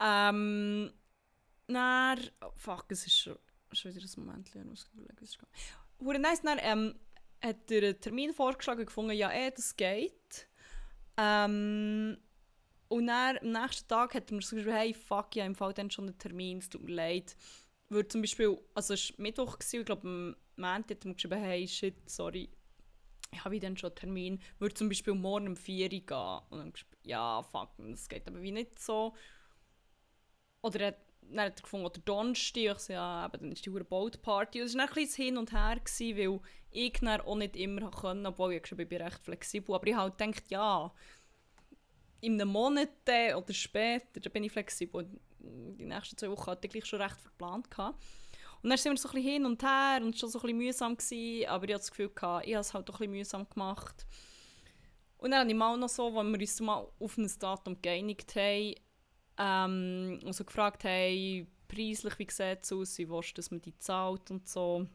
Ähm, 0.00 0.92
dann, 1.66 2.30
oh, 2.44 2.52
fuck, 2.54 2.86
es 2.90 3.06
ist 3.06 3.18
schon, 3.18 3.38
schon 3.72 3.94
wieder 3.94 4.04
ein 4.04 4.24
Moment, 4.24 4.48
ich 4.54 4.64
muss 4.64 4.88
überlegen, 4.92 5.26
wie. 5.26 6.04
Hure 6.04 6.18
nice, 6.18 6.42
dann 6.42 6.58
ähm, 6.60 6.94
hat 7.42 7.70
er 7.70 7.82
einen 7.82 8.00
Termin 8.00 8.32
vorgeschlagen 8.32 8.80
und 8.80 8.86
gefunden, 8.86 9.12
ja, 9.12 9.30
eh, 9.32 9.50
das 9.50 9.76
geht. 9.76 10.48
Ähm, 11.16 12.18
und 12.88 13.06
dann, 13.06 13.38
am 13.38 13.52
nächsten 13.52 13.88
Tag 13.88 14.14
hat 14.14 14.30
er 14.30 14.34
mir 14.34 14.40
geschrieben, 14.40 14.72
hey, 14.72 14.94
fuck, 14.94 15.34
ja, 15.34 15.44
im 15.44 15.54
Fall 15.54 15.72
dann 15.72 15.90
schon 15.90 16.06
einen 16.06 16.18
Termin, 16.18 16.58
es 16.58 16.68
tut 16.68 16.82
mir 16.82 16.94
leid. 16.94 17.36
Würde 17.88 18.08
zum 18.08 18.20
Beispiel, 18.20 18.58
also 18.74 18.94
es 18.94 19.10
war 19.10 19.22
Mittwoch, 19.22 19.58
gewesen, 19.58 19.80
ich 19.80 19.86
glaube, 19.86 20.36
Montag 20.56 20.98
hat 20.98 21.04
mir 21.04 21.14
geschrieben, 21.14 21.40
hey, 21.40 21.66
shit, 21.66 21.94
sorry, 22.08 22.48
ich 23.30 23.44
habe 23.44 23.58
dann 23.58 23.76
schon 23.76 23.90
einen 23.90 23.96
Termin, 23.96 24.40
würde 24.58 24.74
zum 24.74 24.88
Beispiel 24.88 25.14
morgen 25.14 25.48
um 25.48 25.56
4 25.56 25.84
Uhr 25.84 25.88
gehen. 25.88 26.40
Und 26.50 26.58
dann 26.58 26.72
ja, 27.04 27.42
fuck, 27.42 27.70
das 27.78 28.08
geht 28.08 28.26
aber 28.28 28.42
wie 28.42 28.52
nicht 28.52 28.78
so. 28.80 29.14
Oder 30.60 30.80
er 30.80 30.96
dann 31.30 31.46
hat 31.46 31.60
er 31.60 31.62
gefunden, 31.62 31.86
oder 31.86 32.00
Donnerstag, 32.00 32.62
ich 32.62 32.78
so, 32.78 32.92
ja, 32.92 33.26
eben, 33.26 33.40
dann 33.40 33.52
ist 33.52 33.64
die 33.64 33.70
hure 33.70 33.84
Boat-Party. 33.84 34.60
Es 34.60 34.76
war 34.76 34.88
ein 34.88 34.94
bisschen 34.94 35.24
Hin 35.24 35.36
und 35.38 35.52
Her, 35.52 35.76
gewesen, 35.82 36.18
weil 36.18 36.40
ich 36.70 36.92
dann 36.92 37.20
auch 37.20 37.36
nicht 37.36 37.56
immer 37.56 37.90
konnte, 37.90 38.28
obwohl 38.28 38.54
ich 38.54 38.62
geschrieben, 38.62 38.82
ich 38.82 38.88
bin 38.88 39.02
recht 39.02 39.22
flexibel. 39.22 39.74
Aber 39.74 39.86
ich 39.86 39.96
halt 39.96 40.18
gedacht, 40.18 40.50
ja, 40.50 40.92
in 42.20 42.40
einem 42.40 42.50
Monat 42.50 42.90
äh, 43.06 43.34
oder 43.34 43.52
später, 43.52 44.20
da 44.20 44.30
bin 44.30 44.44
ich 44.44 44.52
flexibel. 44.52 45.08
Die 45.38 45.84
nächsten 45.84 46.16
zwei 46.16 46.30
Wochen 46.30 46.50
hatte 46.50 46.66
ich 46.66 46.72
gleich 46.72 46.86
schon 46.86 47.00
recht 47.00 47.18
verplant. 47.18 47.70
Gehabt. 47.70 48.02
Und 48.62 48.70
dann 48.70 48.78
sind 48.78 48.92
wir 48.92 48.96
so 48.96 49.08
ein 49.08 49.14
bisschen 49.14 49.30
hin 49.30 49.46
und 49.46 49.62
her 49.62 50.00
und 50.02 50.14
es 50.14 50.22
war 50.22 50.30
schon 50.30 50.30
so 50.30 50.38
ein 50.38 50.42
bisschen 50.42 50.58
mühsam. 50.58 50.96
Gewesen, 50.96 51.48
aber 51.48 51.64
ich 51.64 51.74
hatte 51.74 51.80
das 51.80 51.90
Gefühl, 51.90 52.10
gehabt, 52.10 52.46
ich 52.46 52.54
habe 52.54 52.60
es 52.60 52.74
halt 52.74 52.88
auch 52.88 52.94
ein 52.94 52.98
bisschen 52.98 53.12
mühsam 53.12 53.48
gemacht. 53.48 54.06
Und 55.18 55.30
dann 55.30 55.40
habe 55.40 55.50
ich 55.50 55.56
mal 55.56 55.76
noch 55.76 55.88
so, 55.88 56.06
als 56.06 56.26
wir 56.26 56.40
uns 56.40 56.60
mal 56.60 56.88
auf 56.98 57.16
ein 57.16 57.30
Datum 57.38 57.80
geeinigt 57.80 58.34
haben, 58.36 58.74
ähm, 59.38 60.20
und 60.24 60.32
so 60.32 60.44
gefragt 60.44 60.84
haben, 60.84 61.46
preislich, 61.68 62.18
wie 62.18 62.30
sieht 62.30 62.62
es 62.62 62.72
aus, 62.72 62.98
wie 62.98 63.08
willst 63.08 63.30
du, 63.30 63.34
dass 63.34 63.50
man 63.50 63.62
die 63.62 63.76
zahlt 63.78 64.30
und 64.30 64.48
so. 64.48 64.86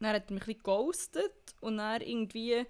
Dann 0.00 0.14
hat 0.14 0.30
er 0.30 0.34
mich 0.34 0.42
ein 0.42 0.46
bisschen 0.46 0.58
geghostet 0.58 1.54
und 1.60 1.78
dann 1.78 2.00
irgendwie 2.00 2.66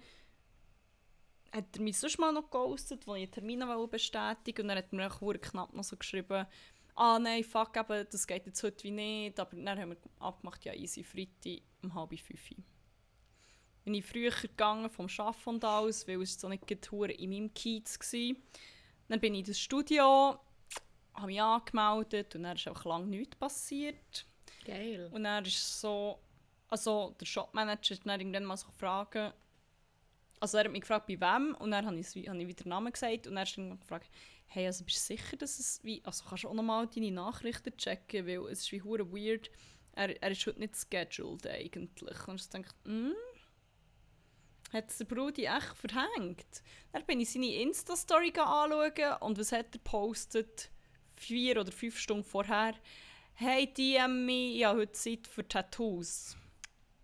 hat 1.51 1.65
er 1.75 1.81
mich 1.81 1.97
sonst 1.97 2.19
mal 2.19 2.31
noch 2.31 2.49
geghostet, 2.49 3.07
als 3.07 3.17
ich 3.17 3.23
einen 3.23 3.31
Termin 3.31 3.67
wollte 3.67 3.91
bestätigen 3.91 4.63
und 4.63 4.67
dann 4.69 4.77
hat 4.77 4.91
er 4.91 4.95
mir 4.95 5.11
auch 5.11 5.41
knapp 5.41 5.73
noch 5.73 5.83
so 5.83 5.97
geschrieben, 5.97 6.45
ah 6.95 7.19
nein, 7.19 7.43
fuck, 7.43 7.75
eben, 7.77 8.07
das 8.09 8.27
geht 8.27 8.45
jetzt 8.45 8.63
heute 8.63 8.83
wie 8.83 8.91
nicht, 8.91 9.39
aber 9.39 9.55
dann 9.55 9.79
haben 9.79 9.89
wir 9.91 9.97
abgemacht, 10.19 10.63
ja 10.65 10.73
easy, 10.73 11.03
Freitag 11.03 11.63
um 11.81 11.93
halb 11.93 12.17
fünf. 12.19 12.49
Bin 13.83 13.95
ich 13.95 14.05
früher 14.05 14.31
gegangen 14.31 14.89
vom 14.89 15.07
Arbeiten 15.17 15.49
und 15.49 15.65
alles, 15.65 16.07
weil 16.07 16.21
es 16.21 16.39
so 16.39 16.47
nicht 16.47 16.65
gerade 16.65 17.13
in 17.13 17.29
meinem 17.29 17.53
Kiez 17.53 17.99
war. 17.99 18.35
Dann 19.09 19.19
bin 19.19 19.33
ich 19.33 19.41
in 19.41 19.45
das 19.47 19.59
Studio, 19.59 20.39
habe 21.13 21.27
mich 21.27 21.41
angemeldet 21.41 22.35
und 22.35 22.43
dann 22.43 22.55
ist 22.55 22.67
einfach 22.67 22.85
lange 22.85 23.07
nichts 23.07 23.35
passiert. 23.35 24.25
Geil. 24.65 25.09
Und 25.11 25.25
dann 25.25 25.43
ist 25.43 25.81
so, 25.81 26.19
also 26.69 27.13
der 27.19 27.25
Shopmanager 27.25 27.95
hat 27.95 28.05
dann 28.05 28.19
irgendwann 28.19 28.45
mal 28.45 28.57
so 28.57 28.67
gefragt, 28.67 29.33
also 30.39 30.57
er 30.57 30.65
hat 30.65 30.71
mich 30.71 30.81
gefragt, 30.81 31.07
bei 31.07 31.19
wem, 31.19 31.55
und 31.55 31.71
dann 31.71 31.85
habe 31.85 31.97
ich, 31.97 32.07
hab 32.07 32.35
ich 32.35 32.47
wieder 32.47 32.63
den 32.63 32.69
Namen 32.69 32.91
gesagt 32.91 33.27
und 33.27 33.35
er 33.37 33.41
hat 33.41 33.57
dann 33.57 33.79
gefragt, 33.79 34.09
hey, 34.47 34.65
also 34.67 34.83
bist 34.83 34.97
du 35.09 35.15
sicher, 35.15 35.37
dass 35.37 35.59
es 35.59 35.83
wie, 35.83 36.01
also 36.05 36.23
kannst 36.27 36.43
du 36.43 36.49
auch 36.49 36.53
nochmal 36.53 36.87
deine 36.87 37.11
Nachrichten 37.11 37.75
checken, 37.77 38.27
weil 38.27 38.51
es 38.51 38.61
ist 38.61 38.71
wie 38.71 38.81
hure 38.81 39.11
weird, 39.11 39.49
er, 39.93 40.21
er 40.21 40.31
ist 40.31 40.45
heute 40.45 40.59
nicht 40.59 40.75
scheduled 40.75 41.47
eigentlich. 41.47 42.27
Und 42.27 42.41
ich 42.41 42.49
dachte, 42.49 42.75
hm, 42.85 43.13
hat 44.71 44.99
der 44.99 45.05
Brudi 45.05 45.45
echt 45.45 45.77
verhängt. 45.77 46.63
Dann 46.91 47.05
bin 47.05 47.21
ich 47.21 47.31
seine 47.31 47.53
Insta-Story 47.55 48.33
anschauen 48.35 49.17
und 49.21 49.37
was 49.37 49.51
hat 49.51 49.73
er 49.73 49.79
postet? 49.79 50.69
Vier 51.13 51.61
oder 51.61 51.71
fünf 51.71 51.97
Stunden 51.97 52.23
vorher. 52.23 52.73
Hey, 53.35 53.71
DM 53.71 54.25
mich, 54.25 54.57
ich 54.57 54.65
habe 54.65 54.79
heute 54.79 54.91
Zeit 54.93 55.27
für 55.27 55.47
Tattoos. 55.47 56.35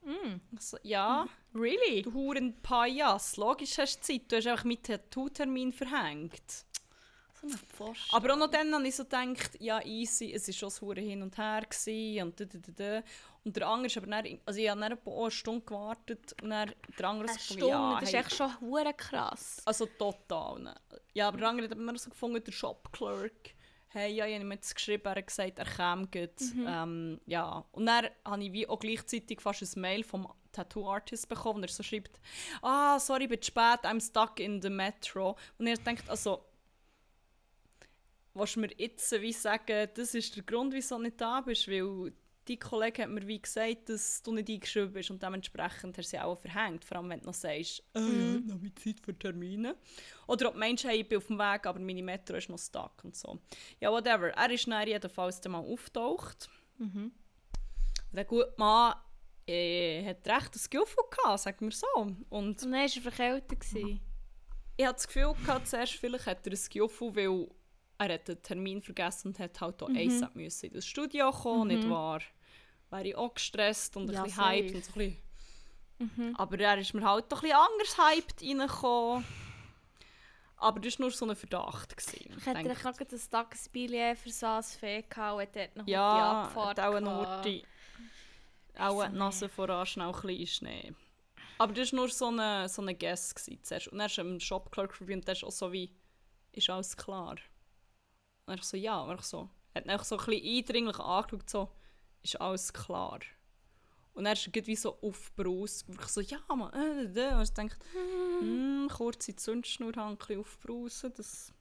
Mm. 0.03 0.39
Ich 0.53 0.61
so, 0.61 0.77
ja, 0.83 1.27
Really? 1.53 2.03
du 2.03 2.13
Huren 2.13 2.61
Pajas, 2.61 3.37
logisch 3.37 3.77
hast 3.77 3.99
du 3.99 4.01
Zeit, 4.01 4.31
du 4.31 4.37
hast 4.37 4.47
einfach 4.47 4.63
mit 4.63 4.83
Tattoo-Termin 4.83 5.73
verhängt. 5.73 6.65
So 7.41 7.47
ein 7.47 7.53
Pfosten. 7.69 8.15
Aber 8.15 8.33
auch 8.33 8.37
noch 8.37 8.51
dann 8.51 8.73
habe 8.73 8.87
ich 8.87 8.95
so 8.95 9.03
gedacht, 9.03 9.51
ja 9.59 9.81
easy, 9.85 10.33
es 10.33 10.47
war 10.47 10.53
schon 10.53 10.69
das 10.69 10.81
Hure 10.81 11.01
hin 11.01 11.21
und 11.21 11.37
her 11.37 11.61
gewesen 11.61 12.23
und 12.23 12.39
da, 12.39 12.45
da, 12.45 12.59
da, 12.59 12.71
da. 12.75 13.03
Und 13.45 13.55
der 13.55 13.67
andere 13.67 13.87
ist 13.87 13.97
aber 13.97 14.07
dann, 14.07 14.39
also 14.45 14.59
ich 14.59 14.69
habe 14.69 14.81
dann 14.81 14.99
eine 15.05 15.31
Stunde 15.31 15.65
gewartet 15.65 16.35
und 16.41 16.49
dann 16.49 16.73
der 16.97 17.07
andere 17.07 17.29
Eine 17.29 17.39
so 17.39 17.39
Stunde, 17.39 17.65
gefunden, 17.65 17.91
ja, 17.91 17.99
das 17.99 18.09
ist 18.09 18.13
hey, 18.13 18.21
echt 18.21 18.35
schon 18.35 18.61
hure 18.61 18.93
krass. 18.93 19.61
Also 19.65 19.85
total. 19.85 20.59
Ne? 20.59 20.75
Ja, 21.13 21.29
aber 21.29 21.37
der 21.37 21.47
andere 21.47 21.69
hat 21.69 21.77
mir 21.77 21.97
so 21.97 22.09
gefunden, 22.09 22.43
der 22.43 22.51
Shop-Clerk. 22.51 23.55
Hey, 23.91 24.13
ja, 24.13 24.27
ich 24.27 24.35
habe 24.35 24.43
ihm 24.43 24.51
jetzt 24.51 24.75
geschrieben, 24.75 25.03
er 25.05 25.15
hat 25.15 25.27
gesagt, 25.27 25.57
er 25.57 25.65
käme 25.65 26.07
gut. 26.07 26.39
Ähm, 26.67 27.19
ja. 27.25 27.65
Und 27.71 27.87
dann 27.87 28.09
habe 28.23 28.43
ich 28.43 28.53
wie 28.53 28.67
auch 28.67 28.79
gleichzeitig 28.79 29.41
fast 29.41 29.63
ein 29.63 29.81
Mail 29.81 30.03
vom 30.03 30.31
Tattoo-Artist 30.51 31.27
bekommen, 31.27 31.61
der 31.61 31.69
so 31.69 31.81
schreibt, 31.81 32.19
ah, 32.61 32.99
sorry, 32.99 33.23
ich 33.23 33.29
bin 33.29 33.41
zu 33.41 33.47
spät, 33.47 33.83
I'm 33.83 33.99
stuck 33.99 34.39
in 34.39 34.61
the 34.61 34.69
metro. 34.69 35.35
Und 35.57 35.67
ich 35.67 35.79
denkt, 35.79 36.07
also, 36.09 36.45
willst 38.33 38.55
du 38.55 38.59
mir 38.61 38.69
jetzt 38.77 39.11
wie 39.21 39.33
sagen, 39.33 39.89
das 39.93 40.13
ist 40.15 40.35
der 40.35 40.43
Grund, 40.43 40.73
wieso 40.73 40.97
du 40.97 41.03
nicht 41.03 41.19
da 41.19 41.41
bist, 41.41 41.67
weil 41.67 42.13
die 42.47 42.57
Kollege 42.57 43.03
hat 43.03 43.09
mir 43.11 43.27
wie 43.27 43.39
gesagt, 43.41 43.89
dass 43.89 44.23
du 44.23 44.33
nicht 44.33 44.49
eingeschrieben 44.49 44.91
bist 44.93 45.11
und 45.11 45.21
dementsprechend 45.21 45.95
hast 45.97 46.11
du 46.13 46.17
sie 46.17 46.19
auch 46.19 46.35
verhängt, 46.39 46.83
vor 46.83 46.97
allem 46.97 47.09
wenn 47.09 47.19
du 47.19 47.27
noch 47.27 47.33
sagst, 47.35 47.83
äh, 47.93 47.99
Mhm. 47.99 48.47
noch 48.47 48.59
mehr 48.59 48.75
Zeit 48.75 48.99
für 49.03 49.17
Termine. 49.17 49.75
Oder 50.27 50.47
ob 50.47 50.53
du 50.53 50.59
meinst, 50.59 50.83
hey, 50.83 51.01
ich 51.01 51.07
bin 51.07 51.19
auf 51.19 51.27
dem 51.27 51.37
Weg, 51.37 51.65
aber 51.67 51.79
meine 51.79 52.01
Metro 52.01 52.37
ist 52.37 52.49
noch 52.49 52.57
stuck 52.57 53.03
und 53.03 53.15
so. 53.15 53.39
Ja, 53.79 53.91
whatever. 53.91 54.29
Er 54.29 54.49
ist 54.51 54.67
dann 54.67 54.87
jedenfalls 54.87 55.39
dann 55.41 55.51
mal 55.51 55.59
auftaucht. 55.59 56.49
Mhm. 56.79 57.11
Der 58.13 58.25
gute 58.25 58.51
Mann 58.57 58.95
äh, 59.47 60.03
hat 60.05 60.27
recht 60.27 60.55
ein 60.55 60.69
Gefühl 60.71 61.03
gehabt, 61.11 61.39
sagen 61.41 61.65
wir 61.67 61.71
so. 61.71 61.85
Und 61.97 62.25
Und 62.29 62.63
dann 62.63 62.71
war 62.71 62.79
er 62.81 62.89
verkältet. 62.89 63.63
ich 63.73 64.85
hatte 64.85 64.93
das 64.95 65.07
Gefühl 65.07 65.33
gehabt, 65.45 65.67
zuerst 65.67 65.93
vielleicht 65.93 66.25
hat 66.25 66.47
er 66.47 66.53
ein 66.53 66.59
Gefühl, 66.71 67.15
weil 67.15 67.47
er 67.99 68.13
hat 68.13 68.27
den 68.27 68.41
Termin 68.41 68.81
vergessen 68.81 69.29
und 69.29 69.39
hat 69.39 69.59
halt 69.61 69.83
auch 69.83 69.89
Mhm. 69.89 69.97
ASAP 69.97 70.35
müssen 70.35 70.65
in 70.67 70.73
das 70.73 70.85
Studio 70.87 71.31
kommen, 71.31 71.67
nicht 71.67 71.89
wahr? 71.89 72.21
Wäre 72.89 73.07
ich 73.07 73.15
auch 73.15 73.33
gestresst 73.33 73.95
und 73.97 74.09
ein 74.09 74.15
Ja, 74.15 74.23
bisschen 74.23 74.43
hyped 74.45 74.75
und 74.75 74.85
so 74.85 74.91
ein 74.91 75.17
bisschen. 75.99 76.27
Mhm. 76.27 76.35
Aber 76.37 76.59
er 76.59 76.77
ist 76.77 76.93
mir 76.93 77.03
halt 77.03 77.31
doch 77.31 77.43
ein 77.43 77.49
bisschen 77.49 77.57
anders 77.57 77.97
hyped 77.97 78.41
reingekommen. 78.41 79.25
Aber 80.61 80.79
das 80.81 80.99
war 80.99 81.05
nur 81.05 81.11
so 81.11 81.25
ein 81.29 81.35
Verdacht. 81.35 81.95
Gewesen. 81.95 82.35
Ich 82.37 82.45
hätte 82.45 82.63
Denke, 82.63 82.73
gerade 82.81 83.05
ein 83.15 83.21
Tagesbillet 83.31 84.17
für 84.17 84.47
ein 84.47 84.63
Fee 84.63 85.01
gehabt 85.03 85.39
und 85.47 85.55
dort 85.55 85.75
noch 85.77 85.87
ja, 85.87 86.15
die 86.15 86.21
hat 86.21 86.45
Abfahrt 86.47 86.79
auch 86.79 86.95
eine. 86.95 87.19
Urti. 87.19 87.65
Auch 88.77 89.05
die 89.07 89.15
Nase 89.17 89.49
voran 89.49 89.85
schnell 89.85 90.07
ein 90.07 90.21
bisschen 90.21 90.47
Schnee. 90.47 90.93
Aber 91.57 91.73
das 91.73 91.91
war 91.91 91.99
nur 91.99 92.09
so 92.09 92.27
eine, 92.27 92.69
so 92.69 92.81
eine 92.81 92.95
Guess 92.95 93.35
gewesen 93.35 93.59
zuerst. 93.63 93.87
Und 93.89 93.97
dann 93.99 94.07
ist 94.07 94.17
ein 94.19 94.39
Shop-Clerk 94.39 94.99
review 95.01 95.15
und 95.15 95.27
der 95.27 95.33
ist 95.33 95.43
auch 95.43 95.51
so 95.51 95.71
wie, 95.71 95.93
ist 96.53 96.69
alles 96.69 96.95
klar? 96.95 97.35
Und 98.49 98.59
ich 98.59 98.65
so, 98.65 98.77
ja. 98.77 98.99
Und 99.01 99.19
ich 99.19 99.25
so, 99.25 99.49
er 99.73 99.83
hat 99.83 99.89
auch 99.99 100.03
so 100.03 100.17
ein 100.17 100.25
bisschen 100.25 100.57
eindringlich 100.57 100.99
angeschaut, 100.99 101.49
so, 101.49 101.69
ist 102.23 102.39
alles 102.41 102.73
klar? 102.73 103.19
Und 104.13 104.25
er 104.25 104.33
ist 104.33 104.45
er 104.47 104.51
gleich 104.51 104.67
wie 104.67 104.75
so 104.75 104.97
aufbraust. 105.01 105.85
Ich 105.89 106.01
so, 106.07 106.19
ja, 106.21 106.39
Mann, 106.53 106.73
äh, 106.73 107.03
äh. 107.03 107.35
Und 107.35 107.43
ich 107.43 107.53
dachte, 107.53 107.77
hm, 108.39 108.89
kurze 108.91 109.35
Zündschnur 109.35 109.95
ein 109.97 110.17
bisschen 110.17 110.39
aufbrausen, 110.41 111.13
das 111.15 111.53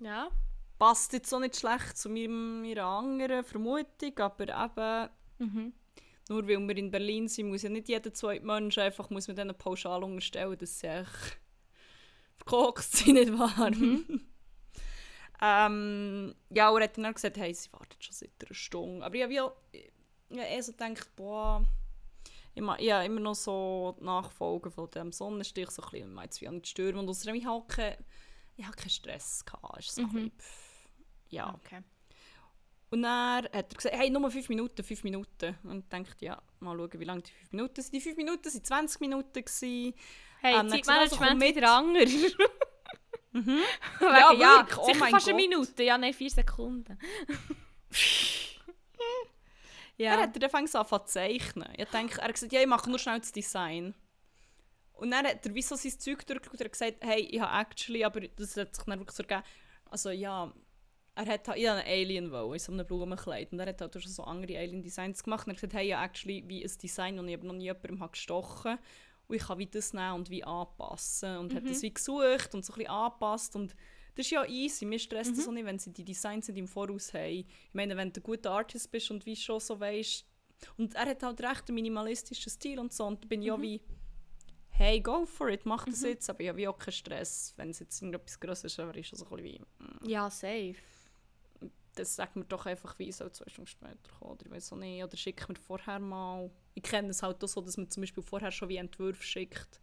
Ja. 0.00 0.30
passt 0.78 1.12
jetzt 1.12 1.32
auch 1.32 1.38
nicht 1.40 1.56
schlecht 1.56 1.96
zu 1.96 2.08
meinem- 2.08 2.62
meiner 2.62 2.84
anderen 2.84 3.44
Vermutung, 3.44 4.18
aber 4.18 4.48
eben, 4.48 5.10
Mhm. 5.38 5.72
nur 6.28 6.42
weil 6.48 6.58
wir 6.68 6.76
in 6.76 6.90
Berlin 6.90 7.28
sind, 7.28 7.48
muss 7.48 7.62
ja 7.62 7.68
nicht 7.68 7.88
jeder 7.88 8.12
zweite 8.12 8.44
Mensch 8.44 8.78
einfach 8.78 9.10
muss 9.10 9.28
man 9.28 9.36
denen 9.36 9.56
pauschal 9.56 10.02
unterstellen, 10.02 10.58
dass 10.58 10.80
sie 10.80 10.86
echt 10.88 11.38
verkokst 12.38 12.96
sind, 12.96 13.14
nicht 13.14 13.38
wahr? 13.38 13.70
ähm, 15.44 16.34
ja, 16.50 16.70
und 16.70 16.80
er 16.80 16.84
hat 16.84 16.96
dann 16.96 17.06
auch 17.06 17.14
gesagt, 17.14 17.36
hey, 17.36 17.52
sie 17.52 17.72
wartet 17.72 18.02
schon 18.02 18.14
seit 18.14 18.30
einer 18.40 18.54
Stunde. 18.54 19.04
Aber 19.04 19.14
ich 19.14 19.22
habe 19.22 19.34
ja, 19.34 19.52
ich 19.72 20.38
habe 20.38 20.48
eh 20.48 20.60
so 20.60 20.72
gedacht, 20.72 21.16
boah, 21.16 21.66
ich, 22.54 22.62
ich 22.62 22.92
habe 22.92 23.04
immer 23.04 23.20
noch 23.20 23.34
so 23.34 23.96
die 23.98 24.04
Nachfolgen 24.04 24.70
von 24.70 24.88
dem 24.90 25.10
Sonnenstich, 25.10 25.70
so 25.70 25.82
ein 25.82 25.90
bisschen, 25.90 26.18
jetzt 26.22 26.40
wie 26.40 26.48
an 26.48 26.62
die 26.62 26.68
Stürme 26.68 27.00
und 27.00 27.08
außerdem, 27.08 27.34
ich 27.34 27.44
habe 27.44 27.66
keinen 27.66 27.96
ich 28.56 28.66
habe 28.66 28.76
keinen 28.76 28.90
Stress 28.90 29.44
gehabt, 29.44 29.78
ist 29.78 29.94
so 29.94 30.02
ein 30.02 30.12
bisschen, 30.12 30.32
ja. 31.30 31.54
Okay. 31.54 31.82
Und 32.90 33.02
dann 33.02 33.44
hat 33.44 33.54
er 33.54 33.64
gesagt, 33.64 33.96
hey, 33.96 34.10
nur 34.10 34.30
5 34.30 34.50
Minuten, 34.50 34.84
5 34.84 35.02
Minuten. 35.04 35.56
Und 35.64 35.84
ich 35.84 35.88
dachte, 35.88 36.24
ja, 36.24 36.42
mal 36.60 36.76
schauen, 36.76 37.00
wie 37.00 37.04
lange 37.04 37.22
die 37.22 37.30
5 37.30 37.52
Minuten 37.52 37.82
sind. 37.82 37.94
Die 37.94 38.00
5 38.02 38.16
Minuten 38.18 38.44
waren 38.44 38.64
20 38.64 39.00
Minuten. 39.00 39.32
Gewesen. 39.32 39.94
Hey, 40.40 40.54
also, 40.54 40.76
Zeitmanagement 40.76 41.38
mit. 41.38 41.56
wieder 41.56 41.74
anders. 41.74 42.10
Mhm. 43.32 43.58
Wegen, 43.98 44.10
Ja, 44.12 44.32
ja, 44.32 44.58
wirklich, 44.58 44.78
oh 44.78 44.84
sicher 44.86 45.06
fast 45.06 45.28
eine 45.28 45.38
Gott. 45.38 45.50
Minute. 45.50 45.82
Ja, 45.82 45.98
nein, 45.98 46.14
vier 46.14 46.30
Sekunden. 46.30 46.98
Er 49.98 50.14
ja. 50.14 50.20
hat 50.22 50.34
dann 50.34 50.42
angefangen 50.42 50.68
an 50.74 50.86
zu 50.86 51.04
zeichnen. 51.06 51.68
Ich 51.76 51.88
denke, 51.90 52.18
er 52.18 52.24
hat 52.24 52.34
gesagt, 52.34 52.52
ja, 52.52 52.60
ich 52.60 52.66
mache 52.66 52.88
nur 52.90 52.98
schnell 52.98 53.20
das 53.20 53.30
Design. 53.30 53.94
Und 54.94 55.10
dann 55.12 55.26
hat 55.26 55.46
er 55.46 55.54
wie 55.54 55.62
so 55.62 55.76
sein 55.76 55.92
Zeug 55.92 56.26
durchgeschaut 56.26 56.52
und 56.52 56.60
hat 56.60 56.72
gesagt, 56.72 56.96
hey, 57.00 57.20
ich 57.20 57.40
habe 57.40 57.60
actually, 57.60 58.04
aber 58.04 58.20
das 58.20 58.56
hat 58.56 58.74
sich 58.74 58.84
dann 58.84 58.98
wirklich 58.98 59.16
so 59.16 59.22
gegeben, 59.22 59.44
also 59.90 60.10
ja, 60.10 60.52
er 61.14 61.26
hat 61.26 61.46
halt, 61.46 61.58
ich 61.58 61.68
habe 61.68 61.80
einen 61.80 61.88
Alien 61.88 62.32
wollen, 62.32 62.54
in 62.54 62.58
so 62.58 62.72
einem 62.72 62.86
Blumenkleid. 62.86 63.52
Und 63.52 63.60
er 63.60 63.66
hat 63.66 63.80
halt 63.80 63.96
auch 63.96 64.00
schon 64.00 64.10
so 64.10 64.24
andere 64.24 64.58
Alien-Designs 64.58 65.22
gemacht. 65.22 65.46
Und 65.46 65.52
er 65.52 65.54
hat 65.54 65.60
gesagt, 65.60 65.74
hey, 65.74 65.90
habe 65.90 66.04
actually 66.06 66.44
wie 66.48 66.64
ein 66.64 66.72
Design, 66.82 67.16
das 67.16 67.26
ich 67.26 67.42
noch 67.42 67.52
nie 67.52 67.64
jemandem 67.64 68.00
habe 68.00 68.12
gestochen 68.12 68.78
Und 69.32 69.36
ich 69.36 69.46
kann 69.46 69.58
wie 69.58 69.66
das 69.66 69.94
nehmen 69.94 70.12
und 70.12 70.28
wie 70.28 70.44
anpassen. 70.44 71.38
Und 71.38 71.54
hat 71.54 71.66
das 71.66 71.80
wie 71.80 71.94
gesucht 71.94 72.54
und 72.54 72.66
so 72.66 72.74
ein 72.74 72.76
bisschen 72.76 72.90
angepasst. 72.90 73.56
Und 73.56 73.74
das 74.14 74.26
ist 74.26 74.30
ja 74.30 74.44
easy. 74.44 74.84
Mir 74.84 74.98
stresst 74.98 75.38
das 75.38 75.48
auch 75.48 75.52
nicht, 75.52 75.64
wenn 75.64 75.78
sie 75.78 75.90
die 75.90 76.04
Designs 76.04 76.48
nicht 76.48 76.58
im 76.58 76.68
Voraus 76.68 77.14
haben. 77.14 77.30
Ich 77.30 77.46
meine, 77.72 77.96
wenn 77.96 78.12
du 78.12 78.20
ein 78.20 78.22
guter 78.22 78.50
Artist 78.50 78.92
bist 78.92 79.10
und 79.10 79.24
wie 79.24 79.34
schon 79.34 79.58
so 79.58 79.80
weißt. 79.80 80.26
Und 80.76 80.94
er 80.96 81.06
hat 81.06 81.22
halt 81.22 81.40
recht 81.40 81.66
einen 81.68 81.76
minimalistischen 81.76 82.52
Stil 82.52 82.78
und 82.78 82.92
so. 82.92 83.06
Und 83.06 83.24
da 83.24 83.28
bin 83.28 83.40
ich 83.40 83.50
auch 83.50 83.60
wie, 83.62 83.80
hey, 84.68 85.00
go 85.00 85.24
for 85.24 85.48
it, 85.48 85.64
mach 85.64 85.86
das 85.86 86.02
jetzt. 86.02 86.28
Aber 86.28 86.40
ich 86.40 86.50
habe 86.50 86.68
auch 86.68 86.78
keinen 86.78 86.92
Stress. 86.92 87.54
Wenn 87.56 87.70
es 87.70 87.78
jetzt 87.78 88.02
irgendetwas 88.02 88.38
Grosses 88.38 88.64
ist, 88.64 88.80
aber 88.80 88.94
ist 88.94 89.16
so 89.16 89.24
ein 89.24 89.42
bisschen 89.42 89.64
wie, 90.02 90.10
ja, 90.10 90.28
safe. 90.28 90.76
das 91.94 92.14
sagt 92.14 92.36
mir 92.36 92.44
doch 92.44 92.66
einfach, 92.66 92.98
wie 92.98 93.10
soll 93.10 93.32
zwei 93.32 93.48
Stunden 93.48 93.68
später 93.68 93.96
kommen. 94.18 94.32
Oder 94.32 94.44
ich 94.44 94.52
weiß 94.52 94.74
auch 94.74 94.76
nicht. 94.76 95.02
Oder 95.02 95.16
schickt 95.16 95.48
mir 95.48 95.54
vorher 95.54 96.00
mal. 96.00 96.50
Ich 96.74 96.82
kenne 96.82 97.08
es 97.10 97.22
halt 97.22 97.42
auch 97.44 97.48
so, 97.48 97.60
dass 97.60 97.76
man 97.76 97.90
zum 97.90 98.02
Beispiel 98.02 98.22
vorher 98.22 98.50
schon 98.50 98.68
wie 98.68 98.76
Entwürfe 98.76 99.22
schickt. 99.22 99.80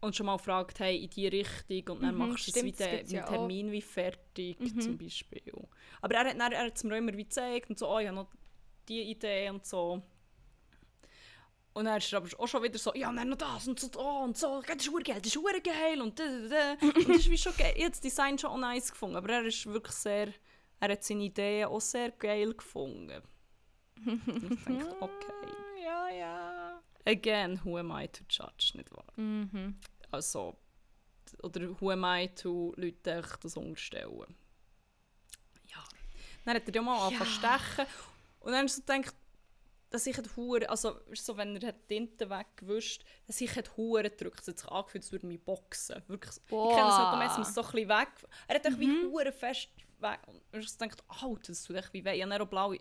Und 0.00 0.14
schon 0.14 0.26
mal 0.26 0.38
fragt, 0.38 0.80
hey, 0.80 1.02
in 1.02 1.10
die 1.10 1.28
Richtung. 1.28 1.96
Und 1.96 2.02
dann 2.02 2.14
Mhm, 2.14 2.18
machst 2.18 2.46
du 2.46 2.50
es 2.50 2.62
wieder 2.62 3.00
im 3.00 3.06
ja 3.14 3.24
auch. 3.24 3.28
Termin 3.30 3.72
wie 3.72 3.80
fertig, 3.80 4.58
zum 4.78 4.98
Beispiel. 4.98 5.52
Aber 6.02 6.14
er 6.14 6.24
hat, 6.28 6.38
dann, 6.38 6.52
er 6.52 6.66
hat 6.66 6.76
es 6.76 6.84
mir 6.84 6.94
auch 6.94 6.98
immer 6.98 7.16
wie 7.16 7.24
gezeigt 7.24 7.70
und 7.70 7.78
so, 7.78 7.88
oh, 7.88 7.98
ich 7.98 8.06
habe 8.06 8.16
noch 8.16 8.28
die 8.88 9.02
Idee 9.02 9.48
und 9.50 9.64
so. 9.64 10.02
Und 11.72 11.86
dann 11.86 11.98
ist 11.98 12.12
er 12.12 12.18
aber 12.18 12.28
auch 12.38 12.46
schon 12.46 12.62
wieder 12.62 12.78
so, 12.78 12.94
ja, 12.94 13.12
dann 13.12 13.28
noch 13.28 13.36
das 13.36 13.66
und 13.66 13.80
so, 13.80 13.88
oh, 13.96 14.22
und 14.24 14.36
so, 14.36 14.62
das 14.62 14.76
ist 14.86 15.04
geil, 15.04 15.20
das 15.20 15.34
ist 15.34 15.64
geil 15.64 16.00
und 16.00 16.18
da, 16.18 16.24
da, 16.24 16.48
da. 16.48 16.72
Und 17.02 17.08
das 17.08 17.18
ist 17.22 17.30
wie 17.30 17.38
schon 17.38 17.56
geil. 17.56 17.72
Ich 17.76 17.82
habe 17.82 17.90
das 17.90 18.00
Design 18.00 18.38
schon 18.38 18.50
auch 18.50 18.58
nice 18.58 18.92
gefunden, 18.92 19.16
aber 19.16 19.30
er 19.30 19.44
ist 19.44 19.66
wirklich 19.66 19.94
sehr, 19.96 20.28
er 20.78 20.88
hat 20.92 21.02
seine 21.02 21.24
Ideen 21.24 21.66
auch 21.66 21.80
sehr 21.80 22.12
geil 22.12 22.54
gefunden. 22.54 23.20
Ich 23.96 24.64
dachte, 24.64 24.96
okay. 25.00 25.52
Ja, 25.82 26.08
ja. 26.08 26.82
Again, 27.06 27.60
who 27.64 27.78
am 27.78 27.90
I 27.90 28.08
to 28.08 28.24
judge, 28.28 28.72
nicht 28.74 28.90
wahr? 28.92 29.04
Mhm. 29.16 29.78
Also, 30.10 30.56
oder 31.42 31.68
who 31.80 31.90
am 31.90 32.04
I 32.04 32.28
to 32.34 32.72
Leute 32.76 33.22
das 33.40 33.56
unterstellen. 33.56 34.34
Ja. 35.66 35.82
Dann 36.44 36.56
hat 36.56 36.68
er 36.68 36.74
ja 36.74 36.82
mal 36.82 36.96
Ja. 36.96 37.18
angefangen 37.18 37.30
stechen. 37.30 37.86
Und 38.40 38.52
dann 38.52 38.66
ist 38.66 38.76
so 38.76 38.82
gedacht, 38.82 39.14
dass 39.90 40.06
ich 40.06 40.16
hat 40.18 40.36
Hure, 40.36 40.68
also 40.68 40.98
so, 41.12 41.36
wenn 41.36 41.56
er 41.56 41.68
hat 41.68 41.76
die 41.88 41.94
Tinte 41.94 42.28
weggewischt, 42.28 43.04
dass 43.26 43.40
ich 43.40 43.54
hat 43.54 43.76
Hure 43.76 44.10
gedrückt, 44.10 44.40
es 44.40 44.48
hat 44.48 44.58
sich 44.58 44.68
angefühlt, 44.68 45.04
als 45.04 45.12
würde 45.12 45.26
mich 45.26 45.40
boxen. 45.40 46.02
Wirklich, 46.08 46.36
ich 46.36 46.48
kenne 46.50 46.88
es 46.88 46.94
halt 46.96 47.18
meistens 47.18 47.54
so 47.54 47.60
ein 47.62 47.70
bisschen 47.70 47.88
weg. 47.90 48.08
Er 48.48 48.54
hat 48.56 48.66
echt 48.66 48.80
wie 48.80 49.06
Hure 49.06 49.30
fest 49.32 49.68
weg. 50.00 50.20
Und 50.26 50.60
ich 50.60 50.68
so 50.68 50.78
gedacht, 50.78 51.04
oh, 51.22 51.38
das 51.46 51.62
tut 51.62 51.76
echt 51.76 51.92
wie 51.92 52.04
weh. 52.04 52.14
Ich 52.14 52.20
dann 52.20 52.32
auch 52.32 52.46
blaue 52.46 52.78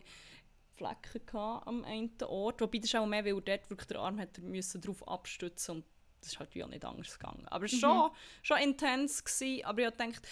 Flecken 0.76 1.26
gehabt 1.26 1.68
am 1.68 1.84
einen 1.84 2.12
Ort, 2.24 2.62
wobei 2.62 2.80
das 2.80 2.96
auch 2.96 3.06
mehr, 3.06 3.26
weil 3.26 3.42
dort 3.42 3.70
wirklich 3.70 3.88
den 3.88 3.98
Arm 3.98 4.20
hat 4.20 4.38
müssen 4.40 4.82
drauf 4.82 5.08
abstützen 5.08 5.76
und 5.76 5.86
das 6.22 6.34
ist 6.34 6.40
halt 6.40 6.56
wie 6.56 6.64
auch 6.64 6.70
nicht 6.70 6.86
anders 6.86 7.20
gegangen. 7.20 7.46
Aber 7.48 7.66
es 7.66 7.82
war 7.82 8.14
schon, 8.42 8.58
schon 8.58 8.70
intens, 8.70 9.24
gewesen, 9.24 9.66
aber 9.66 9.82
ich 9.82 9.86
habe 9.88 9.98
gedacht, 9.98 10.28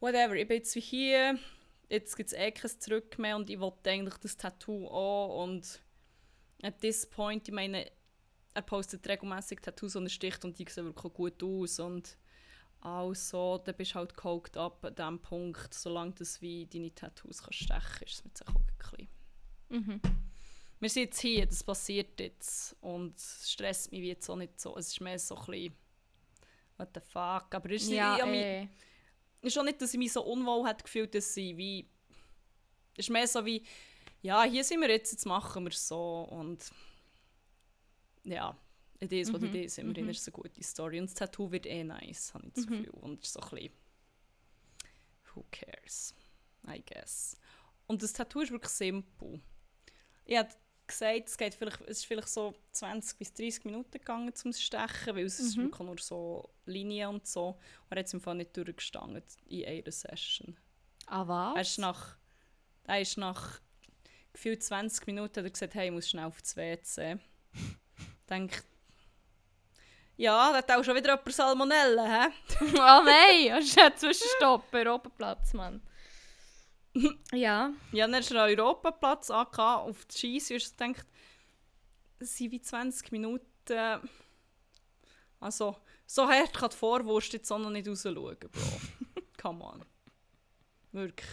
whatever, 0.00 0.34
ich 0.34 0.46
bin 0.46 0.58
jetzt 0.58 0.74
wie 0.74 0.80
hier, 0.80 1.38
jetzt 1.88 2.16
gibt 2.16 2.32
es 2.32 2.38
eh 2.38 2.52
kein 2.52 2.80
Zurück 2.80 3.18
mehr 3.18 3.36
und 3.36 3.48
ich 3.50 3.58
wollte 3.58 3.90
eigentlich 3.90 4.18
das 4.18 4.36
Tattoo 4.36 4.86
auch 4.88 5.42
und 5.42 5.80
at 6.62 6.80
this 6.80 7.06
point, 7.06 7.48
ich 7.48 7.54
meine, 7.54 7.90
er 8.54 8.62
postet 8.62 9.08
regelmäßig 9.08 9.60
Tattoos 9.60 9.96
und 9.96 10.06
er 10.06 10.10
sticht 10.10 10.44
und 10.44 10.58
die 10.58 10.66
sehen 10.68 10.84
wirklich 10.84 11.12
gut 11.14 11.42
aus 11.42 11.80
und 11.80 12.16
also, 12.80 13.58
dann 13.58 13.74
bist 13.74 13.92
du 13.92 13.96
halt 13.96 14.16
gehoked 14.16 14.56
ab 14.56 14.84
an 14.84 14.94
diesem 14.94 15.18
Punkt, 15.18 15.74
solange 15.74 16.12
du 16.12 16.24
wie 16.40 16.66
deine 16.66 16.94
Tattoos 16.94 17.42
kannst 17.42 17.58
stechen 17.58 18.02
ist 18.04 18.14
es 18.14 18.24
mit 18.24 18.38
sich 18.38 18.46
auch 18.46 18.54
ein 18.54 18.66
bisschen. 18.78 19.08
Mhm. 19.68 20.00
Wir 20.80 20.88
sind 20.90 21.02
jetzt 21.04 21.20
hier, 21.20 21.44
das 21.46 21.64
passiert 21.64 22.20
jetzt 22.20 22.76
und 22.80 23.16
es 23.16 23.50
stresst 23.50 23.90
mich 23.90 24.02
jetzt 24.04 24.28
auch 24.30 24.36
nicht 24.36 24.60
so. 24.60 24.76
Es 24.76 24.88
ist 24.88 25.00
mehr 25.00 25.18
so 25.18 25.36
ein 25.36 25.46
bisschen 25.46 25.74
what 26.76 26.88
the 26.94 27.00
fuck, 27.00 27.52
aber 27.54 27.70
es 27.70 27.82
ist, 27.82 27.90
Ja, 27.90 28.16
ich, 28.16 28.22
ich, 28.22 28.28
eh. 28.30 28.68
ist 29.42 29.58
auch 29.58 29.64
nicht, 29.64 29.82
dass 29.82 29.92
ich 29.92 29.98
mich 29.98 30.12
so 30.12 30.22
unwohl 30.22 30.64
hat 30.66 30.84
gefühlt, 30.84 31.14
dass 31.14 31.34
sie 31.34 31.56
wie 31.56 31.88
es 32.96 33.06
ist 33.06 33.10
mehr 33.10 33.26
so 33.26 33.44
wie 33.44 33.64
ja, 34.22 34.42
hier 34.44 34.64
sind 34.64 34.80
wir 34.80 34.90
jetzt, 34.90 35.12
jetzt 35.12 35.26
machen 35.26 35.64
wir 35.64 35.70
es 35.70 35.86
so 35.86 36.26
und 36.30 36.70
ja, 38.24 38.56
Idee 39.00 39.20
ist, 39.20 39.32
was 39.32 39.40
Mhm, 39.40 39.48
Idee 39.48 39.64
ist, 39.64 39.78
immerhin 39.78 40.04
mhm. 40.04 40.10
ist 40.10 40.20
es 40.22 40.28
eine 40.28 40.32
gute 40.42 40.62
Story 40.62 40.98
und 41.00 41.06
das 41.06 41.14
Tattoo 41.14 41.50
wird 41.52 41.66
eh 41.66 41.84
nice, 41.84 42.34
habe 42.34 42.46
ich 42.48 42.52
das 42.54 42.66
Mhm. 42.66 42.70
Gefühl 42.70 42.90
und 43.00 43.20
es 43.20 43.26
ist 43.28 43.32
so 43.34 43.40
ein 43.40 43.50
bisschen 43.50 43.72
who 45.34 45.44
cares, 45.52 46.14
I 46.66 46.82
guess. 46.84 47.36
Und 47.86 48.02
das 48.02 48.12
Tattoo 48.12 48.40
ist 48.40 48.50
wirklich 48.50 48.72
simpel. 48.72 49.40
Ich 50.28 50.36
habe 50.36 50.48
gesagt, 50.86 51.28
es, 51.28 51.36
geht 51.38 51.54
vielleicht, 51.54 51.80
es 51.82 51.98
ist 51.98 52.04
vielleicht 52.06 52.28
so 52.28 52.54
20 52.72 53.18
bis 53.18 53.32
30 53.32 53.64
Minuten 53.64 53.90
gegangen 53.92 54.34
zum 54.34 54.52
Stechen, 54.52 55.16
weil 55.16 55.24
es 55.24 55.40
ist 55.40 55.56
Mhm. 55.56 55.62
wirklich 55.64 55.86
nur 55.86 55.98
so 55.98 56.50
Linien 56.66 57.08
und 57.08 57.26
so. 57.26 57.48
Und 57.88 57.96
er 57.96 58.00
hat 58.00 58.06
es 58.06 58.12
im 58.14 58.20
Fall 58.20 58.34
nicht 58.36 58.54
durchgestanden 58.56 59.22
in 59.46 59.64
einer 59.66 59.90
Session. 59.90 60.56
Ah, 61.06 61.22
Er 61.22 61.28
was? 61.28 61.68
ist 61.70 61.78
nach, 61.78 62.16
er 62.84 63.00
ist 63.00 63.16
nach 63.16 63.60
gefühlt 64.34 64.62
20 64.62 65.06
Minuten 65.06 65.36
hat 65.40 65.44
er 65.44 65.50
gesagt, 65.50 65.74
hey, 65.74 65.86
ich 65.86 65.92
muss 65.92 66.08
schnell 66.10 66.26
auf 66.26 66.40
das 66.42 66.56
WC. 66.56 67.16
Denk, 68.28 68.62
ja, 70.16 70.50
da 70.52 70.58
hat 70.58 70.70
auch 70.70 70.84
schon 70.84 70.96
wieder 70.96 71.10
jemand 71.14 71.32
Salmonellen, 71.32 72.04
hä? 72.06 72.28
oh 72.60 72.64
nein, 73.04 73.52
hast 73.54 73.76
du 73.76 73.80
einen 73.82 73.96
Zwischenstopp, 73.96 74.72
Europaplatz, 74.74 75.54
Mann. 75.54 75.80
ja. 77.32 77.72
Ja, 77.92 78.06
dann 78.06 78.20
ist 78.20 78.30
er 78.30 78.42
an 78.42 78.50
Europaplatz 78.50 79.30
angekommen, 79.30 79.90
auf 79.90 80.04
die 80.06 80.38
Scheisse 80.38 80.54
und 80.54 80.62
ich 80.62 80.76
gedacht, 80.76 81.06
es 82.18 82.36
sind 82.36 82.50
wie 82.50 82.60
20 82.60 83.12
Minuten. 83.12 84.00
Also, 85.40 85.76
so 86.06 86.28
hart 86.28 86.54
kann 86.54 86.70
die 86.70 86.76
Vorwurst 86.76 87.32
jetzt 87.32 87.50
auch 87.52 87.58
noch 87.58 87.70
nicht 87.70 87.88
rausschauen, 87.88 88.36
Bro. 88.38 88.80
Come 89.40 89.64
on. 89.64 89.84
Wirklich. 90.92 91.28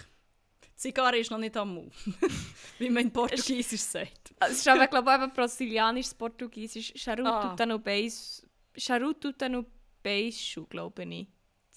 Die 0.64 0.76
Zigarre 0.76 1.18
ist 1.18 1.32
noch 1.32 1.38
nicht 1.38 1.56
am 1.58 1.74
Mund. 1.74 1.94
Wie 2.80 2.90
man 2.90 3.04
in 3.04 3.14
Portugiesisch 3.14 3.82
sagt. 3.82 4.36
Es 4.40 4.58
ist 4.58 4.68
aber, 4.68 4.88
glaube 4.88 5.10
ich, 5.10 5.24
eben 5.24 5.34
brasilianisch, 5.34 6.14
portugiesisch. 6.14 6.94
Charuto 6.96 7.30
Ah. 7.30 7.56
ah. 7.58 7.66
no 7.66 7.80
beis... 7.80 8.46
Charuto 8.78 9.32
no 9.48 9.66
beijo, 10.04 10.66
glaube 10.66 11.06
ich. 11.06 11.28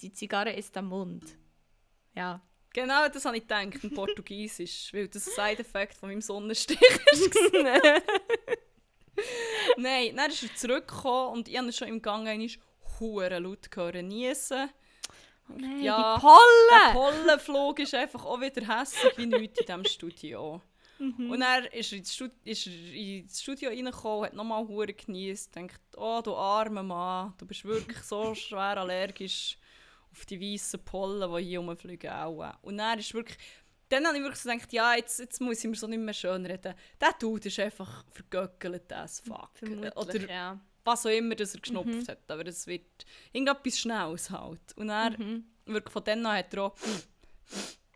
Die 0.03 0.13
Zigarre 0.13 0.53
ist 0.53 0.77
am 0.77 0.87
Mund. 0.87 1.37
Ja. 2.15 2.43
Genau, 2.73 3.09
das 3.09 3.25
habe 3.25 3.37
ich 3.37 3.43
gedacht, 3.47 3.83
in 3.83 3.95
Portugiesisch. 3.95 4.91
Weil 4.93 5.09
das 5.09 5.27
ein 5.27 5.51
Side-Effekt 5.57 5.95
von 5.95 6.09
meinem 6.11 6.21
Sonnenstich 6.21 6.79
war. 6.81 8.03
Nein, 9.77 10.17
dann 10.17 10.31
ist 10.31 10.43
er 10.45 10.55
zurückgekommen 10.55 11.33
und 11.39 11.49
ich 11.49 11.59
habe 11.59 11.73
schon 11.73 11.89
im 11.89 12.01
Gang 12.03 12.27
einmal 12.29 12.49
hure 13.01 13.39
laut 13.39 13.69
hören 13.75 14.09
niesen. 14.09 14.71
Nein, 15.49 15.83
Ja. 15.83 16.17
die 16.17 16.21
Pollen! 16.21 16.37
Der 16.71 16.93
Pollenflug 16.93 17.79
ist 17.81 17.95
einfach 17.95 18.25
auch 18.25 18.41
wieder 18.41 18.67
hässlich 18.79 19.17
wie 19.17 19.27
nichts 19.27 19.61
in 19.61 19.67
diesem 19.67 19.85
Studio. 19.85 20.63
Mhm. 20.99 21.31
Und 21.31 21.41
dann 21.41 21.65
ist 21.67 21.93
er 21.93 21.99
ins 21.99 22.15
Studio, 22.15 22.37
ist 22.45 22.67
er 22.67 22.73
ins 22.93 23.41
Studio 23.43 23.71
reingekommen, 23.71 24.25
hat 24.27 24.35
nochmal 24.35 24.67
hure 24.67 24.93
genießt, 24.93 25.55
denkt, 25.55 25.81
oh 25.97 26.21
du 26.23 26.35
armer 26.35 26.83
Mann, 26.83 27.35
du 27.39 27.47
bist 27.47 27.65
wirklich 27.65 27.99
so 28.03 28.35
schwer 28.35 28.77
allergisch 28.79 29.58
auf 30.13 30.27
die 30.27 30.41
weißen 30.41 30.81
Pollen, 30.85 31.31
die 31.37 31.45
hier 31.49 31.59
rumfliegen. 31.61 32.11
Auch. 32.11 32.53
Und 32.63 32.79
dann 32.79 32.99
ist 32.99 33.13
wirklich, 33.15 33.37
dann 33.89 34.07
habe 34.07 34.17
ich 34.17 34.23
wirklich 34.23 34.41
so 34.41 34.51
gedacht, 34.51 34.73
ja, 34.73 34.95
jetzt, 34.95 35.19
jetzt 35.19 35.41
muss 35.41 35.59
ich 35.65 35.71
mir 35.71 35.77
so 35.77 35.87
nicht 35.87 35.99
mehr 36.01 36.15
schön 36.15 36.45
reden. 36.47 36.75
Der 37.01 37.13
Dude 37.19 37.49
ist 37.49 37.59
einfach 37.59 38.05
vergöckelt 38.11 38.93
as 38.93 39.21
fuck. 39.21 39.51
Vermutlich, 39.55 39.97
Oder 39.97 40.29
ja. 40.31 40.61
was 40.85 41.07
auch 41.07 41.11
immer 41.11 41.35
das 41.35 41.55
er 41.55 41.61
geschnupft 41.61 42.09
hat. 42.09 42.19
Aber 42.31 42.47
es 42.47 42.67
wird 42.67 43.07
irgendetwas 43.33 43.79
Schnelles 43.79 44.31
halt. 44.31 44.61
Und 44.77 44.89
dann, 44.89 45.13
Mhm. 45.15 45.45
wirklich 45.67 45.93
von 45.93 46.05
dann 46.05 46.27
an 46.27 46.37
hat 46.39 46.53
er 46.55 46.63
auch, 46.65 46.75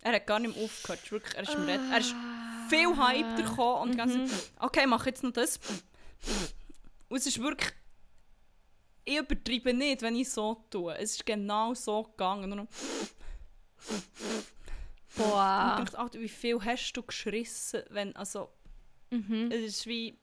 er 0.03 0.13
hat 0.15 0.27
gar 0.27 0.39
nicht 0.39 0.57
mehr 0.57 0.65
aufgehört. 0.65 1.01
Er 1.01 1.05
ist 1.05 1.11
Wirklich, 1.13 1.35
er 1.35 1.43
ist, 1.43 1.55
im 1.55 1.65
Red, 1.65 1.81
er 1.91 1.99
ist 1.99 2.15
viel 2.69 2.97
Hype 2.97 3.37
gekommen 3.37 3.91
und 3.91 3.97
ganze 3.97 4.25
Zeit, 4.25 4.51
okay, 4.61 4.87
mach 4.87 5.05
jetzt 5.07 5.23
noch 5.23 5.33
das. 5.33 5.59
Und 7.09 7.17
es 7.19 7.27
ist 7.27 7.41
wirklich, 7.43 7.71
ich 9.05 9.17
übertreibe 9.19 9.73
nicht, 9.75 10.03
wenn 10.03 10.17
ich 10.17 10.31
so 10.31 10.65
tue. 10.71 10.95
Es 10.97 11.13
ist 11.13 11.27
genau 11.27 11.75
so 11.75 12.03
gegangen. 12.05 12.51
Noch- 12.51 12.59
Und 12.61 12.69
Boah. 15.17 15.81
ich 15.85 15.91
dachte, 15.91 16.21
wie 16.21 16.29
viel 16.29 16.59
hast 16.65 16.93
du 16.95 17.03
geschrissen, 17.03 17.83
wenn, 17.91 18.15
also, 18.17 18.49
Mhm. 19.11 19.51
es 19.53 19.61
ist 19.63 19.87
wie, 19.87 20.19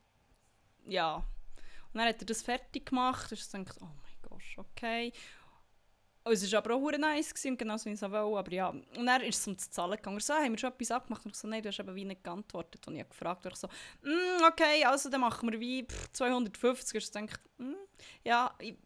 ja. 0.87 1.15
Und 1.17 1.99
dann 1.99 2.07
hat 2.07 2.21
er 2.21 2.25
das 2.25 2.41
fertig 2.41 2.87
gemacht 2.87 3.31
und 3.31 3.37
ich 3.39 3.47
dachte, 3.49 3.75
oh 3.81 3.85
mein 3.85 4.29
Gott, 4.29 4.41
okay. 4.57 5.11
Und 6.29 6.33
es 6.35 6.51
war 6.51 6.59
aber 6.59 6.75
auch 6.75 6.91
nice, 6.97 7.33
gewesen, 7.33 7.57
genauso 7.57 7.85
wie 7.85 7.89
ich 7.89 7.95
es 7.95 8.03
auch 8.03 8.11
wollte, 8.11 8.37
aber 8.39 8.51
ja. 8.53 8.67
Und 8.69 9.05
dann 9.05 9.21
ist 9.21 9.39
es 9.39 9.47
um 9.47 9.55
das 9.55 9.69
Zahlen 9.71 9.95
gegangen. 9.97 10.17
Er 10.17 10.21
so, 10.21 10.33
haben 10.33 10.51
wir 10.51 10.57
schon 10.57 10.71
etwas 10.71 10.91
abgemacht? 10.91 11.25
Und 11.25 11.31
ich 11.31 11.37
so, 11.37 11.47
nein, 11.47 11.61
du 11.63 11.69
hast 11.69 11.79
eben 11.79 11.95
wie 11.95 12.05
nicht 12.05 12.23
geantwortet. 12.23 12.87
Und 12.87 12.93
ich 12.95 12.99
habe 13.01 13.09
gefragt, 13.09 13.45
und 13.45 13.51
ich 13.53 13.57
so, 13.57 13.67
mm, 13.67 14.43
okay, 14.47 14.83
also 14.85 15.09
dann 15.09 15.21
machen 15.21 15.51
wir 15.51 15.59
wie 15.59 15.83
pff, 15.83 16.11
250. 16.13 16.93
Und 16.95 17.23
ich 17.25 17.31
dachte, 17.31 17.49
mm, 17.57 17.75
ja, 18.23 18.53
in 18.59 18.77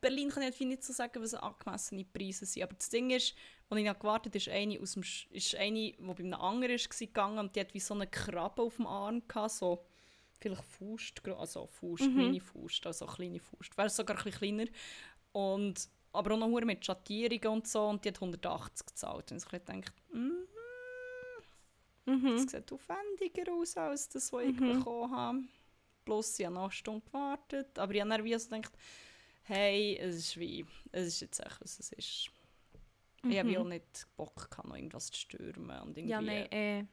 Berlin 0.00 0.30
kann 0.30 0.42
ich 0.44 0.50
halt 0.58 0.60
nicht 0.68 0.84
so 0.84 0.92
sagen, 0.92 1.20
was 1.22 1.34
angemessene 1.34 2.04
Preise 2.04 2.46
sind. 2.46 2.62
Aber 2.62 2.74
das 2.74 2.88
Ding 2.88 3.10
ist, 3.10 3.34
als 3.68 3.80
ich 3.80 3.86
noch 3.86 3.98
gewartet 3.98 4.30
habe, 4.32 4.38
ist 4.38 4.48
eine, 4.48 4.80
aus 4.80 4.92
dem, 4.92 5.02
Sch- 5.02 5.30
ist 5.30 5.54
eine, 5.56 5.92
die 5.92 5.96
bei 5.98 6.14
einem 6.22 6.34
anderen 6.34 6.74
ist, 6.74 6.88
gegangen 6.98 7.38
und 7.38 7.54
die 7.56 7.60
hat 7.60 7.74
wie 7.74 7.80
so 7.80 7.94
eine 7.94 8.06
Krabbe 8.06 8.62
auf 8.62 8.76
dem 8.76 8.86
Arm 8.86 9.26
gehabt, 9.26 9.50
so 9.52 9.84
vielleicht 10.40 10.62
Faust, 10.64 11.20
also 11.38 11.66
Faust, 11.66 12.02
Mhm. 12.04 12.14
kleine 12.14 12.40
Faust, 12.40 12.86
also 12.86 13.06
kleine 13.06 13.40
Faust. 13.40 13.76
Wäre 13.76 13.90
sogar 13.90 14.16
ein 14.18 14.24
bisschen 14.24 14.56
kleiner. 14.56 14.70
Und, 15.32 15.88
aber 16.12 16.34
auch 16.34 16.38
noch 16.38 16.48
mit 16.48 16.84
Schattierungen 16.84 17.46
und 17.58 17.66
so 17.68 17.86
und 17.88 18.04
die 18.04 18.08
hat 18.08 18.20
180 18.20 18.86
gezahlt. 18.86 19.30
Und 19.32 19.38
ich 19.38 19.44
habe 19.46 19.58
gedacht, 19.60 19.92
mm, 20.12 20.30
Mhm. 22.04 22.24
das 22.36 22.50
sieht 22.50 22.72
aufwendiger 22.72 23.52
aus 23.52 23.76
als 23.76 24.08
das, 24.08 24.32
was 24.32 24.42
ich 24.42 24.58
Mhm. 24.58 24.78
bekommen 24.78 25.10
habe. 25.16 25.38
Plus, 26.04 26.38
ich 26.38 26.44
habe 26.46 26.54
noch 26.56 26.62
eine 26.64 26.72
Stunde 26.72 27.04
gewartet. 27.06 27.78
Aber 27.78 27.94
ich 27.94 28.00
habe 28.00 28.10
dann 28.10 28.24
wie 28.24 28.30
gedacht, 28.30 28.72
hey, 29.44 29.96
es 29.98 30.16
ist 30.16 30.36
wie, 30.36 30.66
es 30.90 31.06
ist 31.06 31.20
jetzt 31.20 31.40
echt, 31.40 31.60
was 31.60 31.78
es 31.78 31.92
ist. 31.92 32.30
Ich 33.24 33.38
habe 33.38 33.48
wie 33.48 33.58
auch 33.58 33.64
nicht 33.64 34.06
Bock 34.16 34.50
gehabt, 34.50 34.66
noch 34.68 34.74
irgendwas 34.74 35.12
zu 35.12 35.20
stürmen. 35.20 35.80
Und 35.82 35.96
irgendwie. 35.96 36.10
Ja, 36.10 36.20
nein, 36.20 36.50
äh. 36.50 36.84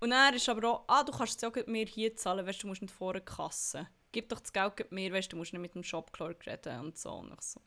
Und 0.00 0.10
dann 0.10 0.34
ist 0.34 0.48
aber 0.48 0.68
auch, 0.68 0.84
ah, 0.88 1.04
du 1.04 1.12
kannst 1.12 1.36
es 1.36 1.42
ja 1.42 1.48
auch 1.50 1.66
mir 1.66 1.84
hier 1.86 2.16
zahlen, 2.16 2.44
weißt 2.46 2.58
du, 2.58 2.62
du 2.62 2.68
musst 2.68 2.82
nicht 2.82 2.94
vor 2.94 3.12
der 3.12 3.22
Kasse. 3.22 3.86
Gib 4.12 4.28
doch 4.28 4.40
das 4.40 4.52
Geld 4.52 4.92
mir, 4.92 5.12
weißt 5.12 5.28
du, 5.28 5.36
du 5.36 5.38
musst 5.38 5.52
nicht 5.52 5.62
mit 5.62 5.74
dem 5.74 5.82
Shopclerk 5.82 6.46
reden 6.46 6.80
und 6.80 6.98
so. 6.98 7.12
Und 7.12 7.42
so. 7.42 7.60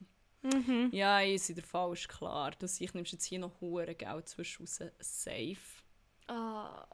Mhm. 0.44 0.90
Ja, 0.92 1.22
ich 1.22 1.46
der 1.48 1.64
Fall 1.64 1.94
ist 1.94 2.08
klar. 2.08 2.52
Du 2.52 2.68
ich 2.68 2.94
nimmst 2.94 3.12
jetzt 3.12 3.26
hier 3.26 3.40
noch 3.40 3.60
hure 3.62 3.96
Geld 3.96 4.30
zwischen 4.30 4.64
raus. 4.64 4.80
Safe. 5.00 5.58
Ah. 6.28 6.86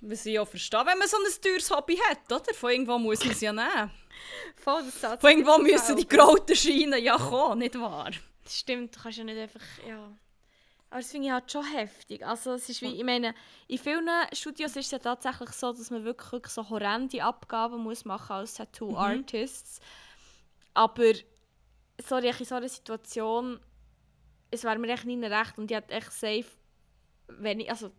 Was 0.00 0.26
ich 0.26 0.38
auch 0.38 0.46
verstehe, 0.46 0.84
wenn 0.84 0.98
man 0.98 1.08
so 1.08 1.16
ein 1.16 1.42
teures 1.42 1.70
Hobby 1.70 1.96
hat, 1.96 2.30
oder? 2.30 2.52
Von 2.52 2.70
irgendwo 2.70 2.98
muss 2.98 3.20
man 3.20 3.32
es 3.32 3.40
ja 3.40 3.52
nehmen. 3.52 3.90
Voll, 4.56 4.84
das 4.84 5.00
Satz. 5.00 5.20
Von 5.22 5.30
irgendwo 5.30 5.56
müssen 5.58 5.96
die 5.96 6.06
grauten 6.06 6.54
Scheine 6.54 6.98
ja 6.98 7.16
kommen, 7.16 7.60
nicht 7.60 7.78
wahr? 7.78 8.10
Das 8.42 8.58
stimmt, 8.58 8.94
du 8.94 9.00
kannst 9.00 9.18
ja 9.18 9.24
nicht 9.24 9.38
einfach, 9.38 9.62
ja. 9.88 10.14
Aber 10.94 11.00
das 11.00 11.10
finde 11.10 11.26
ich 11.26 11.32
halt 11.32 11.50
schon 11.50 11.64
heftig. 11.64 12.24
Also 12.24 12.52
es 12.52 12.68
ist 12.68 12.80
wie, 12.80 12.94
ich 12.94 13.02
meine, 13.02 13.34
in 13.66 13.78
vielen 13.78 14.08
Studios 14.32 14.76
ist 14.76 14.84
es 14.84 14.90
ja 14.92 15.00
tatsächlich 15.00 15.50
so, 15.50 15.72
dass 15.72 15.90
man 15.90 16.04
wirklich, 16.04 16.30
wirklich 16.30 16.52
so 16.52 16.70
horrende 16.70 17.20
Abgaben 17.20 17.82
muss 17.82 18.04
machen 18.04 18.30
als 18.30 18.54
Tattoo-Artists. 18.54 19.80
Aber 20.72 21.14
sorry, 22.00 22.28
in 22.28 22.44
so 22.44 22.54
einer 22.54 22.68
Situation, 22.68 23.58
es 24.52 24.62
wäre 24.62 24.78
mir 24.78 24.92
echt 24.92 25.04
nicht 25.04 25.20
recht 25.20 25.58
und 25.58 25.68
ich 25.68 25.76
hätte 25.76 25.94
echt 25.94 26.12
safe, 26.12 26.46
wenn 27.26 27.58
ich, 27.58 27.68
also 27.68 27.90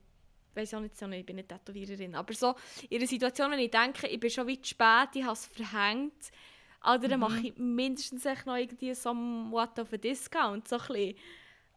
weiß 0.54 0.76
auch 0.76 0.80
nicht, 0.80 0.98
so, 0.98 1.06
ich 1.10 1.26
bin 1.26 1.36
nicht 1.36 1.50
Tätowiererin, 1.50 2.16
aber 2.16 2.34
so 2.34 2.56
in 2.90 3.00
einer 3.00 3.08
Situation, 3.08 3.52
wenn 3.52 3.60
ich 3.60 3.72
denke, 3.72 4.08
ich 4.08 4.22
bin 4.22 4.30
schon 4.30 4.48
weit 4.48 4.66
spät, 4.66 5.10
ich 5.16 5.24
habe 5.26 5.34
es 5.34 5.46
verhängt, 5.48 6.32
Alter, 6.80 7.10
dann 7.10 7.20
mache 7.20 7.48
ich 7.48 7.58
mindestens 7.58 8.26
echt 8.26 8.46
noch 8.46 8.56
irgendwie 8.56 8.94
so 8.94 9.10
what 9.10 9.78
of 9.80 9.92
a 9.92 9.98
discount, 9.98 10.66
so 10.70 10.78
ein 10.78 10.88
bisschen. 10.88 11.16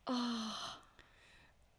Oh. 0.06 0.77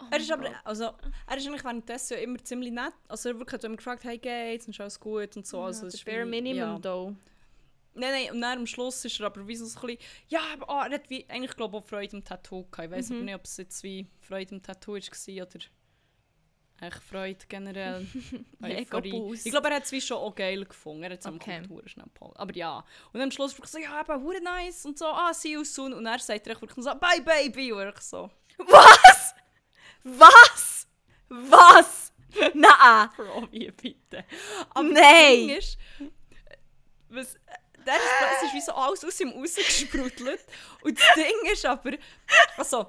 Oh 0.01 0.05
Er 0.11 0.17
ist 0.19 0.31
aber, 0.31 0.49
also, 0.63 0.83
er 1.27 1.37
ist 1.37 1.47
eigentlich 1.47 1.63
währenddessen 1.63 2.13
ja 2.17 2.23
immer 2.23 2.37
ziemlich 2.43 2.71
nett. 2.71 2.93
Also 3.07 3.29
er 3.29 3.37
wirklich 3.37 3.53
hat 3.53 3.63
immer 3.65 3.75
gefragt, 3.75 4.03
hey 4.03 4.17
geht's 4.17 4.65
und 4.65 4.71
ist 4.73 4.79
alles 4.81 4.99
gut 4.99 5.35
und 5.35 5.45
so. 5.45 5.61
Also, 5.61 5.85
ja, 5.85 5.89
der 5.89 5.99
ist 5.99 6.05
bare 6.05 6.25
Minimum 6.25 6.57
ja. 6.57 6.79
though. 6.79 7.15
Nein, 7.95 8.11
nein, 8.11 8.31
und 8.31 8.41
dann 8.41 8.59
am 8.59 8.67
Schluss 8.67 9.03
ist 9.03 9.19
er 9.19 9.25
aber 9.25 9.45
wie 9.47 9.55
so 9.55 9.65
ein 9.65 9.87
bisschen, 9.87 9.97
ja, 10.29 10.39
aber 10.53 10.65
oh, 10.69 10.81
er 10.87 10.93
hat 10.95 11.09
wie, 11.09 11.27
eigentlich 11.27 11.55
glaube 11.57 11.75
ich 11.77 11.83
auch 11.83 11.87
Freude 11.87 12.15
am 12.17 12.23
Tattoo 12.23 12.63
gehabt. 12.71 12.85
Ich 12.85 12.91
weiß 12.97 13.09
Mhm. 13.09 13.15
aber 13.17 13.25
nicht, 13.25 13.35
ob 13.35 13.43
es 13.45 13.57
jetzt 13.57 13.83
wie 13.83 14.07
Freude 14.21 14.55
am 14.55 14.61
Tattoo 14.61 14.93
war 14.93 15.45
oder 15.47 15.59
Echt 16.81 17.03
Freude 17.03 17.45
generell. 17.49 18.07
Euphorie. 18.63 19.33
Ich 19.43 19.51
glaube, 19.51 19.67
er 19.67 19.75
hat 19.77 19.83
es 19.83 19.91
wie 19.91 19.99
schon 19.99 20.15
auch 20.17 20.33
geil 20.33 20.63
gefunden. 20.63 21.03
Er 21.03 21.09
hat 21.11 21.19
es 21.19 21.25
Okay. 21.25 21.57
am 21.57 21.67
Kultur 21.67 21.89
schnell 21.89 22.05
geholt. 22.13 22.37
Aber 22.39 22.55
ja. 22.55 22.85
Und 23.11 23.19
am 23.19 23.31
Schluss 23.31 23.51
wirklich 23.57 23.69
so, 23.71 23.79
ja, 23.79 23.99
eben, 23.99 24.23
hure 24.23 24.41
nice 24.41 24.85
und 24.85 24.97
so, 24.97 25.07
ah, 25.07 25.33
see 25.33 25.51
you 25.53 25.65
soon. 25.65 25.91
Und 25.93 26.05
er 26.05 26.19
sagt 26.19 26.47
er 26.47 26.61
wirklich 26.61 26.81
so, 26.85 26.91
bye, 26.95 27.21
baby. 27.21 27.73
Und 27.73 27.89
ich 27.89 27.99
so, 27.99 28.29
Was? 28.59 29.35
Was? 30.03 30.87
Was? 31.29 32.13
Nein! 32.53 33.09
Bro, 33.15 33.47
wie 33.51 33.71
bitte. 33.71 34.23
Aber 34.69 34.83
Nein. 34.83 35.49
das 35.49 35.57
ist, 35.57 35.77
was, 37.09 37.37
der 37.85 37.95
ist, 37.95 38.03
es 38.37 38.43
ist 38.43 38.53
wie 38.53 38.61
so 38.61 38.71
alles 38.73 39.03
aus 39.03 39.19
ihm 39.19 39.29
rausgesprudelt. 39.29 40.45
Und 40.81 40.99
das 40.99 41.15
Ding 41.15 41.51
ist 41.51 41.65
aber, 41.65 41.91
also, 42.57 42.87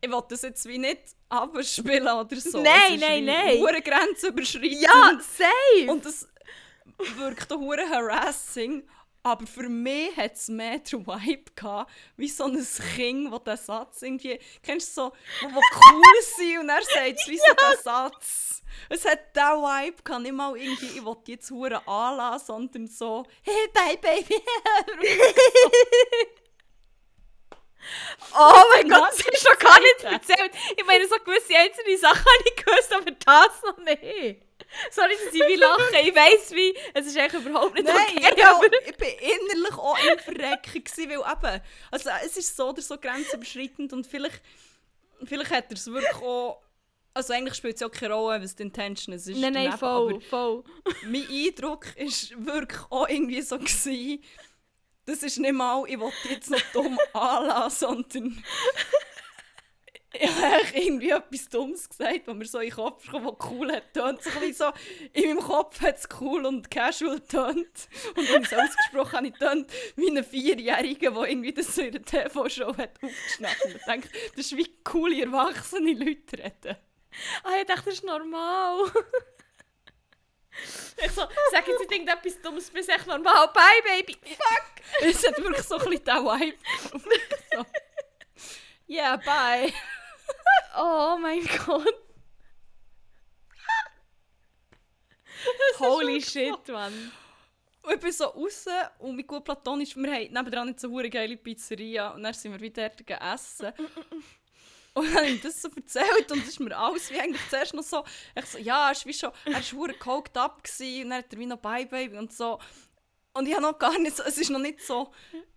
ich 0.00 0.10
will 0.10 0.22
das 0.28 0.42
jetzt 0.42 0.66
wie 0.66 0.78
nicht 0.78 1.00
abspielen 1.28 2.08
oder 2.08 2.36
so. 2.36 2.62
Nein, 2.62 2.98
nein, 3.00 3.24
nein. 3.24 3.58
hure 3.58 3.80
grenzüberschreitend. 3.80 4.80
Ja, 4.80 5.18
safe! 5.20 5.90
Und 5.90 6.04
das 6.04 6.28
wirkt 7.16 7.52
auch 7.52 7.58
hure 7.58 7.88
harassing. 7.88 8.82
Aber 9.22 9.46
für 9.46 9.68
mich 9.68 10.16
hat 10.16 10.34
es 10.34 10.48
mehr 10.48 10.78
den 10.78 11.06
Vibe 11.06 11.50
gehabt, 11.54 11.90
wie 12.16 12.28
so 12.28 12.44
ein 12.44 12.66
Kind, 12.94 13.30
das 13.32 13.42
den 13.44 13.56
Satz 13.58 14.02
irgendwie, 14.02 14.40
kennst 14.62 14.96
du 14.96 15.02
so, 15.02 15.12
wo, 15.42 15.54
wo 15.54 15.60
cool 15.60 16.22
sind 16.36 16.60
und 16.60 16.68
er 16.70 16.82
sagt 16.82 17.18
es 17.20 17.28
wie 17.28 17.36
so 17.36 17.52
der 17.54 17.76
Satz. 17.82 18.62
Es 18.88 19.04
hat 19.04 19.36
diesen 19.36 19.48
Vibe 19.48 20.02
gehabt, 20.02 20.22
nicht 20.22 20.32
mal 20.32 20.56
irgendwie, 20.56 20.98
ich 20.98 21.04
will 21.04 21.16
die 21.26 21.32
jetzt 21.32 21.50
hure 21.50 21.86
anlassen, 21.86 22.46
sondern 22.46 22.86
so, 22.86 23.24
hey, 23.42 23.68
bye, 23.74 23.98
baby. 23.98 24.42
Oh 28.38 28.62
mein 28.74 28.88
Gott, 28.88 29.10
das 29.10 29.16
du 29.16 29.50
noch 29.50 29.58
gar 29.58 29.80
nicht 29.80 30.04
erzählt. 30.04 30.52
Ich 30.76 30.84
meine, 30.84 31.06
so 31.08 31.16
gewisse 31.24 31.56
einzelne 31.56 31.96
Sachen 31.96 32.18
habe 32.18 32.44
ich 32.44 32.56
gewusst, 32.64 32.94
aber 32.94 33.10
das 33.10 33.62
noch 33.62 33.78
nicht. 33.78 34.42
Sorry, 34.90 35.16
dass 35.16 35.34
ich 35.34 35.46
wie 35.46 35.56
lache. 35.56 36.00
Ich 36.02 36.14
weiss 36.14 36.52
wie, 36.52 36.76
es 36.94 37.06
ist 37.06 37.16
eigentlich 37.16 37.44
überhaupt 37.44 37.74
nicht 37.74 37.86
Nein, 37.86 37.96
okay, 38.16 38.34
ich, 38.36 38.44
aber... 38.44 38.66
ich 39.00 39.16
bin 39.18 39.30
innerlich 39.30 39.74
auch 39.78 39.98
im 39.98 40.18
Verrecken, 40.18 40.84
gewesen, 40.84 41.10
weil 41.10 41.32
eben, 41.32 41.62
also 41.90 42.10
es 42.24 42.36
ist 42.36 42.56
so 42.56 42.68
oder 42.70 42.82
so 42.82 42.98
grenzüberschreitend 42.98 43.92
und 43.92 44.06
vielleicht, 44.06 44.40
vielleicht 45.24 45.50
hat 45.50 45.70
er 45.70 45.74
es 45.74 45.86
wirklich 45.86 46.14
auch, 46.16 46.62
also 47.14 47.32
eigentlich 47.32 47.54
spielt 47.54 47.74
es 47.74 47.80
ja 47.80 47.86
auch 47.88 47.92
keine 47.92 48.14
Rolle, 48.14 48.42
was 48.42 48.54
die 48.54 48.62
Intention 48.62 49.14
ist. 49.14 49.26
Nein, 49.28 49.52
nein, 49.52 49.76
voll, 49.76 50.20
voll. 50.20 50.64
Mein 51.04 51.26
Eindruck 51.28 51.96
ist 51.96 52.32
wirklich 52.44 52.80
auch 52.90 53.08
irgendwie 53.08 53.42
so 53.42 53.58
gewesen, 53.58 54.22
das 55.06 55.22
ist 55.22 55.38
nicht 55.38 55.52
mal, 55.52 55.84
ich 55.88 55.98
wollte 55.98 56.28
jetzt 56.28 56.50
noch 56.50 56.60
dumm 56.72 56.98
anlassen, 57.12 58.04
sondern 58.10 58.44
ich 60.12 60.28
habe 60.28 60.64
irgendwie 60.74 61.10
etwas 61.10 61.48
Dummes 61.48 61.88
gesagt, 61.88 62.26
was 62.26 62.34
mir 62.34 62.44
so 62.44 62.58
in 62.58 62.68
den 62.68 62.74
Kopf 62.74 63.08
kam, 63.08 63.24
was 63.24 63.36
cool 63.48 63.72
hat 63.72 63.94
tönt. 63.94 64.20
So 64.22 64.30
ein 64.40 64.52
so, 64.52 64.72
in 65.12 65.36
meinem 65.36 65.40
Kopf 65.40 65.80
hat 65.80 65.98
es 65.98 66.08
cool 66.20 66.44
und 66.46 66.68
casual 66.68 67.20
tönt. 67.20 67.88
Und 68.16 68.28
wenn 68.28 68.42
ich 68.42 68.50
es 68.50 68.58
ausgesprochen 68.58 69.12
habe, 69.12 69.28
ich 69.28 69.34
tönt 69.34 69.70
wie 69.94 70.10
ein 70.10 70.24
Vierjähriger, 70.24 71.12
der 71.12 71.28
irgendwie 71.28 71.52
das 71.52 71.74
so 71.74 71.82
in 71.82 71.92
der 71.92 72.02
TV-Show 72.02 72.76
hat 72.76 72.98
aufgeschnappt. 73.00 73.64
Und 73.66 73.76
ich 73.76 73.84
denke, 73.84 74.08
das 74.34 74.46
ist 74.46 74.56
wie 74.56 74.74
coole, 74.82 75.22
erwachsene 75.22 75.92
Leute 75.92 76.38
reden. 76.38 76.76
Ah, 77.44 77.60
ich 77.60 77.66
dachte, 77.66 77.84
das 77.84 77.94
ist 77.94 78.04
normal. 78.04 78.86
ich 81.04 81.10
so, 81.12 81.22
sag 81.52 81.68
jetzt 81.68 81.80
nicht 81.80 81.92
irgendetwas 81.92 82.40
Dummes, 82.42 82.70
bist 82.70 82.88
echt 82.88 83.06
normal. 83.06 83.46
Bye, 83.48 83.82
Baby. 83.84 84.16
Fuck. 84.24 85.02
Es 85.02 85.24
hat 85.24 85.38
wirklich 85.38 85.66
so 85.66 85.76
ein 85.76 85.88
bisschen 85.88 86.04
den 86.04 86.16
Vibe. 86.16 86.58
so. 87.54 87.64
Yeah, 88.88 89.16
bye. 89.18 89.72
Oh 90.76 91.18
mein 91.20 91.46
Gott. 91.66 91.94
Holy 95.78 96.20
shit, 96.20 96.68
Mann. 96.68 97.12
Und 97.82 97.94
ich 97.94 98.00
bin 98.00 98.12
so 98.12 98.26
raus 98.26 98.66
und 98.98 99.16
mein 99.16 99.26
gut 99.26 99.44
platonisch, 99.44 99.96
wir 99.96 100.12
haben 100.12 100.32
nebenan 100.32 100.68
nicht 100.68 100.80
so 100.80 100.96
eine 100.96 101.08
geile 101.08 101.36
Pizzeria 101.36 102.10
und 102.10 102.22
dann 102.22 102.34
sind 102.34 102.52
wir 102.52 102.60
wieder 102.60 102.88
dort 102.88 102.98
gegessen. 102.98 103.72
Und 104.92 105.06
dann 105.06 105.16
habe 105.16 105.26
ich 105.28 105.40
das 105.40 105.62
so 105.62 105.68
erzählt 105.74 106.30
und 106.30 106.42
es 106.42 106.48
ist 106.48 106.60
mir 106.60 106.76
alles 106.76 107.10
wie 107.10 107.20
eigentlich 107.20 107.48
zuerst 107.48 107.74
noch 107.74 107.82
so, 107.82 108.04
ich 108.34 108.44
so, 108.44 108.58
ja, 108.58 108.90
er 108.90 109.06
wie 109.06 109.14
schon, 109.14 109.30
er 109.46 109.54
war 109.54 109.88
up 110.36 110.62
gewesen, 110.62 111.04
und 111.04 111.10
dann 111.10 111.18
hat 111.18 111.32
er 111.32 111.38
wie 111.38 111.46
noch 111.46 111.58
Bye 111.58 111.86
Baby 111.86 112.18
und 112.18 112.32
so. 112.32 112.58
Und 113.32 113.46
ich 113.46 113.54
habe 113.54 113.62
noch 113.62 113.78
gar 113.78 113.96
nicht 113.98 114.16
so, 114.16 114.24
es 114.24 114.38
ist 114.38 114.50
noch 114.50 114.58
nicht 114.58 114.80
so 114.84 115.12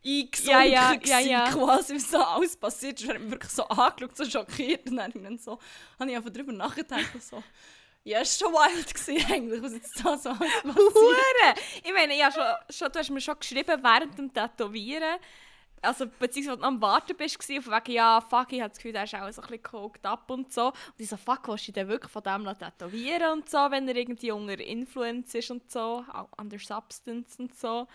eingesunken 0.06 0.72
Ja, 0.72 0.94
ja, 0.94 1.20
ja, 1.20 1.50
quasi, 1.52 1.96
wie 1.96 2.00
so 2.00 2.18
alles 2.18 2.56
passiert 2.56 3.02
ist. 3.02 3.10
Hat 3.10 3.20
mich 3.20 3.32
wirklich 3.32 3.52
so 3.52 3.64
angeschaut, 3.64 4.16
so 4.16 4.26
schockiert 4.26 4.88
und 4.90 4.98
dann, 4.98 5.08
habe 5.08 5.18
ich 5.18 5.24
dann 5.24 5.38
so, 5.40 5.60
habe 6.00 6.12
ich 6.12 6.16
einfach 6.16 6.30
darüber 6.30 6.52
nachgedacht 6.54 7.16
und 7.16 7.24
so, 7.24 7.44
ja, 8.04 8.20
es 8.20 8.42
war 8.42 8.50
schon 8.50 8.76
wild 8.76 8.94
gewesen 8.94 9.32
eigentlich, 9.32 9.64
was 9.64 9.74
jetzt 9.74 10.06
da 10.06 10.18
so 10.18 10.30
alles 10.30 10.40
passiert. 10.64 11.60
Ich 11.84 11.94
meine, 11.94 12.18
ja, 12.18 12.32
schon, 12.32 12.44
schon, 12.70 12.92
du 12.92 13.00
hast 13.00 13.10
mir 13.10 13.22
schon 13.22 13.40
geschrieben 13.40 13.82
während 13.82 14.18
dem 14.18 14.34
Tätowieren, 14.34 15.20
also 15.84 16.06
beziehungsweise 16.08 16.64
am 16.64 16.82
Warten 16.82 17.16
bist 17.16 17.38
du 17.50 17.58
auf 17.58 17.68
wegen, 17.68 17.92
ja, 17.92 18.22
fuck, 18.22 18.52
ich 18.54 18.62
habe 18.62 18.70
das 18.70 18.78
Gefühl, 18.78 18.94
der 18.94 19.04
ist 19.04 19.14
auch 19.16 19.32
so 19.32 19.42
ein 19.42 19.48
bisschen 19.48 19.64
coked 19.64 20.06
up 20.06 20.30
und 20.32 20.52
so. 20.52 20.68
Und 20.68 20.76
ich 20.98 21.10
so, 21.10 21.18
fuck, 21.18 21.48
willst 21.48 21.68
du 21.68 21.72
denn 21.74 21.88
wirklich 21.88 22.12
von 22.12 22.24
dem 22.24 22.46
tätowieren 22.58 23.34
und 23.34 23.50
so, 23.50 23.58
wenn 23.70 23.88
er 23.88 23.96
irgendwie 23.96 24.32
unter 24.32 24.60
Influence 24.60 25.36
ist 25.36 25.52
und 25.52 25.70
so, 25.70 26.06
auch 26.12 26.30
under 26.38 26.58
Substance 26.58 27.38
und 27.40 27.56
so. 27.58 27.88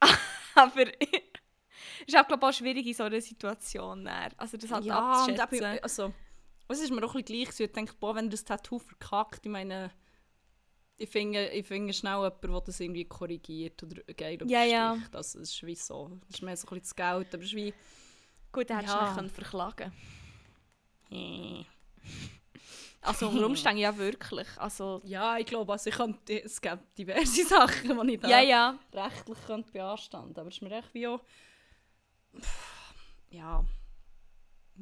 Aber 0.54 0.82
ist 2.06 2.16
auch, 2.16 2.26
glaube 2.26 2.34
ich, 2.36 2.42
auch 2.42 2.52
schwierig 2.52 2.86
in 2.86 2.94
so 2.94 3.04
einer 3.04 3.20
Situation. 3.20 4.04
dann. 4.04 4.32
Also 4.36 4.56
das 4.56 4.70
halt 4.70 4.84
Ja, 4.84 5.24
und 5.24 5.38
abzuschätzen. 5.38 5.72
eben, 5.74 5.82
also, 5.82 6.12
es 6.68 6.80
ist 6.80 6.90
mir 6.90 7.04
auch 7.04 7.14
ein 7.14 7.22
bisschen 7.24 7.44
gleich. 7.44 7.60
Ich 7.60 7.72
denke, 7.72 7.94
boah, 8.00 8.14
wenn 8.14 8.30
das 8.30 8.44
Tattoo 8.44 8.78
verkackt, 8.78 9.44
ich 9.44 9.52
meine, 9.52 9.90
ich 10.98 11.08
finde, 11.08 11.48
ich 11.50 11.66
finde 11.66 11.92
schnell 11.92 12.14
jemanden, 12.16 12.50
der 12.52 12.60
das 12.60 12.80
irgendwie 12.80 13.04
korrigiert 13.04 13.82
oder 13.82 14.02
geil 14.14 14.38
Ja, 14.46 14.64
ja. 14.64 14.92
überstricht. 14.94 15.16
Also, 15.16 15.38
es 15.40 15.50
ist 15.52 15.62
wie 15.66 15.74
so. 15.76 16.18
Es 16.28 16.34
ist 16.36 16.42
mehr 16.42 16.56
so 16.56 16.66
ein 16.66 16.80
bisschen 16.80 16.82
das 16.82 16.96
Geld, 16.96 17.34
aber 17.34 17.42
es 17.42 17.48
ist 17.50 17.54
wie... 17.56 17.72
Gut, 18.50 18.68
dann 18.70 18.78
hättest 18.78 18.94
Ja. 18.94 19.08
du 19.10 19.14
können 19.14 19.30
verklagen 19.30 19.92
äh. 21.10 21.64
Also 23.00 23.28
unter 23.28 23.46
Umständen 23.46 23.78
ja 23.78 23.96
wirklich. 23.96 24.48
Also, 24.56 25.00
Ja, 25.04 25.38
ich 25.38 25.46
glaube, 25.46 25.70
also 25.72 25.88
ich 25.88 25.96
könnte, 25.96 26.42
es 26.42 26.60
gibt 26.60 26.98
diverse 26.98 27.44
Sachen, 27.48 28.06
die 28.06 28.14
ich 28.14 28.20
da 28.20 28.28
ja, 28.28 28.40
ja. 28.40 28.78
rechtlich 28.92 29.38
könnte 29.46 29.70
beanstanden 29.70 30.36
Aber 30.38 30.48
es 30.48 30.56
ist 30.56 30.62
mir 30.62 30.72
echt 30.76 30.92
wie 30.94 31.06
auch... 31.06 31.20
Ja... 33.30 33.64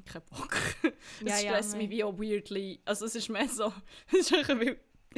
Kein 0.04 0.22
Bock. 0.30 0.56
Es 1.20 1.20
Ja, 1.20 1.28
ja, 1.28 1.38
stresst 1.38 1.70
nein. 1.72 1.78
mich 1.82 1.90
wie 1.90 2.04
auch 2.04 2.18
weirdly. 2.18 2.80
Also 2.84 3.04
es 3.06 3.14
ist 3.14 3.28
mehr 3.28 3.48
so... 3.48 3.72
Es 4.08 4.30
ist 4.30 4.48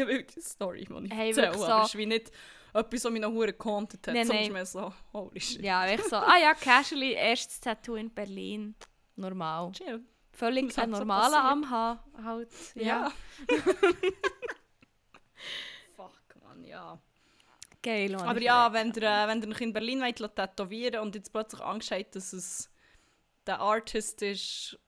wilde, 0.06 0.12
eine 0.12 0.18
wilde 0.26 0.40
Story, 0.42 0.84
die 0.88 1.04
ich 1.06 1.12
Hey, 1.12 1.28
erzähle. 1.28 1.46
wirklich 1.48 1.64
Aber 1.64 1.76
so- 1.78 1.82
es 1.82 1.88
ist 1.88 1.98
wie 1.98 2.06
nicht 2.06 2.30
etwas, 2.74 3.04
was 3.04 3.12
mich 3.12 3.22
noch 3.22 3.32
verdammt 3.32 3.58
gehauntet 3.58 4.06
hat. 4.06 4.14
Es 4.16 4.28
ist 4.30 4.52
mehr 4.52 4.66
so... 4.66 4.92
Holy 5.12 5.40
shit. 5.40 5.62
Ja, 5.62 5.86
ich 5.90 6.02
so, 6.04 6.16
ah 6.16 6.36
ja, 6.40 6.54
casually, 6.54 7.12
erstes 7.12 7.60
Tattoo 7.60 7.94
in 7.96 8.10
Berlin. 8.12 8.74
Normal. 9.16 9.72
Chill. 9.72 10.04
Völlig 10.32 10.64
ein 10.78 10.92
so 10.94 10.98
normaler 11.00 11.30
passiert. 11.30 11.52
am 11.52 11.70
Haar 11.70 12.04
halt. 12.22 12.50
Ja. 12.76 12.84
Ja. 12.84 13.12
Fuck, 15.96 16.20
man, 16.42 16.64
ja. 16.64 16.98
Geil, 17.82 18.10
Mann. 18.12 18.28
Aber 18.28 18.40
ja, 18.40 18.72
wenn 18.72 18.92
ihr, 18.92 19.02
äh, 19.02 19.28
wenn 19.28 19.42
ihr 19.42 19.48
euch 19.48 19.60
in 19.60 19.72
Berlin 19.72 20.00
wollt, 20.00 20.16
tätowieren 20.36 21.00
und 21.00 21.14
jetzt 21.14 21.32
plötzlich 21.32 21.60
Angst 21.62 21.90
habt, 21.90 22.14
dass 22.16 22.32
es 22.32 22.70
der 23.46 23.60
Artist 23.60 24.20
ist, 24.22 24.78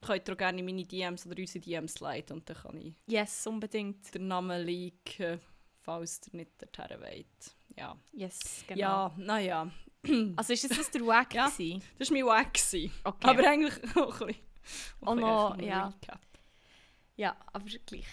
könnt 0.00 0.28
ihr 0.28 0.32
auch 0.34 0.38
gerne 0.38 0.58
in 0.60 0.64
meine 0.64 0.84
DMs 0.84 1.26
oder 1.26 1.38
unsere 1.38 1.60
DMs 1.64 2.00
leiten 2.00 2.36
und 2.38 2.48
dann 2.48 2.56
kann 2.56 2.76
ich 2.80 2.94
Yes, 3.06 3.46
unbedingt. 3.46 4.14
den 4.14 4.28
Namen 4.28 4.64
leaken, 4.64 5.40
falls 5.80 6.20
ihr 6.28 6.36
nicht 6.36 6.52
dorthin 6.60 7.00
wollt. 7.00 7.56
Ja, 7.76 7.96
Yes, 8.12 8.64
genau. 8.66 8.80
ja 8.80 9.12
naja. 9.16 9.70
Also 10.36 10.52
ist 10.54 10.68
das, 10.70 10.78
das 10.78 10.90
der 10.90 11.06
Wack 11.06 11.34
Ja. 11.34 11.48
gewesen? 11.48 11.82
Das 11.98 12.10
war 12.10 12.16
mein 12.16 12.26
Wack. 12.26 12.58
Okay. 13.04 13.28
Aber 13.28 13.46
eigentlich 13.48 13.74
auch 13.96 14.20
ein 14.22 14.26
bisschen. 14.28 14.42
Auch 15.02 15.10
ein 15.12 15.16
bisschen 15.16 15.20
noch, 15.30 15.50
einfach 15.52 15.66
ja. 15.66 15.86
Recap. 15.88 16.20
Ja, 17.16 17.36
aber 17.52 17.64
gleich. 17.86 18.06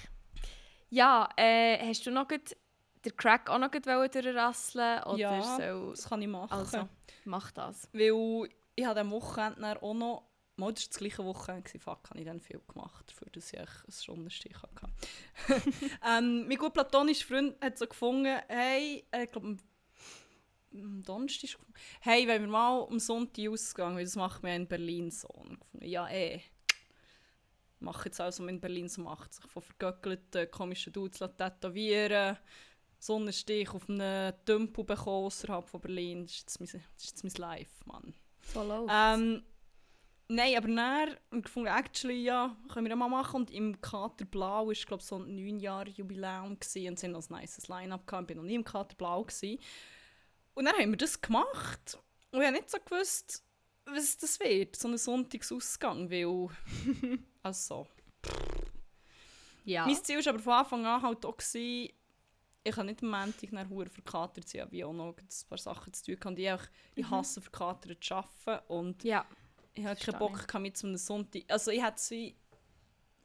Ja, 0.90 1.30
äh, 1.38 1.78
hast 1.88 2.06
du 2.06 2.12
noch 2.12 2.28
den 2.28 3.16
Crack 3.16 3.50
auch 3.50 3.58
noch 3.60 3.70
durchrasseln? 3.72 5.04
Oder 5.04 5.18
Ja, 5.18 5.42
so? 5.42 5.90
das 5.92 6.10
kann 6.10 6.22
ich 6.22 6.28
machen. 6.28 6.52
Also, 6.52 6.88
mach 7.26 7.52
das. 7.52 7.88
Weil 7.94 8.50
ich 8.76 8.86
habe 8.86 9.00
am 9.02 9.12
Wochenende 9.12 9.82
auch 9.82 9.94
noch. 9.94 10.27
Mal, 10.58 10.74
das 10.74 10.84
war 10.84 10.90
das 10.90 10.98
gleiche 10.98 11.24
Wochenende. 11.24 11.80
Fuck, 11.80 12.10
habe 12.10 12.20
ich 12.20 12.26
dann 12.26 12.40
viel 12.40 12.60
gemacht, 12.68 13.06
dafür, 13.08 13.28
dass 13.32 13.54
ich 13.54 13.60
einen 13.60 13.92
Stundenstich 13.92 14.56
hatte. 14.62 14.90
ähm, 16.08 16.48
mein 16.48 16.58
gut 16.58 16.74
platonischer 16.74 17.28
Freund 17.28 17.56
hat 17.64 17.78
so 17.78 17.88
gefunden, 17.88 18.40
hey, 18.48 19.06
äh, 19.12 19.24
ich 19.26 19.32
glaube, 19.32 19.48
am- 19.48 19.58
Donnerstag 21.04 21.52
er 21.52 21.60
hey, 22.02 22.28
wenn 22.28 22.42
wir 22.42 22.50
mal 22.50 22.88
am 22.90 23.00
Sonntag 23.00 23.48
ausgehen, 23.50 23.96
weil 23.96 24.04
das 24.04 24.16
macht 24.16 24.44
ja 24.44 24.56
in 24.56 24.68
Berlin 24.68 25.12
so. 25.12 25.28
Und 25.28 25.60
gefunden, 25.74 25.86
ja, 25.86 26.10
eh. 26.10 26.42
Mach 27.80 28.06
jetzt 28.06 28.20
also, 28.20 28.40
was 28.42 28.46
man 28.46 28.56
in 28.56 28.62
Berlin 28.62 28.90
so 28.90 29.02
macht. 29.02 29.34
Sich 29.34 29.46
von 29.46 29.62
vergöckelten, 29.62 30.50
komischen 30.52 30.94
Dudes 30.94 31.20
tätowieren. 31.20 32.38
Sonnenstich 33.00 33.70
auf 33.70 33.88
einem 33.90 34.34
Tümpel 34.46 34.84
bekommen 34.84 35.26
außerhalb 35.28 35.68
von 35.68 35.82
Berlin. 35.82 36.24
Das 36.26 36.34
ist 36.34 36.40
jetzt 36.42 36.60
mein, 36.60 36.84
das 36.96 37.04
ist 37.04 37.12
jetzt 37.12 37.24
mein 37.24 37.50
Life, 37.50 37.72
Mann. 37.86 38.14
So 38.54 38.64
läuft. 38.64 38.92
Ähm, 38.92 39.44
Nein, 40.30 40.58
aber 40.58 40.68
haben 40.68 41.18
wir 41.32 41.42
gefunden, 41.42 41.70
actually, 41.70 42.24
ja, 42.24 42.56
können 42.72 42.86
wir 42.86 42.90
ja 42.90 42.96
mal 42.98 43.08
machen. 43.08 43.38
Und 43.38 43.52
im 43.52 43.80
Kater 43.80 44.26
Blau 44.26 44.68
war, 44.68 44.74
glaube 44.74 45.02
ich, 45.02 45.08
so 45.08 45.16
ein 45.18 45.36
9 45.36 45.60
Jahre 45.60 45.90
Jubiläum 45.90 46.60
gewesen, 46.60 46.90
und 46.90 47.00
sie 47.00 47.08
noch 47.08 47.30
ein 47.30 47.40
nices 47.40 47.68
Line-Up 47.70 48.06
gehabt. 48.06 48.30
Ich 48.30 48.36
war 48.36 48.44
noch 48.44 48.48
nie 48.48 48.56
im 48.56 48.64
Kater 48.64 48.96
Blau. 48.96 49.24
Gewesen. 49.24 49.60
Und 50.54 50.66
dann 50.66 50.76
haben 50.76 50.90
wir 50.90 50.98
das 50.98 51.22
gemacht. 51.22 51.98
Und 52.32 52.42
ich 52.42 52.46
habe 52.46 52.58
nicht 52.58 52.70
so 52.70 52.78
gewusst, 52.84 53.44
was 53.86 54.18
das 54.18 54.40
wird, 54.42 54.76
so 54.76 54.90
ein 54.90 54.98
Sonntagsausgang, 54.98 56.12
weil, 56.12 56.50
also, 57.44 57.88
Ja. 59.64 59.86
Mein 59.86 59.96
Ziel 59.96 60.18
war 60.26 60.34
aber 60.34 60.40
von 60.40 60.54
Anfang 60.54 60.86
an 60.86 61.02
halt 61.02 61.26
auch, 61.26 61.38
gewesen, 61.38 61.94
ich 62.64 62.76
kann 62.76 62.86
nicht 62.86 63.02
am 63.02 63.12
Montag 63.12 63.52
nach 63.52 63.70
Hure 63.70 63.90
verkatert 63.90 64.48
sein, 64.48 64.68
wie 64.72 64.84
auch 64.84 64.94
noch 64.94 65.16
ein 65.18 65.28
paar 65.48 65.58
Sachen 65.58 65.94
zu 65.94 66.06
tun 66.06 66.18
habe. 66.20 66.30
Und 66.30 66.40
ich, 66.40 66.52
auch, 66.52 66.64
ich 66.96 67.10
hasse 67.10 67.42
verkatert 67.42 68.04
zu 68.04 68.16
arbeiten 68.16 68.66
und 68.68 69.04
ja. 69.04 69.26
Ich 69.78 69.86
hatte 69.86 70.12
keinen 70.12 70.20
Bock 70.20 70.48
gehabt, 70.48 70.62
mit 70.62 70.78
so 70.78 70.88
einem 70.88 70.98
Sonntag. 70.98 71.44
Also 71.48 71.72
ich 71.72 71.84
hätte 71.84 71.96
es 71.98 72.12
wie 72.12 72.36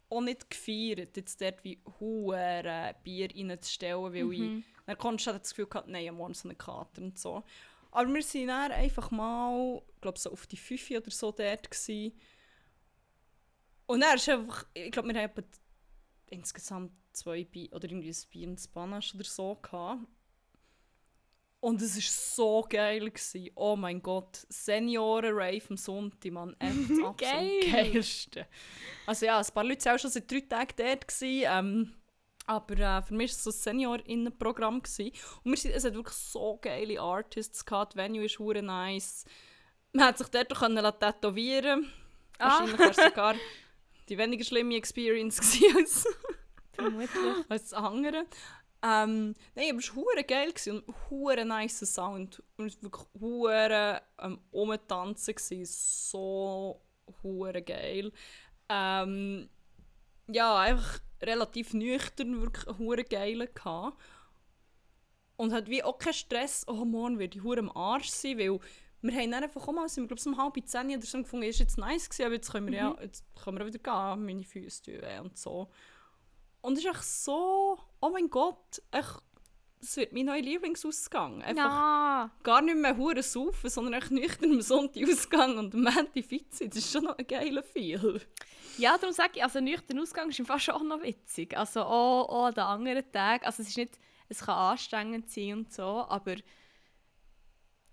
auch 0.09 0.21
nicht 0.21 0.49
gefeiert, 0.49 1.17
jetzt 1.17 1.41
dort 1.41 1.63
wie 1.63 1.79
Hure 1.99 2.95
Bier 3.03 3.29
reinzustellen, 3.35 4.13
weil 4.13 4.25
Mhm. 4.25 4.59
ich 4.59 4.63
dann 4.85 4.97
konntest 4.97 5.27
du 5.27 5.31
halt 5.31 5.43
das 5.43 5.49
Gefühl 5.51 5.67
gehabt, 5.67 5.87
nein, 5.87 6.09
am 6.09 6.15
Morgen 6.15 6.33
so 6.33 6.47
einen 6.49 6.57
Kater 6.57 7.01
und 7.01 7.17
so. 7.17 7.43
Aber 7.91 8.13
wir 8.13 8.21
sind 8.21 8.47
dann 8.47 8.71
einfach 8.71 9.11
mal, 9.11 9.81
ich 9.95 10.01
glaube 10.01 10.19
so 10.19 10.31
auf 10.31 10.45
die 10.45 10.57
5 10.57 10.91
oder 10.91 11.09
so 11.11 11.31
dort 11.31 11.71
gewesen. 11.71 12.13
Und 13.85 14.01
dann 14.01 14.15
ist 14.15 14.27
einfach, 14.29 14.65
ich 14.73 14.91
glaube, 14.91 15.13
wir 15.13 15.21
haben 15.21 15.43
insgesamt 16.27 16.91
zwei 17.13 17.43
Bier 17.43 17.71
oder 17.71 17.85
irgendwie 17.85 18.09
ein 18.09 18.29
Bier 18.29 18.47
und 18.49 18.59
Spanish 18.59 19.13
oder 19.15 19.23
so 19.23 19.55
gehabt. 19.55 20.01
Und 21.63 21.81
es 21.81 21.95
war 21.95 22.01
so 22.01 22.67
geil. 22.69 23.09
Gewesen. 23.09 23.49
Oh 23.55 23.77
mein 23.77 24.01
Gott, 24.01 24.45
Senioren-Rave 24.49 25.61
am 25.69 25.77
Sonntag, 25.77 26.29
Mann. 26.29 26.57
Echt 26.59 26.77
absolut 26.91 27.17
Geil. 27.17 27.59
geilste. 27.71 28.47
Also 29.05 29.27
ja, 29.27 29.39
ein 29.39 29.45
paar 29.53 29.63
Leute 29.63 29.85
waren 29.85 29.95
auch 29.95 29.99
schon 29.99 30.11
seit 30.11 30.29
drei 30.29 30.41
Tagen 30.41 30.73
dort. 30.75 31.07
Gewesen, 31.07 31.47
ähm, 31.49 31.93
aber 32.47 32.77
äh, 32.77 33.01
für 33.01 33.13
mich 33.13 33.31
war 33.31 33.49
es 33.49 33.63
so 33.63 33.69
ein 33.69 33.79
gewesen. 34.81 35.11
Und 35.45 35.51
wir 35.51 35.57
sind, 35.57 35.71
es 35.71 35.85
hat 35.85 35.93
wirklich 35.93 36.17
so 36.17 36.59
geile 36.61 36.99
Artists 36.99 37.65
gehabt. 37.65 37.93
Die 37.93 37.97
Venue 37.97 38.25
ist 38.25 38.39
hure 38.39 38.61
nice. 38.61 39.23
Man 39.93 40.07
hat 40.07 40.17
sich 40.17 40.27
dort 40.27 40.53
auch 40.53 40.59
können 40.59 40.83
tätowieren 40.99 41.87
Ah. 42.39 42.59
Wahrscheinlich 42.59 42.79
war 42.79 42.89
es 42.89 42.97
sogar 42.97 43.35
die 44.09 44.17
weniger 44.17 44.43
schlimme 44.43 44.75
Experience 44.75 45.39
als 47.47 47.47
das 47.47 47.73
andere. 47.73 48.25
Ähm, 48.85 49.33
nein, 49.55 49.69
aber 49.71 49.79
es 49.79 49.95
war 49.95 50.03
hure 50.03 50.23
geil 50.25 50.51
gewesen 50.51 50.81
und 50.81 50.95
hure 51.09 51.45
nice 51.45 51.79
Sound. 51.79 52.43
Und 52.57 52.67
es 52.67 52.75
war 52.75 52.83
wirklich 52.83 53.07
hure 53.19 54.01
ähm, 54.19 54.39
umtanzen 54.51 55.35
gewesen. 55.35 55.65
So 55.65 56.81
hure 57.23 57.61
geil. 57.61 58.11
Ähm, 58.67 59.49
ja, 60.27 60.57
einfach 60.59 60.99
relativ 61.21 61.73
nüchtern, 61.73 62.41
wirklich 62.41 62.77
hure 62.77 63.05
geilen 63.05 63.47
gehabt. 63.53 63.97
Und 65.37 65.53
hat 65.53 65.69
wie 65.69 65.83
auch 65.83 65.97
keinen 65.97 66.13
Stress, 66.13 66.65
oh 66.67 66.85
morgen 66.85 67.19
werde 67.19 67.37
ich 67.37 67.43
hure 67.43 67.59
am 67.59 67.71
Arsch 67.71 68.09
sein, 68.09 68.37
weil 68.37 68.59
wir 69.01 69.13
haben 69.13 69.31
dann 69.31 69.43
einfach 69.43 69.67
auch 69.67 69.73
mal, 69.73 69.89
sind 69.89 70.03
wir, 70.03 70.07
glaube 70.15 70.21
ich, 70.21 70.27
um 70.27 70.37
halb 70.37 70.55
zehn 70.65 70.95
oder 70.95 71.05
so 71.05 71.17
gefunden, 71.17 71.45
ist 71.45 71.59
jetzt 71.59 71.77
nice 71.77 72.09
gewesen, 72.09 72.25
aber 72.25 72.35
jetzt 72.35 72.51
können 72.51 72.67
wir, 72.67 72.77
ja, 72.77 72.95
jetzt 73.01 73.25
können 73.43 73.57
wir 73.57 73.65
wieder 73.65 73.79
gehen, 73.79 74.25
meine 74.25 74.43
Füße 74.43 74.83
tun 74.83 75.19
und 75.23 75.37
so. 75.37 75.69
Und 76.61 76.77
es 76.77 76.85
echt 76.85 77.03
so, 77.03 77.77
oh 78.03 78.09
mein 78.11 78.29
Gott, 78.29 78.81
echt, 78.91 79.17
das 79.79 79.97
wird 79.97 80.13
mein 80.13 80.25
neuer 80.25 80.41
Lieblingsausgang. 80.41 81.41
Einfach 81.41 81.63
Ja. 81.63 82.31
gar 82.43 82.61
nicht 82.61 82.77
mehr 82.77 82.95
hure 82.97 83.23
saufen, 83.23 83.69
sondern 83.69 83.93
echt 83.93 84.11
nüchtern 84.11 84.51
am 84.51 84.61
Sonntagausgang 84.61 85.57
und 85.57 85.73
am 85.75 85.87
Ende 85.87 86.23
fit 86.23 86.53
sein. 86.53 86.69
Das 86.69 86.77
ist 86.79 86.91
schon 86.91 87.03
noch 87.05 87.17
ein 87.17 87.27
geiler 87.27 87.63
Feel. 87.63 88.21
Ja, 88.77 88.97
darum 88.97 89.13
sage 89.13 89.33
ich, 89.35 89.43
also 89.43 89.59
nüchtern 89.61 89.99
Ausgang 89.99 90.29
ist 90.29 90.35
schon 90.37 90.75
auch 90.75 90.83
noch 90.83 91.01
witzig. 91.03 91.55
Also 91.57 91.81
auch, 91.83 92.27
auch 92.29 92.45
an 92.45 92.53
den 92.53 92.63
anderen 92.63 93.11
Tagen. 93.11 93.45
Also 93.45 93.61
es 93.61 93.69
ist 93.69 93.77
nicht, 93.77 93.99
es 94.29 94.39
kann 94.41 94.55
anstrengend 94.55 95.29
sein 95.29 95.53
und 95.53 95.71
so, 95.73 95.83
aber 95.83 96.35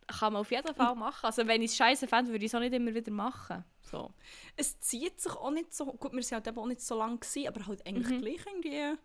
kann 0.07 0.33
man 0.33 0.41
auf 0.41 0.51
jeden 0.51 0.75
Fall 0.75 0.95
machen. 0.97 1.25
Also 1.27 1.47
wenn 1.47 1.63
ich 1.63 1.71
es 1.71 1.77
scheiße 1.77 2.09
fände, 2.09 2.33
würde 2.33 2.45
ich 2.45 2.51
es 2.51 2.55
auch 2.55 2.61
nicht 2.61 2.75
immer 2.75 2.93
wieder 2.95 3.13
machen. 3.13 3.65
So. 3.83 4.13
Es 4.57 4.79
zieht 4.81 5.21
sich 5.21 5.33
auch 5.33 5.51
nicht 5.51 5.73
so, 5.75 5.85
gut, 5.87 6.13
wir 6.13 6.23
waren 6.23 6.31
halt 6.33 6.47
eben 6.49 6.59
auch 6.59 6.67
nicht 6.67 6.81
so 6.81 6.99
lange, 6.99 7.19
gewesen, 7.19 7.47
aber 7.49 7.67
halt 7.67 7.87
eigentlich 7.87 8.09
Mhm. 8.09 8.21
gleich 8.23 8.47
irgendwie, 8.47 8.99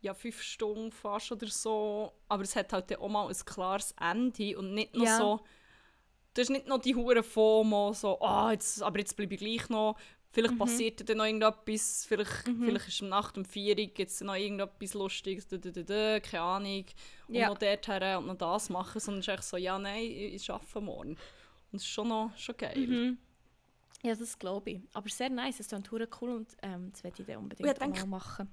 ja, 0.00 0.14
fünf 0.14 0.40
Stunden 0.42 0.92
fast 0.92 1.32
oder 1.32 1.46
so. 1.48 2.12
Aber 2.28 2.42
es 2.42 2.54
hat 2.56 2.72
halt 2.72 2.96
auch 2.98 3.08
mal 3.08 3.28
ein 3.28 3.34
klares 3.44 3.94
Ende 4.00 4.58
und 4.58 4.74
nicht 4.74 4.94
noch 4.94 5.04
Ja. 5.04 5.16
so, 5.18 5.40
du 6.34 6.40
hast 6.40 6.50
nicht 6.50 6.66
noch 6.66 6.78
die 6.78 6.94
hure 6.94 7.22
FOMO, 7.22 7.92
so, 7.92 8.20
ah, 8.20 8.52
jetzt, 8.52 8.82
aber 8.82 8.98
jetzt 8.98 9.16
bleibe 9.16 9.34
ich 9.34 9.40
gleich 9.40 9.68
noch, 9.68 9.96
vielleicht 10.30 10.54
Mhm. 10.54 10.58
passiert 10.58 11.08
dann 11.08 11.16
noch 11.18 11.24
irgendetwas, 11.24 12.04
vielleicht, 12.06 12.44
vielleicht 12.64 12.88
ist 12.88 13.02
um 13.02 13.08
Nacht 13.08 13.36
um 13.38 13.44
4 13.44 13.76
Uhr 13.76 13.90
jetzt 13.96 14.20
noch 14.22 14.34
irgendetwas 14.36 14.94
Lustiges, 14.94 15.48
dö, 15.48 15.58
dö, 15.58 15.72
dö, 15.72 15.82
dö, 15.84 16.20
keine 16.20 16.42
Ahnung, 16.42 16.84
und 17.26 17.34
Ja. 17.34 17.48
noch 17.48 17.58
dort 17.58 17.88
her 17.88 18.18
und 18.18 18.26
noch 18.26 18.36
das 18.36 18.68
machen, 18.70 19.00
sondern 19.00 19.20
es 19.20 19.26
ist 19.28 19.34
echt 19.34 19.42
so, 19.44 19.56
ja, 19.56 19.78
nein, 19.78 20.02
ich, 20.04 20.34
ich 20.34 20.50
arbeite 20.50 20.80
morgen. 20.80 21.10
Und 21.72 21.76
es 21.76 21.82
ist 21.82 21.88
schon 21.88 22.08
noch 22.08 22.30
schon 22.36 22.56
geil. 22.56 22.76
Mhm. 22.86 23.18
Ja, 24.04 24.14
das 24.14 24.38
glaube 24.38 24.70
ich. 24.70 24.80
Aber 24.92 25.08
sehr 25.08 25.28
nice, 25.28 25.58
es 25.58 25.66
klingt 25.68 25.90
hure 25.90 26.08
cool 26.20 26.30
und 26.30 26.56
ähm, 26.62 26.92
das 26.92 27.02
werde 27.02 27.20
ich 27.20 27.26
dann 27.26 27.38
unbedingt 27.38 27.68
ich 27.68 27.82
auch 27.82 27.88
mal 27.88 28.06
machen. 28.06 28.48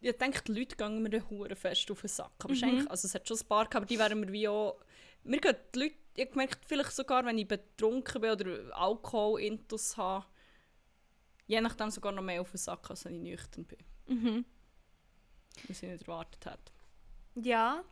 Ich 0.00 0.16
denke, 0.16 0.42
die 0.42 0.52
Leute 0.52 0.76
gehen 0.76 1.02
mir 1.02 1.28
hure 1.30 1.56
fest 1.56 1.90
auf 1.90 2.00
den 2.02 2.08
Sack. 2.08 2.32
Aber 2.38 2.54
Mhm. 2.54 2.64
eigentlich, 2.64 2.90
also 2.90 3.06
es 3.06 3.14
hat 3.14 3.26
schon 3.26 3.38
ein 3.38 3.46
paar 3.46 3.64
gehabt, 3.64 3.76
aber 3.76 3.86
die 3.86 3.98
wären 3.98 4.20
mir 4.20 4.32
wie 4.32 4.48
auch... 4.48 4.78
Mir 5.24 5.40
gehen 5.40 5.56
die 5.74 5.78
Leute, 5.80 5.94
ich 6.14 6.30
gemerkt, 6.30 6.64
vielleicht 6.64 6.92
sogar, 6.92 7.24
wenn 7.24 7.38
ich 7.38 7.46
betrunken 7.48 8.20
bin 8.20 8.30
oder 8.30 8.76
Alkohol-Intus 8.76 9.96
habe, 9.96 10.26
je 11.46 11.60
nachdem 11.60 11.90
sogar 11.90 12.12
noch 12.12 12.22
mehr 12.22 12.40
auf 12.40 12.50
den 12.50 12.58
Sack, 12.58 12.88
als 12.90 13.04
wenn 13.04 13.14
ich 13.16 13.22
nüchtern 13.22 13.64
bin. 13.64 13.78
Mhm. 14.06 14.44
Was 15.66 15.82
ich 15.82 15.88
nicht 15.88 16.02
erwartet 16.02 16.44
hätte. 16.46 16.72
Ja. 17.48 17.82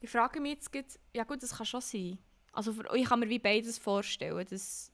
Ich 0.00 0.10
frage 0.10 0.40
mich 0.40 0.52
jetzt, 0.54 0.72
grad- 0.72 0.98
ja 1.14 1.24
gut, 1.24 1.42
das 1.42 1.56
kann 1.56 1.66
schon 1.66 1.80
sein. 1.80 2.18
Also 2.52 2.72
für, 2.72 2.94
ich 2.96 3.06
kann 3.06 3.20
mir 3.20 3.28
wie 3.28 3.38
beides 3.38 3.78
vorstellen. 3.78 4.46
Das, 4.50 4.90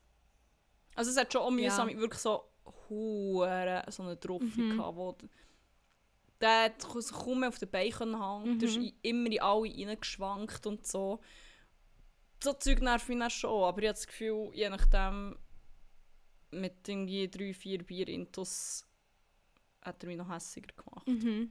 Also 0.94 1.10
es 1.10 1.16
hat 1.16 1.32
schon 1.32 1.42
auch 1.42 1.50
Ja. 1.50 1.56
mühsam, 1.56 1.88
wirklich 1.98 2.20
so 2.20 2.44
hure 2.88 3.84
so 3.88 4.02
eine 4.02 4.18
Trophy 4.18 4.60
Mhm. 4.60 4.76
gehabt, 4.76 4.96
wo 4.96 5.16
der 6.40 6.72
sich 6.78 7.12
kaum 7.12 7.40
mehr 7.40 7.48
auf 7.48 7.58
den 7.58 7.70
Beinen 7.70 8.20
hängen, 8.22 8.56
Mhm. 8.58 8.62
in- 8.62 8.92
immer 9.02 9.30
in 9.30 9.40
alle 9.40 9.62
reingeschwankt 9.88 10.66
und 10.66 10.86
so. 10.86 11.20
So 12.42 12.52
Zeug 12.52 12.80
nervt 12.80 13.08
mich 13.08 13.18
dann 13.18 13.30
schon, 13.30 13.64
aber 13.64 13.82
ich 13.82 13.88
habe 13.88 13.94
das 13.94 14.06
Gefühl, 14.06 14.50
je 14.54 14.68
nachdem 14.70 15.36
mit 16.52 16.88
irgendwie 16.88 17.28
drei, 17.28 17.52
vier 17.52 17.82
Bier 17.82 18.08
intus 18.08 18.86
hat 19.82 20.02
er 20.02 20.06
mich 20.06 20.16
noch 20.16 20.28
hässiger 20.30 20.72
gemacht. 20.74 21.06
Mhm. 21.08 21.50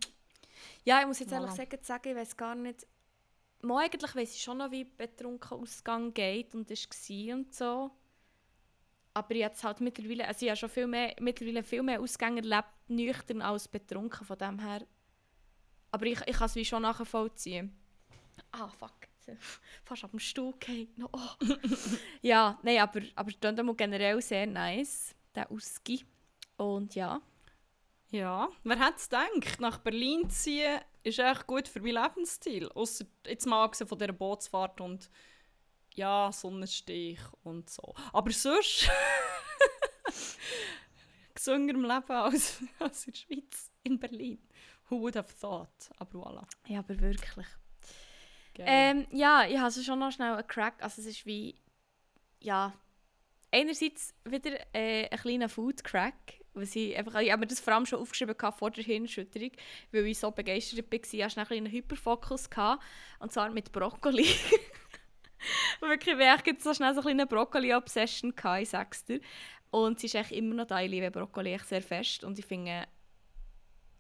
Ja, 0.85 1.01
ich 1.01 1.07
muss 1.07 1.19
jetzt 1.19 1.31
ehrlich 1.33 1.51
Voilà. 1.51 1.81
sagen, 1.83 2.09
ich 2.09 2.15
weiß 2.15 2.37
gar 2.37 2.55
nicht. 2.55 2.87
Mal 3.61 3.85
eigentlich 3.85 4.15
weiss 4.15 4.33
ich 4.35 4.41
schon 4.41 4.57
noch, 4.59 4.71
wie 4.71 4.85
betrunken 4.85 5.59
Ausgang 5.59 6.13
geht 6.13 6.55
und 6.55 6.69
war 6.69 7.35
und 7.35 7.53
so. 7.53 7.91
Aber 9.17 9.33
jetzt 9.33 9.63
halt 9.63 9.81
mittlerweile, 9.81 10.27
also 10.27 10.45
ich 10.45 10.51
habe 10.51 10.57
schon 10.57 10.69
viel 10.69 10.85
mehr, 10.85 11.15
mittlerweile 11.19 11.63
viel 11.63 11.81
mehr 11.81 11.99
Ausgänge 11.99 12.41
erlebt, 12.41 12.69
nüchtern 12.87 13.41
als 13.41 13.67
betrunken, 13.67 14.23
von 14.23 14.37
dem 14.37 14.59
her. 14.59 14.85
Aber 15.89 16.05
ich, 16.05 16.19
ich 16.27 16.37
kann 16.37 16.45
es 16.45 16.53
wie 16.53 16.63
schon 16.63 16.83
nachvollziehen. 16.83 17.75
Ah, 18.51 18.67
fuck. 18.67 18.93
Fast 19.83 20.03
auf 20.03 20.11
dem 20.11 20.19
Stuhl 20.19 20.53
gefallen. 20.59 20.89
No, 20.97 21.09
oh. 21.11 21.45
ja, 22.21 22.59
nein, 22.61 22.77
aber, 22.77 23.01
aber 23.15 23.31
einmal 23.41 23.73
generell 23.73 24.21
sehr 24.21 24.45
nice, 24.45 25.15
der 25.33 25.51
Ausgi. 25.51 26.05
Und 26.57 26.93
ja. 26.93 27.19
Ja, 28.11 28.49
wer 28.63 28.79
hätte 28.79 28.97
es 28.97 29.09
gedacht, 29.09 29.59
nach 29.59 29.79
Berlin 29.79 30.29
zu 30.29 30.43
ziehen, 30.43 30.79
ist 31.01 31.17
echt 31.17 31.47
gut 31.47 31.67
für 31.67 31.81
meinen 31.81 32.03
Lebensstil. 32.03 32.69
Ausser 32.69 33.05
jetzt 33.25 33.47
mal 33.47 33.63
abgesehen 33.63 33.87
von 33.87 33.97
dieser 33.97 34.13
Bootsfahrt 34.13 34.79
und 34.79 35.09
ja, 35.97 36.31
Sonnenstich 36.31 37.19
und 37.43 37.69
so. 37.69 37.93
Aber 38.13 38.31
sonst 38.31 38.89
gesünder 41.33 41.73
im 41.73 41.81
Leben 41.81 42.11
als, 42.11 42.61
als 42.79 43.07
in 43.07 43.13
der 43.13 43.19
Schweiz, 43.19 43.71
in 43.83 43.99
Berlin. 43.99 44.39
Who 44.89 45.01
would 45.01 45.15
have 45.15 45.33
thought? 45.39 45.89
Aber 45.97 46.19
voilà. 46.19 46.47
Ja, 46.67 46.79
aber 46.79 46.99
wirklich. 46.99 47.47
Ähm, 48.59 49.05
ja, 49.11 49.45
ich 49.47 49.57
habe 49.57 49.71
schon 49.71 49.99
noch 49.99 50.11
schnell 50.11 50.33
einen 50.33 50.47
Crack. 50.47 50.81
Also 50.81 51.01
es 51.01 51.07
ist 51.07 51.25
wie, 51.25 51.55
ja, 52.39 52.73
einerseits 53.51 54.15
wieder 54.25 54.51
äh, 54.73 55.09
ein 55.09 55.19
kleiner 55.19 55.49
Food 55.49 55.83
Crack, 55.83 56.41
was 56.53 56.75
ich 56.75 56.97
einfach, 56.97 57.19
ich 57.19 57.31
habe 57.31 57.41
mir 57.41 57.47
das 57.47 57.59
vor 57.59 57.73
allem 57.73 57.85
schon 57.85 57.99
aufgeschrieben 57.99 58.35
gehabt 58.35 58.59
vor 58.59 58.71
der 58.71 58.83
Hirnschütterung, 58.83 59.51
weil 59.91 60.07
ich 60.07 60.17
so 60.17 60.31
begeistert 60.31 60.91
war. 60.91 60.99
Ich 60.99 61.23
hatte 61.23 61.31
schnell 61.31 61.57
einen 61.57 61.71
Hyperfokus 61.71 62.49
gehabt, 62.49 62.83
und 63.19 63.31
zwar 63.31 63.51
mit 63.51 63.71
Brokkoli. 63.71 64.25
Wirklich, 65.89 66.17
ich 66.17 66.27
hatte 66.27 66.43
echt 66.43 66.63
so 66.63 66.73
schnell 66.73 66.93
so 66.93 67.01
eine 67.01 67.27
Brokkoli-Obsession 67.27 68.35
sag's 68.69 69.05
dir. 69.05 69.19
Und 69.69 69.99
sie 69.99 70.07
ist 70.07 70.15
echt 70.15 70.31
immer 70.31 70.55
noch 70.55 70.67
da, 70.67 70.81
ich 70.81 70.89
liebe 70.89 71.11
Brokkoli 71.11 71.53
echt 71.53 71.67
sehr 71.67 71.81
fest 71.81 72.23
und 72.23 72.39
ich 72.39 72.45
finde, 72.45 72.85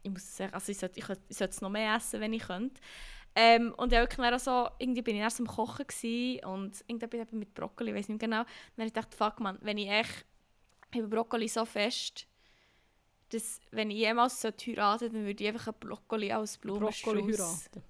ich 0.03 0.11
muss 0.11 0.37
sagen, 0.37 0.53
also 0.53 0.71
ich 0.71 0.77
sollte, 0.77 0.99
ich, 0.99 1.05
sollte 1.05 1.53
es 1.53 1.61
noch 1.61 1.69
mehr 1.69 1.95
essen, 1.95 2.21
wenn 2.21 2.33
ich 2.33 2.43
könnte. 2.43 2.79
Ähm, 3.35 3.73
und 3.77 3.91
ja, 3.91 3.99
wirklich 3.99 4.17
dann 4.17 4.39
so, 4.39 4.67
irgendwie 4.79 5.01
bin 5.01 5.15
ich 5.15 5.21
erst 5.21 5.39
am 5.39 5.47
Kochen 5.47 5.85
gewesen 5.85 6.43
und 6.45 6.83
irgendwie 6.87 7.17
eben 7.17 7.39
mit 7.39 7.53
Brokkoli, 7.53 7.91
ich 7.91 7.97
weiß 7.97 8.09
nicht 8.09 8.19
genau. 8.19 8.39
Und 8.39 8.47
dann 8.75 8.85
habe 8.85 8.87
ich 8.87 8.93
gedacht, 8.93 9.13
fuck 9.13 9.39
man, 9.39 9.57
wenn 9.61 9.77
ich 9.77 9.89
echt, 9.89 10.25
ich 10.93 11.03
Brokkoli 11.03 11.47
so 11.47 11.65
fest, 11.65 12.27
dass 13.29 13.59
wenn 13.71 13.91
ich 13.91 13.97
jemals 13.97 14.41
so 14.41 14.49
heiraten 14.49 15.09
dann 15.09 15.25
würde 15.25 15.43
ich 15.43 15.49
einfach 15.49 15.67
einen 15.67 15.79
Brokkoli 15.79 16.31
als 16.31 16.57
Blumenstrauß. 16.57 17.13
Brokkoli 17.13 17.33
heiraten. 17.33 17.83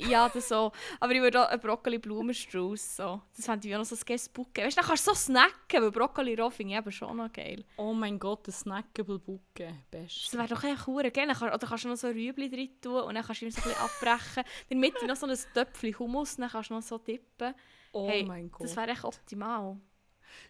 Ja, 0.00 0.28
das 0.28 0.48
so. 0.48 0.70
Aber 1.00 1.12
ich 1.12 1.20
würde 1.20 1.42
auch 1.44 1.48
einen 1.48 1.60
Brokkoli-Blumenstrauß 1.60 2.96
so. 2.96 3.20
Das 3.36 3.46
fände 3.46 3.66
ich 3.68 3.74
auch 3.74 3.78
noch 3.80 3.84
so 3.86 3.96
ein 3.96 4.00
geiles 4.06 4.28
Bucke. 4.28 4.62
Weißt 4.62 4.76
du, 4.76 4.80
dann 4.80 4.88
kannst 4.88 5.06
du 5.06 5.10
so 5.12 5.16
snacken, 5.16 5.82
weil 5.82 5.90
Brokkoli 5.90 6.34
roh 6.40 6.50
finde 6.50 6.74
ich 6.74 6.78
eben 6.78 6.92
schon 6.92 7.16
noch 7.16 7.32
geil. 7.32 7.64
Oh 7.76 7.92
mein 7.92 8.18
Gott, 8.18 8.46
ein 8.48 8.52
snackable 8.52 9.18
Bucke. 9.18 9.74
Best. 9.90 10.26
Das 10.26 10.34
wäre 10.34 10.48
doch 10.48 10.62
echt 10.62 10.86
cool. 10.86 11.02
Dann 11.10 11.32
kann- 11.32 11.52
Oder 11.52 11.66
kannst 11.66 11.84
du 11.84 11.88
noch 11.88 11.96
so 11.96 12.08
Rüebli 12.08 12.48
drin 12.48 12.80
tun 12.80 13.02
und 13.02 13.14
dann 13.14 13.24
kannst 13.24 13.40
du 13.42 13.46
ihm 13.46 13.50
so 13.50 13.60
ein 13.60 13.64
bisschen 13.64 13.82
abbrechen. 13.82 14.44
In 14.68 14.80
der 14.80 14.90
Mitte 14.90 15.06
noch 15.06 15.16
so 15.16 15.26
ein 15.26 15.36
Töpfchen 15.54 15.98
Hummus, 15.98 16.36
dann 16.36 16.48
kannst 16.48 16.70
du 16.70 16.74
noch 16.74 16.82
so 16.82 16.98
tippen. 16.98 17.54
Oh 17.92 18.08
Hey, 18.08 18.24
mein 18.24 18.50
Gott. 18.50 18.64
Das 18.64 18.76
wäre 18.76 18.90
echt 18.90 19.04
optimal. 19.04 19.78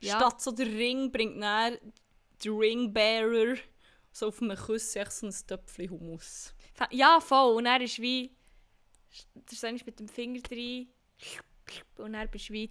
Ja. 0.01 0.17
Statt 0.17 0.43
so 0.43 0.51
der 0.51 0.67
Ring 0.67 1.11
bringt 1.11 1.41
dann 1.43 1.79
der 2.45 2.53
Ringbearer 2.53 3.57
so 4.13 4.29
auf 4.29 4.43
einem 4.43 4.57
Kuss 4.57 4.95
echt 4.97 5.13
so 5.13 5.27
ein 5.27 5.35
Töpfchen 5.47 5.91
Hummus. 5.91 6.53
Ja, 6.91 7.19
voll. 7.21 7.57
Und 7.57 7.67
er 7.67 7.81
ist 7.81 7.99
wie. 8.01 8.35
Du 9.35 9.55
ist 9.55 9.87
mit 9.87 9.99
dem 9.99 10.09
Finger 10.09 10.41
drin. 10.41 10.89
Und 11.97 12.13
dann 12.15 12.29
bist 12.31 12.49
du 12.49 12.55
wie. 12.55 12.71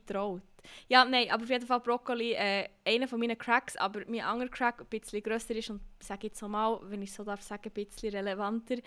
Ja, 0.88 1.06
nein, 1.06 1.30
aber 1.32 1.44
auf 1.44 1.50
jeden 1.50 1.66
Fall 1.66 1.80
Brokkoli, 1.80 2.34
äh, 2.34 2.68
einer 2.86 3.08
von 3.08 3.20
meinen 3.20 3.38
Cracks, 3.38 3.78
aber 3.78 4.02
mein 4.08 4.22
anderer 4.22 4.50
Crack 4.50 4.82
ein 4.82 4.88
bisschen 4.88 5.22
grösser 5.22 5.56
ist 5.56 5.70
und 5.70 5.82
sage 6.00 6.28
jetzt 6.28 6.42
mal, 6.42 6.80
wenn 6.84 7.02
ich 7.02 7.14
so 7.14 7.24
darf 7.24 7.42
sagen, 7.42 7.70
ein 7.70 7.86
bisschen 7.86 8.10
relevanter, 8.10 8.78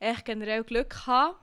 ich 0.00 0.24
generell 0.24 0.64
Glück 0.64 1.06
habe. 1.06 1.36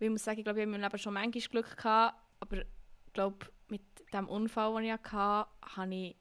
Ich 0.00 0.10
muss 0.10 0.24
sagen, 0.24 0.38
ich 0.38 0.44
glaube, 0.44 0.60
ich 0.60 0.66
habe 0.66 0.74
in 0.74 0.82
Leben 0.82 0.98
schon 0.98 1.14
manchmal 1.14 1.42
Glück 1.42 1.76
gehabt, 1.76 2.16
aber 2.40 2.58
ich 2.58 3.12
glaube, 3.12 3.46
mit 3.68 3.82
dem 4.12 4.28
Unfall, 4.28 4.74
den 4.74 4.84
ich 4.84 5.12
hatte, 5.12 5.48
habe 5.76 5.94
ich 5.94 6.16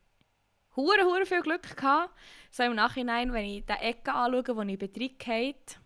hure, 0.75 1.03
hure 1.05 1.25
viel 1.25 1.41
Glück 1.41 1.75
gehabt. 1.75 2.13
So 2.51 2.63
im 2.63 2.75
Nachhinein, 2.75 3.33
wenn 3.33 3.45
ich 3.45 3.65
die 3.65 3.73
Ecke 3.73 4.13
anschaue, 4.13 4.55
wo 4.55 4.61
ich 4.61 4.77
Betrieb 4.77 5.17
gehabt 5.17 5.80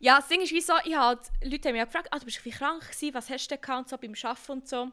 ja, 0.00 0.16
das 0.16 0.28
Ding 0.28 0.40
ist 0.40 0.52
wie 0.52 0.60
so, 0.60 0.74
ich 0.84 0.96
halt, 0.96 1.20
Leute 1.42 1.68
haben 1.68 1.74
mich 1.74 1.82
auch 1.82 1.86
gefragt, 1.86 2.08
ah, 2.10 2.18
du 2.18 2.24
bist 2.24 2.38
ein 2.38 2.44
bisschen 2.44 2.58
krank 2.58 2.82
gewesen, 2.82 3.14
was 3.14 3.30
hast 3.30 3.50
du 3.50 3.56
denn 3.56 3.74
und 3.76 3.88
so 3.88 3.98
beim 3.98 4.14
Arbeiten 4.22 4.52
und 4.52 4.68
so. 4.68 4.90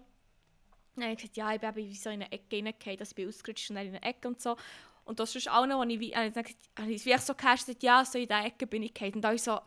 Dann 0.95 1.03
habe 1.03 1.13
ich 1.13 1.17
gesagt, 1.17 1.37
ja, 1.37 1.53
ich 1.53 1.59
bin 1.59 1.75
wie 1.75 1.95
so 1.95 2.09
in 2.09 2.23
eine 2.23 2.31
Ecke 2.31 2.55
reingefallen, 2.55 2.97
dass 2.97 3.09
ich 3.09 3.15
bin 3.15 3.27
ausgerutscht 3.27 3.69
und 3.69 3.75
dann 3.75 3.87
in 3.87 3.95
eine 3.95 4.03
Ecke 4.03 4.27
und 4.27 4.41
so. 4.41 4.55
Und 5.03 5.19
das 5.19 5.35
ist 5.35 5.49
auch 5.49 5.65
noch, 5.65 5.79
wo 5.79 5.83
ich 5.83 5.99
wie, 5.99 6.13
ich 6.13 6.35
ich 6.87 6.95
es 6.95 7.05
wie 7.05 7.11
echt 7.11 7.25
so 7.25 7.35
gehastet, 7.35 7.83
ja, 7.83 8.03
so 8.03 8.17
in 8.17 8.27
dieser 8.27 8.45
Ecke 8.45 8.65
bin 8.65 8.81
ich 8.81 8.93
gefallen. 8.93 9.15
Und 9.15 9.21
da 9.21 9.33
ich 9.33 9.43
so, 9.43 9.59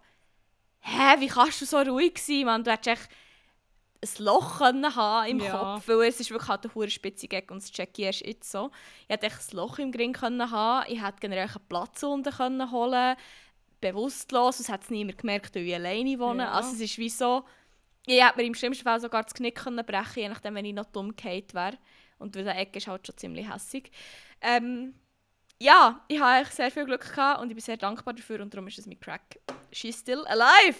hä, 0.81 1.21
wie 1.21 1.29
kannst 1.29 1.61
du 1.61 1.67
so 1.67 1.79
ruhig 1.79 2.19
sein, 2.19 2.45
Mann? 2.45 2.65
Du 2.65 2.73
hättest 2.73 3.03
echt 3.03 3.11
ein 4.01 4.25
Loch 4.25 4.59
können 4.59 4.95
haben 4.95 5.29
im 5.29 5.41
Ja. 5.41 5.75
Kopf, 5.75 5.89
weil 5.89 6.03
es 6.03 6.21
ist 6.21 6.31
wirklich 6.31 6.49
halt 6.49 6.65
eine 6.65 6.75
hure 6.75 6.91
spitzige 6.91 7.37
Ecke 7.37 7.53
und 7.53 7.63
das 7.63 7.71
ich 7.71 7.99
erst 7.99 8.21
jetzt 8.25 8.51
so. 8.51 8.71
Ich 9.03 9.09
hätte 9.09 9.27
echt 9.27 9.53
ein 9.53 9.57
Loch 9.57 9.79
im 9.79 9.93
Gring 9.93 10.13
können 10.13 10.51
haben, 10.51 10.91
ich 10.91 11.03
hätte 11.03 11.19
generell 11.21 11.49
einen 11.49 11.69
Platz 11.69 12.03
unten 12.03 12.33
können 12.33 12.71
holen, 12.71 13.17
bewusstlos, 13.81 14.61
es 14.61 14.69
hat 14.69 14.85
es 14.85 14.91
niemand 14.91 15.19
gemerkt, 15.19 15.55
weil 15.55 15.67
ich 15.67 15.75
alleine 15.75 16.19
wohne. 16.19 16.45
Ja. 16.45 16.53
Also 16.53 16.73
es 16.73 16.81
ist 16.81 16.99
wie 16.99 17.09
so, 17.09 17.45
ich 18.07 18.23
hätte 18.25 18.39
mir 18.39 18.45
im 18.45 18.55
schlimmsten 18.55 18.85
Fall 18.85 19.01
sogar 19.01 19.23
das 19.23 19.35
Knick 19.35 19.57
können 19.57 19.85
brechen, 19.85 20.21
je 20.23 20.29
nachdem, 20.29 20.55
wenn 20.55 20.65
ich 20.65 20.75
noch 20.75 20.87
dumm 20.87 21.15
gefallen 21.15 21.45
wäre. 21.53 21.79
Und 22.19 22.35
weil 22.35 22.45
die 22.45 22.51
Ecke 22.51 22.79
ist 22.79 22.89
halt 22.89 23.07
schon 23.07 23.17
ziemlich 23.17 23.49
hässig. 23.49 23.91
Ähm, 24.41 24.95
ja, 25.61 26.05
ich 26.09 26.21
habe 26.21 26.47
sehr 26.47 26.71
viel 26.71 26.85
Glück 26.85 27.09
gehabt 27.15 27.41
und 27.41 27.51
ich 27.51 27.55
bin 27.57 27.63
sehr 27.63 27.77
dankbar 27.77 28.15
dafür 28.15 28.41
und 28.41 28.53
darum 28.55 28.69
ist 28.69 28.79
es 28.79 28.87
mein 28.87 28.99
Crack. 28.99 29.41
She's 29.73 29.99
still 30.01 30.25
alive! 30.27 30.79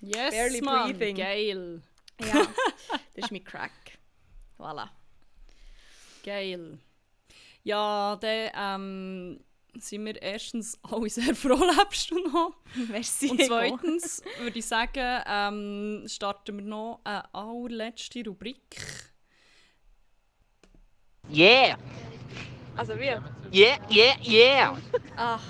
Yes, 0.00 0.34
Barely 0.34 0.60
Mann, 0.60 0.92
breathing. 0.96 1.16
geil. 1.16 1.82
Ja, 2.20 2.34
das 3.14 3.24
ist 3.24 3.32
mein 3.32 3.44
Crack. 3.44 3.72
Voilà. 4.58 4.88
Geil. 6.24 6.78
Ja, 7.64 8.16
dann 8.20 8.50
ähm, 8.54 9.44
sind 9.80 10.04
wir 10.06 10.20
erstens 10.20 10.78
alle 10.82 11.08
sehr 11.10 11.34
froh, 11.34 11.54
lebst 11.78 12.10
du 12.10 12.18
noch. 12.28 12.54
Merci. 12.88 13.30
Und 13.30 13.42
zweitens 13.42 14.22
würde 14.40 14.58
ich 14.58 14.66
sagen, 14.66 15.22
ähm, 15.26 16.04
starten 16.06 16.58
wir 16.58 16.64
noch 16.64 17.00
eine 17.04 17.34
allerletzte 17.34 18.24
Rubrik. 18.24 18.76
Yeah, 21.30 21.76
Also 22.76 22.98
wir. 22.98 23.22
yeah, 23.52 23.76
yeah, 23.90 24.14
yeah. 24.22 24.78
Ach. 25.16 25.42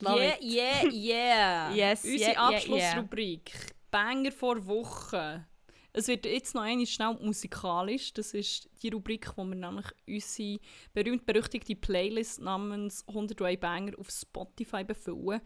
Love 0.00 0.20
Yeah, 0.20 0.34
it. 0.34 0.42
yeah, 0.42 0.84
yeah. 0.92 1.72
Yes, 1.74 2.04
Unsere 2.04 2.18
yeah, 2.18 2.28
yeah, 2.32 2.50
yeah. 2.50 2.56
Abschlussrubrik. 2.58 3.52
Banger 3.90 4.32
vor 4.32 4.66
Woche. 4.66 5.46
Es 5.96 6.08
wird 6.08 6.26
jetzt 6.26 6.56
noch 6.56 6.62
einmal 6.62 6.86
schnell 6.86 7.14
musikalisch. 7.22 8.12
Das 8.14 8.34
ist 8.34 8.68
die 8.82 8.88
Rubrik, 8.88 9.30
wo 9.36 9.44
wir 9.44 9.54
nämlich 9.54 9.86
unsere 10.08 10.58
berühmt-berüchtigte 10.92 11.76
Playlist 11.76 12.40
namens 12.40 13.04
101 13.06 13.60
Banger 13.60 13.92
auf 13.98 14.10
Spotify 14.10 14.82
befüllen. 14.82 15.40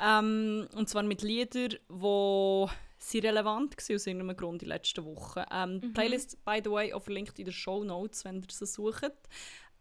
Ähm, 0.00 0.68
und 0.74 0.88
zwar 0.88 1.04
mit 1.04 1.22
Liedern, 1.22 1.68
die 1.88 2.66
sie 2.98 3.18
relevant 3.20 3.76
waren 3.76 3.94
aus 3.96 4.06
irgendeinem 4.08 4.36
Grund 4.36 4.62
in 4.62 4.68
den 4.68 4.68
letzten 4.70 5.04
Wochen. 5.04 5.44
Ähm, 5.52 5.80
Die 5.80 5.88
Playlist, 5.90 6.44
by 6.44 6.60
the 6.64 6.70
way, 6.70 6.92
auch 6.92 7.02
verlinkt 7.02 7.38
in 7.38 7.44
den 7.44 7.52
Show 7.54 7.84
Notes, 7.84 8.24
wenn 8.24 8.40
ihr 8.42 8.46
sie 8.50 8.66
sucht. 8.66 9.12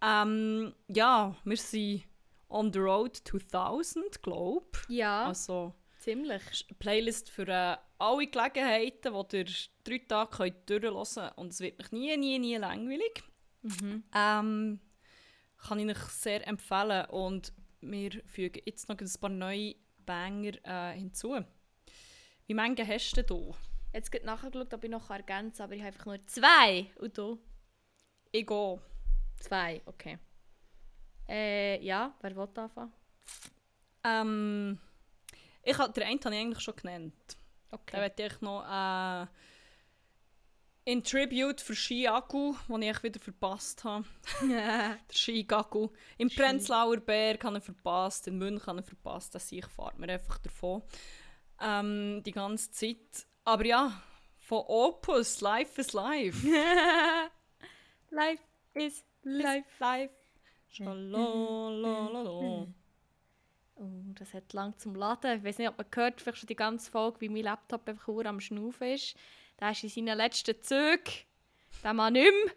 Ähm, 0.03 0.73
ja, 0.87 1.35
wir 1.43 1.57
sind 1.57 2.03
on 2.47 2.71
the 2.71 2.79
road 2.79 3.25
to 3.25 3.37
1000, 3.37 4.21
glaube 4.21 4.67
ich. 4.87 4.97
Ja, 4.97 5.25
Also 5.25 5.73
ziemlich. 5.99 6.41
eine 6.69 6.77
Playlist 6.79 7.29
für 7.29 7.47
äh, 7.47 7.77
alle 8.01 8.27
Gelegenheiten, 8.27 9.13
die 9.29 9.37
ihr 9.37 9.45
drei 9.83 9.97
Tage 10.07 10.37
könnt 10.37 10.69
durchhören 10.69 11.05
könnt. 11.05 11.37
Und 11.37 11.47
es 11.49 11.59
wird 11.59 11.79
euch 11.79 11.91
nie, 11.91 12.17
nie, 12.17 12.39
nie 12.39 12.55
langweilig. 12.55 13.23
Mhm. 13.61 14.03
Ähm, 14.13 14.79
kann 15.57 15.79
ich 15.79 15.89
euch 15.89 16.03
sehr 16.09 16.47
empfehlen. 16.47 17.05
Und 17.05 17.53
wir 17.81 18.11
fügen 18.25 18.61
jetzt 18.65 18.89
noch 18.89 18.97
ein 18.97 19.11
paar 19.19 19.29
neue 19.29 19.75
Banger 20.05 20.53
äh, 20.63 20.97
hinzu. 20.97 21.39
Wie 22.47 22.55
viele 22.55 22.87
hast 22.87 23.17
du 23.17 23.23
denn? 23.23 23.53
Jetzt 23.93 24.11
geht 24.11 24.23
nachgeschaut, 24.23 24.73
ob 24.73 24.83
ich 24.83 24.89
noch 24.89 25.09
ergänzen 25.09 25.57
kann, 25.57 25.65
aber 25.65 25.75
ich 25.75 25.81
habe 25.81 25.87
einfach 25.87 26.05
nur 26.05 26.21
zwei. 26.23 26.91
Und 26.99 27.17
du? 27.17 27.37
Ich 28.31 28.47
gehe. 28.47 28.81
Zwei, 29.39 29.81
okay. 29.85 30.17
Äh, 31.27 31.83
ja, 31.83 32.15
wer 32.21 32.35
will 32.35 32.47
anfangen? 32.55 32.93
Ähm, 34.03 34.79
ich 35.63 35.77
den 35.77 36.03
einen 36.03 36.19
habe 36.23 36.35
ich 36.35 36.41
eigentlich 36.41 36.63
schon 36.63 36.75
genannt. 36.75 37.37
Da 37.71 37.77
Okay. 37.77 37.99
möchte 38.01 38.23
ich 38.23 38.41
noch 38.41 38.63
äh, 38.63 39.25
in 40.83 41.03
Tribute 41.03 41.61
für 41.61 41.75
Ski-Akku, 41.75 42.55
den 42.67 42.81
ich 42.81 43.03
wieder 43.03 43.19
verpasst 43.19 43.83
habe. 43.83 44.05
Der 44.41 44.97
Ski-Gaku. 45.11 45.89
Im 46.17 46.29
Ski. 46.29 46.41
Prenzlauer 46.41 46.97
Berg 46.97 47.43
habe 47.43 47.59
ich 47.59 47.63
verpasst, 47.63 48.27
in 48.27 48.37
München 48.37 48.65
habe 48.67 48.79
ich 48.81 48.85
verpasst. 48.85 49.35
Das 49.35 49.51
ich 49.51 49.65
fahrt 49.67 49.99
mir 49.99 50.11
einfach 50.11 50.39
davon. 50.39 50.81
Ähm, 51.61 52.21
die 52.25 52.31
ganze 52.31 52.71
Zeit. 52.71 53.27
Aber 53.45 53.65
ja, 53.65 54.01
von 54.37 54.63
Opus, 54.67 55.39
Life 55.41 55.79
is 55.79 55.93
Life. 55.93 56.45
life 58.09 58.41
is 58.73 59.03
life. 59.23 59.65
Life. 59.79 60.13
Schalalala. 60.67 62.67
Oh, 63.81 64.13
das 64.13 64.31
hat 64.35 64.53
lang 64.53 64.77
zum 64.77 64.93
Laden. 64.93 65.39
Ich 65.39 65.43
weiß 65.43 65.57
nicht, 65.57 65.67
ob 65.67 65.77
man 65.79 65.87
hört, 65.95 66.21
vielleicht 66.21 66.37
schon 66.37 66.47
die 66.47 66.55
ganze 66.55 66.91
Folge, 66.91 67.21
wie 67.21 67.29
mein 67.29 67.43
Laptop 67.43 67.87
einfach 67.89 68.07
nur 68.09 68.25
am 68.27 68.39
Schnaufen 68.39 68.89
ist. 68.89 69.15
Der 69.59 69.71
ist 69.71 69.83
in 69.83 69.89
seinen 69.89 70.17
letzten 70.17 70.61
Zügen. 70.61 71.01
Der 71.83 71.93
Mann 71.93 72.13
nicht 72.13 72.31
mehr. 72.31 72.53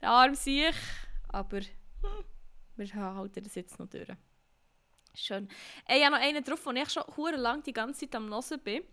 Der 0.00 0.10
Arm 0.10 0.36
sich. 0.36 0.76
Aber 1.28 1.60
wir 2.76 2.94
halten 2.94 3.42
das 3.42 3.56
jetzt 3.56 3.80
noch 3.80 3.88
durch. 3.88 4.08
Schön. 5.12 5.48
Ich 5.88 6.04
habe 6.04 6.14
noch 6.14 6.22
einen 6.22 6.44
drauf, 6.44 6.62
den 6.62 6.76
ich 6.76 6.90
schon 6.90 7.34
lang 7.34 7.64
die 7.64 7.72
ganze 7.72 8.02
Zeit 8.02 8.14
am 8.14 8.30
Hören 8.30 8.60
bin. 8.62 8.84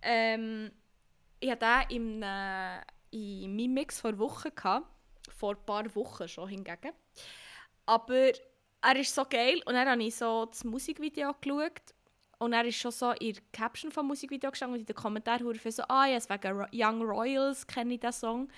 Ähm, 0.00 0.70
ich 1.40 1.50
hatte 1.50 1.86
den 1.90 1.96
im, 1.96 2.22
äh, 2.22 2.80
in 3.10 3.54
meinem 3.54 3.74
Mix 3.74 4.00
vor 4.00 4.18
Wochen. 4.18 4.48
Vor 5.28 5.56
ein 5.56 5.66
paar 5.66 5.94
Wochen 5.94 6.26
schon 6.26 6.48
hingegen. 6.48 6.92
Aber 7.84 8.32
er 8.82 8.96
ist 8.96 9.14
so 9.14 9.24
geil 9.24 9.60
und 9.66 9.74
dann 9.74 9.88
habe 9.88 10.02
ich 10.02 10.16
so 10.16 10.46
das 10.46 10.64
Musikvideo 10.64 11.34
geschaut 11.40 11.94
und 12.38 12.52
er 12.52 12.64
ist 12.64 12.76
schon 12.76 12.90
so 12.90 13.12
in 13.12 13.34
der 13.34 13.42
Caption 13.52 13.92
vom 13.92 14.06
Musikvideo 14.06 14.50
gestanden 14.50 14.74
und 14.74 14.80
in 14.80 14.86
den 14.86 14.96
Kommentaren 14.96 15.54
viel 15.54 15.72
so 15.72 15.82
«Ah, 15.88 16.08
es 16.08 16.28
wegen 16.30 16.66
Young 16.72 17.02
Royals 17.02 17.66
kenne 17.66 17.94
ich 17.94 18.00
diesen 18.00 18.12
Song». 18.12 18.48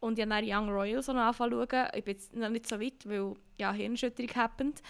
Und 0.00 0.18
ich 0.18 0.24
habe 0.24 0.30
dann 0.30 0.44
Young 0.46 0.70
Royals 0.70 1.08
angefangen 1.08 1.52
zu 1.52 1.66
schauen. 1.68 1.88
Ich 1.94 2.04
bin 2.04 2.14
jetzt 2.14 2.34
noch 2.34 2.48
nicht 2.48 2.68
so 2.68 2.80
weit, 2.80 3.04
weil 3.04 3.34
ja, 3.58 3.72
Hirnschütterung 3.72 4.34
happened. 4.36 4.80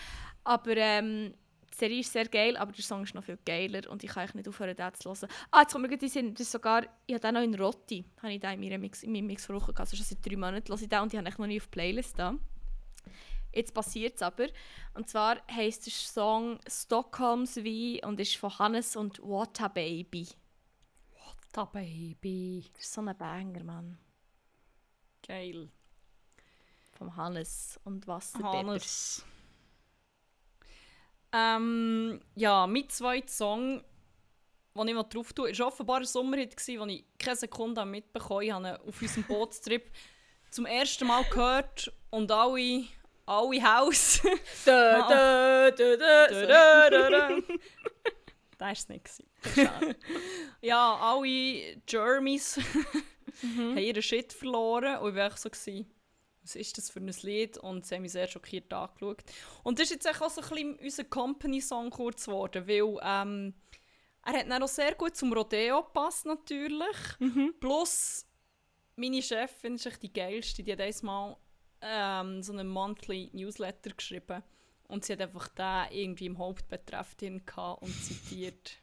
Aber 0.45 0.77
ähm, 0.77 1.33
die 1.73 1.77
Serie 1.77 2.01
ist 2.01 2.13
sehr 2.13 2.27
geil, 2.27 2.57
aber 2.57 2.73
der 2.73 2.85
Song 2.85 3.03
ist 3.03 3.15
noch 3.15 3.25
viel 3.25 3.39
geiler 3.45 3.91
und 3.91 4.05
ich 4.05 4.11
kann 4.11 4.29
nicht 4.35 4.49
aufhören, 4.49 4.77
den 4.77 4.95
zu 4.95 5.09
hören. 5.11 5.29
Ah, 5.51 5.63
jetzt 5.63 5.73
kommt 5.73 5.89
mir 5.89 5.97
gerade 5.97 6.19
in 6.19 6.37
sogar, 6.37 6.85
ich 7.07 7.15
habe 7.15 7.21
den 7.21 7.35
noch 7.35 7.43
in 7.43 7.55
Rotti, 7.55 8.05
habe 8.23 8.33
ich 8.33 8.41
den 8.41 8.53
in 8.53 8.61
meinem 8.61 8.81
Mix, 8.81 9.03
in 9.03 9.13
meinem 9.13 9.27
Mix 9.27 9.47
verrochen, 9.47 9.77
also 9.77 9.97
schon 9.97 10.05
seit 10.05 10.25
drei 10.25 10.37
Monaten 10.37 10.69
höre 10.69 10.81
ich 10.81 10.89
den 10.89 11.01
und 11.01 11.13
ich 11.13 11.19
habe 11.19 11.29
ihn 11.29 11.35
noch 11.39 11.47
nie 11.47 11.61
auf 11.61 11.71
Playlist 11.71 12.19
da. 12.19 12.35
Jetzt 13.53 13.75
passiert 13.75 14.17
es 14.17 14.23
aber. 14.23 14.49
Und 14.95 15.09
zwar 15.09 15.39
heisst 15.51 15.87
der 15.87 15.93
Song 15.93 16.61
Stockholms 16.69 17.57
wie 17.57 18.03
und 18.05 18.21
ist 18.21 18.37
von 18.37 18.59
Hannes 18.59 18.97
und 18.97 19.21
Water 19.21 19.69
Baby. 19.69 20.29
Da 21.53 21.65
Baby. 21.65 22.65
Das 22.75 22.85
ist 22.85 22.93
so 22.93 23.01
ein 23.01 23.17
Banger, 23.17 23.65
Mann. 23.65 23.99
Geil. 25.27 25.71
Vom 26.93 27.17
Hannes 27.17 27.81
und 27.85 28.07
Wasser. 28.07 28.43
Hannes. 28.43 29.25
Ähm, 31.33 32.21
ja, 32.35 32.67
mein 32.67 32.89
zweiter 32.89 33.29
Song, 33.29 33.85
den 34.75 34.89
ich 34.89 35.03
drauf 35.05 35.33
tue, 35.33 35.59
war 35.59 35.67
offenbar 35.67 35.99
ein 35.99 36.05
Sommerhit, 36.05 36.57
den 36.67 36.89
ich 36.89 37.05
keine 37.19 37.37
Sekunde 37.37 37.85
mitbekommen 37.85 38.29
habe. 38.39 38.45
Ich 38.45 38.53
habe 38.53 38.69
ihn 38.69 38.89
auf 38.89 39.03
unserem 39.03 39.25
Bootstrip 39.29 39.91
zum 40.51 40.67
ersten 40.67 41.07
Mal 41.07 41.25
gehört 41.25 41.93
und 42.11 42.31
alle, 42.31 42.85
alle 43.29 43.63
Haus. 43.63 44.21
Da, 44.65 45.09
da, 45.09 45.71
da, 45.71 45.97
da. 45.97 46.27
Das 46.29 46.49
war 48.59 48.73
es 48.73 48.89
nicht. 48.89 49.05
gewesen. 49.05 49.27
ja, 50.61 50.97
alle 50.97 51.81
Jermies 51.89 52.57
haben 53.43 53.79
ihren 53.79 54.03
Shit 54.03 54.33
verloren 54.33 54.99
und 54.99 55.11
ich 55.11 55.17
war 55.17 55.37
so, 55.37 55.49
gewesen, 55.49 55.89
was 56.43 56.57
ist 56.57 56.79
das 56.79 56.91
für 56.91 57.01
ein 57.01 57.15
Lied? 57.23 57.59
Und 57.59 57.87
sie 57.87 57.95
haben 57.95 58.03
mich 58.03 58.13
sehr 58.13 58.27
schockiert 58.27 58.73
angeschaut. 58.73 59.23
Und 59.63 59.79
das 59.79 59.91
ist 59.91 60.05
jetzt 60.05 60.23
auch 60.23 60.31
so 60.31 60.41
ein 60.41 60.49
bisschen 60.49 60.79
unser 60.79 61.05
Company-Song 61.05 61.91
kurz 61.91 62.27
geworden, 62.27 62.67
weil 62.67 62.99
ähm, 63.03 63.55
er 64.25 64.41
hat 64.41 64.51
dann 64.51 64.63
auch 64.63 64.69
sehr 64.69 64.95
gut 64.95 65.17
zum 65.17 65.33
Rodeo 65.33 65.85
gepasst 65.85 66.27
natürlich. 66.27 66.97
Plus 67.61 68.27
meine 68.97 69.23
Chefin 69.23 69.77
ist 69.77 69.87
echt 69.87 70.03
die 70.03 70.13
geilste, 70.13 70.63
die 70.63 70.73
hat 70.73 70.81
einmal 70.81 71.37
ähm, 71.81 72.43
so 72.43 72.53
einen 72.53 72.69
Monthly 72.69 73.31
Newsletter 73.33 73.91
geschrieben 73.91 74.43
und 74.89 75.05
sie 75.05 75.13
hat 75.13 75.21
einfach 75.21 75.49
den 75.49 75.87
irgendwie 75.91 76.27
im 76.27 76.39
Hauptbetreff 76.39 77.15
drin 77.15 77.45
gehabt 77.45 77.83
und 77.83 77.93
zitiert. 77.93 78.79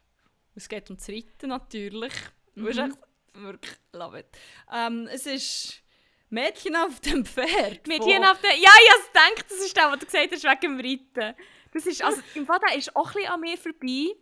Es 0.58 0.70
geht 0.70 0.88
um 0.88 0.96
das 0.96 1.06
Reiten 1.10 1.50
natürlich. 1.50 2.14
Bist 2.54 2.78
echt 2.78 2.96
wirklich 3.34 3.76
love 3.92 4.18
it. 4.18 4.26
Ähm, 4.72 5.06
es 5.12 5.26
ist 5.26 5.82
Mädchen 6.30 6.74
auf 6.76 6.98
dem 7.00 7.26
Pferd. 7.26 7.80
Hier 7.86 8.30
auf 8.30 8.40
der. 8.40 8.54
Ja, 8.54 8.70
ich 8.82 8.92
habe 8.92 9.34
gedacht, 9.34 9.50
das 9.50 9.58
ist 9.58 9.76
der, 9.76 9.90
was 9.90 9.98
du 9.98 10.06
gesagt 10.06 10.32
hast, 10.32 10.44
wegen 10.44 10.78
dem 10.78 10.80
Reiten. 10.80 11.36
Das 11.72 11.86
ist, 11.86 12.02
also, 12.02 12.22
im 12.34 12.46
Fall, 12.46 12.58
der 12.66 12.78
ist 12.78 12.94
auch 12.96 13.08
ein 13.08 13.12
bisschen 13.12 13.30
an 13.30 13.40
mir 13.40 13.58
vorbei. 13.58 14.16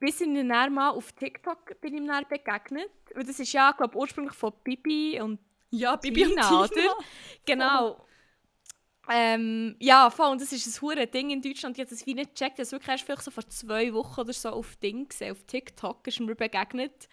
Bis 0.00 0.20
ich 0.20 0.26
ihn 0.26 0.48
dann 0.48 0.74
mal 0.74 0.90
auf 0.90 1.12
TikTok 1.12 1.80
bin 1.80 1.96
ihm 1.96 2.08
dann 2.08 2.26
begegnet. 2.28 2.90
Weil 3.14 3.24
das 3.24 3.38
ist 3.38 3.52
ja, 3.52 3.70
glaube 3.70 3.96
ursprünglich 3.96 4.34
von 4.34 4.52
Bibi 4.64 5.20
und 5.20 5.38
Ja, 5.72 5.96
Bibi 5.96 6.24
und 6.24 6.30
Tina, 6.30 6.42
Tina. 6.48 6.60
oder? 6.60 6.96
Genau. 7.44 8.06
Ähm, 9.08 9.74
ja, 9.80 10.10
voll. 10.10 10.30
Und 10.30 10.40
das 10.40 10.52
ist 10.52 10.66
ein 10.66 10.80
hure 10.82 11.06
Ding 11.06 11.30
in 11.30 11.42
Deutschland. 11.42 11.76
Ich 11.76 11.80
habe 11.82 11.90
das 11.90 12.06
wie 12.06 12.14
nicht 12.14 12.34
gecheckt. 12.36 12.58
Das 12.58 12.70
wirklich 12.70 12.88
erst 12.88 13.04
vielleicht 13.04 13.22
so 13.22 13.30
vor 13.30 13.48
zwei 13.48 13.92
Wochen 13.92 14.20
oder 14.20 14.32
so 14.32 14.50
auf 14.50 14.76
Ding 14.76 15.08
gesehen, 15.08 15.32
auf 15.32 15.42
TikTok 15.44 16.06
ist 16.06 16.20
mir 16.20 16.34
begegnet. 16.36 17.08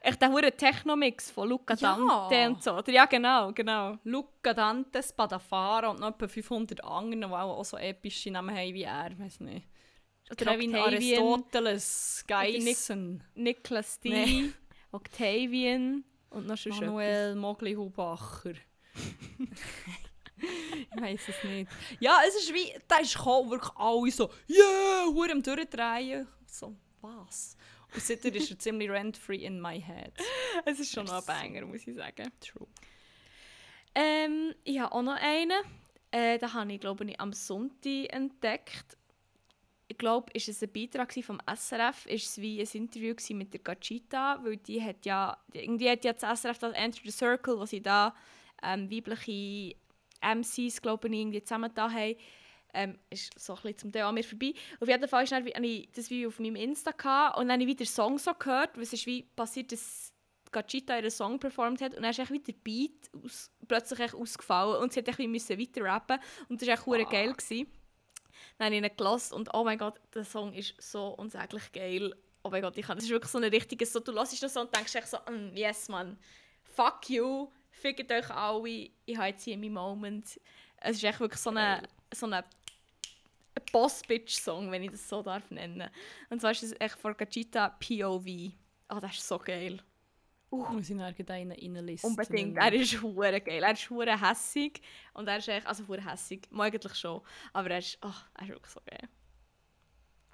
Echt 0.00 0.20
der 0.20 0.30
hure 0.30 0.52
Techno-Mix 0.52 1.30
von 1.30 1.48
Luca 1.48 1.74
Ja. 1.74 1.96
Dante 1.96 2.46
und 2.50 2.62
so. 2.62 2.74
Oder? 2.76 2.92
Ja, 2.92 3.06
genau, 3.06 3.52
genau. 3.52 3.96
Luca 4.04 4.52
Dante, 4.52 5.02
Spadafara 5.02 5.88
und 5.88 6.00
noch 6.00 6.10
etwa 6.10 6.28
500 6.28 6.84
andere, 6.84 7.28
die 7.30 7.34
auch, 7.34 7.64
so 7.64 7.78
epische 7.78 8.30
Namen 8.30 8.54
haben 8.54 8.74
wie 8.74 8.82
er. 8.82 9.10
Ich 9.12 9.18
weiß 9.18 9.40
nicht. 9.40 9.66
Oder 10.30 10.52
Kevin. 10.52 10.74
Aristoteles, 10.76 12.24
Geissen, 12.26 13.24
Niklas 13.34 13.98
D, 14.00 14.08
Nee. 14.10 14.50
Octavian 14.92 16.04
und 16.34 16.46
noch 16.46 16.56
schon 16.56 16.72
Manuel 16.72 17.34
Mogli 17.34 17.74
Hubacher. 17.74 18.54
ich 20.36 21.00
weiß 21.00 21.28
es 21.28 21.44
nicht. 21.44 21.70
Ja, 22.00 22.20
es 22.26 22.34
ist 22.36 22.52
wie, 22.52 22.72
da 22.86 22.98
ist 22.98 23.16
gekommen, 23.16 23.50
wirklich 23.50 23.72
alle 23.76 24.10
so, 24.10 24.30
yeah, 24.48 25.06
hure 25.06 25.32
am 25.32 25.42
durchdrehen. 25.42 26.26
So, 26.46 26.76
was? 27.00 27.56
Und 27.94 28.02
seitdem 28.02 28.34
ist 28.34 28.50
er 28.50 28.58
ziemlich 28.58 28.90
rent-free 28.90 29.44
in 29.44 29.60
my 29.60 29.80
head. 29.80 30.12
Es 30.64 30.80
ist 30.80 30.92
schon 30.92 31.06
noch 31.06 31.14
ein. 31.14 31.24
Banger, 31.24 31.66
muss 31.66 31.86
ich 31.86 31.94
sagen. 31.94 32.30
True. 32.40 32.66
Ähm, 33.94 34.54
ich 34.64 34.78
habe 34.78 34.92
auch 34.92 35.02
noch 35.02 35.16
einen. 35.20 35.62
Äh, 36.10 36.38
den 36.38 36.52
habe 36.52 36.72
ich, 36.72 36.80
glaube 36.80 37.04
ich, 37.04 37.20
am 37.20 37.32
Sonntag 37.32 38.12
entdeckt. 38.12 38.96
Ich 39.94 39.98
glaube, 39.98 40.32
ist 40.32 40.48
es 40.48 40.60
ein 40.60 40.72
Beitrag 40.72 41.14
vom 41.22 41.38
SRF, 41.46 42.06
ist 42.06 42.26
es 42.26 42.40
wie 42.40 42.60
ein 42.60 42.68
Interview 42.72 43.14
mit 43.30 43.52
der 43.52 43.60
Gachita, 43.60 44.40
weil 44.42 44.56
die 44.56 44.82
hat 44.82 45.06
ja, 45.06 45.36
irgendwie 45.52 45.88
hat 45.88 46.04
ja 46.04 46.12
das 46.12 46.40
SRF 46.40 46.58
das 46.58 46.72
Enter 46.74 47.00
the 47.04 47.12
Circle, 47.12 47.60
wo 47.60 47.64
sie 47.64 47.80
da 47.80 48.12
ähm, 48.60 48.90
weibliche 48.90 49.76
MCs, 50.20 50.82
glaube 50.82 51.06
ich, 51.06 51.14
irgendwie 51.14 51.44
zusammen 51.44 51.70
da 51.72 51.88
haben, 51.92 52.16
ähm, 52.72 52.98
ist 53.08 53.38
so 53.38 53.52
ein 53.52 53.62
bisschen 53.62 53.78
zum 53.78 53.92
Teil 53.92 54.02
an 54.02 54.16
mir 54.16 54.24
vorbei. 54.24 54.52
Auf 54.80 54.88
jeden 54.88 55.06
Fall 55.06 55.26
dann, 55.26 55.46
habe 55.46 55.64
ich 55.64 55.88
das 55.92 56.10
wie 56.10 56.26
auf 56.26 56.40
meinem 56.40 56.56
Insta 56.56 56.90
gehabt, 56.90 57.38
und 57.38 57.46
dann 57.46 57.60
habe 57.60 57.62
ich 57.62 57.78
wieder 57.78 57.86
Song 57.86 58.18
so 58.18 58.34
gehört, 58.34 58.74
weil 58.74 58.82
es 58.82 58.92
ist 58.92 59.06
wie 59.06 59.22
passiert, 59.22 59.70
dass 59.70 60.12
Gachita 60.50 60.96
ihren 60.96 61.10
Song 61.10 61.38
performt 61.38 61.80
hat 61.80 61.94
und 61.94 62.02
dann 62.02 62.10
ist 62.10 62.18
echt 62.18 62.32
wieder 62.32 62.46
der 62.46 62.52
Beat 62.64 63.10
aus, 63.24 63.52
plötzlich 63.68 64.00
echt 64.00 64.14
ausgefallen 64.14 64.82
und 64.82 64.92
sie 64.92 65.00
hat 65.00 65.08
echt 65.08 65.18
weiter 65.20 65.84
rappen 65.84 66.18
und 66.48 66.60
das 66.60 66.66
war 66.66 66.74
echt 66.74 66.86
hure 66.86 67.04
geil. 67.04 67.32
Gewesen. 67.32 67.66
Dann 68.58 68.66
habe 68.66 68.76
ich 68.76 68.82
ihn 68.82 68.96
gelassen 68.96 69.34
und 69.34 69.52
oh 69.54 69.64
mein 69.64 69.78
Gott, 69.78 69.94
der 70.14 70.24
Song 70.24 70.52
ist 70.52 70.74
so 70.80 71.08
unsäglich 71.08 71.72
geil. 71.72 72.14
Oh 72.42 72.50
mein 72.50 72.62
Gott, 72.62 72.76
ich 72.76 72.86
kann, 72.86 72.96
das 72.96 73.04
ist 73.04 73.10
wirklich 73.10 73.30
so 73.30 73.38
ein 73.38 73.44
richtiges, 73.44 73.92
so, 73.92 74.00
du 74.00 74.12
hörst 74.12 74.42
das 74.42 74.52
so 74.52 74.60
und 74.60 74.74
denkst 74.74 74.94
echt 74.94 75.08
so, 75.08 75.16
mm, 75.16 75.56
yes 75.56 75.88
man, 75.88 76.18
fuck 76.62 77.08
you, 77.08 77.48
fickt 77.70 78.10
euch 78.12 78.30
alle, 78.30 78.90
ich 79.04 79.16
habe 79.16 79.28
jetzt 79.28 79.44
hier 79.44 79.56
meinen 79.56 79.74
Moment. 79.74 80.40
Es 80.76 80.96
ist 80.96 81.04
echt 81.04 81.20
wirklich 81.20 81.40
so 81.40 81.50
eine, 81.50 81.82
so 82.12 82.26
eine 82.26 82.44
Boss-Bitch-Song, 83.72 84.70
wenn 84.70 84.82
ich 84.82 84.90
das 84.90 85.08
so 85.08 85.22
darf 85.22 85.50
nennen. 85.50 85.88
Und 86.28 86.40
zwar 86.40 86.50
ist 86.50 86.62
es 86.62 86.74
echt 86.78 86.98
von 86.98 87.16
Gachita 87.16 87.70
POV. 87.70 88.52
Oh, 88.90 89.00
das 89.00 89.16
ist 89.16 89.28
so 89.28 89.38
geil. 89.38 89.80
Muss 90.50 90.88
ich 90.88 90.96
nachher 90.96 91.30
einen 91.30 91.52
reinlisten. 91.52 92.10
Unbedingt. 92.10 92.56
Er 92.56 92.72
ist 92.72 93.02
hure 93.02 93.40
geil. 93.40 93.62
Er 93.62 93.72
ist 93.72 93.90
hure 93.90 94.20
hässig. 94.20 94.80
Und 95.12 95.26
er 95.26 95.38
ist 95.38 95.48
echt, 95.48 95.66
also 95.66 95.86
hure 95.88 96.04
hässig. 96.04 96.48
Eigentlich 96.56 96.94
schon. 96.94 97.22
Aber 97.52 97.70
er 97.70 97.78
ist, 97.78 97.98
oh, 98.02 98.12
er 98.34 98.42
ist 98.42 98.48
wirklich 98.50 98.72
so 98.72 98.80
geil. 98.86 99.08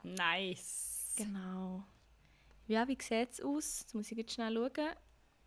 Nice. 0.02 1.14
Genau. 1.16 1.84
Ja, 2.66 2.86
wie 2.86 2.98
sieht 3.00 3.32
es 3.32 3.40
aus? 3.40 3.80
Jetzt 3.80 3.94
muss 3.94 4.10
ich 4.10 4.18
jetzt 4.18 4.32
schnell 4.32 4.54
schauen, 4.54 4.94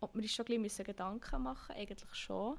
ob 0.00 0.14
wir 0.14 0.22
uns 0.22 0.32
schon 0.32 0.46
ein 0.46 0.62
bisschen 0.62 0.84
Gedanken 0.84 1.42
machen 1.42 1.74
müssen. 1.74 1.80
Eigentlich 1.80 2.14
schon. 2.14 2.58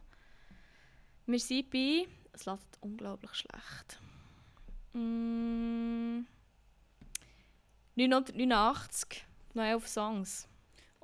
Wir 1.27 1.39
sind 1.39 1.69
bei, 1.69 2.07
es 2.33 2.45
läuft 2.45 2.77
unglaublich 2.81 3.33
schlecht. 3.33 3.99
Mm, 4.93 6.25
989, 7.95 9.25
noch 9.53 9.63
11 9.63 9.87
Songs. 9.87 10.47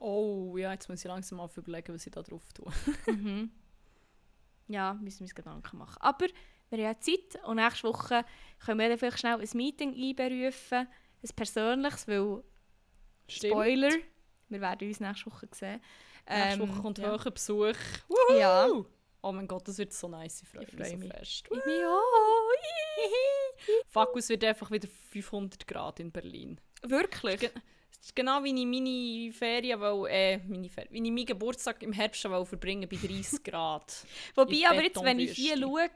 Oh, 0.02 0.58
ja, 0.58 0.72
jetzt 0.74 0.90
muss 0.90 1.00
ich 1.00 1.06
langsam 1.08 1.38
mal 1.38 1.50
überlegen, 1.56 1.94
was 1.94 2.06
ich 2.06 2.12
da 2.12 2.22
drauf 2.24 2.44
tue. 2.54 2.72
Mhm. 3.08 3.52
Ja, 4.68 4.94
müssen 4.94 5.20
wir 5.20 5.26
uns 5.26 5.36
Gedanken 5.36 5.78
machen. 5.78 5.98
Aber 6.00 6.26
wir 6.70 6.78
haben 6.88 6.96
ja 6.96 7.00
Zeit 7.00 7.44
und 7.46 7.58
nächste 7.58 7.88
Woche 7.88 8.24
können 8.66 8.80
wir 8.80 8.88
dann 8.90 8.98
vielleicht 8.98 9.20
schnell 9.20 9.40
ein 9.42 9.50
Meeting 9.54 9.94
einberufen, 9.94 10.88
ein 11.24 11.30
persönliches, 11.36 12.08
weil 12.08 12.42
Spoiler, 13.28 13.92
wir 14.50 14.62
werden 14.62 14.88
uns 14.88 15.00
nächste 15.02 15.26
Woche 15.28 15.48
sehen. 15.54 15.82
Nächste 16.30 16.62
Ähm, 16.64 16.70
Woche 16.70 16.82
kommt 16.82 16.98
ja. 17.00 17.12
hoher 17.12 17.32
Besuch. 17.32 17.76
Ja. 18.38 18.68
Oh 19.24 19.32
mein 19.32 19.48
Gott, 19.48 19.68
das 19.68 19.78
wird 19.78 19.94
so 19.94 20.08
nice. 20.08 20.42
Ich 20.42 20.48
freue 20.50 20.64
Ich 20.64 20.74
mich 20.74 20.88
freu 20.88 20.92
so 20.92 20.98
mich. 20.98 21.12
fest. 21.14 21.44
Ich 21.52 21.66
mich 21.66 21.84
auch. 21.86 22.52
Fuck, 23.88 24.16
es 24.18 24.30
wird 24.30 24.44
einfach 24.46 24.72
wieder 24.72 24.88
500 25.12 25.68
Grad 25.68 26.00
in 26.00 26.12
Berlin. 26.12 26.60
Wirklich? 26.82 27.52
Ist 28.02 28.16
genau 28.16 28.44
wie 28.44 28.50
ich 28.50 28.66
meine 28.66 29.32
Ferien, 29.32 29.80
will, 29.80 30.08
äh, 30.10 30.38
meine 30.40 30.68
Ferien, 30.70 30.92
wie 30.92 30.98
ich 31.08 31.12
meinen 31.14 31.26
Geburtstag 31.26 31.84
im 31.84 31.94
Herbst 31.94 32.24
will 32.26 32.46
verbringen 32.46 32.90
bei 32.90 32.96
30 32.98 33.44
Grad. 33.44 34.06
Wobei, 34.36 34.64
aber 34.68 34.82
jetzt, 34.84 35.04
wenn 35.04 35.20
ich 35.20 35.34
hier 35.34 35.56
schaue, 35.58 35.88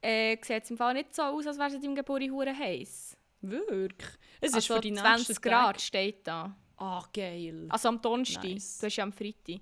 äh, 0.00 0.36
sieht 0.40 0.62
es 0.62 0.70
im 0.70 0.76
Fall 0.76 0.94
nicht 0.94 1.12
so 1.14 1.22
aus, 1.22 1.46
als 1.46 1.58
wäre 1.58 1.68
es 1.68 1.74
in 1.74 1.82
deinem 1.82 1.94
Geburt 1.96 2.22
hure 2.30 2.56
heiß. 2.56 3.16
Wirklich? 3.40 4.08
Es 4.40 4.50
ist 4.50 4.54
Also 4.54 4.74
für 4.76 4.80
die 4.80 4.94
20 4.94 5.28
nächsten 5.28 5.42
Grad 5.42 5.80
steht 5.80 6.26
da. 6.26 6.56
Ah, 6.76 7.04
geil. 7.12 7.66
Also 7.70 7.88
am 7.88 8.00
Donnerstag. 8.00 8.44
Nice. 8.44 8.78
Du 8.78 8.86
hast 8.86 8.96
ja 8.96 9.02
am 9.04 9.12
Freitag. 9.12 9.60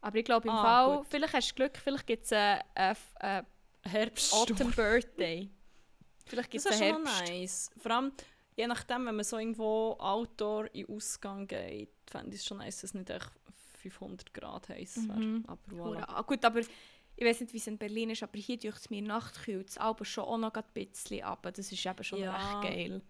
Aber 0.00 0.16
ich 0.18 0.24
glaube 0.24 0.48
im 0.48 0.54
Ah, 0.54 0.62
Fall, 0.62 0.96
gut. 0.98 1.06
vielleicht 1.08 1.34
hast 1.34 1.50
du 1.50 1.54
Glück, 1.54 1.76
vielleicht 1.76 2.06
gibt 2.06 2.24
es 2.24 2.32
einen 2.32 2.62
äh, 2.74 2.94
äh, 3.20 3.42
Herbststurm. 3.84 4.42
Autumn 4.42 4.70
Birthday. 4.72 5.48
Vielleicht 6.26 6.50
gibt 6.50 6.64
Das 6.64 6.72
es 6.74 6.76
ist 6.80 6.82
einen 6.82 6.94
schon 6.94 7.02
noch 7.04 7.10
Herbst. 7.16 7.30
nice. 7.32 7.70
Vor 7.78 7.90
allem, 7.90 8.12
je 8.60 8.66
nachdem, 8.66 9.06
wenn 9.06 9.16
man 9.16 9.24
so 9.24 9.38
irgendwo 9.38 9.96
Outdoor 9.98 10.72
in 10.74 10.86
Ausgang 10.88 11.46
geht, 11.46 11.90
fände 12.06 12.34
ich 12.34 12.40
es 12.42 12.46
schon 12.46 12.58
nice, 12.58 12.76
dass 12.80 12.90
es 12.90 12.94
nicht 12.94 13.10
echt 13.10 13.30
500 13.78 14.34
Grad 14.34 14.68
heiß 14.68 15.08
wäre. 15.08 15.18
Mhm. 15.18 15.44
Aber 15.46 15.60
voilà. 15.72 16.04
Ah, 16.08 16.22
gut, 16.22 16.44
aber 16.44 16.60
ich 16.60 17.24
weiß 17.24 17.40
nicht, 17.40 17.52
wie 17.52 17.58
es 17.58 17.66
in 17.66 17.78
Berlin 17.78 18.10
ist, 18.10 18.22
aber 18.22 18.38
hier 18.38 18.58
durch 18.58 18.76
es 18.76 18.90
mir 18.90 19.02
nachtkühlt 19.02 19.70
es 19.70 19.78
aber 19.78 20.04
schon 20.04 20.24
auch 20.24 20.38
noch 20.38 20.52
ein 20.54 20.64
bisschen 20.74 21.22
ab. 21.22 21.42
Das 21.42 21.58
ist 21.72 21.86
eben 21.86 22.04
schon 22.04 22.20
Ja. 22.20 22.36
recht 22.36 22.62
geil. 22.74 23.02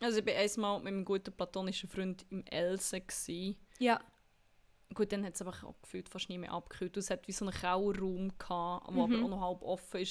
Also 0.00 0.18
ich 0.20 0.26
war 0.26 0.34
einmal 0.34 0.76
mit 0.80 0.84
meinem 0.92 1.04
guten 1.04 1.32
platonischen 1.32 1.88
Freund 1.88 2.24
im 2.30 2.44
Else. 2.46 3.00
Gewesen. 3.00 3.56
Ja. 3.78 4.00
Gut, 4.94 5.12
dann 5.12 5.24
hat 5.24 5.34
es 5.34 5.40
einfach 5.42 5.62
auch 5.62 5.80
gefühlt 5.82 6.08
fast 6.08 6.28
nie 6.28 6.38
mehr 6.38 6.52
abgekühlt. 6.52 6.96
Es 6.96 7.10
hat 7.10 7.28
wie 7.28 7.32
so 7.32 7.44
einen 7.44 7.54
Kauerraum, 7.54 8.36
gehabt, 8.36 8.86
der 8.88 8.92
Mhm. 8.94 9.00
aber 9.00 9.24
auch 9.24 9.28
noch 9.28 9.40
halb 9.40 9.62
offen 9.62 10.00
war. 10.00 10.04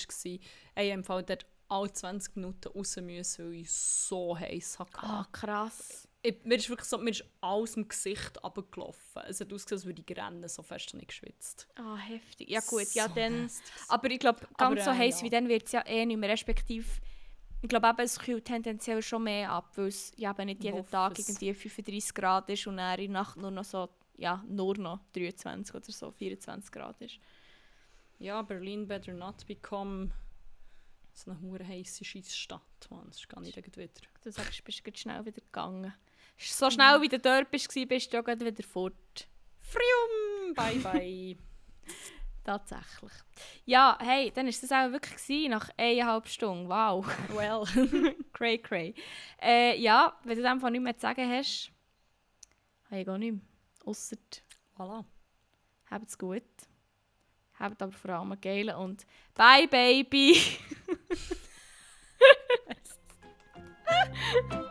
Ich 0.83 0.91
habe 1.09 1.23
dort 1.23 1.45
alle 1.69 1.91
20 1.91 2.35
Minuten 2.35 2.69
raus 2.69 2.97
müssen, 2.97 3.45
weil 3.45 3.53
ich 3.53 3.71
so 3.71 4.37
heiß 4.37 4.79
hatte. 4.79 4.97
Ah, 5.03 5.25
krass. 5.31 6.07
ich, 6.21 6.43
mir 6.43 6.55
ist 6.55 6.69
wirklich 6.69 6.87
so, 6.87 6.97
mir 6.97 7.11
ist 7.11 7.23
alles 7.41 7.77
im 7.77 7.87
Gesicht 7.87 8.43
runtergelaufen. 8.43 9.21
Es 9.27 9.39
hat 9.39 9.53
ausgesehen, 9.53 9.77
als 9.77 9.85
würde 9.85 10.03
ich 10.05 10.17
rennen, 10.17 10.47
so 10.49 10.63
fest 10.63 10.89
habe 10.89 11.01
ich 11.01 11.07
geschwitzt. 11.07 11.67
Ah, 11.75 11.95
heftig. 11.95 12.49
Ja 12.49 12.59
gut, 12.61 12.91
ja 12.93 13.07
So 13.07 13.13
dann... 13.13 13.43
nasty. 13.43 13.63
Aber 13.87 14.09
ich 14.09 14.19
glaube, 14.19 14.39
Aber, 14.55 14.75
ganz 14.75 14.83
so 14.83 14.91
äh, 14.91 14.95
heiß 14.95 15.19
ja. 15.19 15.25
wie 15.25 15.29
dann 15.29 15.47
wird 15.47 15.65
es 15.65 15.71
ja 15.71 15.85
eh 15.85 16.05
nicht 16.05 16.17
mehr. 16.17 16.29
Respektive, 16.29 16.87
ich 17.61 17.69
glaube 17.69 17.87
eben, 17.87 17.99
es 18.01 18.19
kühlt 18.19 18.45
tendenziell 18.45 19.01
schon 19.01 19.23
mehr 19.23 19.51
ab, 19.51 19.71
weil 19.75 19.87
es 19.87 20.11
ja 20.17 20.31
eben 20.31 20.45
nicht 20.45 20.59
Ich 20.59 20.65
jeden 20.65 20.89
Tag 20.89 21.17
irgendwie 21.19 21.53
35 21.53 22.13
Grad 22.13 22.49
ist 22.49 22.67
und 22.67 22.77
dann 22.77 22.99
in 22.99 23.11
der 23.11 23.21
Nacht 23.21 23.37
nur 23.37 23.51
noch 23.51 23.63
so, 23.63 23.89
ja, 24.17 24.43
nur 24.47 24.77
noch 24.77 24.99
23 25.13 25.75
oder 25.75 25.91
so 25.91 26.11
24 26.11 26.71
Grad 26.71 26.99
ist. 27.01 27.19
Ja, 28.17 28.41
Berlin 28.41 28.87
better 28.87 29.13
not 29.13 29.45
become 29.47 30.11
so 31.13 31.31
eine 31.31 31.41
hure 31.41 31.67
heisse 31.67 32.05
Scheissstadt. 32.05 32.87
Mann, 32.89 33.05
das 33.07 33.17
ist 33.17 33.29
gar 33.29 33.41
nicht 33.41 33.55
wieder. 33.55 33.87
Du 34.23 34.31
sagst, 34.31 34.63
bist 34.63 34.85
du 34.85 34.91
schnell 34.95 35.25
wieder 35.25 35.41
gegangen. 35.41 35.93
So 36.37 36.69
schnell 36.69 37.01
wie 37.01 37.09
du 37.09 37.19
dort 37.19 37.51
bist, 37.51 37.73
bist 37.73 38.13
du 38.13 38.17
ja 38.17 38.21
gerade 38.21 38.45
wieder 38.45 38.63
fort. 38.63 39.27
Frium! 39.59 40.53
Bye 40.55 40.79
bye. 40.83 41.37
Tatsächlich. 42.43 43.11
Ja, 43.65 43.97
hey, 44.01 44.31
dann 44.31 44.45
war 44.45 44.51
das 44.51 44.71
auch 44.71 44.91
wirklich 44.91 45.15
gewesen, 45.17 45.51
nach 45.51 45.69
eineinhalb 45.77 46.27
Stunden. 46.27 46.69
Wow. 46.69 47.05
well. 47.29 48.15
cray, 48.33 48.57
cray. 48.57 48.95
Äh, 49.41 49.79
ja, 49.79 50.17
wenn 50.23 50.37
du 50.37 50.49
einfach 50.49 50.69
nichts 50.69 50.83
mehr 50.83 50.95
zu 50.95 51.01
sagen 51.01 51.29
hast, 51.29 51.71
habe 52.85 53.01
ich 53.01 53.05
gar 53.05 53.17
nichts 53.17 53.35
mehr. 53.35 53.45
Ausser, 53.85 54.17
voilà. 54.77 55.05
habt's 55.89 56.17
gut. 56.17 56.43
Habt 57.59 57.81
aber 57.81 57.91
vor 57.91 58.11
allem 58.11 58.39
geile 58.39 58.77
und 58.77 59.05
bye 59.35 59.67
Baby! 59.67 60.37